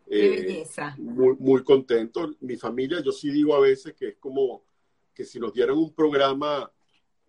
Qué 0.08 0.30
belleza. 0.30 0.94
Muy, 0.98 1.36
muy 1.38 1.62
contento. 1.62 2.34
Mi 2.40 2.56
familia, 2.56 3.00
yo 3.00 3.12
sí 3.12 3.30
digo 3.30 3.54
a 3.54 3.60
veces 3.60 3.94
que 3.94 4.08
es 4.08 4.16
como 4.16 4.62
que 5.14 5.24
si 5.24 5.38
nos 5.38 5.52
dieran 5.52 5.76
un 5.76 5.92
programa 5.92 6.70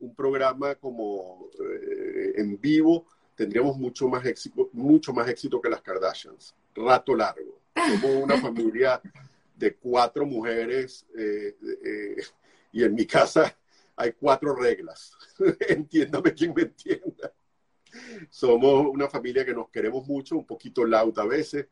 un 0.03 0.13
programa 0.13 0.75
como 0.75 1.49
eh, 1.59 2.33
en 2.35 2.59
vivo, 2.59 3.05
tendríamos 3.35 3.77
mucho 3.77 4.07
más 4.07 4.25
éxito, 4.25 4.69
mucho 4.73 5.13
más 5.13 5.29
éxito 5.29 5.61
que 5.61 5.69
las 5.69 5.81
Kardashians. 5.81 6.53
Rato 6.75 7.15
largo. 7.15 7.59
Somos 7.73 8.23
una 8.23 8.37
familia 8.41 9.01
de 9.55 9.75
cuatro 9.75 10.25
mujeres 10.25 11.05
eh, 11.17 11.55
eh, 11.85 12.23
y 12.71 12.83
en 12.83 12.93
mi 12.93 13.05
casa 13.05 13.57
hay 13.95 14.13
cuatro 14.13 14.55
reglas. 14.55 15.13
Entiéndame 15.67 16.33
quien 16.33 16.53
me 16.55 16.63
entienda. 16.63 17.33
Somos 18.29 18.87
una 18.87 19.07
familia 19.07 19.45
que 19.45 19.53
nos 19.53 19.69
queremos 19.69 20.07
mucho, 20.07 20.35
un 20.35 20.45
poquito 20.45 20.83
loud 20.83 21.17
a 21.19 21.25
veces, 21.25 21.67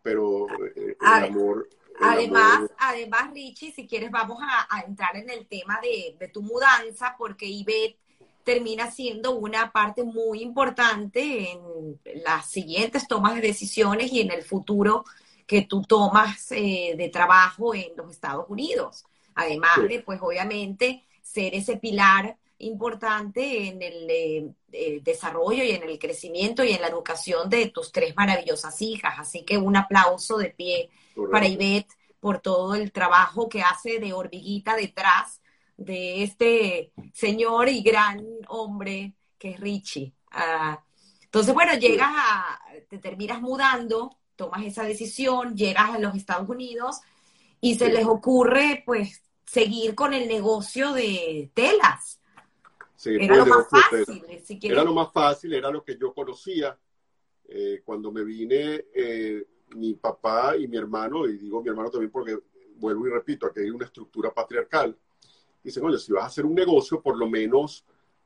pero 0.00 0.46
el 0.74 0.96
amor, 1.02 1.68
Además, 2.00 2.70
además, 2.78 3.30
Richie, 3.32 3.72
si 3.72 3.86
quieres 3.86 4.10
vamos 4.10 4.38
a, 4.40 4.80
entrar 4.86 5.16
en 5.16 5.30
el 5.30 5.46
tema 5.46 5.80
de, 5.80 6.28
tu 6.28 6.42
mudanza, 6.42 7.14
porque 7.18 7.46
Ivette 7.46 7.98
termina 8.44 8.90
siendo 8.90 9.32
una 9.32 9.72
parte 9.72 10.04
muy 10.04 10.40
importante 10.40 11.50
en 11.50 12.00
las 12.24 12.50
siguientes 12.50 13.06
tomas 13.06 13.34
de 13.34 13.42
decisiones 13.42 14.12
y 14.12 14.20
en 14.20 14.30
el 14.30 14.42
futuro 14.42 15.04
que 15.48 15.62
tú 15.62 15.80
tomas 15.80 16.52
eh, 16.52 16.94
de 16.94 17.08
trabajo 17.08 17.74
en 17.74 17.96
los 17.96 18.10
Estados 18.10 18.44
Unidos. 18.50 19.06
Además 19.34 19.78
de, 19.88 20.00
pues 20.00 20.20
obviamente, 20.20 21.06
ser 21.22 21.54
ese 21.54 21.78
pilar 21.78 22.36
importante 22.58 23.68
en 23.68 23.80
el 23.80 24.10
eh, 24.10 24.50
eh, 24.72 25.00
desarrollo 25.02 25.64
y 25.64 25.70
en 25.70 25.84
el 25.84 25.98
crecimiento 25.98 26.62
y 26.62 26.72
en 26.72 26.82
la 26.82 26.88
educación 26.88 27.48
de 27.48 27.70
tus 27.70 27.90
tres 27.90 28.14
maravillosas 28.14 28.82
hijas. 28.82 29.14
Así 29.18 29.42
que 29.42 29.56
un 29.56 29.74
aplauso 29.76 30.36
de 30.36 30.50
pie 30.50 30.90
para 31.32 31.48
Ivette 31.48 31.94
por 32.20 32.40
todo 32.40 32.74
el 32.74 32.92
trabajo 32.92 33.48
que 33.48 33.62
hace 33.62 34.00
de 34.00 34.12
hormiguita 34.12 34.76
detrás 34.76 35.40
de 35.78 36.24
este 36.24 36.92
señor 37.14 37.70
y 37.70 37.80
gran 37.80 38.22
hombre 38.48 39.14
que 39.38 39.52
es 39.52 39.60
Richie. 39.60 40.12
Ah, 40.30 40.84
entonces, 41.22 41.54
bueno, 41.54 41.72
llegas 41.74 42.10
a, 42.14 42.60
te 42.90 42.98
terminas 42.98 43.40
mudando, 43.40 44.18
tomas 44.38 44.64
esa 44.64 44.84
decisión, 44.84 45.56
llegas 45.56 45.90
a 45.90 45.98
los 45.98 46.14
Estados 46.14 46.48
Unidos 46.48 47.00
y 47.60 47.74
se 47.74 47.90
les 47.92 48.06
ocurre, 48.06 48.84
pues, 48.86 49.22
seguir 49.44 49.94
con 49.96 50.14
el 50.14 50.28
negocio 50.28 50.92
de 50.92 51.50
telas. 51.52 52.20
era 53.04 53.36
lo 53.36 53.46
más 53.46 53.66
fácil. 53.68 54.24
Era 54.62 54.84
lo 54.84 54.94
más 54.94 55.12
fácil, 55.12 55.54
era 55.54 55.70
lo 55.70 55.84
que 55.84 55.98
yo 55.98 56.14
conocía. 56.14 56.78
Eh, 57.48 57.82
cuando 57.84 58.12
me 58.12 58.22
vine, 58.22 58.86
eh, 58.94 59.44
mi 59.74 59.94
papá 59.94 60.56
y 60.56 60.68
mi 60.68 60.76
hermano, 60.76 61.26
y 61.26 61.36
digo 61.36 61.62
mi 61.62 61.68
hermano 61.70 61.90
también 61.90 62.12
porque 62.12 62.38
vuelvo 62.76 63.06
y 63.06 63.10
repito, 63.10 63.46
aquí 63.46 63.60
hay 63.60 63.70
una 63.70 63.86
estructura 63.86 64.32
patriarcal, 64.32 64.96
dicen, 65.64 65.84
oye, 65.84 65.98
si 65.98 66.12
vas 66.12 66.24
a 66.24 66.26
hacer 66.26 66.46
un 66.46 66.54
negocio, 66.54 67.02
por 67.02 67.16
lo 67.16 67.28
menos 67.28 67.84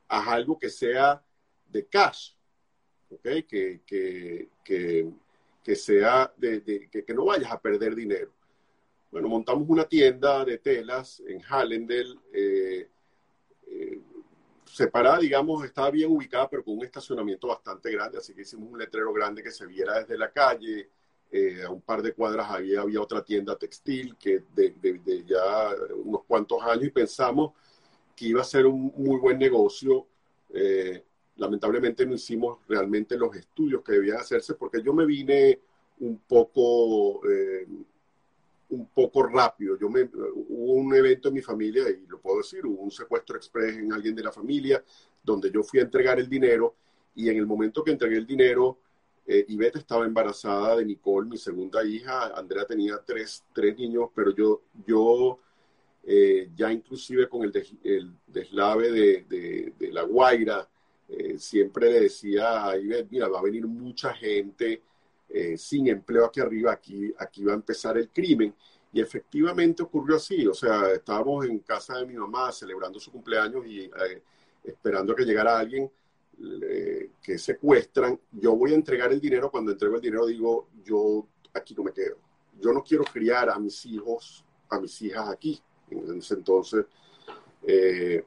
haz 0.09 0.27
algo 0.27 0.59
que 0.59 0.69
sea 0.69 1.23
de 1.67 1.87
cash, 1.87 2.33
¿ok? 3.09 3.23
Que, 3.47 3.81
que, 3.85 4.49
que, 4.63 5.09
que 5.63 5.75
sea 5.75 6.31
de, 6.37 6.89
que, 6.91 7.13
no 7.13 7.25
vayas 7.25 7.51
a 7.51 7.59
perder 7.59 7.95
dinero. 7.95 8.31
Bueno, 9.11 9.27
montamos 9.29 9.67
una 9.69 9.85
tienda 9.85 10.43
de 10.43 10.57
telas 10.57 11.21
en 11.25 11.39
Hallendale, 11.41 12.15
eh, 12.33 12.89
eh, 13.67 14.01
separada, 14.65 15.19
digamos, 15.19 15.63
estaba 15.63 15.91
bien 15.91 16.11
ubicada, 16.11 16.49
pero 16.49 16.63
con 16.63 16.77
un 16.77 16.85
estacionamiento 16.85 17.47
bastante 17.47 17.91
grande, 17.91 18.17
así 18.17 18.33
que 18.33 18.41
hicimos 18.41 18.71
un 18.71 18.79
letrero 18.79 19.13
grande 19.13 19.43
que 19.43 19.51
se 19.51 19.67
viera 19.67 19.99
desde 19.99 20.17
la 20.17 20.31
calle, 20.31 20.89
eh, 21.35 21.63
a 21.63 21.69
un 21.71 21.81
par 21.81 22.03
de 22.03 22.13
cuadras 22.13 22.51
ahí 22.51 22.75
había 22.75 23.01
otra 23.01 23.23
tienda 23.23 23.57
textil 23.57 24.15
que 24.19 24.43
de, 24.53 25.23
ya 25.25 25.69
unos 25.95 26.23
cuantos 26.25 26.61
años 26.61 26.85
y 26.85 26.91
pensamos 26.91 27.53
que 28.15 28.27
iba 28.27 28.41
a 28.41 28.43
ser 28.43 28.67
un 28.67 28.93
muy 28.95 29.19
buen 29.19 29.39
negocio. 29.39 30.05
Eh, 30.53 31.03
lamentablemente 31.37 32.05
no 32.05 32.13
hicimos 32.13 32.59
realmente 32.67 33.17
los 33.17 33.35
estudios 33.35 33.83
que 33.83 33.93
debían 33.93 34.17
hacerse 34.17 34.55
porque 34.55 34.81
yo 34.81 34.93
me 34.93 35.05
vine 35.05 35.59
un 35.99 36.19
poco, 36.19 37.21
eh, 37.29 37.67
un 38.69 38.87
poco 38.87 39.23
rápido. 39.23 39.77
Yo 39.77 39.89
me, 39.89 40.03
hubo 40.03 40.73
un 40.73 40.93
evento 40.95 41.29
en 41.29 41.35
mi 41.35 41.41
familia, 41.41 41.89
y 41.89 42.05
lo 42.07 42.19
puedo 42.19 42.37
decir, 42.37 42.65
hubo 42.65 42.81
un 42.81 42.91
secuestro 42.91 43.37
express 43.37 43.77
en 43.77 43.93
alguien 43.93 44.15
de 44.15 44.23
la 44.23 44.31
familia, 44.31 44.83
donde 45.23 45.51
yo 45.51 45.63
fui 45.63 45.79
a 45.79 45.83
entregar 45.83 46.19
el 46.19 46.29
dinero 46.29 46.75
y 47.15 47.29
en 47.29 47.37
el 47.37 47.45
momento 47.45 47.83
que 47.83 47.91
entregué 47.91 48.17
el 48.17 48.25
dinero, 48.25 48.79
eh, 49.25 49.45
Ivette 49.47 49.77
estaba 49.77 50.05
embarazada 50.05 50.75
de 50.75 50.85
Nicole, 50.85 51.29
mi 51.29 51.37
segunda 51.37 51.83
hija. 51.83 52.33
Andrea 52.35 52.65
tenía 52.65 53.01
tres, 53.05 53.43
tres 53.53 53.77
niños, 53.77 54.09
pero 54.13 54.35
yo, 54.35 54.63
yo 54.85 55.39
eh, 56.03 56.49
ya 56.55 56.71
inclusive 56.71 57.29
con 57.29 57.43
el, 57.43 58.11
deslave 58.27 58.91
de, 58.91 59.73
de, 59.79 59.91
La 59.91 60.03
Guaira, 60.03 60.67
eh, 61.09 61.37
siempre 61.37 61.91
le 61.91 62.01
decía 62.01 62.67
a 62.67 62.77
Ivette, 62.77 63.11
mira, 63.11 63.27
va 63.27 63.39
a 63.39 63.43
venir 63.43 63.67
mucha 63.67 64.13
gente 64.13 64.81
eh, 65.29 65.57
sin 65.57 65.87
empleo 65.87 66.25
aquí 66.25 66.39
arriba, 66.39 66.71
aquí, 66.71 67.13
aquí 67.17 67.43
va 67.43 67.53
a 67.53 67.55
empezar 67.55 67.97
el 67.97 68.09
crimen. 68.09 68.53
Y 68.91 69.01
efectivamente 69.01 69.81
ocurrió 69.81 70.17
así, 70.17 70.45
o 70.45 70.53
sea, 70.53 70.91
estábamos 70.91 71.45
en 71.45 71.59
casa 71.59 71.97
de 71.97 72.05
mi 72.05 72.13
mamá 72.13 72.51
celebrando 72.51 72.99
su 72.99 73.11
cumpleaños 73.11 73.65
y 73.65 73.89
esperando 74.63 75.15
que 75.15 75.25
llegara 75.25 75.57
alguien 75.57 75.89
que 77.21 77.37
secuestran, 77.37 78.19
yo 78.31 78.55
voy 78.55 78.73
a 78.73 78.75
entregar 78.75 79.11
el 79.11 79.19
dinero, 79.19 79.49
cuando 79.49 79.71
entrego 79.71 79.95
el 79.95 80.01
dinero 80.01 80.27
digo, 80.27 80.67
yo 80.83 81.27
aquí 81.53 81.73
no 81.73 81.83
me 81.83 81.91
quedo. 81.91 82.17
Yo 82.59 82.71
no 82.71 82.83
quiero 82.83 83.03
criar 83.03 83.49
a 83.49 83.57
mis 83.57 83.85
hijos, 83.85 84.45
a 84.69 84.79
mis 84.79 85.01
hijas 85.01 85.29
aquí. 85.29 85.61
En 85.89 86.17
ese 86.17 86.35
entonces 86.35 86.85
eh, 87.65 88.25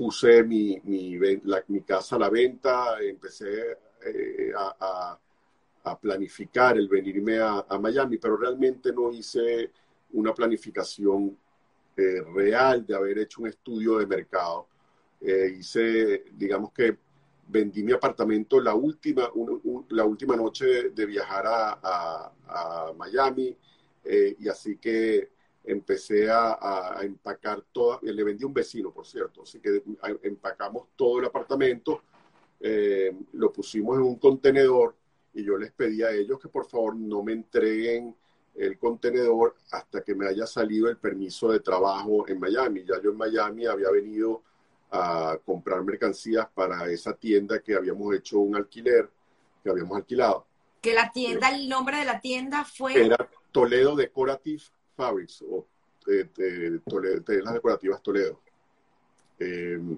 puse 0.00 0.42
mi, 0.44 0.80
mi, 0.84 1.82
casa 1.82 2.16
a 2.16 2.20
la 2.20 2.30
venta, 2.30 2.98
empecé 3.02 3.76
eh, 4.02 4.50
a, 4.56 5.18
planificar 6.00 6.78
el 6.78 6.88
venirme 6.88 7.38
a, 7.38 7.66
Miami, 7.78 8.16
pero 8.16 8.38
realmente 8.38 8.94
no 8.94 9.12
hice 9.12 9.70
una 10.14 10.32
planificación 10.32 11.36
eh, 11.94 12.22
real 12.34 12.86
de 12.86 12.96
haber 12.96 13.18
hecho 13.18 13.42
un 13.42 13.48
estudio 13.48 13.98
de 13.98 14.06
mercado. 14.06 14.68
Eh, 15.20 15.56
hice, 15.58 16.24
digamos 16.32 16.72
que 16.72 16.96
vendí 17.48 17.82
mi 17.82 17.92
apartamento 17.92 18.58
la 18.58 18.74
última, 18.74 19.30
la 19.90 20.04
última 20.06 20.34
noche 20.34 20.88
de, 20.92 21.04
viajar 21.04 21.44
a, 21.46 22.32
Miami 22.96 23.54
y 24.38 24.48
así 24.48 24.78
que 24.78 25.28
empecé 25.70 26.30
a, 26.30 26.58
a, 26.98 27.02
empacar 27.04 27.62
toda, 27.72 27.98
le 28.02 28.24
vendí 28.24 28.44
a 28.44 28.46
un 28.46 28.54
vecino, 28.54 28.90
por 28.90 29.06
cierto, 29.06 29.42
así 29.42 29.60
que 29.60 29.82
empacamos 30.22 30.88
todo 30.96 31.20
el 31.20 31.26
apartamento, 31.26 32.02
eh, 32.58 33.14
lo 33.32 33.52
pusimos 33.52 33.96
en 33.96 34.02
un 34.02 34.16
contenedor 34.16 34.96
y 35.32 35.44
yo 35.44 35.56
les 35.56 35.72
pedí 35.72 36.02
a 36.02 36.10
ellos 36.10 36.40
que 36.40 36.48
por 36.48 36.66
favor 36.66 36.96
no 36.96 37.22
me 37.22 37.32
entreguen 37.32 38.14
el 38.54 38.78
contenedor 38.78 39.56
hasta 39.70 40.02
que 40.02 40.14
me 40.14 40.26
haya 40.26 40.46
salido 40.46 40.88
el 40.88 40.96
permiso 40.96 41.52
de 41.52 41.60
trabajo 41.60 42.28
en 42.28 42.40
Miami. 42.40 42.84
Ya 42.84 43.00
yo 43.00 43.10
en 43.10 43.16
Miami 43.16 43.64
había 43.64 43.90
venido 43.90 44.42
a 44.90 45.38
comprar 45.44 45.82
mercancías 45.84 46.48
para 46.52 46.90
esa 46.90 47.14
tienda 47.14 47.62
que 47.62 47.76
habíamos 47.76 48.12
hecho 48.14 48.40
un 48.40 48.56
alquiler, 48.56 49.08
que 49.62 49.70
habíamos 49.70 49.96
alquilado. 49.96 50.46
Que 50.82 50.92
la 50.94 51.12
tienda, 51.12 51.54
el 51.54 51.68
nombre 51.68 51.98
de 51.98 52.04
la 52.04 52.20
tienda 52.20 52.64
fue... 52.64 53.06
Era 53.06 53.28
Toledo 53.52 53.94
Decorative 53.94 54.62
Fabrics, 55.00 55.42
o 55.48 55.66
eh, 56.06 56.28
Toledo, 56.86 57.22
las 57.42 57.54
decorativas 57.54 58.02
Toledo. 58.02 58.40
Em, 59.38 59.96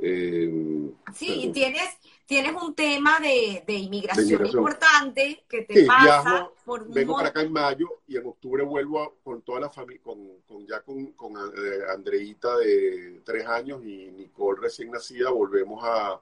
em, 0.00 0.92
sí, 1.14 1.44
y 1.44 1.52
tienes, 1.52 1.96
tienes 2.26 2.52
un 2.60 2.74
tema 2.74 3.18
de, 3.20 3.64
inmigración, 3.72 4.44
importante 4.44 5.44
que 5.48 5.62
te 5.62 5.86
pasa 5.86 6.50
por 6.62 6.86
Vengo 6.92 7.14
para 7.14 7.28
acá 7.28 7.40
en 7.40 7.52
mayo 7.52 8.00
y 8.06 8.18
en 8.18 8.26
octubre 8.26 8.62
vuelvo 8.62 9.16
con 9.24 9.40
toda 9.40 9.60
la 9.60 9.70
familia, 9.70 10.02
con, 10.04 10.18
con, 10.46 10.66
ya 10.66 10.80
con, 10.82 11.12
con 11.12 11.32
eh, 11.32 11.84
Andreita 11.88 12.58
de 12.58 13.22
tres 13.24 13.46
años 13.46 13.82
y 13.86 14.10
Nicole 14.10 14.60
recién 14.60 14.90
nacida, 14.90 15.30
volvemos 15.30 15.82
a, 15.82 16.20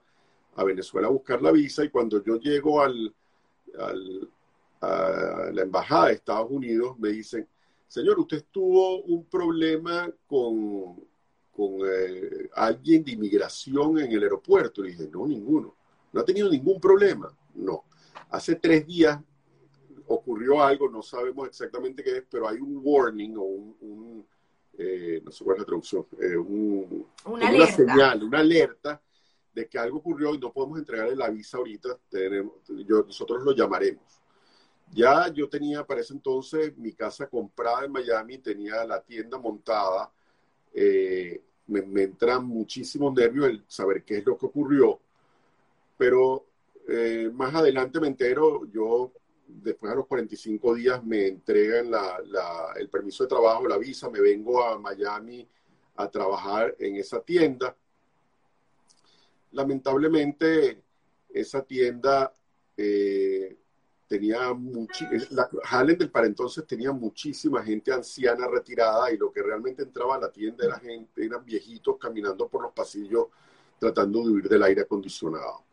a 0.55 0.63
Venezuela 0.63 1.07
a 1.07 1.11
buscar 1.11 1.41
la 1.41 1.51
visa 1.51 1.83
y 1.83 1.89
cuando 1.89 2.23
yo 2.23 2.37
llego 2.37 2.81
al, 2.81 3.13
al, 3.77 4.29
a 4.79 5.49
la 5.51 5.61
embajada 5.61 6.07
de 6.07 6.13
Estados 6.13 6.49
Unidos 6.49 6.97
me 6.97 7.09
dicen, 7.09 7.45
señor, 7.91 8.17
usted 8.21 8.45
tuvo 8.49 9.01
un 9.01 9.25
problema 9.25 10.09
con, 10.25 11.03
con 11.51 11.81
eh, 11.85 12.49
alguien 12.55 13.03
de 13.03 13.11
inmigración 13.11 13.99
en 13.99 14.09
el 14.13 14.23
aeropuerto. 14.23 14.85
Y 14.85 14.91
dije, 14.91 15.09
no, 15.11 15.27
ninguno. 15.27 15.75
No 16.13 16.21
ha 16.21 16.23
tenido 16.23 16.49
ningún 16.49 16.79
problema. 16.79 17.35
No. 17.53 17.83
Hace 18.29 18.55
tres 18.55 18.87
días 18.87 19.19
ocurrió 20.07 20.63
algo, 20.63 20.89
no 20.89 21.01
sabemos 21.01 21.49
exactamente 21.49 22.01
qué 22.01 22.19
es, 22.19 22.23
pero 22.29 22.47
hay 22.47 22.59
un 22.59 22.79
warning 22.81 23.35
o 23.35 23.43
un, 23.43 24.25
eh, 24.77 25.21
no 25.23 25.31
sé 25.31 25.43
cuál 25.43 25.57
es 25.57 25.61
la 25.61 25.65
traducción, 25.65 26.05
eh, 26.19 26.37
una, 26.37 27.67
señal, 27.67 28.23
una 28.23 28.39
alerta 28.39 29.01
de 29.53 29.67
que 29.67 29.77
algo 29.77 29.97
ocurrió 29.97 30.33
y 30.33 30.37
no 30.37 30.51
podemos 30.51 30.79
entregarle 30.79 31.15
la 31.15 31.29
visa 31.29 31.57
ahorita, 31.57 31.97
tenemos, 32.09 32.53
yo, 32.85 33.03
nosotros 33.03 33.43
lo 33.43 33.53
llamaremos. 33.53 34.20
Ya 34.93 35.31
yo 35.33 35.47
tenía 35.47 35.85
para 35.85 36.01
ese 36.01 36.13
entonces 36.13 36.77
mi 36.77 36.93
casa 36.93 37.27
comprada 37.27 37.85
en 37.85 37.91
Miami, 37.91 38.37
tenía 38.39 38.83
la 38.85 39.01
tienda 39.01 39.37
montada, 39.37 40.11
eh, 40.73 41.41
me, 41.67 41.81
me, 41.81 42.03
entran 42.03 42.45
muchísimos 42.45 43.13
nervios 43.13 43.47
el 43.49 43.63
saber 43.67 44.03
qué 44.03 44.17
es 44.17 44.25
lo 44.25 44.37
que 44.37 44.47
ocurrió, 44.47 44.99
pero 45.97 46.45
eh, 46.87 47.29
más 47.33 47.53
adelante 47.55 47.99
me 47.99 48.07
entero, 48.07 48.65
yo 48.65 49.13
después 49.47 49.91
de 49.91 49.95
los 49.97 50.07
45 50.07 50.75
días 50.75 51.03
me 51.03 51.27
entregan 51.27 51.91
el 52.75 52.89
permiso 52.89 53.23
de 53.23 53.29
trabajo, 53.29 53.67
la 53.67 53.77
visa, 53.77 54.09
me 54.09 54.19
vengo 54.19 54.63
a 54.63 54.79
Miami 54.79 55.47
a 55.95 56.09
trabajar 56.09 56.75
en 56.79 56.95
esa 56.95 57.21
tienda. 57.21 57.75
Lamentablemente, 59.51 60.81
esa 61.29 61.63
tienda 61.63 62.33
eh, 62.77 63.57
tenía 64.17 64.53
muchísima, 64.53 65.49
Hallen 65.63 66.09
para 66.11 66.27
entonces 66.27 66.65
tenía 66.67 66.91
muchísima 66.91 67.63
gente 67.63 67.93
anciana 67.93 68.47
retirada 68.47 69.11
y 69.11 69.17
lo 69.17 69.31
que 69.31 69.41
realmente 69.41 69.83
entraba 69.83 70.15
a 70.15 70.19
la 70.19 70.31
tienda 70.31 70.65
era 70.65 70.77
gente, 70.79 71.25
eran 71.25 71.45
viejitos 71.45 71.97
caminando 71.97 72.47
por 72.47 72.61
los 72.61 72.73
pasillos 72.73 73.27
tratando 73.79 74.21
de 74.23 74.29
huir 74.29 74.49
del 74.49 74.63
aire 74.63 74.81
acondicionado 74.81 75.63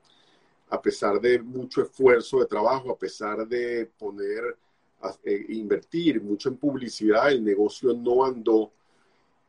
a 0.71 0.81
pesar 0.81 1.21
de 1.21 1.41
mucho 1.41 1.83
esfuerzo 1.83 2.41
de 2.41 2.47
trabajo, 2.47 2.91
a 2.91 2.99
pesar 2.99 3.47
de 3.47 3.91
poner, 3.99 4.57
eh, 5.25 5.47
invertir 5.49 6.21
mucho 6.21 6.49
en 6.49 6.57
publicidad, 6.57 7.31
el 7.31 7.43
negocio 7.43 7.95
no 7.95 8.25
andó. 8.25 8.73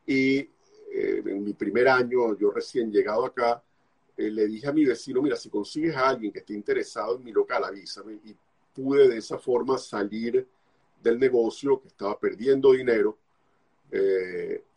Y 0.05 0.37
eh, 0.37 1.23
en 1.25 1.43
mi 1.43 1.53
primer 1.53 1.87
año, 1.87 2.37
yo 2.37 2.51
recién 2.51 2.91
llegado 2.91 3.25
acá, 3.25 3.61
eh, 4.15 4.29
le 4.29 4.47
dije 4.47 4.67
a 4.67 4.73
mi 4.73 4.85
vecino, 4.85 5.21
mira, 5.21 5.35
si 5.35 5.49
consigues 5.49 5.95
a 5.95 6.09
alguien 6.09 6.31
que 6.31 6.39
esté 6.39 6.53
interesado 6.53 7.17
en 7.17 7.23
mi 7.23 7.31
local, 7.31 7.63
avísame. 7.63 8.13
Y 8.23 8.35
pude 8.79 9.09
de 9.09 9.17
esa 9.17 9.37
forma 9.37 9.77
salir 9.77 10.47
del 11.03 11.19
negocio, 11.19 11.81
que 11.81 11.87
estaba 11.87 12.19
perdiendo 12.19 12.71
dinero, 12.71 13.17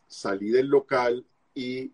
salí 0.07 0.51
del 0.51 0.69
local 0.69 1.25
y 1.55 1.91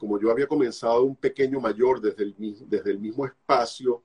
como 0.00 0.18
yo 0.18 0.30
había 0.30 0.46
comenzado 0.46 1.02
un 1.02 1.14
pequeño 1.14 1.60
mayor 1.60 2.00
desde 2.00 2.22
el, 2.24 2.34
desde 2.68 2.90
el 2.90 2.98
mismo 2.98 3.26
espacio, 3.26 4.02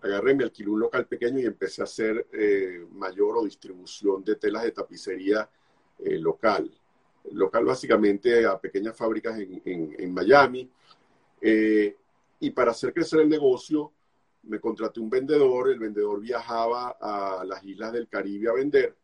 agarré, 0.00 0.34
me 0.34 0.44
alquilé 0.44 0.70
un 0.70 0.78
local 0.78 1.06
pequeño 1.06 1.40
y 1.40 1.46
empecé 1.46 1.80
a 1.80 1.84
hacer 1.84 2.28
eh, 2.32 2.86
mayor 2.92 3.36
o 3.36 3.44
distribución 3.44 4.22
de 4.22 4.36
telas 4.36 4.62
de 4.62 4.70
tapicería 4.70 5.50
eh, 5.98 6.18
local. 6.18 6.70
Local 7.32 7.64
básicamente 7.64 8.46
a 8.46 8.60
pequeñas 8.60 8.96
fábricas 8.96 9.38
en, 9.38 10.14
Miami. 10.14 10.70
Eh, 11.40 11.96
y 12.38 12.50
para 12.50 12.70
hacer 12.70 12.92
crecer 12.92 13.20
el 13.20 13.28
negocio, 13.28 13.92
me 14.44 14.60
contraté 14.60 15.00
un 15.00 15.10
vendedor, 15.10 15.70
el 15.70 15.78
vendedor 15.78 16.20
viajaba 16.20 16.96
a 17.00 17.44
las 17.44 17.64
islas 17.64 17.92
del 17.92 18.08
Caribe 18.08 18.48
a 18.48 18.54
vender 18.54 18.96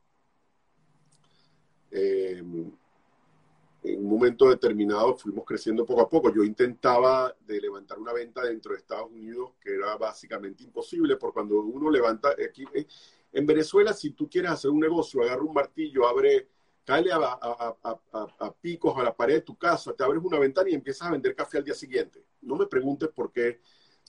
en 3.82 4.04
un 4.04 4.08
momento 4.10 4.48
determinado 4.48 5.16
fuimos 5.16 5.44
creciendo 5.44 5.86
poco 5.86 6.02
a 6.02 6.08
poco. 6.08 6.32
Yo 6.32 6.42
intentaba 6.42 7.34
de 7.46 7.60
levantar 7.60 7.98
una 7.98 8.12
venta 8.12 8.42
dentro 8.42 8.72
de 8.72 8.78
Estados 8.78 9.10
Unidos 9.10 9.52
que 9.60 9.74
era 9.74 9.96
básicamente 9.96 10.64
imposible, 10.64 11.16
porque 11.16 11.34
cuando 11.34 11.60
uno 11.60 11.90
levanta 11.90 12.30
aquí 12.30 12.64
eh, 12.74 12.86
en 13.32 13.46
Venezuela, 13.46 13.92
si 13.92 14.10
tú 14.10 14.28
quieres 14.28 14.50
hacer 14.50 14.70
un 14.70 14.80
negocio, 14.80 15.22
agarra 15.22 15.42
un 15.42 15.54
martillo, 15.54 16.08
abre, 16.08 16.48
cae 16.84 17.04
a, 17.12 18.54
picos 18.60 18.96
a 18.96 19.02
la 19.02 19.14
pared 19.14 19.34
de 19.34 19.40
tu 19.42 19.56
casa, 19.56 19.92
te 19.92 20.02
abres 20.02 20.22
una 20.24 20.38
ventana 20.38 20.70
y 20.70 20.74
empiezas 20.74 21.08
a 21.08 21.12
vender 21.12 21.34
café 21.34 21.58
al 21.58 21.64
día 21.64 21.74
siguiente. 21.74 22.24
No 22.40 22.56
me 22.56 22.66
preguntes 22.66 23.10
por 23.10 23.30
qué 23.32 23.60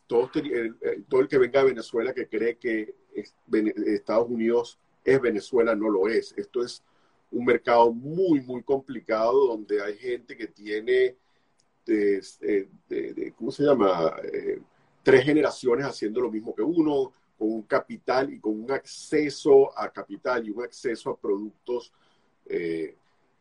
todo, 0.10 0.30
el, 0.34 0.76
todo 1.08 1.22
el 1.22 1.28
que 1.28 1.38
venga 1.38 1.60
de 1.60 1.70
Venezuela 1.70 2.14
que 2.16 2.28
cree 2.28 2.58
que 2.58 2.96
Estados 3.86 4.28
Unidos 4.28 4.80
es 5.04 5.22
Venezuela, 5.22 5.76
no 5.76 5.88
lo 5.88 6.08
es. 6.08 6.34
Esto 6.36 6.64
es 6.64 6.84
un 7.32 7.46
mercado 7.46 7.94
muy, 7.94 8.42
muy 8.42 8.64
complicado 8.64 9.48
donde 9.48 9.84
hay 9.84 9.96
gente 9.98 10.36
que 10.36 10.48
tiene, 10.48 11.16
de, 11.86 13.34
¿cómo 13.38 13.52
se 13.52 13.64
llama? 13.64 14.16
Eh, 14.24 14.60
tres 15.04 15.24
generaciones 15.24 15.86
haciendo 15.86 16.22
lo 16.22 16.32
mismo 16.32 16.56
que 16.56 16.64
uno, 16.64 17.14
con 17.38 17.52
un 17.52 17.62
capital 17.62 18.34
y 18.34 18.40
con 18.40 18.64
un 18.64 18.72
acceso 18.72 19.78
a 19.78 19.92
capital 19.92 20.46
y 20.46 20.50
un 20.50 20.64
acceso 20.64 21.12
a 21.12 21.18
productos 21.18 21.94
eh, 22.48 22.96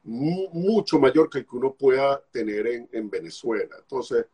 mucho 0.04 0.98
mayor 0.98 1.28
que 1.28 1.38
el 1.38 1.46
que 1.46 1.56
uno 1.56 1.72
pueda 1.72 2.22
tener 2.30 2.88
en, 2.92 3.10
Venezuela. 3.10 3.76
Entonces, 3.80 4.26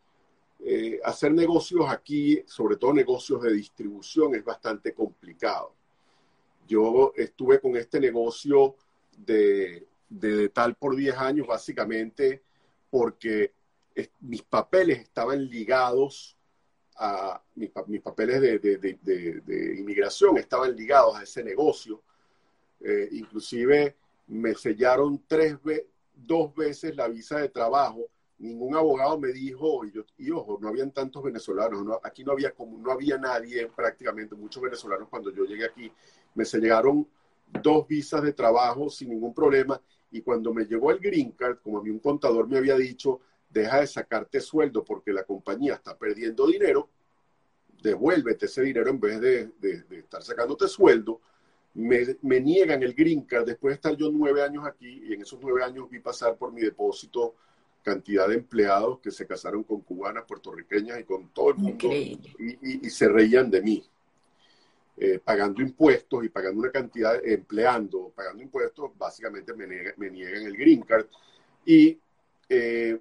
eh, 0.66 0.98
hacer 1.04 1.32
negocios 1.32 1.84
aquí, 1.88 2.42
sobre 2.46 2.76
todo 2.76 2.94
negocios 2.94 3.42
de 3.42 3.52
distribución, 3.52 4.34
es 4.34 4.44
bastante 4.44 4.94
complicado. 4.94 5.74
Yo 6.66 7.12
estuve 7.16 7.60
con 7.60 7.76
este 7.76 8.00
negocio 8.00 8.76
de, 9.16 9.86
de, 10.08 10.48
tal 10.48 10.74
por 10.74 10.96
10 10.96 11.16
años, 11.18 11.46
básicamente 11.46 12.42
porque 12.90 13.52
mis 14.20 14.42
papeles 14.42 15.00
estaban 15.00 15.44
ligados 15.44 16.38
a 16.96 17.42
mis, 17.56 18.00
papeles 18.00 18.40
de, 18.40 18.58
de, 18.58 19.74
inmigración 19.78 20.38
estaban 20.38 20.74
ligados 20.74 21.16
a 21.16 21.22
ese 21.24 21.42
negocio. 21.42 22.02
Eh, 22.80 23.08
inclusive 23.12 23.96
me 24.28 24.54
sellaron 24.54 25.22
tres 25.26 25.58
dos 26.14 26.54
veces 26.54 26.94
la 26.96 27.08
visa 27.08 27.38
de 27.38 27.48
trabajo. 27.48 28.08
Ningún 28.44 28.76
abogado 28.76 29.18
me 29.18 29.32
dijo, 29.32 29.86
y, 29.86 29.90
yo, 29.90 30.04
y 30.18 30.30
ojo, 30.30 30.58
no 30.60 30.68
habían 30.68 30.90
tantos 30.90 31.22
venezolanos, 31.22 31.98
aquí 32.02 32.22
no 32.22 32.32
había 32.32 32.50
como 32.50 32.76
no 32.76 32.92
había 32.92 33.16
nadie 33.16 33.66
prácticamente, 33.74 34.34
muchos 34.34 34.62
venezolanos 34.62 35.08
cuando 35.08 35.32
yo 35.32 35.44
llegué 35.46 35.64
aquí, 35.64 35.90
me 36.34 36.44
sellaron 36.44 37.08
dos 37.62 37.88
visas 37.88 38.22
de 38.22 38.34
trabajo 38.34 38.90
sin 38.90 39.08
ningún 39.08 39.32
problema. 39.32 39.80
Y 40.10 40.20
cuando 40.20 40.52
me 40.52 40.66
llegó 40.66 40.90
el 40.90 40.98
green 40.98 41.30
card, 41.32 41.56
como 41.62 41.78
a 41.78 41.82
mí 41.82 41.88
un 41.88 42.00
contador 42.00 42.46
me 42.46 42.58
había 42.58 42.76
dicho, 42.76 43.20
deja 43.48 43.80
de 43.80 43.86
sacarte 43.86 44.42
sueldo 44.42 44.84
porque 44.84 45.10
la 45.10 45.24
compañía 45.24 45.72
está 45.76 45.96
perdiendo 45.96 46.46
dinero, 46.46 46.90
devuélvete 47.82 48.44
ese 48.44 48.60
dinero 48.60 48.90
en 48.90 49.00
vez 49.00 49.20
de, 49.22 49.52
estar 49.90 50.22
sacándote 50.22 50.68
sueldo. 50.68 51.18
Me, 51.72 52.18
me, 52.20 52.40
niegan 52.40 52.82
el 52.82 52.92
green 52.92 53.22
card 53.22 53.46
después 53.46 53.72
de 53.72 53.76
estar 53.76 53.96
yo 53.96 54.10
nueve 54.12 54.42
años 54.42 54.66
aquí 54.66 55.02
y 55.08 55.14
en 55.14 55.22
esos 55.22 55.40
nueve 55.40 55.64
años 55.64 55.88
vi 55.88 55.98
pasar 55.98 56.36
por 56.36 56.52
mi 56.52 56.60
depósito 56.60 57.36
cantidad 57.84 58.26
de 58.26 58.36
empleados 58.36 58.98
que 59.00 59.10
se 59.10 59.26
casaron 59.26 59.62
con 59.62 59.82
cubanas, 59.82 60.24
puertorriqueñas 60.24 60.98
y 60.98 61.04
con 61.04 61.28
todo 61.28 61.50
el 61.50 61.56
mundo 61.56 61.88
y, 61.92 62.90
se 62.90 63.08
reían 63.08 63.50
de 63.50 63.62
mí. 63.62 63.84
Eh, 64.96 65.18
pagando 65.22 65.60
impuestos 65.60 66.24
y 66.24 66.28
pagando 66.28 66.60
una 66.60 66.70
cantidad, 66.70 67.20
empleando, 67.24 68.12
pagando 68.14 68.42
impuestos, 68.42 68.96
básicamente 68.96 69.52
me, 69.52 69.66
niegan 70.10 70.44
el 70.44 70.56
green 70.56 70.82
card. 70.82 71.06
Y 71.66 71.98
eh, 72.48 72.98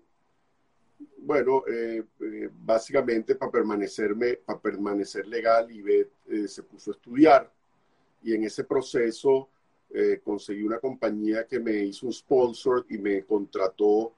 bueno, 1.19 1.64
eh, 1.68 2.03
básicamente 2.51 3.35
para 3.35 3.51
permanecerme, 3.51 4.38
para 4.38 4.60
permanecer 4.60 5.27
legal, 5.27 5.72
y 5.72 6.47
se 6.47 6.64
puso 6.64 6.91
a 6.91 6.95
estudiar. 6.95 7.49
Y 8.23 8.34
en 8.34 8.43
ese 8.43 8.65
proceso 8.65 9.49
conseguí 10.23 10.64
una 10.64 10.80
compañía 10.80 11.45
que 11.45 11.60
me 11.60 11.73
hizo 11.73 12.07
un 12.07 12.14
sponsor 12.14 12.85
y 12.89 12.97
me 12.97 13.23
contrató 13.23 14.15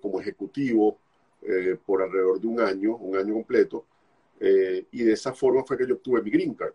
como 0.00 0.20
ejecutivo 0.20 0.98
por 1.84 2.02
alrededor 2.02 2.40
de 2.40 2.46
un 2.46 2.60
año, 2.60 2.96
un 2.96 3.16
año 3.16 3.34
completo. 3.34 3.86
y 4.40 5.02
de 5.02 5.12
esa 5.12 5.32
forma 5.32 5.64
fue 5.64 5.76
que 5.76 5.86
yo 5.86 5.94
obtuve 5.94 6.22
mi 6.22 6.30
green 6.30 6.54
card 6.54 6.74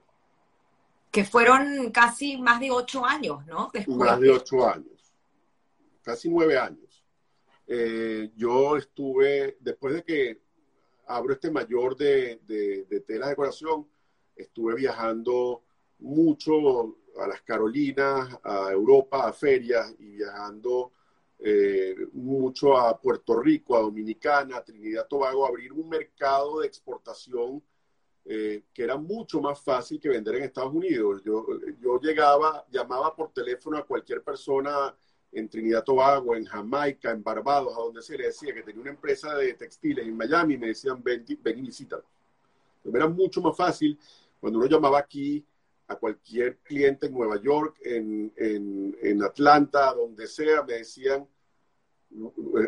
que 1.12 1.26
fueron 1.26 1.92
casi 1.92 2.38
más 2.38 2.60
de 2.60 2.72
ocho 2.72 3.06
años, 3.06 3.46
¿no? 3.46 3.72
Más 3.88 4.20
de 4.20 4.30
ocho 4.30 4.68
años, 4.68 5.14
casi 6.04 6.30
nueve 6.30 6.58
años. 6.58 7.04
Eh, 7.68 8.32
yo 8.36 8.78
estuve, 8.78 9.58
después 9.60 9.96
de 9.96 10.04
que 10.04 10.42
abro 11.08 11.34
este 11.34 11.52
mayor 11.52 11.96
de, 11.96 12.40
de, 12.46 12.86
de 12.86 13.00
tela 13.02 13.26
de 13.26 13.32
decoración, 13.32 13.88
estuve 14.36 14.76
viajando 14.76 15.64
mucho 16.00 16.98
a 17.20 17.28
las 17.28 17.42
Carolinas, 17.42 18.40
a 18.44 18.72
Europa, 18.72 19.28
a 19.28 19.34
ferias 19.34 19.94
y 20.00 20.12
viajando 20.18 20.94
eh, 21.40 21.96
mucho 22.14 22.78
a 22.78 23.00
Puerto 23.00 23.40
Rico, 23.40 23.78
a 23.78 23.82
Dominicana, 23.82 24.58
a 24.58 24.64
Trinidad 24.64 25.08
Tobago, 25.08 25.46
abrir 25.46 25.72
un 25.72 25.88
mercado 25.88 26.60
de 26.60 26.68
exportación 26.68 27.64
eh, 28.26 28.64
que 28.74 28.84
era 28.84 28.98
mucho 28.98 29.40
más 29.42 29.60
fácil 29.62 30.00
que 30.00 30.10
vender 30.10 30.36
en 30.36 30.44
Estados 30.44 30.74
Unidos. 30.74 31.22
Yo, 31.24 31.46
yo 31.82 32.00
llegaba, 32.00 32.66
llamaba 32.70 33.16
por 33.16 33.32
teléfono 33.32 33.78
a 33.78 33.86
cualquier 33.86 34.22
persona 34.22 34.94
en 35.32 35.48
Trinidad 35.48 35.84
Tobago, 35.84 36.36
en 36.36 36.46
Jamaica, 36.46 37.12
en 37.12 37.24
Barbados, 37.24 37.74
a 37.76 37.82
donde 37.82 38.02
se 38.02 38.18
le 38.18 38.26
decía 38.26 38.54
que 38.54 38.64
tenía 38.64 38.82
una 38.82 38.92
empresa 38.92 39.36
de 39.36 39.54
textiles 39.54 40.06
en 40.06 40.18
Miami, 40.18 40.58
me 40.58 40.68
decían 40.68 41.02
ven, 41.02 41.26
ven 41.42 41.60
y 41.60 41.62
visítalo. 41.62 42.04
Era 42.84 43.08
mucho 43.08 43.42
más 43.42 43.56
fácil 43.56 43.98
cuando 44.40 44.60
uno 44.60 44.68
llamaba 44.68 45.00
aquí 45.00 45.46
a 45.90 45.96
cualquier 45.96 46.58
cliente 46.60 47.08
en 47.08 47.14
Nueva 47.14 47.42
York, 47.42 47.78
en, 47.84 48.32
en, 48.38 48.96
en 49.02 49.24
Atlanta, 49.24 49.94
donde 49.94 50.28
sea, 50.28 50.64
me 50.64 50.76
decían 50.76 51.28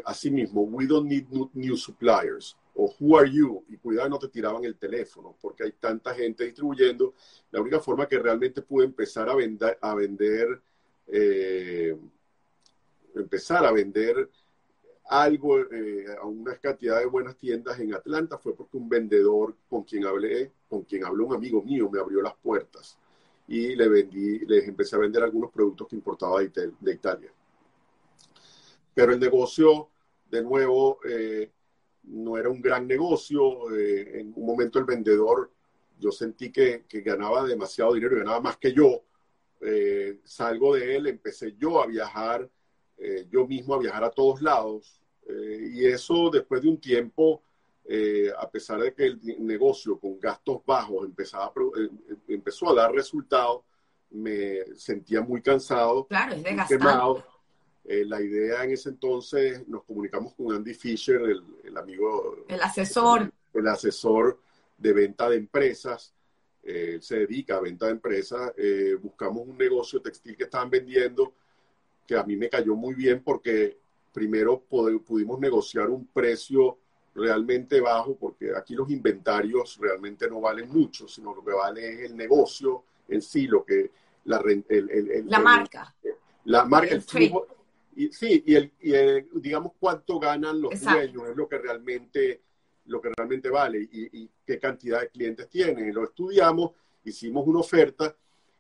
así 0.05 0.29
mismo, 0.29 0.63
we 0.63 0.85
don't 0.85 1.07
need 1.07 1.25
new 1.53 1.75
suppliers 1.75 2.55
o 2.75 2.93
who 2.99 3.17
are 3.17 3.29
you 3.29 3.63
y 3.69 3.77
cuidado 3.77 4.09
no 4.09 4.19
te 4.19 4.27
tiraban 4.27 4.63
el 4.63 4.77
teléfono 4.77 5.35
porque 5.41 5.63
hay 5.63 5.71
tanta 5.73 6.13
gente 6.13 6.45
distribuyendo. 6.45 7.13
La 7.51 7.61
única 7.61 7.79
forma 7.79 8.07
que 8.07 8.19
realmente 8.19 8.61
pude 8.61 8.85
empezar 8.85 9.29
a 9.29 9.35
vender 9.35 9.77
a 9.81 9.95
vender 9.95 10.61
eh, 11.07 11.97
empezar 13.15 13.65
a 13.65 13.71
vender 13.71 14.29
algo 15.05 15.59
eh, 15.59 16.05
a 16.21 16.25
una 16.25 16.55
cantidad 16.57 16.99
de 16.99 17.05
buenas 17.05 17.35
tiendas 17.35 17.79
en 17.79 17.93
Atlanta 17.93 18.37
fue 18.37 18.55
porque 18.55 18.77
un 18.77 18.87
vendedor 18.87 19.55
con 19.69 19.83
quien 19.83 20.05
hablé 20.05 20.51
con 20.69 20.83
quien 20.83 21.03
habló 21.03 21.25
un 21.25 21.35
amigo 21.35 21.61
mío 21.61 21.89
me 21.89 21.99
abrió 21.99 22.21
las 22.21 22.35
puertas 22.35 22.97
y 23.51 23.75
le 23.75 23.89
vendí, 23.89 24.39
les 24.45 24.65
empecé 24.65 24.95
a 24.95 24.99
vender 24.99 25.21
algunos 25.23 25.51
productos 25.51 25.85
que 25.89 25.97
importaba 25.97 26.39
de, 26.39 26.93
Italia. 26.93 27.33
Pero 28.93 29.11
el 29.11 29.19
negocio, 29.19 29.89
de 30.29 30.41
nuevo, 30.41 30.99
eh, 31.03 31.51
no 32.03 32.37
era 32.37 32.47
un 32.47 32.61
gran 32.61 32.87
negocio. 32.87 33.69
Eh, 33.75 34.21
en 34.21 34.31
un 34.33 34.45
momento 34.45 34.79
el 34.79 34.85
vendedor, 34.85 35.51
yo 35.99 36.13
sentí 36.13 36.49
que, 36.49 36.85
ganaba 37.03 37.43
demasiado 37.43 37.93
dinero, 37.93 38.15
ganaba 38.15 38.39
más 38.39 38.55
que 38.55 38.71
yo. 38.71 39.03
Eh, 39.59 40.19
salgo 40.23 40.75
de 40.75 40.95
él, 40.95 41.07
empecé 41.07 41.53
yo 41.59 41.81
a 41.81 41.87
viajar, 41.87 42.49
yo 43.29 43.45
mismo 43.47 43.73
a 43.73 43.79
viajar 43.79 44.05
a 44.05 44.11
todos 44.11 44.41
lados. 44.41 45.01
y 45.27 45.85
eso 45.85 46.29
después 46.29 46.61
de 46.61 46.69
un 46.69 46.79
tiempo 46.79 47.41
eh, 47.85 48.31
a 48.37 48.49
pesar 48.49 48.79
de 48.79 48.93
que 48.93 49.05
el 49.05 49.19
negocio 49.39 49.99
con 49.99 50.19
gastos 50.19 50.61
bajos 50.65 51.05
empezaba 51.05 51.51
eh, 51.77 51.89
eh, 52.09 52.15
empezó 52.27 52.69
a 52.69 52.75
dar 52.75 52.93
resultados, 52.93 53.63
me 54.11 54.75
sentía 54.75 55.21
muy 55.21 55.41
cansado, 55.41 56.05
claro, 56.05 56.35
es 56.35 56.67
quemado. 56.67 57.25
la 57.85 58.21
idea 58.21 58.63
en 58.63 58.71
ese 58.71 58.89
entonces, 58.89 59.67
nos 59.67 59.83
comunicamos 59.83 60.33
con 60.33 60.53
Andy 60.53 60.73
Fisher, 60.73 61.21
el, 61.63 61.77
amigo... 61.77 62.45
El 62.47 62.61
asesor. 62.61 63.31
El, 63.53 63.67
asesor 63.67 64.39
de 64.77 64.93
venta 64.93 65.29
de 65.29 65.37
empresas. 65.37 66.13
él 66.61 67.01
se 67.01 67.19
dedica 67.19 67.57
a 67.57 67.61
venta 67.61 67.85
de 67.87 67.93
empresas. 67.93 68.53
buscamos 69.01 69.47
un 69.47 69.57
negocio 69.57 70.01
textil 70.01 70.37
que 70.37 70.43
estaban 70.43 70.69
vendiendo, 70.69 71.33
que 72.05 72.15
a 72.15 72.23
mí 72.23 72.35
me 72.35 72.49
cayó 72.49 72.75
muy 72.75 72.93
bien 72.93 73.23
porque 73.23 73.77
primero 74.11 74.61
pudimos 74.61 75.39
negociar 75.39 75.89
un 75.89 76.05
precio 76.07 76.77
realmente 77.13 77.81
bajo, 77.81 78.15
porque 78.15 78.51
aquí 78.55 78.73
los 78.73 78.89
inventarios 78.89 79.77
realmente 79.79 80.29
no 80.29 80.41
valen 80.41 80.69
mucho, 80.69 81.07
sino 81.07 81.35
lo 81.35 81.43
que 81.43 81.51
vale 81.51 81.93
es 81.93 82.11
el 82.11 82.15
negocio 82.15 82.83
en 83.07 83.21
sí, 83.21 83.47
lo 83.47 83.65
que 83.65 83.91
la, 84.25 84.41
el, 84.69 85.25
la 85.27 85.39
marca. 85.39 85.93
La 86.45 86.65
marca, 86.65 86.95
el, 86.95 87.01
flujo. 87.01 87.47
Y, 87.95 88.11
sí, 88.11 88.43
y, 88.45 88.55
el, 88.55 89.27
digamos 89.33 89.73
cuánto 89.79 90.19
ganan 90.19 90.61
los 90.61 90.79
dueños 90.79 91.29
es 91.29 91.35
lo 91.35 91.47
que 91.47 91.57
realmente 91.57 92.41
lo 92.85 92.99
que 92.99 93.09
realmente 93.15 93.49
vale 93.49 93.87
y, 93.91 94.29
qué 94.45 94.59
cantidad 94.59 95.01
de 95.01 95.09
clientes 95.09 95.47
tienen. 95.49 95.93
Lo 95.93 96.03
estudiamos, 96.03 96.71
hicimos 97.03 97.45
una 97.47 97.59
oferta 97.59 98.15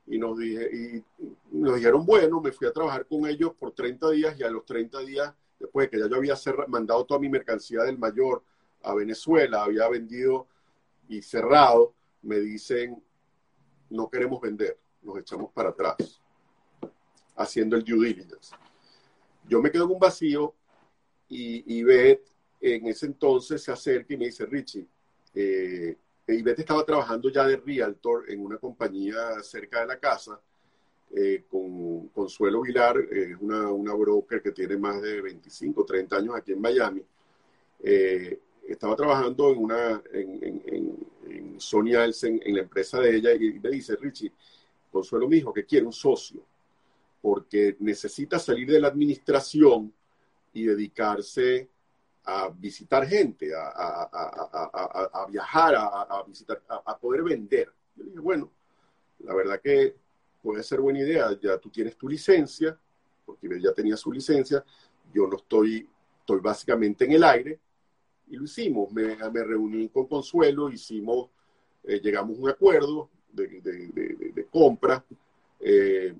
y 0.07 0.17
nos, 0.17 0.37
dije, 0.37 0.69
y 0.71 1.03
nos 1.51 1.75
dijeron, 1.75 2.05
bueno, 2.05 2.39
me 2.39 2.51
fui 2.51 2.67
a 2.67 2.71
trabajar 2.71 3.05
con 3.05 3.27
ellos 3.27 3.53
por 3.57 3.71
30 3.71 4.09
días 4.11 4.39
y 4.39 4.43
a 4.43 4.49
los 4.49 4.65
30 4.65 4.99
días 4.99 5.33
después 5.61 5.85
de 5.85 5.89
que 5.91 5.99
ya 5.99 6.09
yo 6.09 6.15
había 6.17 6.35
mandado 6.67 7.05
toda 7.05 7.19
mi 7.19 7.29
mercancía 7.29 7.83
del 7.83 7.97
mayor 7.97 8.43
a 8.83 8.93
Venezuela, 8.95 9.63
había 9.63 9.87
vendido 9.87 10.47
y 11.07 11.21
cerrado, 11.21 11.93
me 12.23 12.39
dicen, 12.39 13.01
no 13.89 14.09
queremos 14.09 14.41
vender, 14.41 14.77
nos 15.01 15.19
echamos 15.19 15.51
para 15.51 15.69
atrás, 15.69 16.21
haciendo 17.35 17.75
el 17.75 17.83
due 17.83 18.07
diligence. 18.07 18.55
Yo 19.47 19.61
me 19.61 19.71
quedo 19.71 19.85
en 19.85 19.91
un 19.91 19.99
vacío 19.99 20.53
y, 21.29 21.77
y 21.77 21.83
Beth 21.83 22.27
en 22.59 22.87
ese 22.87 23.07
entonces 23.07 23.63
se 23.63 23.71
acerca 23.71 24.13
y 24.13 24.17
me 24.17 24.25
dice, 24.25 24.45
Richie, 24.45 24.87
eh, 25.33 25.97
Beth 26.25 26.59
estaba 26.59 26.85
trabajando 26.85 27.29
ya 27.29 27.45
de 27.45 27.57
realtor 27.57 28.29
en 28.29 28.43
una 28.43 28.57
compañía 28.57 29.41
cerca 29.41 29.81
de 29.81 29.87
la 29.87 29.99
casa, 29.99 30.39
eh, 31.13 31.43
con 31.49 32.07
Consuelo 32.09 32.61
Vilar, 32.61 32.97
es 33.11 33.35
una, 33.39 33.69
una, 33.69 33.93
broker 33.93 34.41
que 34.41 34.51
tiene 34.51 34.77
más 34.77 35.01
de 35.01 35.21
25, 35.21 35.83
30 35.83 36.15
años 36.15 36.35
aquí 36.35 36.53
en 36.53 36.61
Miami. 36.61 37.03
Eh, 37.83 38.39
estaba 38.67 38.95
trabajando 38.95 39.51
en 39.51 39.57
una 39.57 40.01
en, 40.13 40.61
en, 40.65 41.59
Sony 41.59 41.93
Alsen, 41.95 42.41
en 42.43 42.55
la 42.55 42.61
empresa 42.61 42.99
de 42.99 43.15
ella, 43.15 43.33
y 43.33 43.59
me 43.59 43.69
dice, 43.69 43.95
Richie, 43.95 44.31
Consuelo 44.91 45.27
me 45.27 45.35
dijo 45.35 45.53
que 45.53 45.65
quiere 45.65 45.85
un 45.85 45.93
socio, 45.93 46.41
porque 47.21 47.75
necesita 47.79 48.39
salir 48.39 48.71
de 48.71 48.79
la 48.79 48.87
administración 48.87 49.93
y 50.53 50.65
dedicarse 50.65 51.67
a 52.23 52.49
visitar 52.49 53.07
gente, 53.07 53.53
a, 53.53 53.69
a, 53.69 55.09
a 55.13 55.25
viajar, 55.27 55.75
a, 55.75 56.23
visitar, 56.25 56.61
a, 56.67 56.97
poder 56.97 57.23
vender. 57.23 57.71
Yo 57.95 58.03
dije, 58.05 58.19
bueno, 58.19 58.49
la 59.19 59.35
verdad 59.35 59.61
que 59.61 59.95
puede 60.41 60.63
ser 60.63 60.81
buena 60.81 60.99
idea, 60.99 61.37
ya 61.39 61.57
tú 61.57 61.69
tienes 61.69 61.95
tu 61.95 62.09
licencia, 62.09 62.77
porque 63.25 63.47
ya 63.61 63.73
tenía 63.73 63.95
su 63.95 64.11
licencia, 64.11 64.63
yo 65.13 65.27
no 65.27 65.37
estoy, 65.37 65.87
estoy 66.19 66.39
básicamente 66.39 67.05
en 67.05 67.13
el 67.13 67.23
aire, 67.23 67.59
y 68.27 68.37
lo 68.37 68.45
hicimos. 68.45 68.91
Me, 68.91 69.15
me 69.15 69.43
reuní 69.43 69.89
con 69.89 70.07
Consuelo, 70.07 70.69
hicimos, 70.69 71.29
eh, 71.83 71.99
llegamos 72.01 72.37
a 72.37 72.41
un 72.41 72.49
acuerdo 72.49 73.09
de, 73.31 73.61
de, 73.61 74.31
de, 74.33 74.45
compra, 74.45 75.03
eh, 75.59 76.13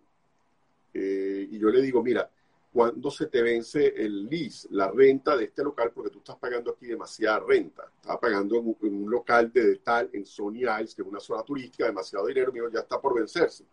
eh, 0.93 1.47
y 1.49 1.57
yo 1.57 1.69
le 1.69 1.81
digo, 1.81 2.03
mira, 2.03 2.29
cuando 2.71 3.11
se 3.11 3.27
te 3.27 3.41
vence 3.41 3.93
el 3.97 4.27
lease, 4.29 4.67
la 4.71 4.89
renta 4.89 5.35
de 5.35 5.45
este 5.45 5.61
local, 5.63 5.91
porque 5.93 6.09
tú 6.09 6.19
estás 6.19 6.37
pagando 6.37 6.71
aquí 6.71 6.85
demasiada 6.85 7.39
renta. 7.39 7.91
Estaba 7.99 8.19
pagando 8.19 8.57
en 8.57 8.93
un, 8.93 9.11
local 9.11 9.51
de 9.51 9.75
tal, 9.77 10.09
en 10.13 10.25
Sony 10.25 10.61
Isles, 10.61 10.95
que 10.95 11.01
es 11.01 11.07
una 11.07 11.19
zona 11.19 11.43
turística, 11.43 11.85
demasiado 11.85 12.27
dinero, 12.27 12.53
mío, 12.53 12.69
ya 12.69 12.79
está 12.79 12.99
por 13.01 13.15
vencerse 13.15 13.65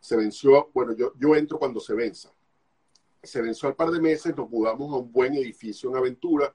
se 0.00 0.16
venció, 0.16 0.70
bueno, 0.72 0.94
yo, 0.94 1.12
yo 1.18 1.36
entro 1.36 1.58
cuando 1.58 1.78
se 1.78 1.94
venza. 1.94 2.32
Se 3.22 3.42
venció 3.42 3.68
al 3.68 3.76
par 3.76 3.90
de 3.90 4.00
meses, 4.00 4.34
nos 4.34 4.48
mudamos 4.48 4.92
a 4.92 4.96
un 4.96 5.12
buen 5.12 5.34
edificio 5.34 5.90
en 5.90 5.96
Aventura, 5.96 6.54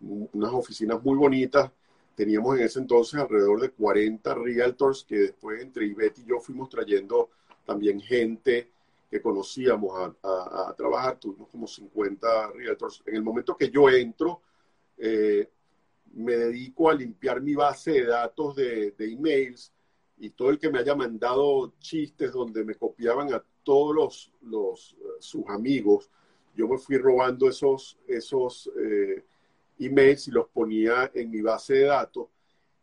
unas 0.00 0.52
oficinas 0.52 1.02
muy 1.02 1.16
bonitas. 1.16 1.70
Teníamos 2.14 2.56
en 2.56 2.64
ese 2.64 2.78
entonces 2.78 3.20
alrededor 3.20 3.60
de 3.60 3.70
40 3.70 4.34
realtors 4.34 5.04
que 5.04 5.16
después 5.16 5.60
entre 5.60 5.86
Ivette 5.86 6.20
y 6.20 6.24
yo 6.24 6.38
fuimos 6.38 6.68
trayendo 6.68 7.30
también 7.64 8.00
gente 8.00 8.70
que 9.10 9.20
conocíamos 9.20 10.14
a, 10.22 10.74
trabajar. 10.76 11.18
Tuvimos 11.18 11.48
como 11.48 11.66
50 11.66 12.52
realtors. 12.52 13.02
En 13.04 13.16
el 13.16 13.22
momento 13.22 13.56
que 13.56 13.70
yo 13.70 13.90
entro, 13.90 14.40
eh, 14.96 15.50
me 16.14 16.36
dedico 16.36 16.88
a 16.88 16.94
limpiar 16.94 17.40
mi 17.42 17.54
base 17.54 17.92
de 17.92 18.06
datos 18.06 18.54
de, 18.54 18.92
de 18.92 19.12
emails 19.12 19.72
y 20.18 20.30
todo 20.30 20.50
el 20.50 20.58
que 20.58 20.70
me 20.70 20.78
haya 20.78 20.94
mandado 20.94 21.74
chistes 21.78 22.32
donde 22.32 22.64
me 22.64 22.74
copiaban 22.74 23.32
a 23.34 23.42
todos 23.62 23.94
los, 23.94 24.32
los 24.42 24.96
eh, 24.98 25.04
sus 25.20 25.44
amigos, 25.48 26.10
yo 26.54 26.66
me 26.68 26.78
fui 26.78 26.96
robando 26.96 27.48
esos, 27.48 27.98
esos 28.06 28.70
eh, 28.80 29.24
emails 29.78 30.28
y 30.28 30.30
los 30.30 30.48
ponía 30.48 31.10
en 31.12 31.30
mi 31.30 31.42
base 31.42 31.74
de 31.74 31.84
datos. 31.84 32.28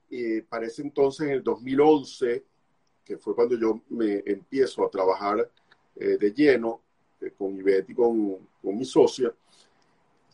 Y 0.10 0.41
para 0.41 0.68
ese 0.68 0.84
entonces, 0.84 1.27
en 1.27 1.34
el 1.34 1.43
2011, 1.43 2.43
que 3.03 3.18
fue 3.18 3.35
cuando 3.35 3.57
yo 3.57 3.81
me 3.89 4.22
empiezo 4.26 4.85
a 4.85 4.91
trabajar 4.91 5.49
eh, 5.95 6.18
de 6.19 6.31
lleno 6.31 6.81
con 7.38 7.55
Ivette 7.55 7.89
y 7.89 7.95
con, 7.95 8.47
con 8.61 8.77
mi 8.77 8.85
socia, 8.85 9.34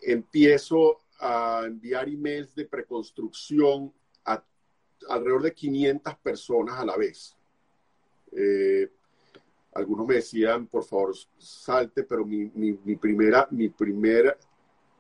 empiezo 0.02 1.00
a 1.20 1.64
enviar 1.66 2.10
emails 2.10 2.54
de 2.56 2.66
preconstrucción 2.66 3.94
alrededor 5.10 5.44
de 5.44 5.54
500 5.54 6.16
personas 6.18 6.80
a 6.80 6.86
la 6.86 6.96
vez. 6.96 7.36
Eh, 8.32 8.90
algunos 9.74 10.08
me 10.08 10.16
decían, 10.16 10.68
por 10.68 10.84
favor, 10.84 11.16
salte, 11.38 12.04
pero 12.04 12.26
mi, 12.26 12.48
primera, 12.96 13.48
mi, 13.52 13.70
primera, 13.70 14.36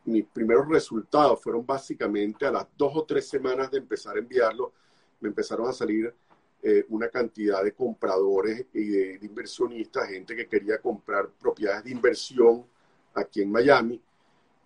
mis 0.06 0.26
primeros 0.26 0.68
resultados 0.68 1.41
fueron 1.41 1.65
básicamente 1.65 2.45
a 2.45 2.52
las 2.52 2.68
dos 2.77 2.91
o 2.95 3.03
tres 3.03 3.27
semanas 3.27 3.72
de 3.72 3.80
empezar 3.80 4.15
a 4.15 4.19
enviarlo, 4.19 4.73
me 5.19 5.30
empezaron 5.30 5.68
a 5.68 5.73
salir 5.73 6.14
eh, 6.61 6.86
una 6.90 7.10
cantidad 7.10 7.64
de 7.64 7.73
compradores 7.73 8.65
y 8.73 8.86
de, 8.90 9.19
inversionistas, 9.22 10.10
gente 10.10 10.36
que 10.36 10.48
quería 10.48 10.80
comprar 10.80 11.30
propiedades 11.30 11.86
de 11.86 11.91
inversión 11.91 12.65
aquí 13.14 13.41
en 13.41 13.52
Miami. 13.52 14.02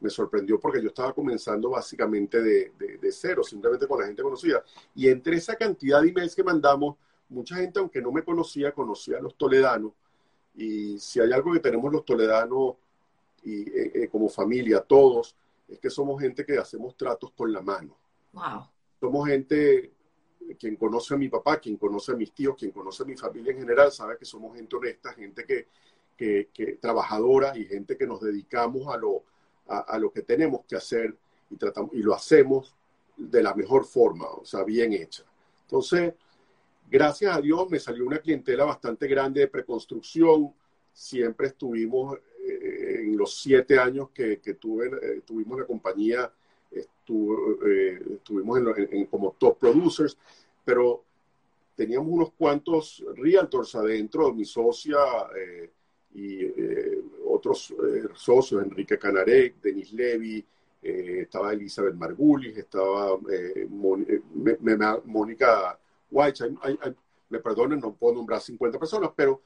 Me 0.03 0.09
sorprendió 0.09 0.59
porque 0.59 0.81
yo 0.81 0.89
estaba 0.89 1.13
comenzando 1.13 1.69
básicamente 1.69 2.41
de, 2.41 2.73
de 2.77 3.11
cero, 3.11 3.41
simplemente 3.41 3.87
con 3.87 4.01
la 4.01 4.05
gente 4.05 4.21
conocida. 4.21 4.61
Y 4.93 5.07
entre 5.07 5.37
esa 5.37 5.55
cantidad 5.55 6.01
de 6.01 6.09
emails 6.09 6.35
que 6.35 6.43
mandamos, 6.43 6.97
mucha 7.29 7.55
gente, 7.55 7.79
aunque 7.79 8.01
no 8.01 8.11
me 8.11 8.23
conocía, 8.23 8.71
conocía 8.71 9.17
a 9.17 9.21
los 9.21 9.35
toledanos. 9.35 9.93
Y 10.55 10.99
si 10.99 11.19
hay 11.19 11.31
algo 11.31 11.51
que 11.53 11.59
tenemos 11.59 11.91
los 11.91 12.05
toledanos 12.05 12.75
y 13.43 13.61
eh, 13.61 13.91
eh, 13.95 14.09
como 14.09 14.29
familia, 14.29 14.81
todos, 14.81 15.35
es 15.67 15.79
que 15.79 15.89
somos 15.89 16.21
gente 16.21 16.45
que 16.45 16.57
hacemos 16.57 16.95
tratos 16.95 17.31
con 17.31 17.51
la 17.51 17.61
mano. 17.61 17.97
Wow. 18.31 18.67
Somos 18.99 19.27
gente, 19.27 19.91
quien 20.59 20.75
conoce 20.75 21.15
a 21.15 21.17
mi 21.17 21.29
papá, 21.29 21.59
quien 21.59 21.77
conoce 21.77 22.11
a 22.11 22.15
mis 22.15 22.31
tíos, 22.31 22.55
quien 22.57 22.71
conoce 22.71 23.03
a 23.03 23.05
mi 23.05 23.17
familia 23.17 23.51
en 23.51 23.59
general, 23.59 23.91
sabe 23.91 24.17
que 24.17 24.25
somos 24.25 24.55
gente 24.55 24.75
honesta, 24.75 25.13
gente 25.13 25.45
que, 25.45 25.67
que, 26.15 26.49
que 26.53 26.73
trabajadora 26.73 27.57
y 27.57 27.65
gente 27.65 27.97
que 27.97 28.05
nos 28.05 28.21
dedicamos 28.21 28.87
a 28.93 28.97
lo, 28.97 29.23
a, 29.67 29.97
lo 29.97 30.11
que 30.11 30.21
tenemos 30.21 30.65
que 30.65 30.75
hacer 30.75 31.15
y, 31.49 31.55
tratamos, 31.55 31.91
y 31.93 32.01
lo 32.01 32.13
hacemos 32.13 32.75
de 33.15 33.43
la 33.43 33.53
mejor 33.53 33.85
forma, 33.85 34.27
o 34.27 34.45
sea, 34.45 34.63
bien 34.63 34.93
hecha. 34.93 35.23
Entonces, 35.63 36.13
gracias 36.89 37.35
a 37.35 37.41
Dios 37.41 37.69
me 37.69 37.79
salió 37.79 38.05
una 38.05 38.19
clientela 38.19 38.65
bastante 38.65 39.07
grande 39.07 39.41
de 39.41 39.47
preconstrucción. 39.47 40.53
Siempre 40.91 41.47
estuvimos 41.47 42.17
eh, 42.45 43.01
en 43.03 43.17
los 43.17 43.39
siete 43.39 43.79
años 43.79 44.09
que, 44.11 44.37
tuve, 44.59 44.87
eh, 45.01 45.21
tuvimos 45.25 45.59
la 45.59 45.65
compañía, 45.65 46.31
eh, 46.71 46.85
estuvimos 48.15 48.59
en, 48.59 48.89
en, 48.91 49.05
como 49.05 49.35
top 49.37 49.59
producers, 49.59 50.17
pero 50.65 51.03
teníamos 51.75 52.11
unos 52.11 52.31
cuantos 52.33 53.03
realtors 53.15 53.75
adentro, 53.75 54.33
mi 54.33 54.45
socia 54.45 54.97
y 56.15 56.45
otros 57.27 57.73
socios, 58.13 58.63
Enrique 58.63 58.97
Canarek, 58.97 59.61
Denis 59.61 59.93
Levy, 59.93 60.45
estaba 60.81 61.53
Elizabeth 61.53 61.95
Margulis, 61.95 62.57
estaba 62.57 63.17
Mónica 65.05 65.79
White, 66.11 66.43
me 67.29 67.39
perdonen, 67.39 67.79
no 67.79 67.93
puedo 67.93 68.15
nombrar 68.15 68.41
50 68.41 68.77
personas, 68.77 69.11
pero 69.15 69.41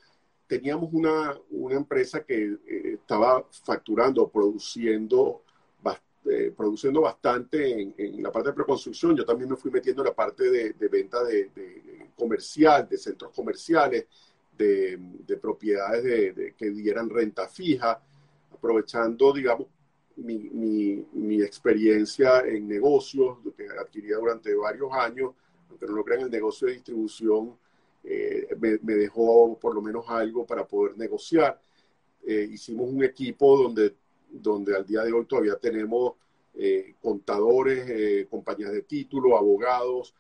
teníamos 0.48 0.90
una, 0.94 1.38
una 1.52 1.76
empresa 1.76 2.24
que 2.24 2.58
eh, 2.66 2.94
estaba 2.94 3.46
facturando, 3.52 4.28
produciendo, 4.30 5.44
eh, 6.30 6.54
produciendo 6.56 7.02
bastante 7.02 7.82
en, 7.82 7.96
en, 7.98 8.22
la 8.22 8.32
parte 8.32 8.50
de 8.50 8.56
preconstrucción. 8.56 9.16
Yo 9.16 9.26
también 9.26 9.50
me 9.50 9.56
fui 9.56 9.72
metiendo 9.72 10.02
en 10.02 10.08
la 10.08 10.16
parte 10.16 10.50
de, 10.50 10.74
de 10.74 10.88
venta 10.90 11.24
de, 11.24 11.50
de, 11.56 12.10
comercial, 12.18 12.88
de 12.90 12.98
centros 12.98 13.32
comerciales, 13.34 14.08
de, 14.58 15.38
propiedades 15.38 16.56
que 16.56 16.70
dieran 16.72 17.10
renta 17.10 17.48
fija, 17.48 18.02
aprovechando, 18.52 19.34
digamos, 19.34 19.68
mi, 20.18 21.42
experiencia 21.42 22.40
en 22.40 22.68
negocios 22.68 23.38
que 23.56 23.68
adquiría 23.70 24.18
durante 24.18 24.54
varios 24.56 24.92
años 24.92 25.34
pero 25.80 25.94
no 25.94 26.04
crean, 26.04 26.22
el 26.22 26.32
negocio 26.32 26.68
de 26.68 26.74
distribución 26.74 27.58
eh, 28.04 28.48
me, 28.60 28.94
dejó 28.96 29.58
por 29.60 29.76
lo 29.76 29.82
menos 29.82 30.06
algo 30.08 30.46
para 30.46 30.66
poder 30.66 30.98
negociar. 30.98 31.60
Eh, 32.26 32.48
hicimos 32.52 32.90
un 32.90 33.04
equipo 33.04 33.58
donde, 33.58 33.96
donde 34.30 34.76
al 34.76 34.86
día 34.86 35.04
de 35.04 35.14
hoy 35.14 35.26
todavía 35.26 35.56
tenemos 35.56 36.14
eh, 36.56 36.96
contadores, 37.02 38.28
compañías 38.30 38.72
de 38.72 38.82
título, 38.84 39.38
abogados, 39.38 40.14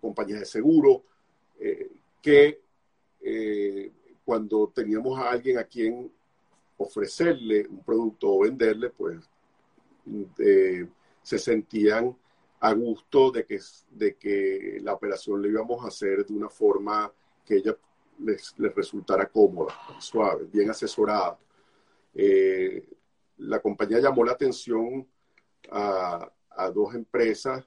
compañías 0.00 0.40
de 0.40 0.46
seguro, 0.46 1.02
eh, 3.26 3.92
cuando 4.24 4.72
teníamos 4.74 5.18
a 5.18 5.30
alguien 5.30 5.58
a 5.58 5.64
quien 5.64 6.10
ofrecerle 6.76 7.66
un 7.68 7.82
producto 7.82 8.28
o 8.32 8.40
venderle, 8.40 8.90
pues 8.90 9.28
se 11.22 11.38
sentían 11.38 12.16
a 12.60 12.72
gusto 12.72 13.30
de 13.30 13.44
que, 13.44 13.60
de 13.90 14.14
que 14.16 14.78
la 14.82 14.94
operación 14.94 15.42
le 15.42 15.48
íbamos 15.48 15.84
a 15.84 15.88
hacer 15.88 16.24
de 16.24 16.34
una 16.34 16.48
forma 16.48 17.12
que 17.44 17.56
ella 17.56 17.76
les, 18.18 18.54
resultara 18.56 19.26
cómoda, 19.26 19.74
suave, 19.98 20.46
bien 20.52 20.70
asesorada. 20.70 21.38
Eh, 22.14 22.88
la 23.38 23.60
compañía 23.60 24.00
llamó 24.00 24.24
la 24.24 24.32
atención 24.32 25.06
a, 25.70 26.30
dos 26.72 26.94
empresas 26.94 27.64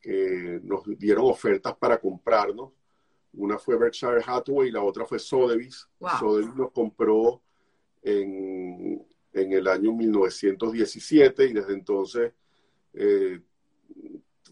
que 0.00 0.60
nos 0.64 0.82
dieron 0.98 1.26
ofertas 1.26 1.76
para 1.76 1.98
comprarnos. 1.98 2.72
Una 3.36 3.58
fue 3.58 3.76
Berkshire 3.76 4.22
Hathaway 4.24 4.68
y 4.68 4.72
la 4.72 4.82
otra 4.82 5.04
fue 5.04 5.18
Sotheby's. 5.18 5.88
Wow. 5.98 6.10
Sotheby's 6.18 6.54
nos 6.54 6.70
compró 6.70 7.42
en, 8.02 9.04
en, 9.32 9.52
el 9.52 9.66
año 9.66 9.92
1917 9.92 11.46
y 11.46 11.52
desde 11.52 11.72
entonces 11.72 12.32
eh, 12.92 13.40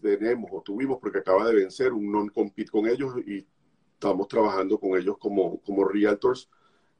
tenemos 0.01 0.49
o 0.51 0.61
tuvimos, 0.61 0.99
porque 0.99 1.19
acaba 1.19 1.47
de 1.47 1.55
vencer 1.55 1.93
un 1.93 2.11
non-compete 2.11 2.71
con 2.71 2.87
ellos 2.87 3.15
y 3.25 3.45
estamos 3.93 4.27
trabajando 4.27 4.77
con 4.77 4.97
ellos 4.97 5.17
como, 5.17 5.59
como 5.61 5.85
realtors. 5.85 6.49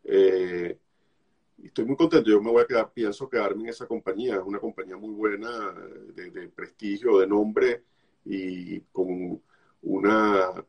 Eh, 0.05 0.77
estoy 1.61 1.85
muy 1.85 1.97
contento, 1.97 2.29
yo 2.29 2.41
me 2.41 2.51
voy 2.51 2.63
a 2.63 2.67
quedar, 2.67 2.93
pienso 2.93 3.29
quedarme 3.29 3.63
en 3.63 3.69
esa 3.69 3.87
compañía, 3.87 4.35
es 4.35 4.43
una 4.43 4.59
compañía 4.59 4.95
muy 4.95 5.13
buena, 5.13 5.73
de, 6.13 6.31
de 6.31 6.47
prestigio, 6.47 7.19
de 7.19 7.27
nombre 7.27 7.83
y 8.25 8.79
con 8.91 9.41
una 9.81 10.63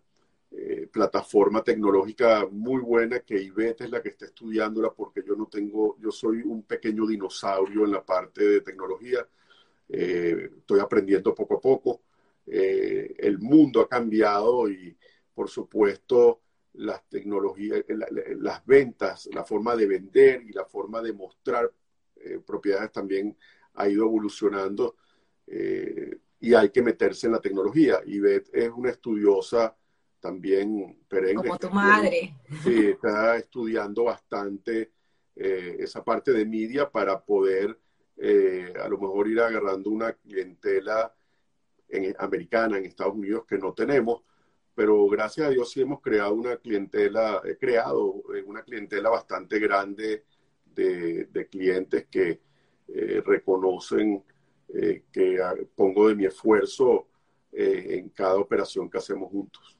eh, 0.57 0.89
plataforma 0.93 1.63
tecnológica 1.63 2.47
muy 2.51 2.81
buena 2.81 3.21
que 3.21 3.43
IBET 3.43 3.83
es 3.83 3.91
la 3.91 4.03
que 4.03 4.11
está 4.11 4.27
estudiándola 4.27 4.91
porque 4.91 5.23
yo 5.27 5.35
no 5.35 5.47
tengo, 5.47 5.97
yo 5.99 6.11
soy 6.11 6.43
un 6.43 6.63
pequeño 6.63 7.07
dinosaurio 7.07 7.85
en 7.85 7.93
la 7.93 8.05
parte 8.05 8.45
de 8.45 8.61
tecnología, 8.61 9.27
eh, 9.89 10.51
estoy 10.59 10.81
aprendiendo 10.81 11.35
poco 11.35 11.57
a 11.57 11.61
poco 11.61 12.01
eh, 12.47 13.15
el 13.19 13.39
mundo 13.39 13.81
ha 13.81 13.89
cambiado 13.89 14.69
y, 14.69 14.97
por 15.35 15.49
supuesto, 15.49 16.41
las 16.75 17.09
tecnologías, 17.09 17.85
la, 17.89 18.07
las 18.37 18.67
ventas, 18.67 19.29
la 19.33 19.45
forma 19.45 19.77
de 19.77 19.87
vender 19.87 20.43
y 20.43 20.53
la 20.53 20.65
forma 20.65 21.01
de 21.01 21.13
mostrar 21.13 21.71
eh, 22.17 22.41
propiedades 22.45 22.93
también 22.93 23.37
ha 23.75 23.89
ido 23.89 24.05
evolucionando 24.05 24.97
eh, 25.47 26.19
y 26.41 26.55
hay 26.55 26.71
que 26.71 26.83
meterse 26.83 27.27
en 27.27 27.33
la 27.33 27.41
tecnología. 27.41 28.01
Beth 28.05 28.51
es 28.53 28.71
una 28.71 28.91
estudiosa 28.91 29.75
también 30.25 31.05
perenne. 31.07 31.35
Como 31.35 31.59
tu 31.59 31.69
madre. 31.69 32.35
Sí, 32.63 32.87
está 32.87 33.37
estudiando 33.37 34.05
bastante 34.05 34.91
eh, 35.37 35.77
esa 35.81 36.03
parte 36.03 36.33
de 36.33 36.47
media 36.47 36.91
para 36.91 37.23
poder 37.23 37.79
eh, 38.17 38.73
a 38.83 38.89
lo 38.89 38.97
mejor 38.97 39.29
ir 39.29 39.39
agarrando 39.41 39.91
una 39.91 40.15
clientela 40.15 41.15
en, 41.91 42.15
americana 42.19 42.79
en 42.79 42.87
Estados 42.87 43.13
Unidos 43.13 43.45
que 43.47 43.59
no 43.59 43.75
tenemos, 43.75 44.23
pero 44.75 45.07
gracias 45.09 45.49
a 45.49 45.51
Dios 45.51 45.71
sí 45.71 45.83
hemos 45.83 46.01
creado 46.01 46.33
una 46.33 46.57
clientela, 46.57 47.43
he 47.45 47.59
creado 47.59 48.23
eh, 48.35 48.43
una 48.47 48.63
clientela 48.63 49.11
bastante 49.11 49.59
grande 49.59 50.25
de, 50.65 51.27
de 51.27 51.49
clientes 51.49 52.07
que 52.11 52.41
eh, 52.89 53.23
reconocen 53.27 54.25
eh, 54.69 55.03
que 55.13 55.39
pongo 55.75 56.09
de 56.09 56.15
mi 56.15 56.25
esfuerzo 56.25 57.09
eh, 57.57 57.99
en 57.99 58.09
cada 58.09 58.37
operación 58.37 58.91
que 58.91 58.99
hacemos 58.99 59.31
juntos. 59.31 59.74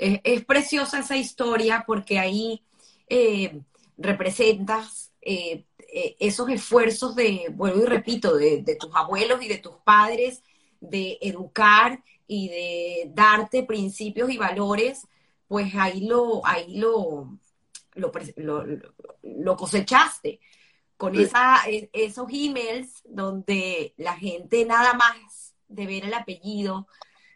Es, 0.00 0.20
es 0.24 0.44
preciosa 0.44 1.00
esa 1.00 1.16
historia 1.16 1.84
porque 1.86 2.18
ahí 2.18 2.62
eh, 3.08 3.60
representas 3.96 5.12
esos 5.22 6.48
esfuerzos 6.48 7.14
de, 7.14 7.46
vuelvo 7.52 7.82
y 7.82 7.86
repito, 7.86 8.36
de, 8.36 8.62
de 8.62 8.76
tus 8.76 8.90
abuelos 8.94 9.42
y 9.42 9.48
de 9.48 9.58
tus 9.58 9.74
padres 9.84 10.42
de 10.80 11.18
educar 11.20 12.02
y 12.26 12.48
de 12.48 13.10
darte 13.14 13.62
principios 13.64 14.30
y 14.30 14.38
valores, 14.38 15.06
pues 15.46 15.74
ahí 15.74 16.06
lo, 16.06 16.46
ahí 16.46 16.76
lo, 16.78 17.38
lo, 17.94 18.12
lo, 18.36 18.64
lo 19.22 19.56
cosechaste 19.56 20.40
con 20.96 21.14
esa, 21.18 21.62
e, 21.68 21.90
esos 21.92 22.26
emails 22.32 23.02
donde 23.04 23.94
la 23.96 24.16
gente 24.16 24.64
nada 24.64 24.94
más 24.94 25.54
de 25.68 25.86
ver 25.86 26.04
el 26.04 26.14
apellido 26.14 26.86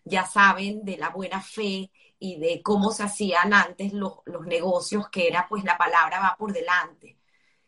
ya 0.04 0.26
saben 0.26 0.84
de 0.84 0.96
la 0.96 1.08
buena 1.08 1.40
fe 1.40 1.90
y 2.24 2.36
de 2.36 2.62
cómo 2.62 2.90
se 2.90 3.02
hacían 3.02 3.52
antes 3.52 3.92
los, 3.92 4.14
los 4.24 4.46
negocios, 4.46 5.10
que 5.10 5.28
era 5.28 5.46
pues 5.46 5.62
la 5.62 5.76
palabra 5.76 6.20
va 6.20 6.36
por 6.38 6.54
delante. 6.54 7.18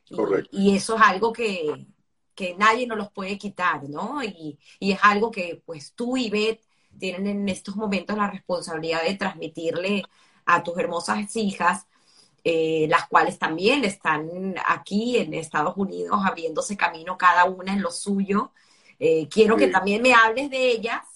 Y, 0.08 0.16
y, 0.50 0.76
eso 0.76 0.96
es 0.96 1.02
algo 1.02 1.30
que, 1.30 1.86
que 2.34 2.54
nadie 2.54 2.86
nos 2.86 2.96
los 2.96 3.10
puede 3.10 3.36
quitar, 3.36 3.86
¿no? 3.88 4.22
Y, 4.22 4.58
y 4.78 4.92
es 4.92 4.98
algo 5.02 5.30
que 5.30 5.62
pues 5.66 5.92
tú 5.94 6.16
y 6.16 6.30
Beth 6.30 6.62
tienen 6.98 7.26
en 7.26 7.48
estos 7.50 7.76
momentos 7.76 8.16
la 8.16 8.30
responsabilidad 8.30 9.02
de 9.02 9.16
transmitirle 9.16 10.04
a 10.46 10.62
tus 10.62 10.78
hermosas 10.78 11.36
hijas 11.36 11.86
eh, 12.48 12.86
las 12.88 13.08
cuales 13.08 13.38
también 13.40 13.84
están 13.84 14.54
aquí 14.64 15.18
en 15.18 15.34
Estados 15.34 15.74
Unidos 15.76 16.20
abriéndose 16.24 16.76
camino 16.76 17.18
cada 17.18 17.44
una 17.44 17.72
en 17.72 17.82
lo 17.82 17.90
suyo. 17.90 18.52
Eh, 19.00 19.28
quiero 19.28 19.56
que 19.56 19.66
también 19.66 20.00
me 20.00 20.14
hables 20.14 20.48
de 20.48 20.70
ellas 20.70 21.15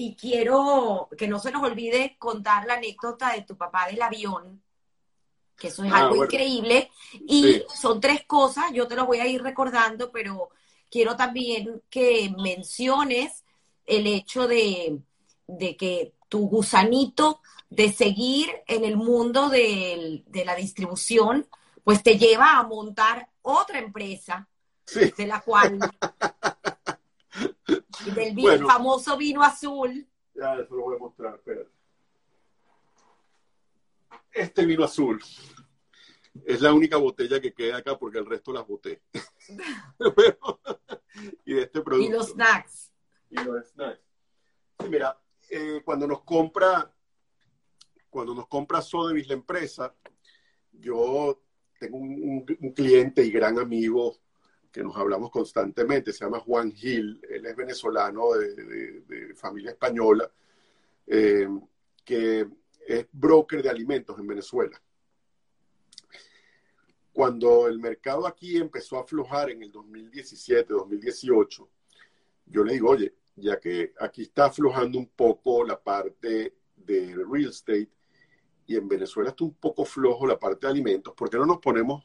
y 0.00 0.14
quiero 0.14 1.10
que 1.18 1.28
no 1.28 1.38
se 1.38 1.50
nos 1.50 1.62
olvide 1.62 2.16
contar 2.18 2.64
la 2.66 2.74
anécdota 2.74 3.32
de 3.32 3.42
tu 3.42 3.58
papá 3.58 3.86
del 3.86 4.00
avión, 4.00 4.62
que 5.58 5.68
eso 5.68 5.84
es 5.84 5.92
ah, 5.92 5.98
algo 5.98 6.24
increíble. 6.24 6.90
Y 7.28 7.62
son 7.74 8.00
tres 8.00 8.24
cosas, 8.24 8.72
yo 8.72 8.88
te 8.88 8.96
lo 8.96 9.04
voy 9.04 9.20
a 9.20 9.26
ir 9.26 9.42
recordando, 9.42 10.10
pero 10.10 10.48
quiero 10.90 11.16
también 11.16 11.82
que 11.90 12.34
menciones 12.38 13.44
el 13.84 14.06
hecho 14.06 14.48
de, 14.48 15.00
de 15.46 15.76
que 15.76 16.14
tu 16.30 16.48
gusanito 16.48 17.42
de 17.68 17.92
seguir 17.92 18.48
en 18.66 18.86
el 18.86 18.96
mundo 18.96 19.50
de, 19.50 20.24
la 20.46 20.54
distribución, 20.54 21.46
pues 21.84 22.02
te 22.02 22.16
lleva 22.16 22.56
a 22.56 22.62
montar 22.62 23.28
otra 23.42 23.80
empresa, 23.80 24.48
de 24.94 25.26
la 25.26 25.42
cual, 25.42 25.78
del 28.14 28.64
famoso 28.64 29.16
vino 29.16 29.42
azul. 29.42 30.06
Ya, 30.34 30.54
eso 30.54 30.74
lo 30.74 30.82
voy 30.82 30.96
a 30.96 30.98
mostrar, 30.98 31.34
espérate. 31.34 31.70
Este 34.32 34.64
vino 34.64 34.84
azul 34.84 35.20
es 36.44 36.60
la 36.60 36.72
única 36.72 36.96
botella 36.96 37.40
que 37.40 37.52
queda 37.52 37.78
acá 37.78 37.98
porque 37.98 38.18
el 38.18 38.26
resto 38.26 38.52
las 38.52 38.66
boté. 38.66 39.02
y 41.44 41.58
este 41.58 41.80
producto. 41.80 42.08
Y 42.08 42.08
los 42.08 42.28
snacks. 42.28 42.92
Y 43.30 43.34
los 43.42 43.68
snacks. 43.70 44.00
Sí, 44.78 44.88
mira, 44.88 45.20
eh, 45.50 45.82
cuando 45.84 46.06
nos 46.06 46.22
compra 46.22 46.94
cuando 48.10 48.34
nos 48.34 48.48
compra 48.48 48.82
Sotheby's 48.82 49.28
la 49.28 49.34
empresa, 49.34 49.94
yo 50.72 51.42
tengo 51.78 51.96
un, 51.96 52.44
cliente 52.74 53.24
y 53.24 53.30
gran 53.30 53.58
amigo 53.58 54.18
que 54.70 54.82
nos 54.82 54.96
hablamos 54.96 55.30
constantemente, 55.30 56.12
se 56.12 56.24
llama 56.24 56.40
Juan 56.40 56.72
Gil, 56.72 57.20
él 57.28 57.46
es 57.46 57.56
venezolano 57.56 58.32
de, 58.32 59.34
familia 59.34 59.72
española, 59.72 60.30
eh, 61.06 61.48
que 62.04 62.46
es 62.86 63.06
broker 63.12 63.62
de 63.62 63.70
alimentos 63.70 64.18
en 64.18 64.26
Venezuela. 64.26 64.80
Cuando 67.12 67.66
el 67.66 67.78
mercado 67.78 68.26
aquí 68.26 68.56
empezó 68.56 68.96
a 68.96 69.02
aflojar 69.02 69.50
en 69.50 69.62
el 69.62 69.72
2017, 69.72 70.72
2018, 70.72 71.68
yo 72.46 72.64
le 72.64 72.72
digo, 72.74 72.90
oye, 72.90 73.14
ya 73.36 73.58
que 73.58 73.92
aquí 73.98 74.22
está 74.22 74.46
aflojando 74.46 74.98
un 74.98 75.08
poco 75.08 75.64
la 75.64 75.80
parte 75.80 76.54
de 76.76 77.14
real 77.28 77.50
estate, 77.50 77.90
y 78.66 78.76
en 78.76 78.88
Venezuela 78.88 79.30
está 79.30 79.42
un 79.42 79.54
poco 79.54 79.84
flojo 79.84 80.26
la 80.26 80.38
parte 80.38 80.66
de 80.66 80.72
alimentos, 80.72 81.12
¿por 81.14 81.28
qué 81.28 81.36
no 81.36 81.46
nos 81.46 81.58
ponemos, 81.58 82.04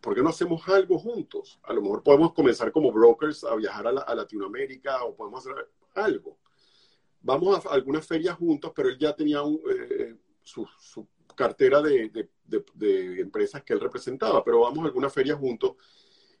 por 0.00 0.14
qué 0.14 0.22
no 0.22 0.30
hacemos 0.30 0.66
algo 0.68 0.98
juntos? 0.98 1.58
A 1.64 1.72
lo 1.72 1.82
mejor 1.82 2.02
podemos 2.02 2.32
comenzar 2.32 2.70
como 2.72 2.92
brokers 2.92 3.44
a 3.44 3.54
viajar 3.56 3.86
a, 3.86 4.14
Latinoamérica 4.14 5.04
o 5.04 5.14
podemos 5.14 5.46
hacer 5.46 5.68
algo. 5.94 6.38
Vamos 7.20 7.66
a 7.66 7.70
algunas 7.70 8.06
ferias 8.06 8.36
juntos, 8.36 8.72
pero 8.74 8.88
él 8.88 8.98
ya 8.98 9.14
tenía 9.14 9.40
eh, 9.70 10.16
su, 10.42 10.66
cartera 11.34 11.82
de, 11.82 12.28
empresas 13.20 13.62
que 13.62 13.72
él 13.72 13.80
representaba, 13.80 14.42
pero 14.44 14.60
vamos 14.60 14.84
a 14.84 14.86
algunas 14.86 15.12
ferias 15.12 15.38
juntos 15.38 15.76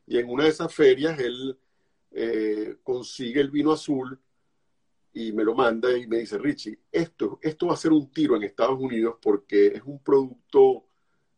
y 0.06 0.18
en 0.18 0.28
una 0.30 0.44
de 0.44 0.50
esas 0.50 0.74
ferias 0.74 1.18
él 1.20 1.58
eh, 2.10 2.78
consigue 2.82 3.40
el 3.40 3.50
vino 3.50 3.72
azul 3.72 4.18
y 5.12 5.32
me 5.32 5.44
lo 5.44 5.54
manda 5.54 5.96
y 5.96 6.06
me 6.06 6.18
dice, 6.18 6.38
Richie, 6.38 6.78
esto, 6.90 7.38
esto 7.42 7.66
va 7.66 7.74
a 7.74 7.76
ser 7.76 7.92
un 7.92 8.10
tiro 8.10 8.36
en 8.36 8.44
Estados 8.44 8.78
Unidos 8.78 9.16
porque 9.20 9.66
es 9.68 9.82
un 9.84 10.02
producto, 10.02 10.86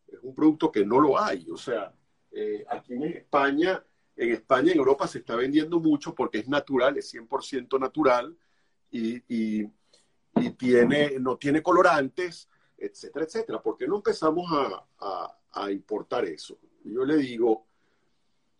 es 0.07 0.19
un 0.21 0.35
producto 0.35 0.71
que 0.71 0.85
no 0.85 0.99
lo 0.99 1.19
hay. 1.19 1.47
O 1.49 1.57
sea, 1.57 1.93
eh, 2.31 2.65
aquí 2.69 2.93
en 2.93 3.03
España, 3.03 3.83
en 4.15 4.31
España, 4.31 4.71
en 4.71 4.77
Europa 4.77 5.07
se 5.07 5.19
está 5.19 5.35
vendiendo 5.35 5.79
mucho 5.79 6.13
porque 6.15 6.39
es 6.39 6.47
natural, 6.47 6.97
es 6.97 7.13
100% 7.13 7.79
natural 7.79 8.37
y, 8.91 9.21
tiene, 10.57 11.19
no 11.19 11.37
tiene 11.37 11.61
colorantes, 11.61 12.49
etcétera, 12.77 13.25
etcétera. 13.25 13.61
¿Por 13.61 13.77
qué 13.77 13.87
no 13.87 13.97
empezamos 13.97 14.49
a, 14.51 15.35
a, 15.51 15.71
importar 15.71 16.25
eso? 16.25 16.57
yo 16.83 17.05
le 17.05 17.17
digo, 17.17 17.67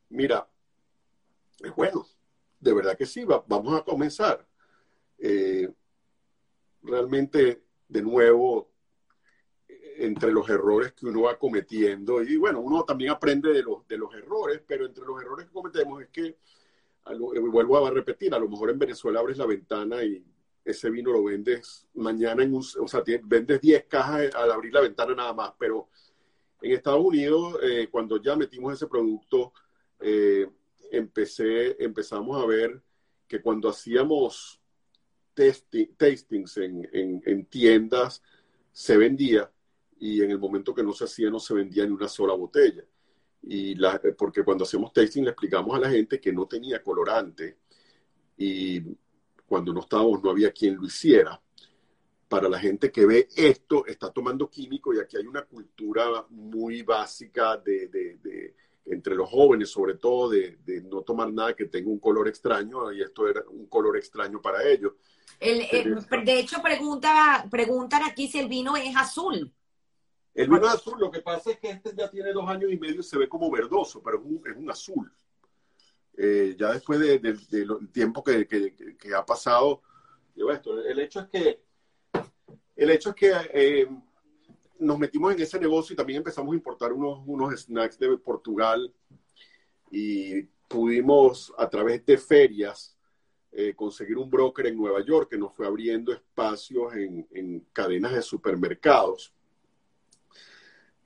mira, 0.09 0.47
es 1.59 1.75
bueno, 1.75 2.05
de 2.59 2.73
verdad 2.73 2.97
que 2.97 3.05
sí, 3.05 3.23
vamos 3.25 3.79
a 3.79 3.83
comenzar 3.83 4.45
eh, 5.17 5.71
realmente, 6.83 7.63
de 7.87 8.01
nuevo, 8.01 8.70
entre 9.97 10.31
los 10.31 10.49
errores 10.49 10.93
que 10.93 11.05
uno 11.05 11.23
va 11.23 11.37
cometiendo, 11.37 12.21
y 12.23 12.37
bueno, 12.37 12.59
uno 12.59 12.83
también 12.83 13.11
aprende 13.11 13.53
de 13.53 13.63
los, 13.63 13.87
de 13.87 13.97
los 13.97 14.13
errores, 14.13 14.61
pero 14.65 14.85
entre 14.85 15.05
los 15.05 15.21
errores 15.21 15.47
que 15.47 15.53
cometemos 15.53 16.01
es 16.01 16.09
que, 16.09 16.25
eh, 16.25 17.39
vuelvo 17.39 17.85
a 17.85 17.91
repetir, 17.91 18.33
a 18.33 18.39
lo 18.39 18.49
mejor 18.49 18.69
en 18.69 18.79
Venezuela 18.79 19.19
abres 19.19 19.37
la 19.37 19.45
ventana 19.45 20.03
y 20.03 20.23
ese 20.63 20.89
vino 20.89 21.11
lo 21.11 21.23
vendes 21.23 21.87
mañana 21.95 22.43
en 22.43 22.53
un, 22.53 22.63
o 22.79 22.87
sea, 22.87 23.03
vendes 23.23 23.61
10 23.61 23.85
cajas 23.85 24.33
al 24.35 24.51
abrir 24.51 24.73
la 24.73 24.81
ventana 24.81 25.15
nada 25.15 25.33
más, 25.33 25.53
pero 25.57 25.89
en 26.61 26.71
Estados 26.73 27.03
Unidos, 27.03 27.57
eh, 27.63 27.87
cuando 27.89 28.21
ya 28.21 28.35
metimos 28.35 28.73
ese 28.73 28.87
producto, 28.87 29.53
empecé, 30.91 31.83
empezamos 31.83 32.41
a 32.41 32.45
ver 32.45 32.81
que 33.27 33.41
cuando 33.41 33.69
hacíamos 33.69 34.61
tastings 35.33 36.57
en, 36.57 37.45
tiendas 37.49 38.21
se 38.71 38.97
vendía 38.97 39.51
y 40.01 40.21
en 40.21 40.31
el 40.31 40.39
momento 40.39 40.73
que 40.73 40.83
no 40.83 40.93
se 40.93 41.05
hacía 41.05 41.29
no 41.29 41.39
se 41.39 41.53
vendía 41.53 41.85
ni 41.85 41.91
una 41.91 42.07
sola 42.07 42.33
botella. 42.33 42.83
Y 43.43 43.75
la, 43.75 44.01
porque 44.17 44.43
cuando 44.43 44.63
hacemos 44.63 44.91
tasting 44.91 45.23
le 45.23 45.29
explicamos 45.29 45.75
a 45.75 45.79
la 45.79 45.89
gente 45.89 46.19
que 46.19 46.33
no 46.33 46.45
tenía 46.47 46.83
colorante 46.83 47.59
y 48.37 48.81
cuando 49.45 49.73
no 49.73 49.79
estábamos 49.81 50.23
no 50.23 50.31
había 50.31 50.51
quien 50.51 50.75
lo 50.75 50.85
hiciera. 50.85 51.39
Para 52.27 52.49
la 52.49 52.59
gente 52.59 52.91
que 52.91 53.05
ve 53.05 53.27
esto, 53.35 53.85
está 53.85 54.11
tomando 54.11 54.49
químico 54.49 54.93
y 54.93 54.99
aquí 54.99 55.17
hay 55.17 55.25
una 55.27 55.43
cultura 55.43 56.25
muy 56.29 56.81
básica 56.81 57.57
de 57.57 57.89
entre 58.85 59.15
los 59.15 59.29
jóvenes, 59.29 59.69
sobre 59.69 59.95
todo, 59.95 60.29
de, 60.29 60.57
no 60.89 61.01
tomar 61.01 61.31
nada 61.31 61.55
que 61.55 61.65
tenga 61.65 61.89
un 61.89 61.99
color 61.99 62.27
extraño, 62.27 62.91
y 62.91 63.01
esto 63.01 63.27
era 63.27 63.43
un 63.49 63.67
color 63.67 63.97
extraño 63.97 64.41
para 64.41 64.67
ellos. 64.67 64.93
de 65.39 66.39
hecho, 66.39 66.61
pregunta, 66.61 67.45
preguntan 67.49 68.03
aquí 68.03 68.27
si 68.27 68.39
el 68.39 68.47
vino 68.47 68.75
es 68.75 68.95
azul. 68.95 69.53
El 70.33 70.47
vino 70.47 70.65
es 70.65 70.73
azul, 70.73 70.99
lo 70.99 71.11
que 71.11 71.21
pasa 71.21 71.51
es 71.51 71.59
que 71.59 71.69
este 71.69 71.93
ya 71.95 72.09
tiene 72.09 72.31
dos 72.31 72.47
años 72.47 72.71
y 72.71 72.77
medio 72.77 73.01
y 73.01 73.03
se 73.03 73.17
ve 73.17 73.27
como 73.27 73.51
verdoso, 73.51 74.01
pero 74.01 74.23
es 74.45 74.55
un, 74.55 74.71
azul. 74.71 75.11
Eh, 76.17 76.55
ya 76.57 76.71
después 76.71 76.99
del 76.99 77.91
tiempo 77.91 78.23
que, 78.23 78.47
ha 79.15 79.25
pasado, 79.25 79.81
esto, 80.35 80.79
el 80.79 80.99
hecho 80.99 81.21
es 81.21 81.27
que, 81.27 81.61
el 82.75 82.89
hecho 82.89 83.09
es 83.09 83.15
que 83.15 83.31
eh, 83.53 83.89
nos 84.79 84.97
metimos 84.97 85.33
en 85.33 85.41
ese 85.41 85.59
negocio 85.59 85.93
y 85.93 85.97
también 85.97 86.17
empezamos 86.17 86.53
a 86.53 86.55
importar 86.55 86.93
unos, 86.93 87.21
unos 87.25 87.59
snacks 87.61 87.99
de 87.99 88.17
Portugal 88.17 88.93
y 89.91 90.43
pudimos 90.67 91.53
a 91.57 91.69
través 91.69 92.05
de 92.05 92.17
ferias 92.17 92.97
eh, 93.51 93.73
conseguir 93.75 94.17
un 94.17 94.29
broker 94.29 94.65
en 94.65 94.77
Nueva 94.77 95.03
York 95.03 95.29
que 95.29 95.37
nos 95.37 95.53
fue 95.53 95.67
abriendo 95.67 96.13
espacios 96.13 96.93
en, 96.95 97.67
cadenas 97.73 98.13
de 98.13 98.21
supermercados. 98.21 99.33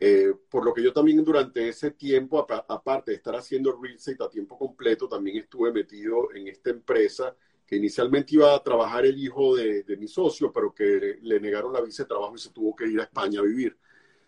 Eh, 0.07 0.35
por 0.51 0.63
lo 0.63 0.71
que 0.71 0.83
yo 0.83 0.93
también 0.93 1.23
durante 1.23 1.67
ese 1.67 1.89
tiempo, 1.89 2.45
aparte 2.67 3.09
de 3.09 3.17
estar 3.17 3.35
haciendo 3.35 3.75
real 3.81 3.95
estate 3.95 4.23
a 4.23 4.29
tiempo 4.29 4.55
completo, 4.55 5.09
también 5.09 5.37
estuve 5.37 5.73
metido 5.73 6.31
en 6.35 6.47
esta 6.47 6.69
empresa 6.69 7.35
que 7.65 7.77
inicialmente 7.77 8.35
iba 8.35 8.53
a 8.53 8.61
trabajar 8.61 9.03
el 9.03 9.17
hijo 9.17 9.55
de, 9.55 9.83
mi 9.97 10.07
socio, 10.07 10.53
pero 10.53 10.75
que 10.75 11.17
le 11.23 11.39
negaron 11.39 11.73
la 11.73 11.81
visa 11.81 12.03
de 12.03 12.09
trabajo 12.09 12.35
y 12.35 12.37
se 12.37 12.51
tuvo 12.51 12.75
que 12.75 12.85
ir 12.85 12.99
a 12.99 13.05
España 13.05 13.39
a 13.39 13.43
vivir. 13.43 13.75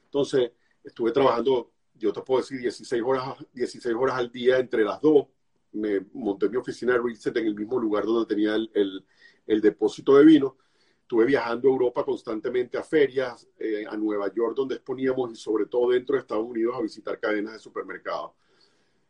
Entonces, 0.05 0.51
estuve 0.83 1.11
trabajando, 1.11 1.69
yo 1.93 2.11
te 2.11 2.21
puedo 2.21 2.41
decir, 2.41 2.59
16 2.59 3.03
horas, 3.05 3.35
16 3.53 3.95
horas 3.95 4.15
al 4.15 4.31
día 4.31 4.57
entre 4.57 4.83
las 4.83 4.99
dos. 4.99 5.27
Me 5.73 5.99
monté 6.11 6.49
mi 6.49 6.57
oficina 6.57 6.93
de 6.93 7.03
reset 7.03 7.37
en 7.37 7.45
el 7.45 7.55
mismo 7.55 7.77
lugar 7.77 8.03
donde 8.03 8.25
tenía 8.25 8.55
el, 8.55 9.05
el, 9.45 9.61
depósito 9.61 10.17
de 10.17 10.25
vino. 10.25 10.57
Estuve 11.07 11.23
viajando 11.23 11.69
a 11.69 11.71
Europa 11.71 12.03
constantemente 12.03 12.77
a 12.77 12.83
ferias, 12.83 13.47
eh, 13.57 13.85
a 13.89 13.95
Nueva 13.95 14.29
York 14.33 14.53
donde 14.57 14.75
exponíamos 14.75 15.31
y 15.31 15.37
sobre 15.37 15.65
todo 15.65 15.91
dentro 15.91 16.15
de 16.15 16.19
Estados 16.19 16.45
Unidos 16.45 16.75
a 16.75 16.81
visitar 16.81 17.17
cadenas 17.17 17.53
de 17.53 17.59
supermercados. 17.59 18.31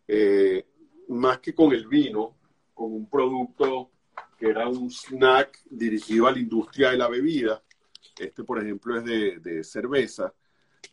Eh, 0.08 0.64
más 1.08 1.40
que 1.40 1.56
con 1.56 1.74
el 1.74 1.88
vino, 1.88 2.36
con 2.76 2.94
un 2.94 3.10
producto 3.10 3.90
que 4.38 4.46
era 4.46 4.70
un 4.70 4.92
snack 4.92 5.60
dirigido 5.72 6.28
a 6.28 6.34
la 6.34 6.38
industria 6.38 6.92
de 6.92 6.98
la 6.98 7.08
bebida. 7.08 7.64
Este, 8.20 8.44
por 8.44 8.62
ejemplo, 8.62 9.00
es 9.00 9.44
de, 9.44 9.64
cerveza. 9.64 10.32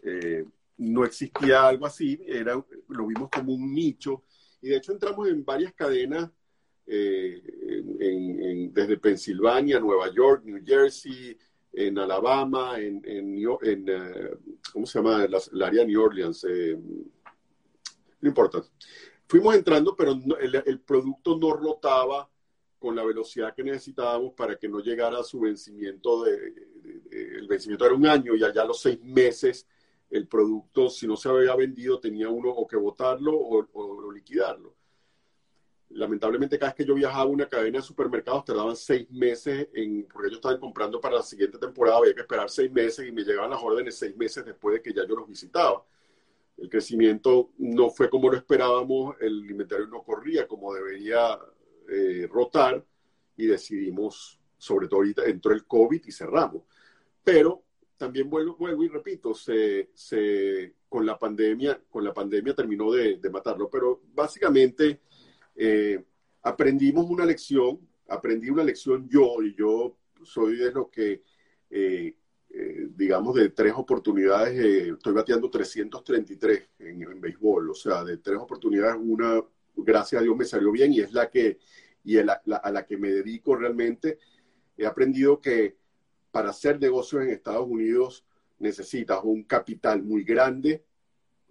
Eh, 0.03 0.47
no 0.79 1.05
existía 1.05 1.69
algo 1.69 1.85
así, 1.85 2.19
era, 2.27 2.55
lo 2.89 3.07
vimos 3.07 3.29
como 3.29 3.53
un 3.53 3.75
nicho. 3.75 4.23
Y 4.63 4.71
de 4.71 4.77
hecho 4.79 4.93
entramos 4.93 5.29
en 5.29 5.45
varias 5.45 5.75
cadenas, 5.75 6.31
eh, 6.87 8.71
desde 8.73 8.99
Pensilvania, 8.99 9.81
Nueva 9.81 10.13
York, 10.13 10.43
New 10.45 10.63
Jersey, 10.65 11.37
en 11.73 11.99
Alabama, 11.99 12.79
en, 12.79 13.03
en, 13.05 13.39
en 13.63 13.89
eh, 13.89 14.31
¿cómo 14.73 14.87
se 14.87 14.99
llama? 14.99 15.27
La, 15.53 15.67
área 15.67 15.81
de 15.81 15.87
New 15.87 16.03
Orleans. 16.03 16.45
Eh, 16.49 16.79
no 18.21 18.29
importa. 18.29 18.63
Fuimos 19.27 19.55
entrando, 19.55 19.97
pero 19.97 20.13
el, 20.13 20.81
producto 20.81 21.37
no 21.37 21.55
rotaba 21.55 22.31
con 22.79 22.95
la 22.95 23.03
velocidad 23.03 23.55
que 23.55 23.65
necesitábamos 23.65 24.35
para 24.35 24.57
que 24.57 24.69
no 24.69 24.81
llegara 24.81 25.19
a 25.19 25.25
su 25.25 25.41
vencimiento. 25.41 26.25
De, 26.25 26.55
el 27.11 27.49
vencimiento 27.49 27.87
era 27.87 27.95
un 27.95 28.07
año 28.07 28.35
y 28.37 28.45
allá 28.45 28.63
a 28.63 28.67
los 28.67 28.81
seis 28.81 29.01
meses 29.03 29.67
el 30.11 30.29
producto, 30.29 30.91
si 30.91 31.07
no 31.07 31.17
se 31.17 31.29
había 31.29 31.57
vendido, 31.57 31.99
tenía 31.99 32.29
uno 32.29 32.51
o 32.51 32.67
que 32.67 32.77
botarlo 32.77 33.33
o 33.37 34.13
liquidarlo 34.13 34.75
lamentablemente 35.95 36.59
cada 36.59 36.73
vez 36.73 36.77
que 36.77 36.85
yo 36.85 36.95
viajaba 36.95 37.23
a 37.23 37.27
una 37.27 37.49
cadena 37.49 37.79
de 37.79 37.85
supermercados 37.85 38.45
tardaban 38.45 38.77
seis 38.77 39.09
meses 39.11 39.69
en, 39.73 40.07
porque 40.13 40.29
ellos 40.29 40.39
estaban 40.39 40.59
comprando 40.59 41.01
para 41.01 41.17
la 41.17 41.23
siguiente 41.23 41.59
temporada, 41.59 41.99
había 41.99 42.15
que 42.15 42.23
esperar 42.23 42.51
seis 42.51 42.71
meses 42.71 43.07
y 43.09 43.13
me 43.13 43.23
llegaban 43.23 43.51
las 43.51 43.63
órdenes 43.63 43.97
seis 43.97 44.17
meses 44.17 44.45
después 44.45 44.75
de 44.75 44.83
que 44.83 44.93
ya 44.93 45.07
yo 45.07 45.15
los 45.15 45.29
visitaba. 45.29 45.85
El 46.57 46.69
crecimiento 46.69 47.51
no 47.59 47.91
fue 47.91 48.11
como 48.11 48.29
lo 48.29 48.37
esperábamos, 48.37 49.17
el 49.21 49.49
inventario 49.49 49.87
no 49.87 50.03
corría 50.03 50.47
como 50.47 50.75
debería 50.75 51.39
eh, 51.89 52.29
rotar 52.31 52.85
y 53.37 53.47
decidimos, 53.47 54.41
sobre 54.59 54.89
todo 54.89 55.01
ahorita 55.01 55.25
entró 55.27 55.53
el 55.53 55.65
COVID 55.65 56.03
y 56.05 56.13
cerramos. 56.13 56.63
Pero 57.23 57.63
también 57.97 58.29
vuelvo, 58.29 58.57
vuelvo 58.57 58.83
y 58.83 58.89
repito, 58.89 59.33
se, 59.33 59.91
se, 59.95 60.75
con 60.89 61.07
la 61.07 61.19
pandemia, 61.19 61.81
con 61.89 62.05
la 62.05 62.13
pandemia 62.13 62.55
terminó 62.55 62.91
de, 62.93 63.17
de 63.17 63.31
matarlo, 63.31 63.71
pero 63.71 64.03
básicamente 64.13 65.01
eh, 65.57 66.03
aprendimos 66.43 67.09
una 67.09 67.25
lección, 67.25 67.81
aprendí 68.09 68.51
una 68.51 68.65
lección 68.65 69.09
yo, 69.09 69.43
y 69.43 69.55
yo 69.55 69.97
soy 70.23 70.57
de 70.57 70.73
los 70.73 70.89
que, 70.89 71.23
eh, 71.71 72.15
eh, 72.51 72.89
digamos, 72.95 73.35
de 73.35 73.51
tres 73.51 73.75
oportunidades, 73.77 74.59
estoy 74.59 75.13
bateando 75.13 75.51
333 75.51 76.69
en, 76.79 77.03
en, 77.03 77.21
béisbol, 77.21 77.71
o 77.71 77.75
sea, 77.75 78.05
de 78.05 78.19
tres 78.19 78.39
oportunidades, 78.39 78.97
una, 78.99 79.43
gracias 79.77 80.21
a 80.21 80.23
Dios, 80.23 80.37
me 80.37 80.45
salió 80.45 80.71
bien 80.71 80.93
y 80.93 81.01
es 81.01 81.13
la 81.13 81.31
que, 81.31 81.59
y 82.05 82.19
a 82.19 82.41
la 82.45 82.87
que 82.87 82.97
me 82.97 83.11
dedico 83.11 83.57
realmente. 83.57 84.19
He 84.77 84.87
aprendido 84.87 85.41
que 85.41 85.77
para 86.31 86.51
hacer 86.51 86.81
negocios 86.81 87.23
en 87.23 87.31
Estados 87.31 87.67
Unidos 87.67 88.27
necesitas 88.59 89.21
un 89.23 89.45
capital 89.45 90.03
muy 90.03 90.25
grande 90.25 90.85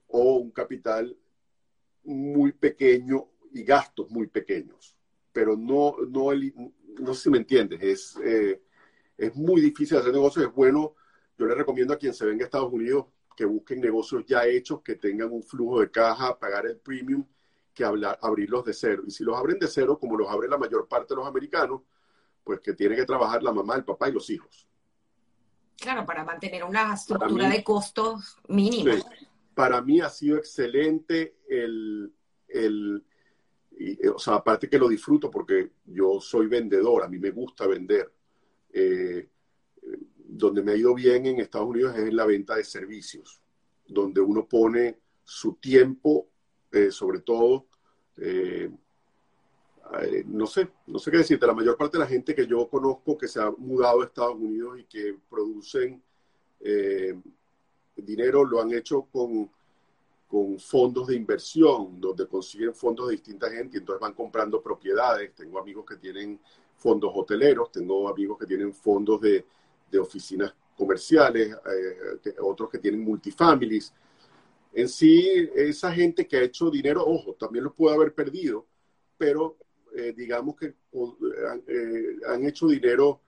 o 0.07 0.35
un 0.35 0.51
capital 0.51 1.17
muy 2.03 2.51
pequeño 2.51 3.29
y 3.53 3.63
gastos 3.63 4.09
muy 4.09 4.27
pequeños, 4.27 4.95
pero 5.31 5.55
no, 5.55 5.95
no, 6.09 6.31
no 6.99 7.13
sé 7.13 7.23
si 7.23 7.29
me 7.29 7.37
entiendes, 7.37 7.81
es, 7.81 8.17
eh, 8.23 8.61
es 9.17 9.35
muy 9.35 9.61
difícil 9.61 9.97
hacer 9.97 10.11
negocios, 10.11 10.47
es 10.47 10.53
bueno, 10.53 10.95
yo 11.37 11.45
le 11.45 11.55
recomiendo 11.55 11.93
a 11.93 11.97
quien 11.97 12.13
se 12.13 12.25
venga 12.25 12.43
a 12.43 12.45
Estados 12.45 12.71
Unidos 12.71 13.05
que 13.35 13.45
busquen 13.45 13.81
negocios 13.81 14.25
ya 14.25 14.45
hechos, 14.45 14.81
que 14.81 14.95
tengan 14.95 15.31
un 15.31 15.43
flujo 15.43 15.81
de 15.81 15.89
caja, 15.89 16.37
pagar 16.37 16.65
el 16.65 16.77
premium, 16.77 17.25
que 17.73 17.83
hablar, 17.83 18.19
abrirlos 18.21 18.63
de 18.65 18.73
cero. 18.73 19.03
Y 19.07 19.11
si 19.11 19.23
los 19.23 19.35
abren 19.35 19.57
de 19.59 19.67
cero, 19.67 19.97
como 19.99 20.17
los 20.17 20.29
abre 20.29 20.47
la 20.47 20.57
mayor 20.57 20.87
parte 20.87 21.13
de 21.13 21.17
los 21.17 21.27
americanos, 21.27 21.81
pues 22.43 22.59
que 22.59 22.73
tiene 22.73 22.95
que 22.95 23.05
trabajar 23.05 23.41
la 23.41 23.51
mamá, 23.51 23.75
el 23.75 23.83
papá 23.83 24.09
y 24.09 24.11
los 24.11 24.29
hijos. 24.29 24.67
Claro, 25.77 26.05
para 26.05 26.23
mantener 26.23 26.63
una 26.63 26.93
estructura 26.93 27.49
de 27.49 27.63
costos 27.63 28.37
mínima. 28.47 28.95
para 29.55 29.81
mí 29.81 30.01
ha 30.01 30.09
sido 30.09 30.37
excelente 30.37 31.37
el, 31.49 32.13
el, 32.47 33.03
y, 33.77 34.07
o 34.07 34.19
sea, 34.19 34.35
aparte 34.35 34.69
que 34.69 34.77
lo 34.77 34.87
disfruto 34.87 35.31
porque 35.31 35.71
yo 35.85 36.19
soy 36.19 36.47
vendedor, 36.47 37.03
a 37.03 37.07
mí 37.07 37.17
me 37.17 37.31
gusta 37.31 37.67
vender. 37.67 38.11
Eh, 38.71 39.27
donde 40.15 40.63
me 40.63 40.71
ha 40.71 40.75
ido 40.75 40.95
bien 40.95 41.25
en 41.27 41.39
Estados 41.39 41.67
Unidos 41.67 41.95
es 41.95 42.07
en 42.07 42.15
la 42.15 42.25
venta 42.25 42.55
de 42.55 42.63
servicios, 42.63 43.39
donde 43.87 44.19
uno 44.19 44.47
pone 44.47 44.97
su 45.23 45.55
tiempo, 45.55 46.27
eh, 46.71 46.89
sobre 46.89 47.19
todo, 47.19 47.67
eh, 48.17 48.71
no 50.25 50.47
sé, 50.47 50.69
no 50.87 50.97
sé 50.97 51.11
qué 51.11 51.17
decirte, 51.17 51.45
la 51.45 51.53
mayor 51.53 51.77
parte 51.77 51.97
de 51.97 52.03
la 52.03 52.09
gente 52.09 52.33
que 52.33 52.47
yo 52.47 52.67
conozco 52.67 53.17
que 53.17 53.27
se 53.27 53.39
ha 53.39 53.51
mudado 53.51 54.01
a 54.01 54.05
Estados 54.05 54.35
Unidos 54.35 54.79
y 54.79 54.85
que 54.85 55.15
producen 55.29 56.01
dinero, 57.95 58.45
lo 58.45 58.61
han 58.61 58.73
hecho 58.73 59.03
con 59.11 59.51
con 60.33 60.57
fondos 60.57 61.05
de 61.05 61.15
inversión, 61.15 62.01
donde 62.01 62.25
consiguen 62.25 62.73
fondos 62.73 63.05
de 63.05 63.11
distinta 63.11 63.51
gente 63.51 63.77
y 63.77 63.81
entonces 63.81 64.01
van 64.01 64.15
comprando 64.15 64.63
propiedades. 64.63 65.31
Tengo 65.35 65.59
amigos 65.59 65.85
que 65.87 65.97
tienen 65.97 66.39
fondos 66.75 67.11
hoteleros, 67.13 67.71
tengo 67.71 68.09
amigos 68.09 68.39
que 68.39 68.47
tienen 68.47 68.73
fondos 68.73 69.21
de, 69.21 69.45
de 69.91 69.99
oficinas 69.99 70.51
comerciales, 70.75 71.55
eh, 72.25 72.33
otros 72.41 72.67
que 72.71 72.79
tienen 72.79 73.01
multifamilies. 73.01 73.93
En 74.73 74.89
sí, 74.89 75.47
esa 75.53 75.91
gente 75.91 76.27
que 76.27 76.37
ha 76.37 76.41
hecho 76.41 76.71
dinero, 76.71 77.05
ojo, 77.05 77.35
también 77.35 77.65
lo 77.65 77.71
puede 77.71 77.95
haber 77.95 78.15
perdido, 78.15 78.65
pero 79.15 79.55
eh, 79.95 80.15
digamos 80.17 80.55
que 80.55 80.65
eh, 80.65 82.17
han 82.27 82.43
hecho 82.43 82.65
dinero 82.69 83.21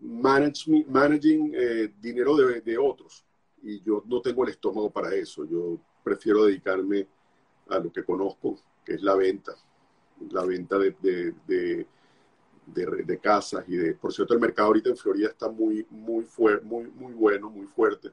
managing 0.00 1.52
dinero 2.00 2.34
de, 2.34 2.62
de 2.62 2.78
otros. 2.78 3.26
Y 3.62 3.82
yo 3.82 4.02
no 4.06 4.22
tengo 4.22 4.44
el 4.44 4.52
estómago 4.52 4.90
para 4.90 5.14
eso. 5.14 5.44
Yo 5.44 5.78
prefiero 6.02 6.44
dedicarme 6.44 7.06
a 7.68 7.78
lo 7.78 7.92
que 7.92 8.04
conozco, 8.04 8.58
que 8.84 8.94
es 8.94 9.02
la 9.02 9.14
venta, 9.14 9.52
la 10.30 10.44
venta 10.44 10.78
de, 10.78 10.94
de, 11.00 11.86
de, 12.66 13.18
casas 13.18 13.64
y 13.68 13.76
de, 13.76 13.94
por 13.94 14.12
cierto, 14.12 14.34
el 14.34 14.40
mercado 14.40 14.68
ahorita 14.68 14.90
en 14.90 14.96
Florida 14.96 15.28
está 15.28 15.48
muy, 15.48 15.86
muy, 15.90 16.26
muy, 16.62 16.90
muy 16.90 17.12
bueno, 17.12 17.50
muy 17.50 17.66
fuerte. 17.66 18.10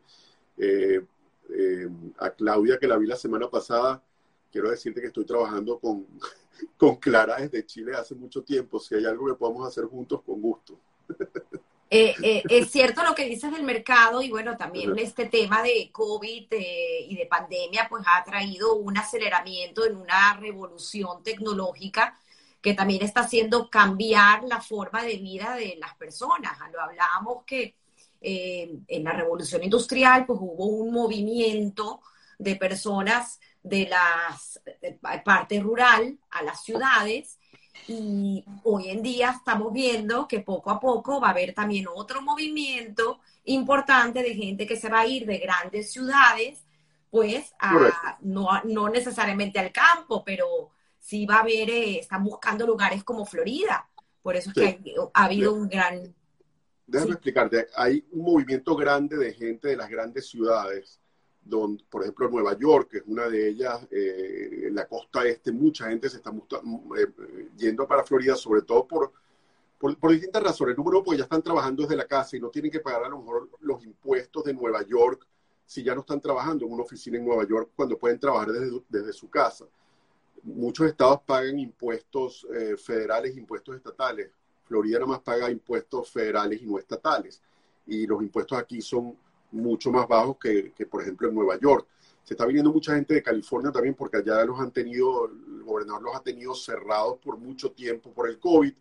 Eh, 0.57 1.03
eh, 1.49 1.89
a 2.17 2.29
Claudia, 2.31 2.77
que 2.77 2.87
la 2.87 2.97
vi 2.97 3.07
la 3.07 3.15
semana 3.15 3.49
pasada, 3.49 4.03
quiero 4.51 4.69
decirte 4.69 5.01
que 5.01 5.07
estoy 5.07 5.25
trabajando 5.25 5.79
con, 5.79 6.05
con 6.77 6.95
Clara 6.97 7.37
desde 7.37 7.65
Chile 7.65 7.93
hace 7.95 8.15
mucho 8.15 8.43
tiempo. 8.43 8.79
Si 8.79 8.95
hay 8.95 9.05
algo 9.05 9.27
que 9.27 9.35
podamos 9.35 9.67
hacer 9.67 9.85
juntos, 9.85 10.21
con 10.23 10.41
gusto. 10.41 10.79
Eh, 11.89 12.13
eh, 12.21 12.43
es 12.49 12.69
cierto 12.69 13.01
lo 13.03 13.15
que 13.15 13.25
dices 13.25 13.49
del 13.51 13.63
mercado 13.63 14.21
y 14.21 14.29
bueno, 14.29 14.57
también 14.57 14.97
este 14.99 15.27
tema 15.27 15.63
de 15.63 15.89
COVID 15.91 16.47
eh, 16.51 17.05
y 17.07 17.15
de 17.15 17.25
pandemia 17.27 17.87
pues 17.89 18.03
ha 18.05 18.21
traído 18.25 18.75
un 18.75 18.97
aceleramiento 18.97 19.85
en 19.85 19.95
una 19.95 20.33
revolución 20.33 21.23
tecnológica 21.23 22.19
que 22.61 22.73
también 22.73 23.03
está 23.03 23.21
haciendo 23.21 23.69
cambiar 23.69 24.43
la 24.43 24.59
forma 24.59 25.01
de 25.03 25.15
vida 25.15 25.55
de 25.55 25.77
las 25.79 25.95
personas. 25.95 26.57
Lo 26.73 26.81
hablábamos 26.81 27.45
que 27.45 27.75
en 28.19 29.03
la 29.03 29.13
revolución 29.13 29.63
industrial 29.63 30.25
pues 30.25 30.39
hubo 30.41 30.65
un 30.65 30.91
movimiento 30.91 32.01
de 32.37 32.55
personas 32.55 33.39
de 33.63 33.87
las 33.87 34.59
parte 35.23 35.59
rural 35.59 36.17
a 36.31 36.41
las 36.41 36.63
ciudades 36.63 37.37
y 37.87 38.43
hoy 38.63 38.89
en 38.89 39.01
día 39.01 39.31
estamos 39.31 39.71
viendo 39.71 40.27
que 40.27 40.41
poco 40.41 40.71
a 40.71 40.79
poco 40.79 41.21
va 41.21 41.27
a 41.27 41.31
haber 41.31 41.53
también 41.53 41.85
otro 41.93 42.21
movimiento 42.21 43.19
importante 43.45 44.21
de 44.21 44.35
gente 44.35 44.67
que 44.67 44.75
se 44.75 44.89
va 44.89 45.01
a 45.01 45.07
ir 45.07 45.25
de 45.25 45.37
grandes 45.37 45.91
ciudades, 45.91 46.65
pues 47.09 47.53
a, 47.59 48.17
no, 48.21 48.47
no 48.65 48.89
necesariamente 48.89 49.59
al 49.59 49.71
campo, 49.71 50.23
pero 50.25 50.71
sí 50.99 51.25
va 51.25 51.37
a 51.37 51.39
haber, 51.39 51.69
eh, 51.69 51.99
están 51.99 52.23
buscando 52.23 52.67
lugares 52.67 53.03
como 53.03 53.25
Florida. 53.25 53.87
Por 54.21 54.35
eso 54.35 54.49
es 54.49 54.55
que 54.55 54.95
ha, 55.13 55.23
habido 55.23 55.53
un 55.53 55.69
gran... 55.69 56.13
Déjame 56.85 57.13
explicarte, 57.13 57.67
hay 57.75 58.05
un 58.11 58.23
movimiento 58.23 58.75
grande 58.75 59.17
de 59.17 59.33
gente 59.33 59.69
de 59.69 59.77
las 59.77 59.89
grandes 59.89 60.27
ciudades 60.27 60.99
donde, 61.49 61.83
por 61.89 62.01
ejemplo, 62.03 62.29
Nueva 62.29 62.57
York, 62.57 62.89
que 62.91 62.97
es 62.97 63.03
una 63.07 63.27
de 63.27 63.49
ellas, 63.49 63.87
eh, 63.91 64.65
en 64.67 64.75
la 64.75 64.87
costa 64.87 65.25
este, 65.25 65.51
mucha 65.51 65.89
gente 65.89 66.09
se 66.09 66.17
está 66.17 66.31
eh, 66.31 67.49
yendo 67.57 67.87
para 67.87 68.03
Florida, 68.03 68.35
sobre 68.35 68.61
todo 68.61 68.85
por, 68.87 69.11
por, 69.79 70.11
distintas 70.11 70.43
razones. 70.43 70.77
Número 70.77 70.97
uno, 70.97 71.05
porque 71.05 71.19
ya 71.19 71.23
están 71.23 71.41
trabajando 71.41 71.83
desde 71.83 71.95
la 71.95 72.05
casa 72.05 72.35
y 72.35 72.39
no 72.39 72.49
tienen 72.49 72.71
que 72.71 72.79
pagar 72.79 73.05
a 73.05 73.09
lo 73.09 73.19
mejor 73.19 73.49
los 73.61 73.83
impuestos 73.83 74.43
de 74.43 74.53
Nueva 74.53 74.81
York 74.83 75.25
si 75.65 75.83
ya 75.83 75.93
no 75.93 76.01
están 76.01 76.21
trabajando 76.21 76.65
en 76.65 76.71
una 76.71 76.83
oficina 76.83 77.17
en 77.17 77.25
Nueva 77.25 77.45
York 77.45 77.71
cuando 77.75 77.97
pueden 77.97 78.19
trabajar 78.19 78.51
desde, 78.51 78.81
desde 78.87 79.13
su 79.13 79.29
casa. 79.29 79.65
Muchos 80.43 80.87
estados 80.87 81.21
pagan 81.25 81.59
impuestos 81.59 82.47
eh, 82.53 82.77
federales, 82.77 83.35
impuestos 83.35 83.75
estatales. 83.75 84.31
Florida 84.63 84.99
nada 84.99 85.11
más 85.11 85.19
paga 85.19 85.51
impuestos 85.51 86.09
federales 86.09 86.61
y 86.61 86.65
no 86.65 86.79
estatales. 86.79 87.41
Y 87.85 88.07
los 88.07 88.21
impuestos 88.21 88.57
aquí 88.57 88.81
son 88.81 89.17
mucho 89.51 89.91
más 89.91 90.07
bajos 90.07 90.37
que, 90.39 90.85
por 90.89 91.01
ejemplo, 91.01 91.27
en 91.27 91.35
Nueva 91.35 91.59
York. 91.59 91.87
Se 92.23 92.33
está 92.33 92.45
viniendo 92.45 92.71
mucha 92.71 92.95
gente 92.95 93.13
de 93.13 93.23
California 93.23 93.71
también 93.71 93.95
porque 93.95 94.17
allá 94.17 94.43
los 94.43 94.59
han 94.59 94.71
tenido, 94.71 95.25
el 95.25 95.63
gobernador 95.63 96.03
los 96.03 96.15
ha 96.15 96.21
tenido 96.21 96.53
cerrados 96.53 97.19
por 97.19 97.37
mucho 97.37 97.71
tiempo 97.71 98.11
por 98.11 98.29
el 98.29 98.37
COVID. 98.37 98.73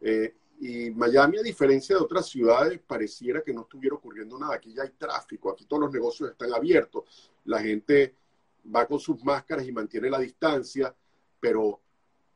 Eh, 0.00 0.34
y 0.60 0.90
Miami, 0.90 1.38
a 1.38 1.42
diferencia 1.42 1.96
de 1.96 2.02
otras 2.02 2.28
ciudades, 2.28 2.78
pareciera 2.86 3.42
que 3.42 3.52
no 3.52 3.62
estuviera 3.62 3.96
ocurriendo 3.96 4.38
nada. 4.38 4.54
Aquí 4.54 4.72
ya 4.74 4.82
hay 4.82 4.90
tráfico, 4.90 5.50
aquí 5.50 5.64
todos 5.64 5.82
los 5.82 5.92
negocios 5.92 6.30
están 6.30 6.52
abiertos. 6.52 7.04
La 7.44 7.60
gente 7.60 8.14
va 8.74 8.86
con 8.86 9.00
sus 9.00 9.22
máscaras 9.24 9.66
y 9.66 9.72
mantiene 9.72 10.10
la 10.10 10.18
distancia, 10.18 10.94
pero, 11.40 11.80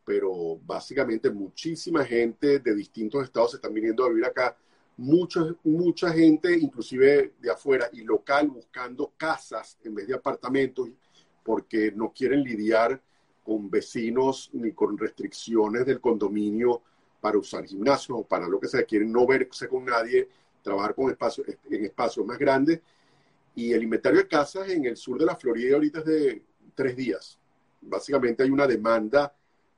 pero 0.05 0.59
básicamente 0.65 1.31
muchísima 1.31 2.05
gente 2.05 2.59
de 2.59 2.75
distintos 2.75 3.25
estados 3.25 3.53
se 3.53 3.57
están 3.59 3.73
viniendo 3.73 4.05
a 4.05 4.09
vivir 4.09 4.25
acá 4.25 4.57
mucho, 4.99 5.57
mucha 5.65 6.13
gente, 6.13 6.57
inclusive 6.59 7.35
de 7.41 7.51
afuera 7.51 7.89
y 7.93 8.03
local, 8.03 8.49
buscando 8.49 9.13
casas 9.17 9.79
en 9.85 9.95
vez 9.95 10.09
de 10.09 10.15
apartamentos, 10.15 10.89
porque 11.43 11.93
no 11.93 12.13
quieren 12.13 12.43
lidiar 12.43 13.01
con 13.45 13.71
vecinos 13.71 14.51
ni 14.53 14.73
con 14.73 14.99
restricciones 14.99 15.87
del 15.87 16.01
condominio 16.01 16.83
para 17.21 17.39
usar 17.39 17.65
gimnasio 17.65 18.17
o 18.17 18.25
para 18.25 18.49
lo 18.49 18.61
que 18.61 18.69
sea. 18.69 18.83
Quieren 18.85 19.13
no 19.13 19.27
verse 19.27 19.69
con 19.69 19.85
nadie, 19.85 20.29
trabajar 20.63 20.95
con 20.95 21.11
espacios, 21.11 21.47
en 21.71 21.85
espacios 21.85 22.27
más 22.27 22.39
grandes. 22.39 22.81
Y 23.55 23.73
el 23.73 23.85
inventario 23.85 24.19
de 24.19 24.29
casas 24.29 24.69
en 24.69 24.85
el 24.85 24.97
sur 24.97 25.19
de 25.19 25.27
la 25.27 25.37
Florida 25.37 25.75
ahorita 25.75 26.01
es 26.01 26.05
de 26.05 26.43
tres 26.75 26.97
días. 26.97 27.39
Básicamente 27.81 28.43
hay 28.43 28.51
una 28.51 28.67
demanda 28.67 29.33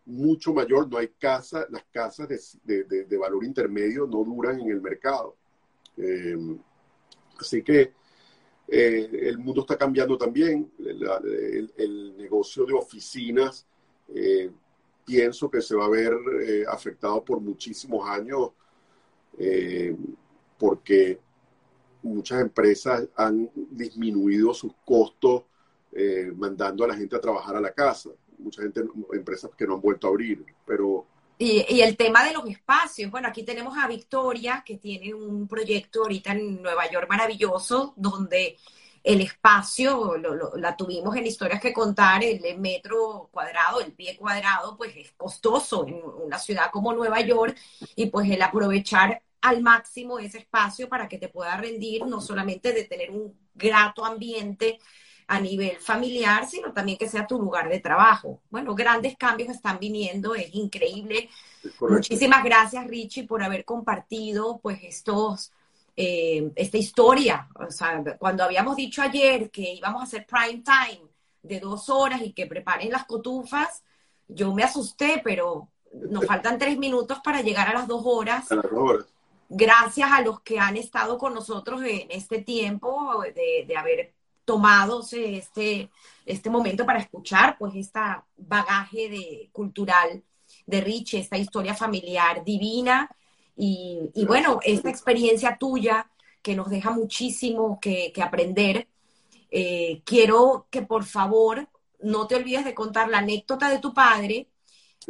mucho 0.06 0.52
mayor, 0.52 0.88
no 0.90 0.98
hay 0.98 1.08
casa, 1.08 1.66
las 1.70 1.84
casas 1.92 2.28
de, 2.64 2.84
de, 2.84 3.16
valor 3.18 3.44
intermedio 3.44 4.06
no 4.06 4.24
duran 4.24 4.60
en 4.60 4.70
el 4.70 4.80
mercado. 4.80 5.36
Em, 5.96 6.58
así 7.38 7.62
que 7.62 7.92
eh, 8.68 9.10
el 9.22 9.38
mundo 9.38 9.62
está 9.62 9.76
cambiando 9.76 10.16
también, 10.16 10.70
el, 10.78 12.16
negocio 12.16 12.64
de 12.64 12.74
oficinas 12.74 13.66
eh, 14.14 14.50
pienso 15.04 15.50
que 15.50 15.60
se 15.60 15.74
va 15.74 15.86
a 15.86 15.90
ver 15.90 16.12
eh, 16.42 16.64
afectado 16.68 17.24
por 17.24 17.40
muchísimos 17.40 18.08
años 18.08 18.50
porque 20.58 21.18
muchas 22.02 22.42
empresas 22.42 23.08
han 23.16 23.50
disminuido 23.54 24.52
sus 24.52 24.72
costos 24.84 25.44
mandando 26.36 26.84
a 26.84 26.88
la 26.88 26.96
gente 26.96 27.16
a 27.16 27.20
trabajar 27.20 27.56
a 27.56 27.60
la 27.60 27.72
casa 27.72 28.10
mucha 28.40 28.62
gente, 28.62 28.82
empresas 29.12 29.50
que 29.56 29.66
no 29.66 29.74
han 29.74 29.80
vuelto 29.80 30.06
a 30.06 30.10
abrir, 30.10 30.44
pero... 30.66 31.06
Y, 31.38 31.80
el 31.80 31.96
tema 31.96 32.22
de 32.22 32.34
los 32.34 32.46
espacios, 32.46 33.10
bueno, 33.10 33.28
aquí 33.28 33.44
tenemos 33.44 33.76
a 33.78 33.88
Victoria, 33.88 34.62
que 34.64 34.76
tiene 34.76 35.14
un 35.14 35.48
proyecto 35.48 36.02
ahorita 36.02 36.32
en 36.32 36.60
Nueva 36.60 36.90
York 36.90 37.06
maravilloso, 37.08 37.94
donde 37.96 38.58
el 39.02 39.22
espacio, 39.22 40.16
la 40.56 40.76
tuvimos 40.76 41.16
en 41.16 41.26
historias 41.26 41.58
que 41.58 41.72
contar, 41.72 42.22
el 42.22 42.58
metro 42.58 43.30
cuadrado, 43.32 43.80
el 43.80 43.92
pie 43.92 44.18
cuadrado, 44.18 44.76
pues 44.76 44.94
es 44.94 45.12
costoso 45.12 45.86
en 45.86 46.02
una 46.04 46.38
ciudad 46.38 46.70
como 46.70 46.92
Nueva 46.92 47.22
York, 47.22 47.56
y 47.96 48.06
pues 48.06 48.28
el 48.28 48.42
aprovechar 48.42 49.22
al 49.40 49.62
máximo 49.62 50.18
ese 50.18 50.38
espacio 50.38 50.88
para 50.88 51.08
que 51.08 51.18
te 51.18 51.28
pueda 51.28 51.56
rendir, 51.56 52.04
no 52.06 52.20
solamente 52.20 52.72
de 52.72 52.84
tener 52.84 53.10
un 53.10 53.34
grato 53.54 54.04
ambiente, 54.04 54.78
a 55.30 55.38
nivel 55.38 55.76
familiar, 55.76 56.44
sino 56.48 56.72
también 56.72 56.98
que 56.98 57.08
sea 57.08 57.24
tu 57.24 57.38
lugar 57.38 57.68
de 57.68 57.78
trabajo. 57.78 58.40
Bueno, 58.50 58.74
grandes 58.74 59.16
cambios 59.16 59.48
están 59.48 59.78
viniendo, 59.78 60.34
es 60.34 60.52
increíble. 60.56 61.30
Muchísimas 61.78 62.42
gracias, 62.42 62.84
Richie, 62.88 63.28
por 63.28 63.40
haber 63.40 63.64
compartido 63.64 64.58
pues 64.58 64.80
estos, 64.82 65.52
eh, 65.96 66.50
esta 66.56 66.78
historia. 66.78 67.48
O 67.54 67.70
sea, 67.70 68.02
cuando 68.18 68.42
habíamos 68.42 68.74
dicho 68.74 69.02
ayer 69.02 69.52
que 69.52 69.74
íbamos 69.74 70.00
a 70.00 70.04
hacer 70.06 70.26
prime 70.26 70.64
time 70.64 71.08
de 71.44 71.60
dos 71.60 71.88
horas 71.88 72.22
y 72.22 72.32
que 72.32 72.48
preparen 72.48 72.90
las 72.90 73.04
cotufas, 73.04 73.84
yo 74.26 74.52
me 74.52 74.64
asusté, 74.64 75.20
pero 75.22 75.68
nos 75.92 76.26
faltan 76.26 76.58
tres 76.58 76.76
minutos 76.76 77.20
para 77.22 77.40
llegar 77.40 77.68
a 77.68 77.74
las 77.74 77.86
dos 77.86 78.02
horas. 78.04 78.50
A 78.50 78.56
las 78.56 78.68
dos 78.68 78.80
horas 78.80 79.06
gracias 79.52 80.08
a 80.12 80.20
los 80.22 80.40
que 80.42 80.60
han 80.60 80.76
estado 80.76 81.18
con 81.18 81.34
nosotros 81.34 81.82
en 81.82 82.06
este 82.10 82.40
tiempo 82.40 83.20
de, 83.34 83.64
de, 83.66 83.76
haber 83.76 84.12
tomado 84.50 85.06
este, 85.12 85.92
este 86.26 86.50
momento 86.50 86.84
para 86.84 86.98
escuchar 86.98 87.56
pues 87.56 87.72
esta 87.76 88.26
bagaje 88.36 89.08
de, 89.08 89.48
cultural 89.52 90.24
de 90.66 90.80
Richie, 90.80 91.20
esta 91.20 91.38
historia 91.38 91.72
familiar 91.72 92.44
divina 92.44 93.08
y, 93.54 94.10
bueno, 94.26 94.58
esta 94.64 94.90
experiencia 94.90 95.56
tuya 95.56 96.10
que 96.42 96.56
nos 96.56 96.68
deja 96.68 96.90
muchísimo 96.90 97.78
que, 97.80 98.12
aprender. 98.20 98.88
Eh, 99.52 100.02
quiero 100.04 100.66
que 100.68 100.82
por 100.82 101.04
favor 101.04 101.68
no 102.00 102.26
te 102.26 102.34
olvides 102.34 102.64
de 102.64 102.74
contar 102.74 103.08
la 103.08 103.18
anécdota 103.18 103.70
de 103.70 103.78
tu 103.78 103.94
padre, 103.94 104.48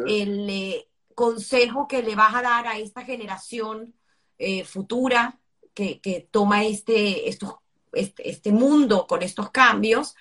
el 0.06 0.50
eh, 0.50 0.86
consejo 1.14 1.88
que 1.88 2.02
le 2.02 2.14
vas 2.14 2.34
a 2.34 2.42
dar 2.42 2.66
a 2.66 2.76
esta 2.76 3.06
generación 3.06 3.94
eh, 4.36 4.64
futura 4.64 5.40
que, 5.72 5.98
que, 6.00 6.28
toma 6.30 6.64
este, 6.64 7.30
estos 7.30 7.54
este, 7.92 8.28
este, 8.28 8.52
mundo 8.52 9.06
con 9.06 9.22
estos 9.22 9.50
cambios. 9.50 10.16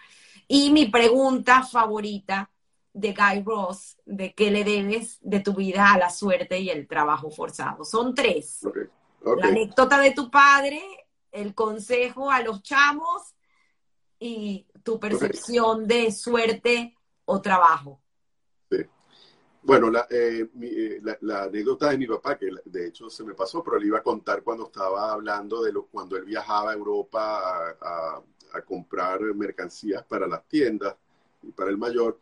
Y 0.47 0.71
mi 0.71 0.87
pregunta 0.87 1.63
favorita 1.63 2.49
de 2.93 3.13
Guy 3.13 3.43
Ross, 3.43 3.97
de 4.05 4.33
qué 4.33 4.51
le 4.51 4.63
debes 4.63 5.19
de 5.21 5.39
tu 5.39 5.53
vida 5.53 5.93
a 5.93 5.97
la 5.97 6.09
suerte 6.09 6.59
y 6.59 6.69
el 6.69 6.87
trabajo 6.87 7.29
forzado. 7.29 7.85
Son 7.85 8.15
tres. 8.15 8.67
La 9.21 9.47
anécdota 9.47 9.99
de 9.99 10.11
tu 10.11 10.31
padre, 10.31 10.81
el 11.31 11.53
consejo 11.53 12.31
a 12.31 12.41
los 12.41 12.63
chamos 12.63 13.35
y 14.19 14.65
tu 14.83 14.99
percepción 14.99 15.87
de 15.87 16.11
suerte 16.11 16.95
o 17.25 17.41
trabajo. 17.41 18.01
Bueno, 19.61 19.91
eh, 20.09 20.47
eh, 20.61 21.01
la, 21.21 21.43
anécdota 21.43 21.89
de 21.89 21.97
mi 21.97 22.07
papá, 22.07 22.37
que 22.37 22.49
de 22.63 22.87
hecho 22.87 23.09
se 23.09 23.23
me 23.23 23.33
pasó, 23.33 23.61
pero 23.63 23.77
le 23.77 23.87
iba 23.87 23.99
a 23.99 24.03
contar 24.03 24.41
cuando 24.41 24.65
estaba 24.67 25.11
hablando 25.11 25.61
de 25.61 25.73
lo, 25.73 25.85
cuando 25.87 26.15
él 26.17 26.23
viajaba 26.23 26.71
a 26.71 26.73
Europa 26.75 27.77
a, 27.81 28.23
comprar 28.65 29.21
mercancías 29.35 30.03
para 30.05 30.27
las 30.27 30.47
tiendas 30.47 30.95
y 31.43 31.51
para 31.51 31.69
el 31.69 31.77
mayor. 31.77 32.19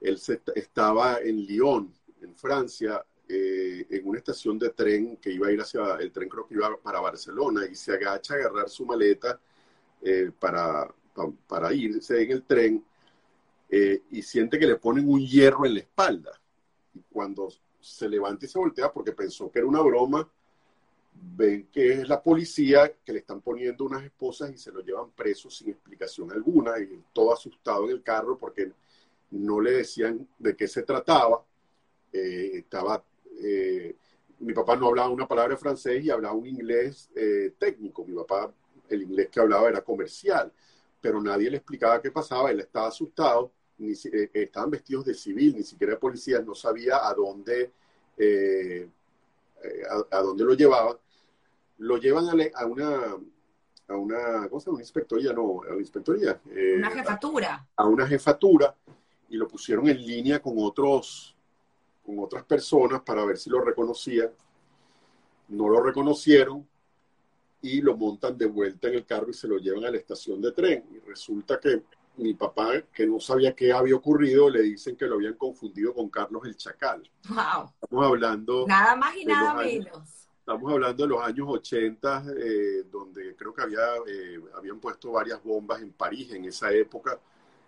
Él 0.00 0.18
estaba 0.54 1.18
en 1.20 1.46
Lyon, 1.46 1.92
en 2.20 2.34
Francia, 2.34 3.04
eh, 3.28 3.86
en 3.90 4.08
una 4.08 4.18
estación 4.18 4.58
de 4.58 4.70
tren 4.70 5.18
que 5.18 5.30
iba 5.30 5.48
a 5.48 5.52
ir 5.52 5.60
hacia, 5.60 5.96
el 5.96 6.10
tren 6.10 6.28
creo 6.28 6.46
que 6.46 6.54
iba 6.54 6.76
para 6.82 7.00
Barcelona, 7.00 7.66
y 7.70 7.74
se 7.74 7.92
agacha 7.92 8.34
a 8.34 8.36
agarrar 8.38 8.68
su 8.68 8.86
maleta 8.86 9.40
para, 10.38 10.88
para 11.46 11.72
irse 11.72 12.22
en 12.22 12.30
el 12.32 12.42
tren 12.44 12.84
y 14.10 14.22
siente 14.22 14.58
que 14.58 14.66
le 14.66 14.76
ponen 14.76 15.08
un 15.08 15.20
hierro 15.20 15.66
en 15.66 15.74
la 15.74 15.80
espalda 15.80 16.37
cuando 17.10 17.48
se 17.80 18.08
levanta 18.08 18.46
y 18.46 18.48
se 18.48 18.58
voltea 18.58 18.92
porque 18.92 19.12
pensó 19.12 19.50
que 19.50 19.60
era 19.60 19.68
una 19.68 19.80
broma, 19.80 20.28
ven 21.12 21.68
que 21.72 21.92
es 21.92 22.08
la 22.08 22.22
policía 22.22 22.92
que 23.04 23.12
le 23.12 23.20
están 23.20 23.40
poniendo 23.40 23.84
unas 23.84 24.04
esposas 24.04 24.50
y 24.52 24.58
se 24.58 24.72
lo 24.72 24.80
llevan 24.80 25.10
preso 25.10 25.50
sin 25.50 25.70
explicación 25.70 26.30
alguna 26.32 26.78
y 26.78 27.02
todo 27.12 27.32
asustado 27.32 27.84
en 27.84 27.90
el 27.90 28.02
carro 28.02 28.38
porque 28.38 28.72
no 29.30 29.60
le 29.60 29.72
decían 29.72 30.26
de 30.38 30.56
qué 30.56 30.68
se 30.68 30.82
trataba. 30.82 31.44
Eh, 32.12 32.50
estaba, 32.54 33.02
eh, 33.40 33.94
mi 34.40 34.52
papá 34.54 34.76
no 34.76 34.86
hablaba 34.86 35.10
una 35.10 35.28
palabra 35.28 35.56
francés 35.56 36.04
y 36.04 36.10
hablaba 36.10 36.34
un 36.34 36.46
inglés 36.46 37.10
eh, 37.14 37.52
técnico. 37.58 38.04
Mi 38.04 38.14
papá, 38.14 38.52
el 38.88 39.02
inglés 39.02 39.28
que 39.30 39.40
hablaba 39.40 39.68
era 39.68 39.82
comercial, 39.82 40.52
pero 41.00 41.20
nadie 41.20 41.50
le 41.50 41.58
explicaba 41.58 42.00
qué 42.00 42.10
pasaba. 42.10 42.50
Él 42.50 42.60
estaba 42.60 42.88
asustado 42.88 43.52
ni, 43.78 43.92
eh, 43.92 44.30
estaban 44.32 44.70
vestidos 44.70 45.04
de 45.04 45.14
civil, 45.14 45.56
ni 45.56 45.62
siquiera 45.62 45.94
de 45.94 45.98
policía, 45.98 46.40
no 46.40 46.54
sabía 46.54 47.06
a 47.06 47.14
dónde, 47.14 47.72
eh, 48.16 48.88
eh, 49.62 49.82
a, 50.10 50.18
dónde 50.18 50.44
lo 50.44 50.54
llevaban. 50.54 50.96
Lo 51.78 51.96
llevan 51.96 52.28
a, 52.28 52.66
una, 52.66 53.16
a 53.88 53.96
una, 53.96 54.48
¿cómo 54.48 54.60
se 54.60 54.66
llama? 54.66 54.74
Una 54.76 54.82
inspectoría, 54.82 55.32
no, 55.32 55.62
a 55.62 55.70
una 55.70 55.78
inspectoría. 55.78 56.40
una 56.76 56.90
jefatura. 56.90 57.68
A 57.76 57.86
una 57.86 58.06
jefatura 58.06 58.74
y 59.28 59.36
lo 59.36 59.46
pusieron 59.46 59.88
en 59.88 60.04
línea 60.04 60.40
con 60.40 60.54
otros, 60.58 61.36
con 62.04 62.18
otras 62.18 62.44
personas 62.44 63.02
para 63.02 63.24
ver 63.24 63.38
si 63.38 63.50
lo 63.50 63.60
reconocían. 63.60 64.30
No 65.48 65.68
lo 65.68 65.82
reconocieron 65.82 66.66
y 67.62 67.80
lo 67.80 67.96
montan 67.96 68.36
de 68.36 68.46
vuelta 68.46 68.88
en 68.88 68.94
el 68.94 69.06
carro 69.06 69.30
y 69.30 69.34
se 69.34 69.48
lo 69.48 69.58
llevan 69.58 69.84
a 69.84 69.90
la 69.90 69.98
estación 69.98 70.40
de 70.40 70.52
tren. 70.52 70.84
Y 70.92 70.98
resulta 71.08 71.58
que 71.60 71.82
mi 72.18 72.34
papá, 72.34 72.82
que 72.92 73.06
no 73.06 73.20
sabía 73.20 73.54
qué 73.54 73.72
había 73.72 73.96
ocurrido, 73.96 74.50
le 74.50 74.62
dicen 74.62 74.96
que 74.96 75.06
lo 75.06 75.14
habían 75.14 75.34
confundido 75.34 75.94
con 75.94 76.08
Carlos 76.08 76.42
el 76.44 76.56
Chacal. 76.56 77.08
Wow. 77.28 77.72
Estamos 77.80 78.06
hablando. 78.06 78.66
Nada 78.66 78.96
más 78.96 79.16
y 79.16 79.24
nada 79.24 79.54
menos. 79.54 80.26
estamos 80.38 80.72
hablando 80.72 81.02
de 81.04 81.08
los 81.08 81.22
años 81.22 81.46
80, 81.48 82.24
eh, 82.36 82.84
donde 82.90 83.34
creo 83.36 83.54
que 83.54 83.62
había, 83.62 83.86
eh, 84.06 84.40
habían 84.56 84.80
puesto 84.80 85.12
varias 85.12 85.42
bombas 85.42 85.80
en 85.80 85.92
París 85.92 86.32
en 86.32 86.44
esa 86.44 86.72
época. 86.72 87.18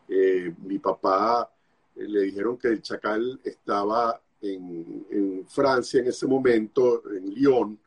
Eh, 0.08 0.52
mi 0.62 0.78
papá 0.78 1.50
le 1.94 2.22
dijeron 2.22 2.56
que 2.56 2.68
el 2.68 2.82
Chacal 2.82 3.40
estaba 3.44 4.20
en, 4.42 5.06
en 5.10 5.46
Francia 5.46 6.00
en 6.00 6.08
ese 6.08 6.26
momento, 6.26 7.02
en 7.10 7.30
Lyon 7.34 7.78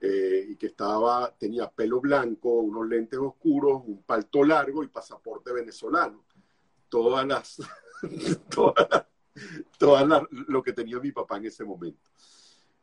eh, 0.00 0.46
y 0.50 0.56
que 0.56 0.66
estaba, 0.66 1.34
tenía 1.38 1.70
pelo 1.70 2.00
blanco, 2.00 2.50
unos 2.50 2.86
lentes 2.86 3.18
oscuros, 3.18 3.82
un 3.86 4.02
palto 4.02 4.44
largo 4.44 4.84
y 4.84 4.88
pasaporte 4.88 5.52
venezolano. 5.52 6.24
Todas 6.88 7.26
las, 7.26 7.56
todas, 9.78 10.22
lo 10.30 10.62
que 10.62 10.72
tenía 10.72 11.00
mi 11.00 11.12
papá 11.12 11.38
en 11.38 11.46
ese 11.46 11.64
momento. 11.64 12.10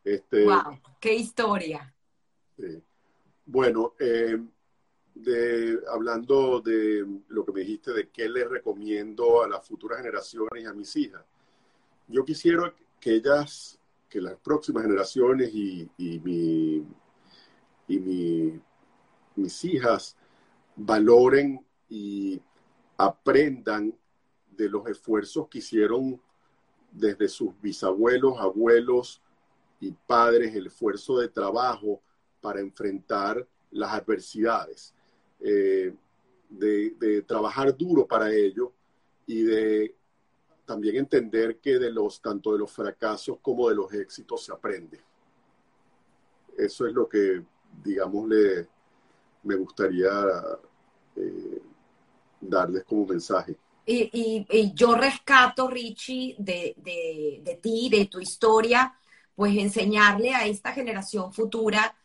Este, 0.03 0.43
wow, 0.43 0.79
qué 0.99 1.13
historia. 1.13 1.93
bueno, 3.45 3.93
eh, 3.99 4.37
de, 5.13 5.79
hablando 5.91 6.61
de 6.61 7.05
lo 7.27 7.45
que 7.45 7.51
me 7.51 7.61
dijiste 7.61 7.93
de 7.93 8.09
qué 8.09 8.27
le 8.27 8.45
recomiendo 8.45 9.43
a 9.43 9.47
las 9.47 9.65
futuras 9.65 9.99
generaciones 9.99 10.63
y 10.63 10.65
a 10.65 10.73
mis 10.73 10.95
hijas, 10.95 11.23
yo 12.07 12.25
quisiera 12.25 12.73
que 12.99 13.15
ellas, 13.15 13.79
que 14.09 14.19
las 14.19 14.35
próximas 14.39 14.83
generaciones 14.83 15.53
y, 15.53 15.89
y 15.97 16.19
mi, 16.19 16.85
y 17.95 18.61
mis 19.35 19.65
hijas 19.65 20.15
valoren 20.75 21.65
y 21.89 22.41
aprendan 22.97 23.93
de 24.51 24.69
los 24.69 24.87
esfuerzos 24.87 25.47
que 25.47 25.59
hicieron 25.59 26.21
desde 26.91 27.27
sus 27.27 27.59
bisabuelos, 27.61 28.39
abuelos 28.39 29.21
y 29.79 29.91
padres, 29.91 30.55
el 30.55 30.67
esfuerzo 30.67 31.17
de 31.17 31.27
trabajo 31.27 32.01
para 32.39 32.59
enfrentar 32.59 33.45
las 33.71 33.91
adversidades, 33.93 34.93
eh, 35.39 35.93
de, 36.49 37.23
trabajar 37.23 37.75
duro 37.75 38.05
para 38.05 38.31
ello 38.31 38.71
y 39.25 39.43
de 39.43 39.95
también 40.65 40.97
entender 40.97 41.57
que 41.57 41.79
de 41.79 41.91
los, 41.91 42.21
tanto 42.21 42.53
de 42.53 42.59
los 42.59 42.71
fracasos 42.71 43.39
como 43.41 43.69
de 43.69 43.75
los 43.75 43.91
éxitos 43.93 44.45
se 44.45 44.53
aprende. 44.53 45.01
Eso 46.57 46.85
es 46.85 46.93
lo 46.93 47.09
que, 47.09 47.43
digamos, 47.83 48.27
le, 48.27 48.67
me 49.43 49.55
gustaría 49.55 50.09
eh, 51.15 51.61
darles 52.41 52.83
como 52.83 53.05
mensaje. 53.05 53.55
Y, 53.85 54.45
yo 54.73 54.95
rescato, 54.95 55.67
Richie, 55.67 56.35
de, 56.37 56.73
de, 56.77 57.41
de 57.43 57.55
ti, 57.55 57.89
de 57.89 58.05
tu 58.05 58.19
historia, 58.19 58.93
pues 59.35 59.57
enseñarle 59.57 60.33
a 60.33 60.45
esta 60.45 60.71
generación 60.71 61.33
futura 61.33 61.95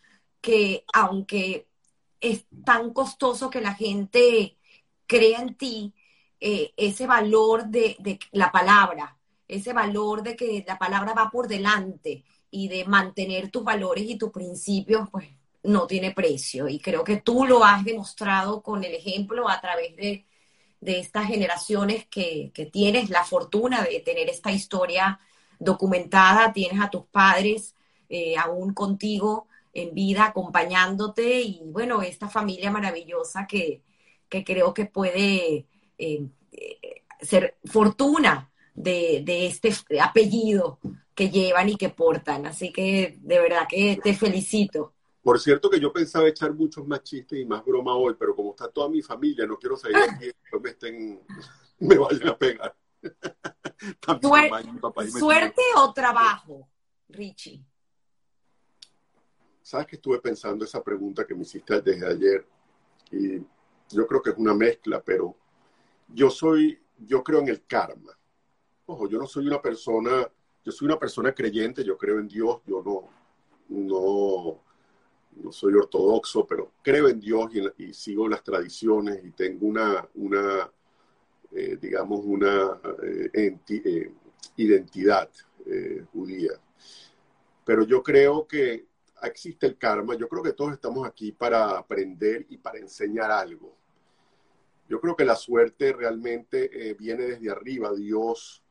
que 0.41 0.85
aunque 0.93 1.69
es 2.21 2.47
tan 2.65 2.93
costoso 2.93 3.51
que 3.51 3.61
la 3.61 3.75
gente 3.75 4.57
crea 5.07 5.41
en 5.41 5.55
ti, 5.55 5.95
eh, 6.41 6.73
ese 6.77 7.07
valor 7.07 7.67
de, 7.67 7.97
de, 8.01 8.19
la 8.33 8.51
palabra, 8.51 9.17
ese 9.47 9.73
valor 9.73 10.23
de 10.23 10.37
que 10.37 10.65
la 10.67 10.79
palabra 10.79 11.15
va 11.15 11.31
por 11.31 11.49
delante 11.49 12.25
y 12.51 12.69
de 12.69 12.85
mantener 12.85 13.51
tus 13.51 13.65
valores 13.65 14.05
y 14.05 14.17
tus 14.17 14.31
principios, 14.31 15.09
pues 15.11 15.29
no 15.69 15.87
tiene 15.87 16.13
precio. 16.13 16.69
Y 16.69 16.81
creo 16.81 17.05
que 17.05 17.19
tú 17.19 17.45
lo 17.45 17.65
has 17.65 17.85
demostrado 17.85 18.63
con 18.63 18.85
el 18.85 18.95
ejemplo 18.95 19.49
a 19.49 19.61
través 19.61 19.95
de, 19.97 20.27
de 20.81 21.01
estas 21.01 21.27
generaciones 21.27 22.07
que, 22.07 22.51
que, 22.55 22.67
tienes 22.67 23.11
la 23.11 23.25
fortuna 23.25 23.83
de 23.83 24.01
tener 24.01 24.29
esta 24.29 24.51
historia 24.53 25.21
documentada, 25.59 26.53
tienes 26.53 26.81
a 26.81 26.91
tus 26.91 27.05
padres 27.07 27.75
eh, 28.09 28.37
aún 28.37 28.75
contigo 28.75 29.49
en 29.75 29.95
vida, 29.95 30.27
acompañándote 30.27 31.41
y 31.41 31.63
bueno, 31.67 32.03
esta 32.03 32.29
familia 32.29 32.71
maravillosa 32.71 33.47
que, 33.47 33.83
que 34.29 34.45
creo 34.45 34.73
que 34.75 34.87
puede 34.87 35.67
eh, 35.99 36.27
ser 37.21 37.57
fortuna 37.65 38.51
de, 38.75 39.23
de, 39.25 39.47
este 39.47 39.73
apellido 40.01 40.79
que 41.15 41.31
llevan 41.31 41.69
y 41.69 41.77
que 41.77 41.89
portan. 41.91 42.47
Así 42.47 42.73
que 42.73 43.19
de 43.21 43.41
verdad 43.41 43.67
que 43.69 43.99
te 44.03 44.15
felicito. 44.15 44.95
Por 45.29 45.39
cierto 45.39 45.69
que 45.69 45.79
yo 45.79 45.93
pensaba 45.93 46.27
echar 46.27 46.55
muchos 46.55 46.87
más 46.87 47.03
chistes 47.03 47.39
y 47.39 47.45
más 47.45 47.63
broma 47.63 47.95
hoy, 47.95 48.17
pero 48.19 48.35
como 48.35 48.53
está 48.53 48.67
toda 48.67 48.89
mi 48.89 49.03
familia, 49.03 49.47
no 49.47 49.59
quiero 49.59 49.77
salir 49.77 49.99
aquí 49.99 50.25
y 50.25 50.33
me 50.63 50.71
estén, 50.71 51.21
me 51.81 51.99
vayan 51.99 52.29
a 52.29 52.39
pegar. 52.39 52.75
¿Suerte 55.19 55.63
o 55.77 55.93
trabajo, 55.93 56.67
Richie? 57.11 57.63
Sabes 59.61 59.87
que 59.87 59.97
estuve 59.97 60.19
pensando 60.19 60.65
esa 60.65 60.83
pregunta 60.83 61.27
que 61.27 61.35
me 61.35 61.43
hiciste 61.43 61.79
desde 61.79 62.07
ayer 62.07 62.47
y 63.13 63.43
yo 63.95 64.07
creo 64.07 64.23
que 64.23 64.31
es 64.31 64.39
una 64.39 64.55
mezcla, 64.55 65.03
pero 65.03 65.37
yo 66.09 66.31
soy, 66.31 66.81
yo 66.97 67.23
creo 67.23 67.41
en 67.41 67.49
el 67.49 67.67
karma. 67.67 68.19
Ojo, 68.87 69.07
yo 69.07 69.19
no 69.19 69.27
soy 69.27 69.47
una 69.47 69.61
persona, 69.61 70.27
yo 70.65 70.73
soy 70.73 70.87
una 70.87 70.99
persona 70.99 71.35
creyente, 71.35 71.85
yo 71.85 71.99
creo 71.99 72.19
en 72.19 72.29
Dios, 72.29 72.63
yo 72.65 72.83
no, 72.83 73.11
no, 73.69 74.63
no 75.43 75.53
soy 75.53 75.75
ortodoxo, 75.75 76.47
pero 76.47 76.73
creo 76.83 77.09
en 77.09 77.21
Dios 77.21 77.51
y, 77.77 77.93
sigo 77.93 78.29
las 78.29 78.43
tradiciones 78.43 79.25
y 79.25 79.31
tengo 79.31 79.67
una, 79.67 80.07
una 80.15 80.71
eh, 81.53 81.79
digamos, 81.81 82.21
una 82.25 82.79
eh, 83.03 83.59
eh, 83.69 84.13
identidad 84.57 85.31
judía. 86.13 86.53
Pero 87.65 87.85
yo 87.85 88.03
creo 88.03 88.47
que 88.47 88.87
existe 89.23 89.67
el 89.67 89.77
karma, 89.77 90.15
yo 90.15 90.29
creo 90.29 90.43
que 90.43 90.55
todos 90.55 90.73
estamos 90.73 91.07
aquí 91.07 91.33
para 91.33 91.79
aprender 91.79 92.47
y 92.49 92.57
para 92.57 92.79
enseñar 92.79 93.31
algo. 93.31 93.77
Yo 94.89 94.99
creo 95.01 95.15
que 95.15 95.27
la 95.27 95.37
suerte 95.37 95.93
realmente 95.93 96.97
viene 96.99 97.25
desde 97.25 97.51
arriba, 97.51 97.93
Dios 97.95 98.63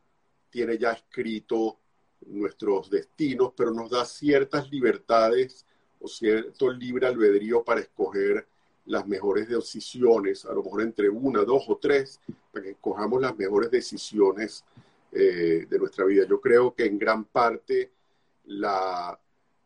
tiene 0.50 0.80
ya 0.80 0.94
escrito 0.94 1.80
nuestros 2.26 2.90
destinos, 2.90 3.54
pero 3.56 3.72
nos 3.72 3.92
da 3.92 4.04
ciertas 4.06 4.72
libertades 4.72 5.68
o 6.00 6.08
cierto 6.08 6.72
libre 6.72 7.08
albedrío 7.08 7.64
para 7.64 7.82
escoger 7.82 8.48
las 8.88 9.06
mejores 9.06 9.50
decisiones, 9.50 10.46
a 10.46 10.54
lo 10.54 10.64
mejor 10.64 10.82
entre 10.82 11.10
una, 11.10 11.44
dos 11.44 11.66
o 11.68 11.78
tres, 11.78 12.20
para 12.52 12.64
que 12.64 12.72
escojamos 12.72 13.22
las 13.22 13.38
mejores 13.38 13.70
decisiones 13.70 14.64
eh, 15.12 15.66
de 15.70 15.80
nuestra 15.80 16.06
vida. 16.06 16.26
Yo 16.28 16.40
creo 16.40 16.74
que 16.74 16.86
en 16.86 16.98
gran 16.98 17.26
parte 17.26 17.92
la, 18.46 19.20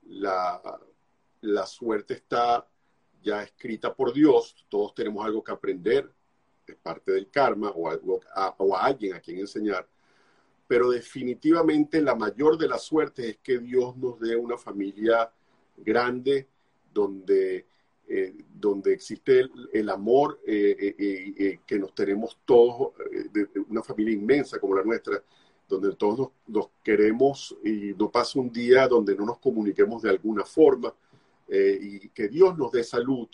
la, 0.07 1.65
suerte 1.65 2.15
está 2.15 2.67
ya 3.21 3.43
escrita 3.43 3.93
por 3.93 4.13
Dios, 4.13 4.65
todos 4.69 4.95
tenemos 4.95 5.23
algo 5.23 5.43
que 5.43 5.51
aprender, 5.51 6.11
es 6.65 6.75
parte 6.77 7.11
del 7.11 7.29
karma 7.29 7.69
o, 7.69 7.89
algo, 7.89 8.19
o 8.57 8.75
a 8.75 8.85
alguien 8.85 9.13
a 9.13 9.19
quien 9.19 9.39
enseñar, 9.39 9.87
pero 10.67 10.89
definitivamente 10.89 12.01
la 12.01 12.15
mayor 12.15 12.57
de 12.57 12.67
las 12.67 12.83
suertes 12.83 13.25
es 13.25 13.37
que 13.37 13.59
Dios 13.59 13.95
nos 13.97 14.19
dé 14.19 14.35
una 14.35 14.57
familia 14.57 15.31
grande 15.83 16.47
donde, 16.93 17.65
eh, 18.07 18.35
donde 18.53 18.93
existe 18.93 19.49
el, 19.73 19.89
amor 19.89 20.39
eh, 20.45 20.95
eh, 20.97 21.59
que 21.65 21.79
nos 21.79 21.93
tenemos 21.95 22.39
todos, 22.45 22.93
de, 23.31 23.47
una 23.69 23.83
familia 23.83 24.13
inmensa 24.13 24.59
como 24.59 24.75
la 24.75 24.83
nuestra, 24.83 25.23
donde 25.67 25.95
todos 25.95 26.29
nos, 26.47 26.69
queremos 26.83 27.55
y 27.63 27.93
no 27.97 28.11
pasa 28.11 28.39
un 28.39 28.51
día 28.51 28.87
donde 28.87 29.15
no 29.15 29.25
nos 29.25 29.39
comuniquemos 29.39 30.01
de 30.01 30.09
alguna 30.09 30.43
forma 30.43 30.93
y 31.47 32.07
que 32.09 32.29
Dios 32.29 32.57
nos 32.57 32.71
dé 32.71 32.83
salud. 32.83 33.27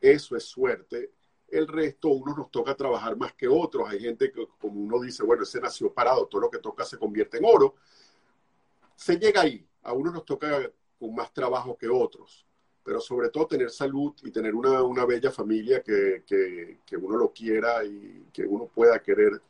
Eso 0.00 0.36
es 0.36 0.44
suerte. 0.44 1.10
El 1.48 1.66
resto, 1.68 2.08
uno 2.08 2.34
nos 2.36 2.50
toca 2.50 2.74
trabajar 2.74 3.16
más 3.16 3.32
que 3.34 3.46
otros. 3.48 3.88
Hay 3.88 4.00
gente 4.00 4.30
que, 4.30 4.46
como 4.60 4.80
uno 4.80 5.00
dice, 5.00 5.24
bueno, 5.24 5.42
ese 5.42 5.60
nació 5.60 5.92
parado, 5.92 6.26
todo 6.26 6.42
lo 6.42 6.50
que 6.50 6.58
toca 6.58 6.84
se 6.84 6.96
convierte 6.96 7.38
en 7.38 7.44
oro. 7.44 7.74
Se 8.96 9.16
llega 9.18 9.42
ahí. 9.42 9.64
A 9.82 9.92
uno 9.92 10.12
nos 10.12 10.24
toca 10.24 10.70
con 11.00 11.14
más 11.14 11.32
trabajo 11.32 11.76
que 11.76 11.88
otros, 11.88 12.46
pero 12.84 13.00
sobre 13.00 13.30
todo 13.30 13.46
tener 13.46 13.70
salud 13.70 14.14
y 14.22 14.30
tener 14.30 14.54
una, 14.54 14.82
una 14.82 15.06
bella 15.06 15.30
familia 15.30 15.82
que, 15.82 16.22
que, 16.26 16.80
que, 16.84 16.96
uno 16.96 17.16
lo 17.16 17.32
quiera 17.32 17.82
y 17.82 18.26
que 18.32 18.42
uno 18.42 18.66
pueda 18.66 19.02
querer, 19.02 19.40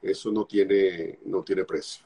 eso 0.00 0.30
no 0.30 0.46
tiene, 0.46 1.18
no 1.24 1.42
tiene 1.42 1.64
precio. 1.64 2.04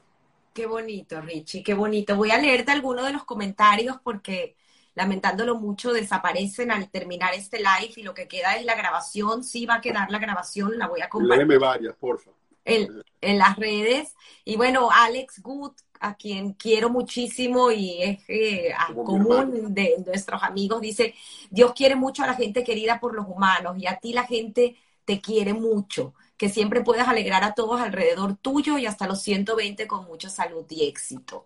Qué 0.53 0.65
bonito, 0.65 1.21
Richie, 1.21 1.63
qué 1.63 1.75
bonito. 1.75 2.15
Voy 2.15 2.31
a 2.31 2.39
leerte 2.39 2.71
algunos 2.71 3.05
de 3.05 3.13
los 3.13 3.23
comentarios 3.23 3.97
porque 4.03 4.55
lamentándolo 4.97 5.53
mucho, 5.53 5.93
desaparecen 5.93 6.71
al 6.71 6.89
terminar 6.89 7.35
este 7.35 7.59
live 7.59 7.93
y 7.97 8.01
lo 8.01 8.15
que 8.15 8.27
queda 8.27 8.55
es 8.55 8.65
la 8.65 8.73
grabación. 8.73 9.43
Sí 9.43 9.67
va 9.67 9.75
a 9.75 9.81
quedar 9.81 10.09
la 10.09 10.17
grabación, 10.17 10.75
la 10.79 10.87
voy 10.87 11.01
a 11.01 11.07
compartir. 11.07 11.37
Léeme 11.37 11.59
varias, 11.59 11.95
porfa. 11.95 12.31
En, 12.65 13.03
en 13.21 13.37
las 13.37 13.57
redes. 13.57 14.15
Y 14.43 14.57
bueno, 14.57 14.89
Alex 14.91 15.39
Good 15.43 15.73
a 15.99 16.15
quien 16.15 16.53
quiero 16.53 16.89
muchísimo 16.89 17.71
y 17.71 18.01
es 18.01 18.19
eh, 18.27 18.73
común 19.05 19.73
de 19.73 19.95
nuestros 20.05 20.43
amigos, 20.43 20.81
dice, 20.81 21.13
Dios 21.49 21.73
quiere 21.73 21.95
mucho 21.95 22.23
a 22.23 22.27
la 22.27 22.33
gente 22.33 22.63
querida 22.63 22.99
por 22.99 23.15
los 23.15 23.27
humanos 23.27 23.77
y 23.77 23.87
a 23.87 23.97
ti 23.97 24.13
la 24.13 24.23
gente 24.23 24.75
te 25.05 25.21
quiere 25.21 25.53
mucho, 25.53 26.13
que 26.35 26.49
siempre 26.49 26.83
puedas 26.83 27.07
alegrar 27.07 27.43
a 27.43 27.53
todos 27.53 27.79
alrededor 27.79 28.35
tuyo 28.35 28.77
y 28.77 28.85
hasta 28.85 29.07
los 29.07 29.21
120 29.21 29.87
con 29.87 30.05
mucha 30.05 30.29
salud 30.29 30.65
y 30.69 30.87
éxito. 30.87 31.45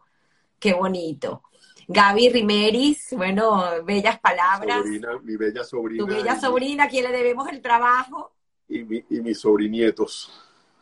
Qué 0.59 0.73
bonito. 0.73 1.43
Gaby 1.87 2.29
Rimeris, 2.29 3.13
bueno, 3.17 3.83
bellas 3.83 4.19
palabras. 4.19 4.83
mi 5.23 5.35
bella 5.35 5.63
sobrina. 5.63 6.05
Tu 6.05 6.11
bella 6.11 6.39
sobrina, 6.39 6.83
a 6.85 6.87
quien 6.87 7.03
le 7.03 7.11
debemos 7.11 7.47
el 7.49 7.61
trabajo. 7.61 8.31
Y, 8.67 8.79
y 8.79 9.21
mis 9.21 9.39
sobrinietos, 9.39 10.31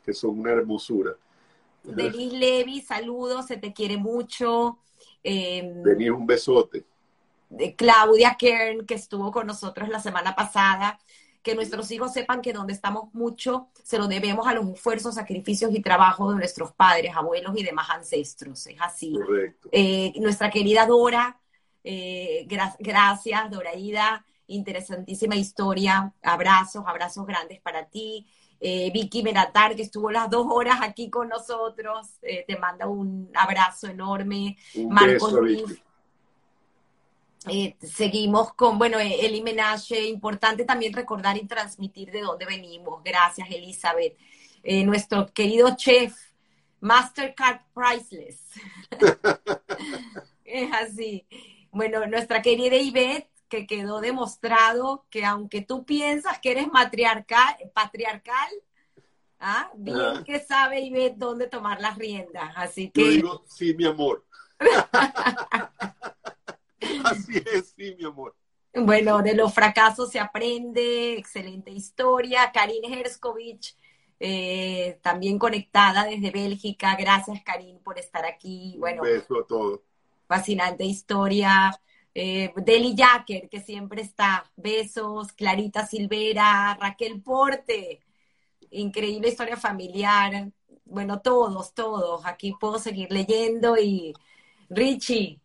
que 0.06 0.14
son 0.14 0.40
una 0.40 0.52
hermosura. 0.52 1.16
Denis 1.96 2.34
Levy, 2.34 2.82
saludos, 2.82 3.48
se 3.48 3.58
te 3.58 3.74
quiere 3.74 3.98
mucho. 3.98 4.80
Eh, 5.24 5.74
un 6.12 6.26
besote. 6.26 6.86
De 7.50 7.76
Claudia 7.76 8.36
Kern, 8.38 8.86
que 8.86 8.94
estuvo 8.94 9.32
con 9.32 9.48
nosotros 9.48 9.90
la 9.90 10.00
semana 10.00 10.36
pasada. 10.36 11.00
Que 11.42 11.56
nuestros 11.56 11.90
hijos 11.92 12.12
sepan 12.12 12.42
que 12.42 12.52
donde 12.52 12.74
estamos 12.74 13.14
mucho 13.14 13.70
se 13.82 13.98
lo 13.98 14.08
debemos 14.08 14.46
a 14.46 14.54
los 14.54 14.68
esfuerzos, 14.68 15.16
sacrificios 15.16 15.74
y 15.74 15.82
trabajo 15.82 16.32
de 16.32 16.38
nuestros 16.38 16.74
padres, 16.74 17.16
abuelos 17.16 17.54
y 17.56 17.64
demás 17.64 17.90
ancestros. 17.90 18.68
Es 18.68 18.78
así. 18.82 19.18
Eh, 19.72 20.12
nuestra 20.18 20.50
querida 20.50 20.86
Dora, 20.86 21.40
eh, 21.84 22.46
gracias, 22.80 23.50
Doraida. 23.50 24.26
Interesantísima 24.48 25.36
historia. 25.38 26.14
Abrazos, 26.22 26.84
abrazos 26.86 27.26
grandes 27.26 27.62
para 27.62 27.86
ti. 27.86 28.28
Eh, 28.62 28.92
Vicky 28.94 29.24
Meratar, 29.24 29.76
que 29.76 29.84
estuvo 29.84 30.12
las 30.12 30.30
dos 30.30 30.46
horas 30.50 30.80
aquí 30.82 31.10
con 31.10 31.30
nosotros, 31.30 32.10
eh, 32.22 32.44
te 32.48 32.58
manda 32.58 32.88
un 32.88 33.30
abrazo 33.34 33.88
enorme. 33.88 34.58
Marco 34.90 35.30
Luis. 35.32 35.82
Eh, 37.48 37.76
seguimos 37.82 38.54
con, 38.54 38.78
bueno, 38.78 39.00
Eli 39.00 39.42
Menache, 39.42 40.08
importante 40.08 40.66
también 40.66 40.94
recordar 40.94 41.38
y 41.38 41.48
transmitir 41.48 42.12
de 42.12 42.22
dónde 42.22 42.46
venimos. 42.46 43.02
Gracias, 43.04 43.50
Elizabeth. 43.50 44.18
Eh, 44.62 44.84
nuestro 44.84 45.28
querido 45.28 45.76
chef, 45.76 46.16
Mastercard 46.82 47.62
Priceless. 47.74 48.42
es 50.46 50.74
así. 50.74 51.26
Bueno, 51.72 52.06
nuestra 52.08 52.42
querida 52.42 52.76
Ivette, 52.76 53.30
que 53.50 53.68
quedó 53.68 54.00
demostrado 54.00 55.06
que 55.10 55.26
aunque 55.26 55.62
tú 55.62 55.86
piensas 55.86 56.40
que 56.40 56.52
eres 56.52 56.68
matriarcal, 56.68 57.56
patriarcal, 57.74 58.50
¿ah? 59.40 59.72
bien 59.76 60.24
que 60.24 60.40
sabe 60.40 60.82
Ivette 60.82 61.18
dónde 61.18 61.48
tomar 61.48 61.82
las 61.82 61.98
riendas. 61.98 62.52
Así 62.56 62.92
que. 62.92 63.04
Yo 63.04 63.10
digo, 63.10 63.44
sí, 63.48 63.74
mi 63.74 63.86
amor. 63.86 64.26
Así 67.04 67.44
es, 67.54 67.74
sí, 67.76 67.96
mi 67.98 68.06
amor. 68.06 68.36
Bueno, 68.74 69.22
de 69.22 69.34
los 69.34 69.54
fracasos 69.54 70.12
se 70.12 70.20
aprende, 70.20 71.18
excelente 71.18 71.72
historia. 71.72 72.52
Karine 72.52 73.00
Herskovich, 73.00 73.76
eh, 74.20 75.00
también 75.02 75.40
conectada 75.40 76.06
desde 76.06 76.32
Bélgica. 76.32 76.96
Gracias, 76.96 77.42
Karine, 77.44 77.80
por 77.80 77.98
estar 77.98 78.26
aquí. 78.26 78.76
Bueno, 78.78 79.02
Un 79.02 79.10
beso 79.10 79.40
a 79.40 79.48
todos. 79.48 79.80
Fascinante 80.28 80.86
historia. 80.86 81.72
Eh, 82.14 82.52
Deli 82.58 82.96
Jacker, 82.96 83.50
que 83.50 83.62
siempre 83.62 84.02
está. 84.02 84.50
Besos. 84.56 85.32
Clarita 85.34 85.86
Silvera, 85.86 86.78
Raquel 86.80 87.22
Porte. 87.22 88.02
Increíble 88.72 89.30
historia 89.30 89.58
familiar. 89.58 90.52
Bueno, 90.86 91.22
todos, 91.22 91.74
todos. 91.74 92.26
Aquí 92.26 92.54
puedo 92.60 92.80
seguir 92.80 93.12
leyendo 93.12 93.78
y 93.78 94.14
Richie, 94.70 95.40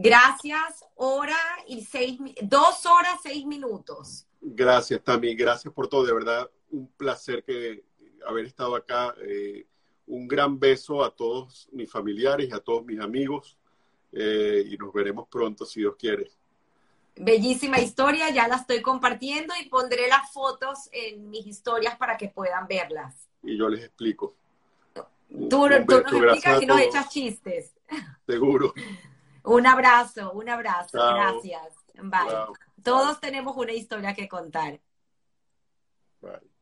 Gracias, 0.00 0.84
hora 0.94 1.34
y 1.66 1.80
seis, 1.80 2.20
dos 2.42 2.86
horas, 2.86 3.18
seis 3.20 3.44
minutos. 3.44 4.28
Gracias, 4.40 5.02
Tami, 5.02 5.34
gracias 5.34 5.74
por 5.74 5.88
todo, 5.88 6.06
de 6.06 6.12
verdad, 6.12 6.48
un 6.70 6.86
placer 6.92 7.42
que 7.42 7.82
haber 8.24 8.44
estado 8.44 8.76
acá. 8.76 9.12
Eh, 9.20 9.66
un 10.06 10.28
gran 10.28 10.56
beso 10.56 11.02
a 11.02 11.10
todos 11.10 11.68
mis 11.72 11.90
familiares 11.90 12.48
y 12.48 12.52
a 12.52 12.60
todos 12.60 12.84
mis 12.84 13.00
amigos 13.00 13.58
eh, 14.12 14.64
y 14.66 14.76
nos 14.76 14.92
veremos 14.92 15.28
pronto 15.28 15.64
si 15.64 15.80
Dios 15.80 15.96
quiere. 15.98 16.30
Bellísima 17.16 17.80
historia, 17.80 18.30
ya 18.30 18.46
la 18.46 18.56
estoy 18.56 18.80
compartiendo 18.80 19.52
y 19.60 19.68
pondré 19.68 20.08
las 20.08 20.32
fotos 20.32 20.88
en 20.92 21.28
mis 21.30 21.46
historias 21.46 21.96
para 21.96 22.16
que 22.16 22.28
puedan 22.28 22.68
verlas. 22.68 23.28
Y 23.42 23.58
yo 23.58 23.68
les 23.68 23.84
explico. 23.84 24.34
Tú, 24.94 25.48
tú 25.48 25.68
nos 25.68 26.12
explicas 26.12 26.62
y 26.62 26.66
nos 26.66 26.80
echas 26.80 27.08
chistes. 27.10 27.74
Seguro. 28.26 28.72
Un 29.44 29.66
abrazo, 29.66 30.32
un 30.32 30.48
abrazo. 30.48 30.98
Gracias. 30.98 31.74
Bye. 31.94 32.54
Todos 32.82 33.20
tenemos 33.20 33.56
una 33.56 33.72
historia 33.72 34.14
que 34.14 34.28
contar. 34.28 34.80
Bye. 36.20 36.57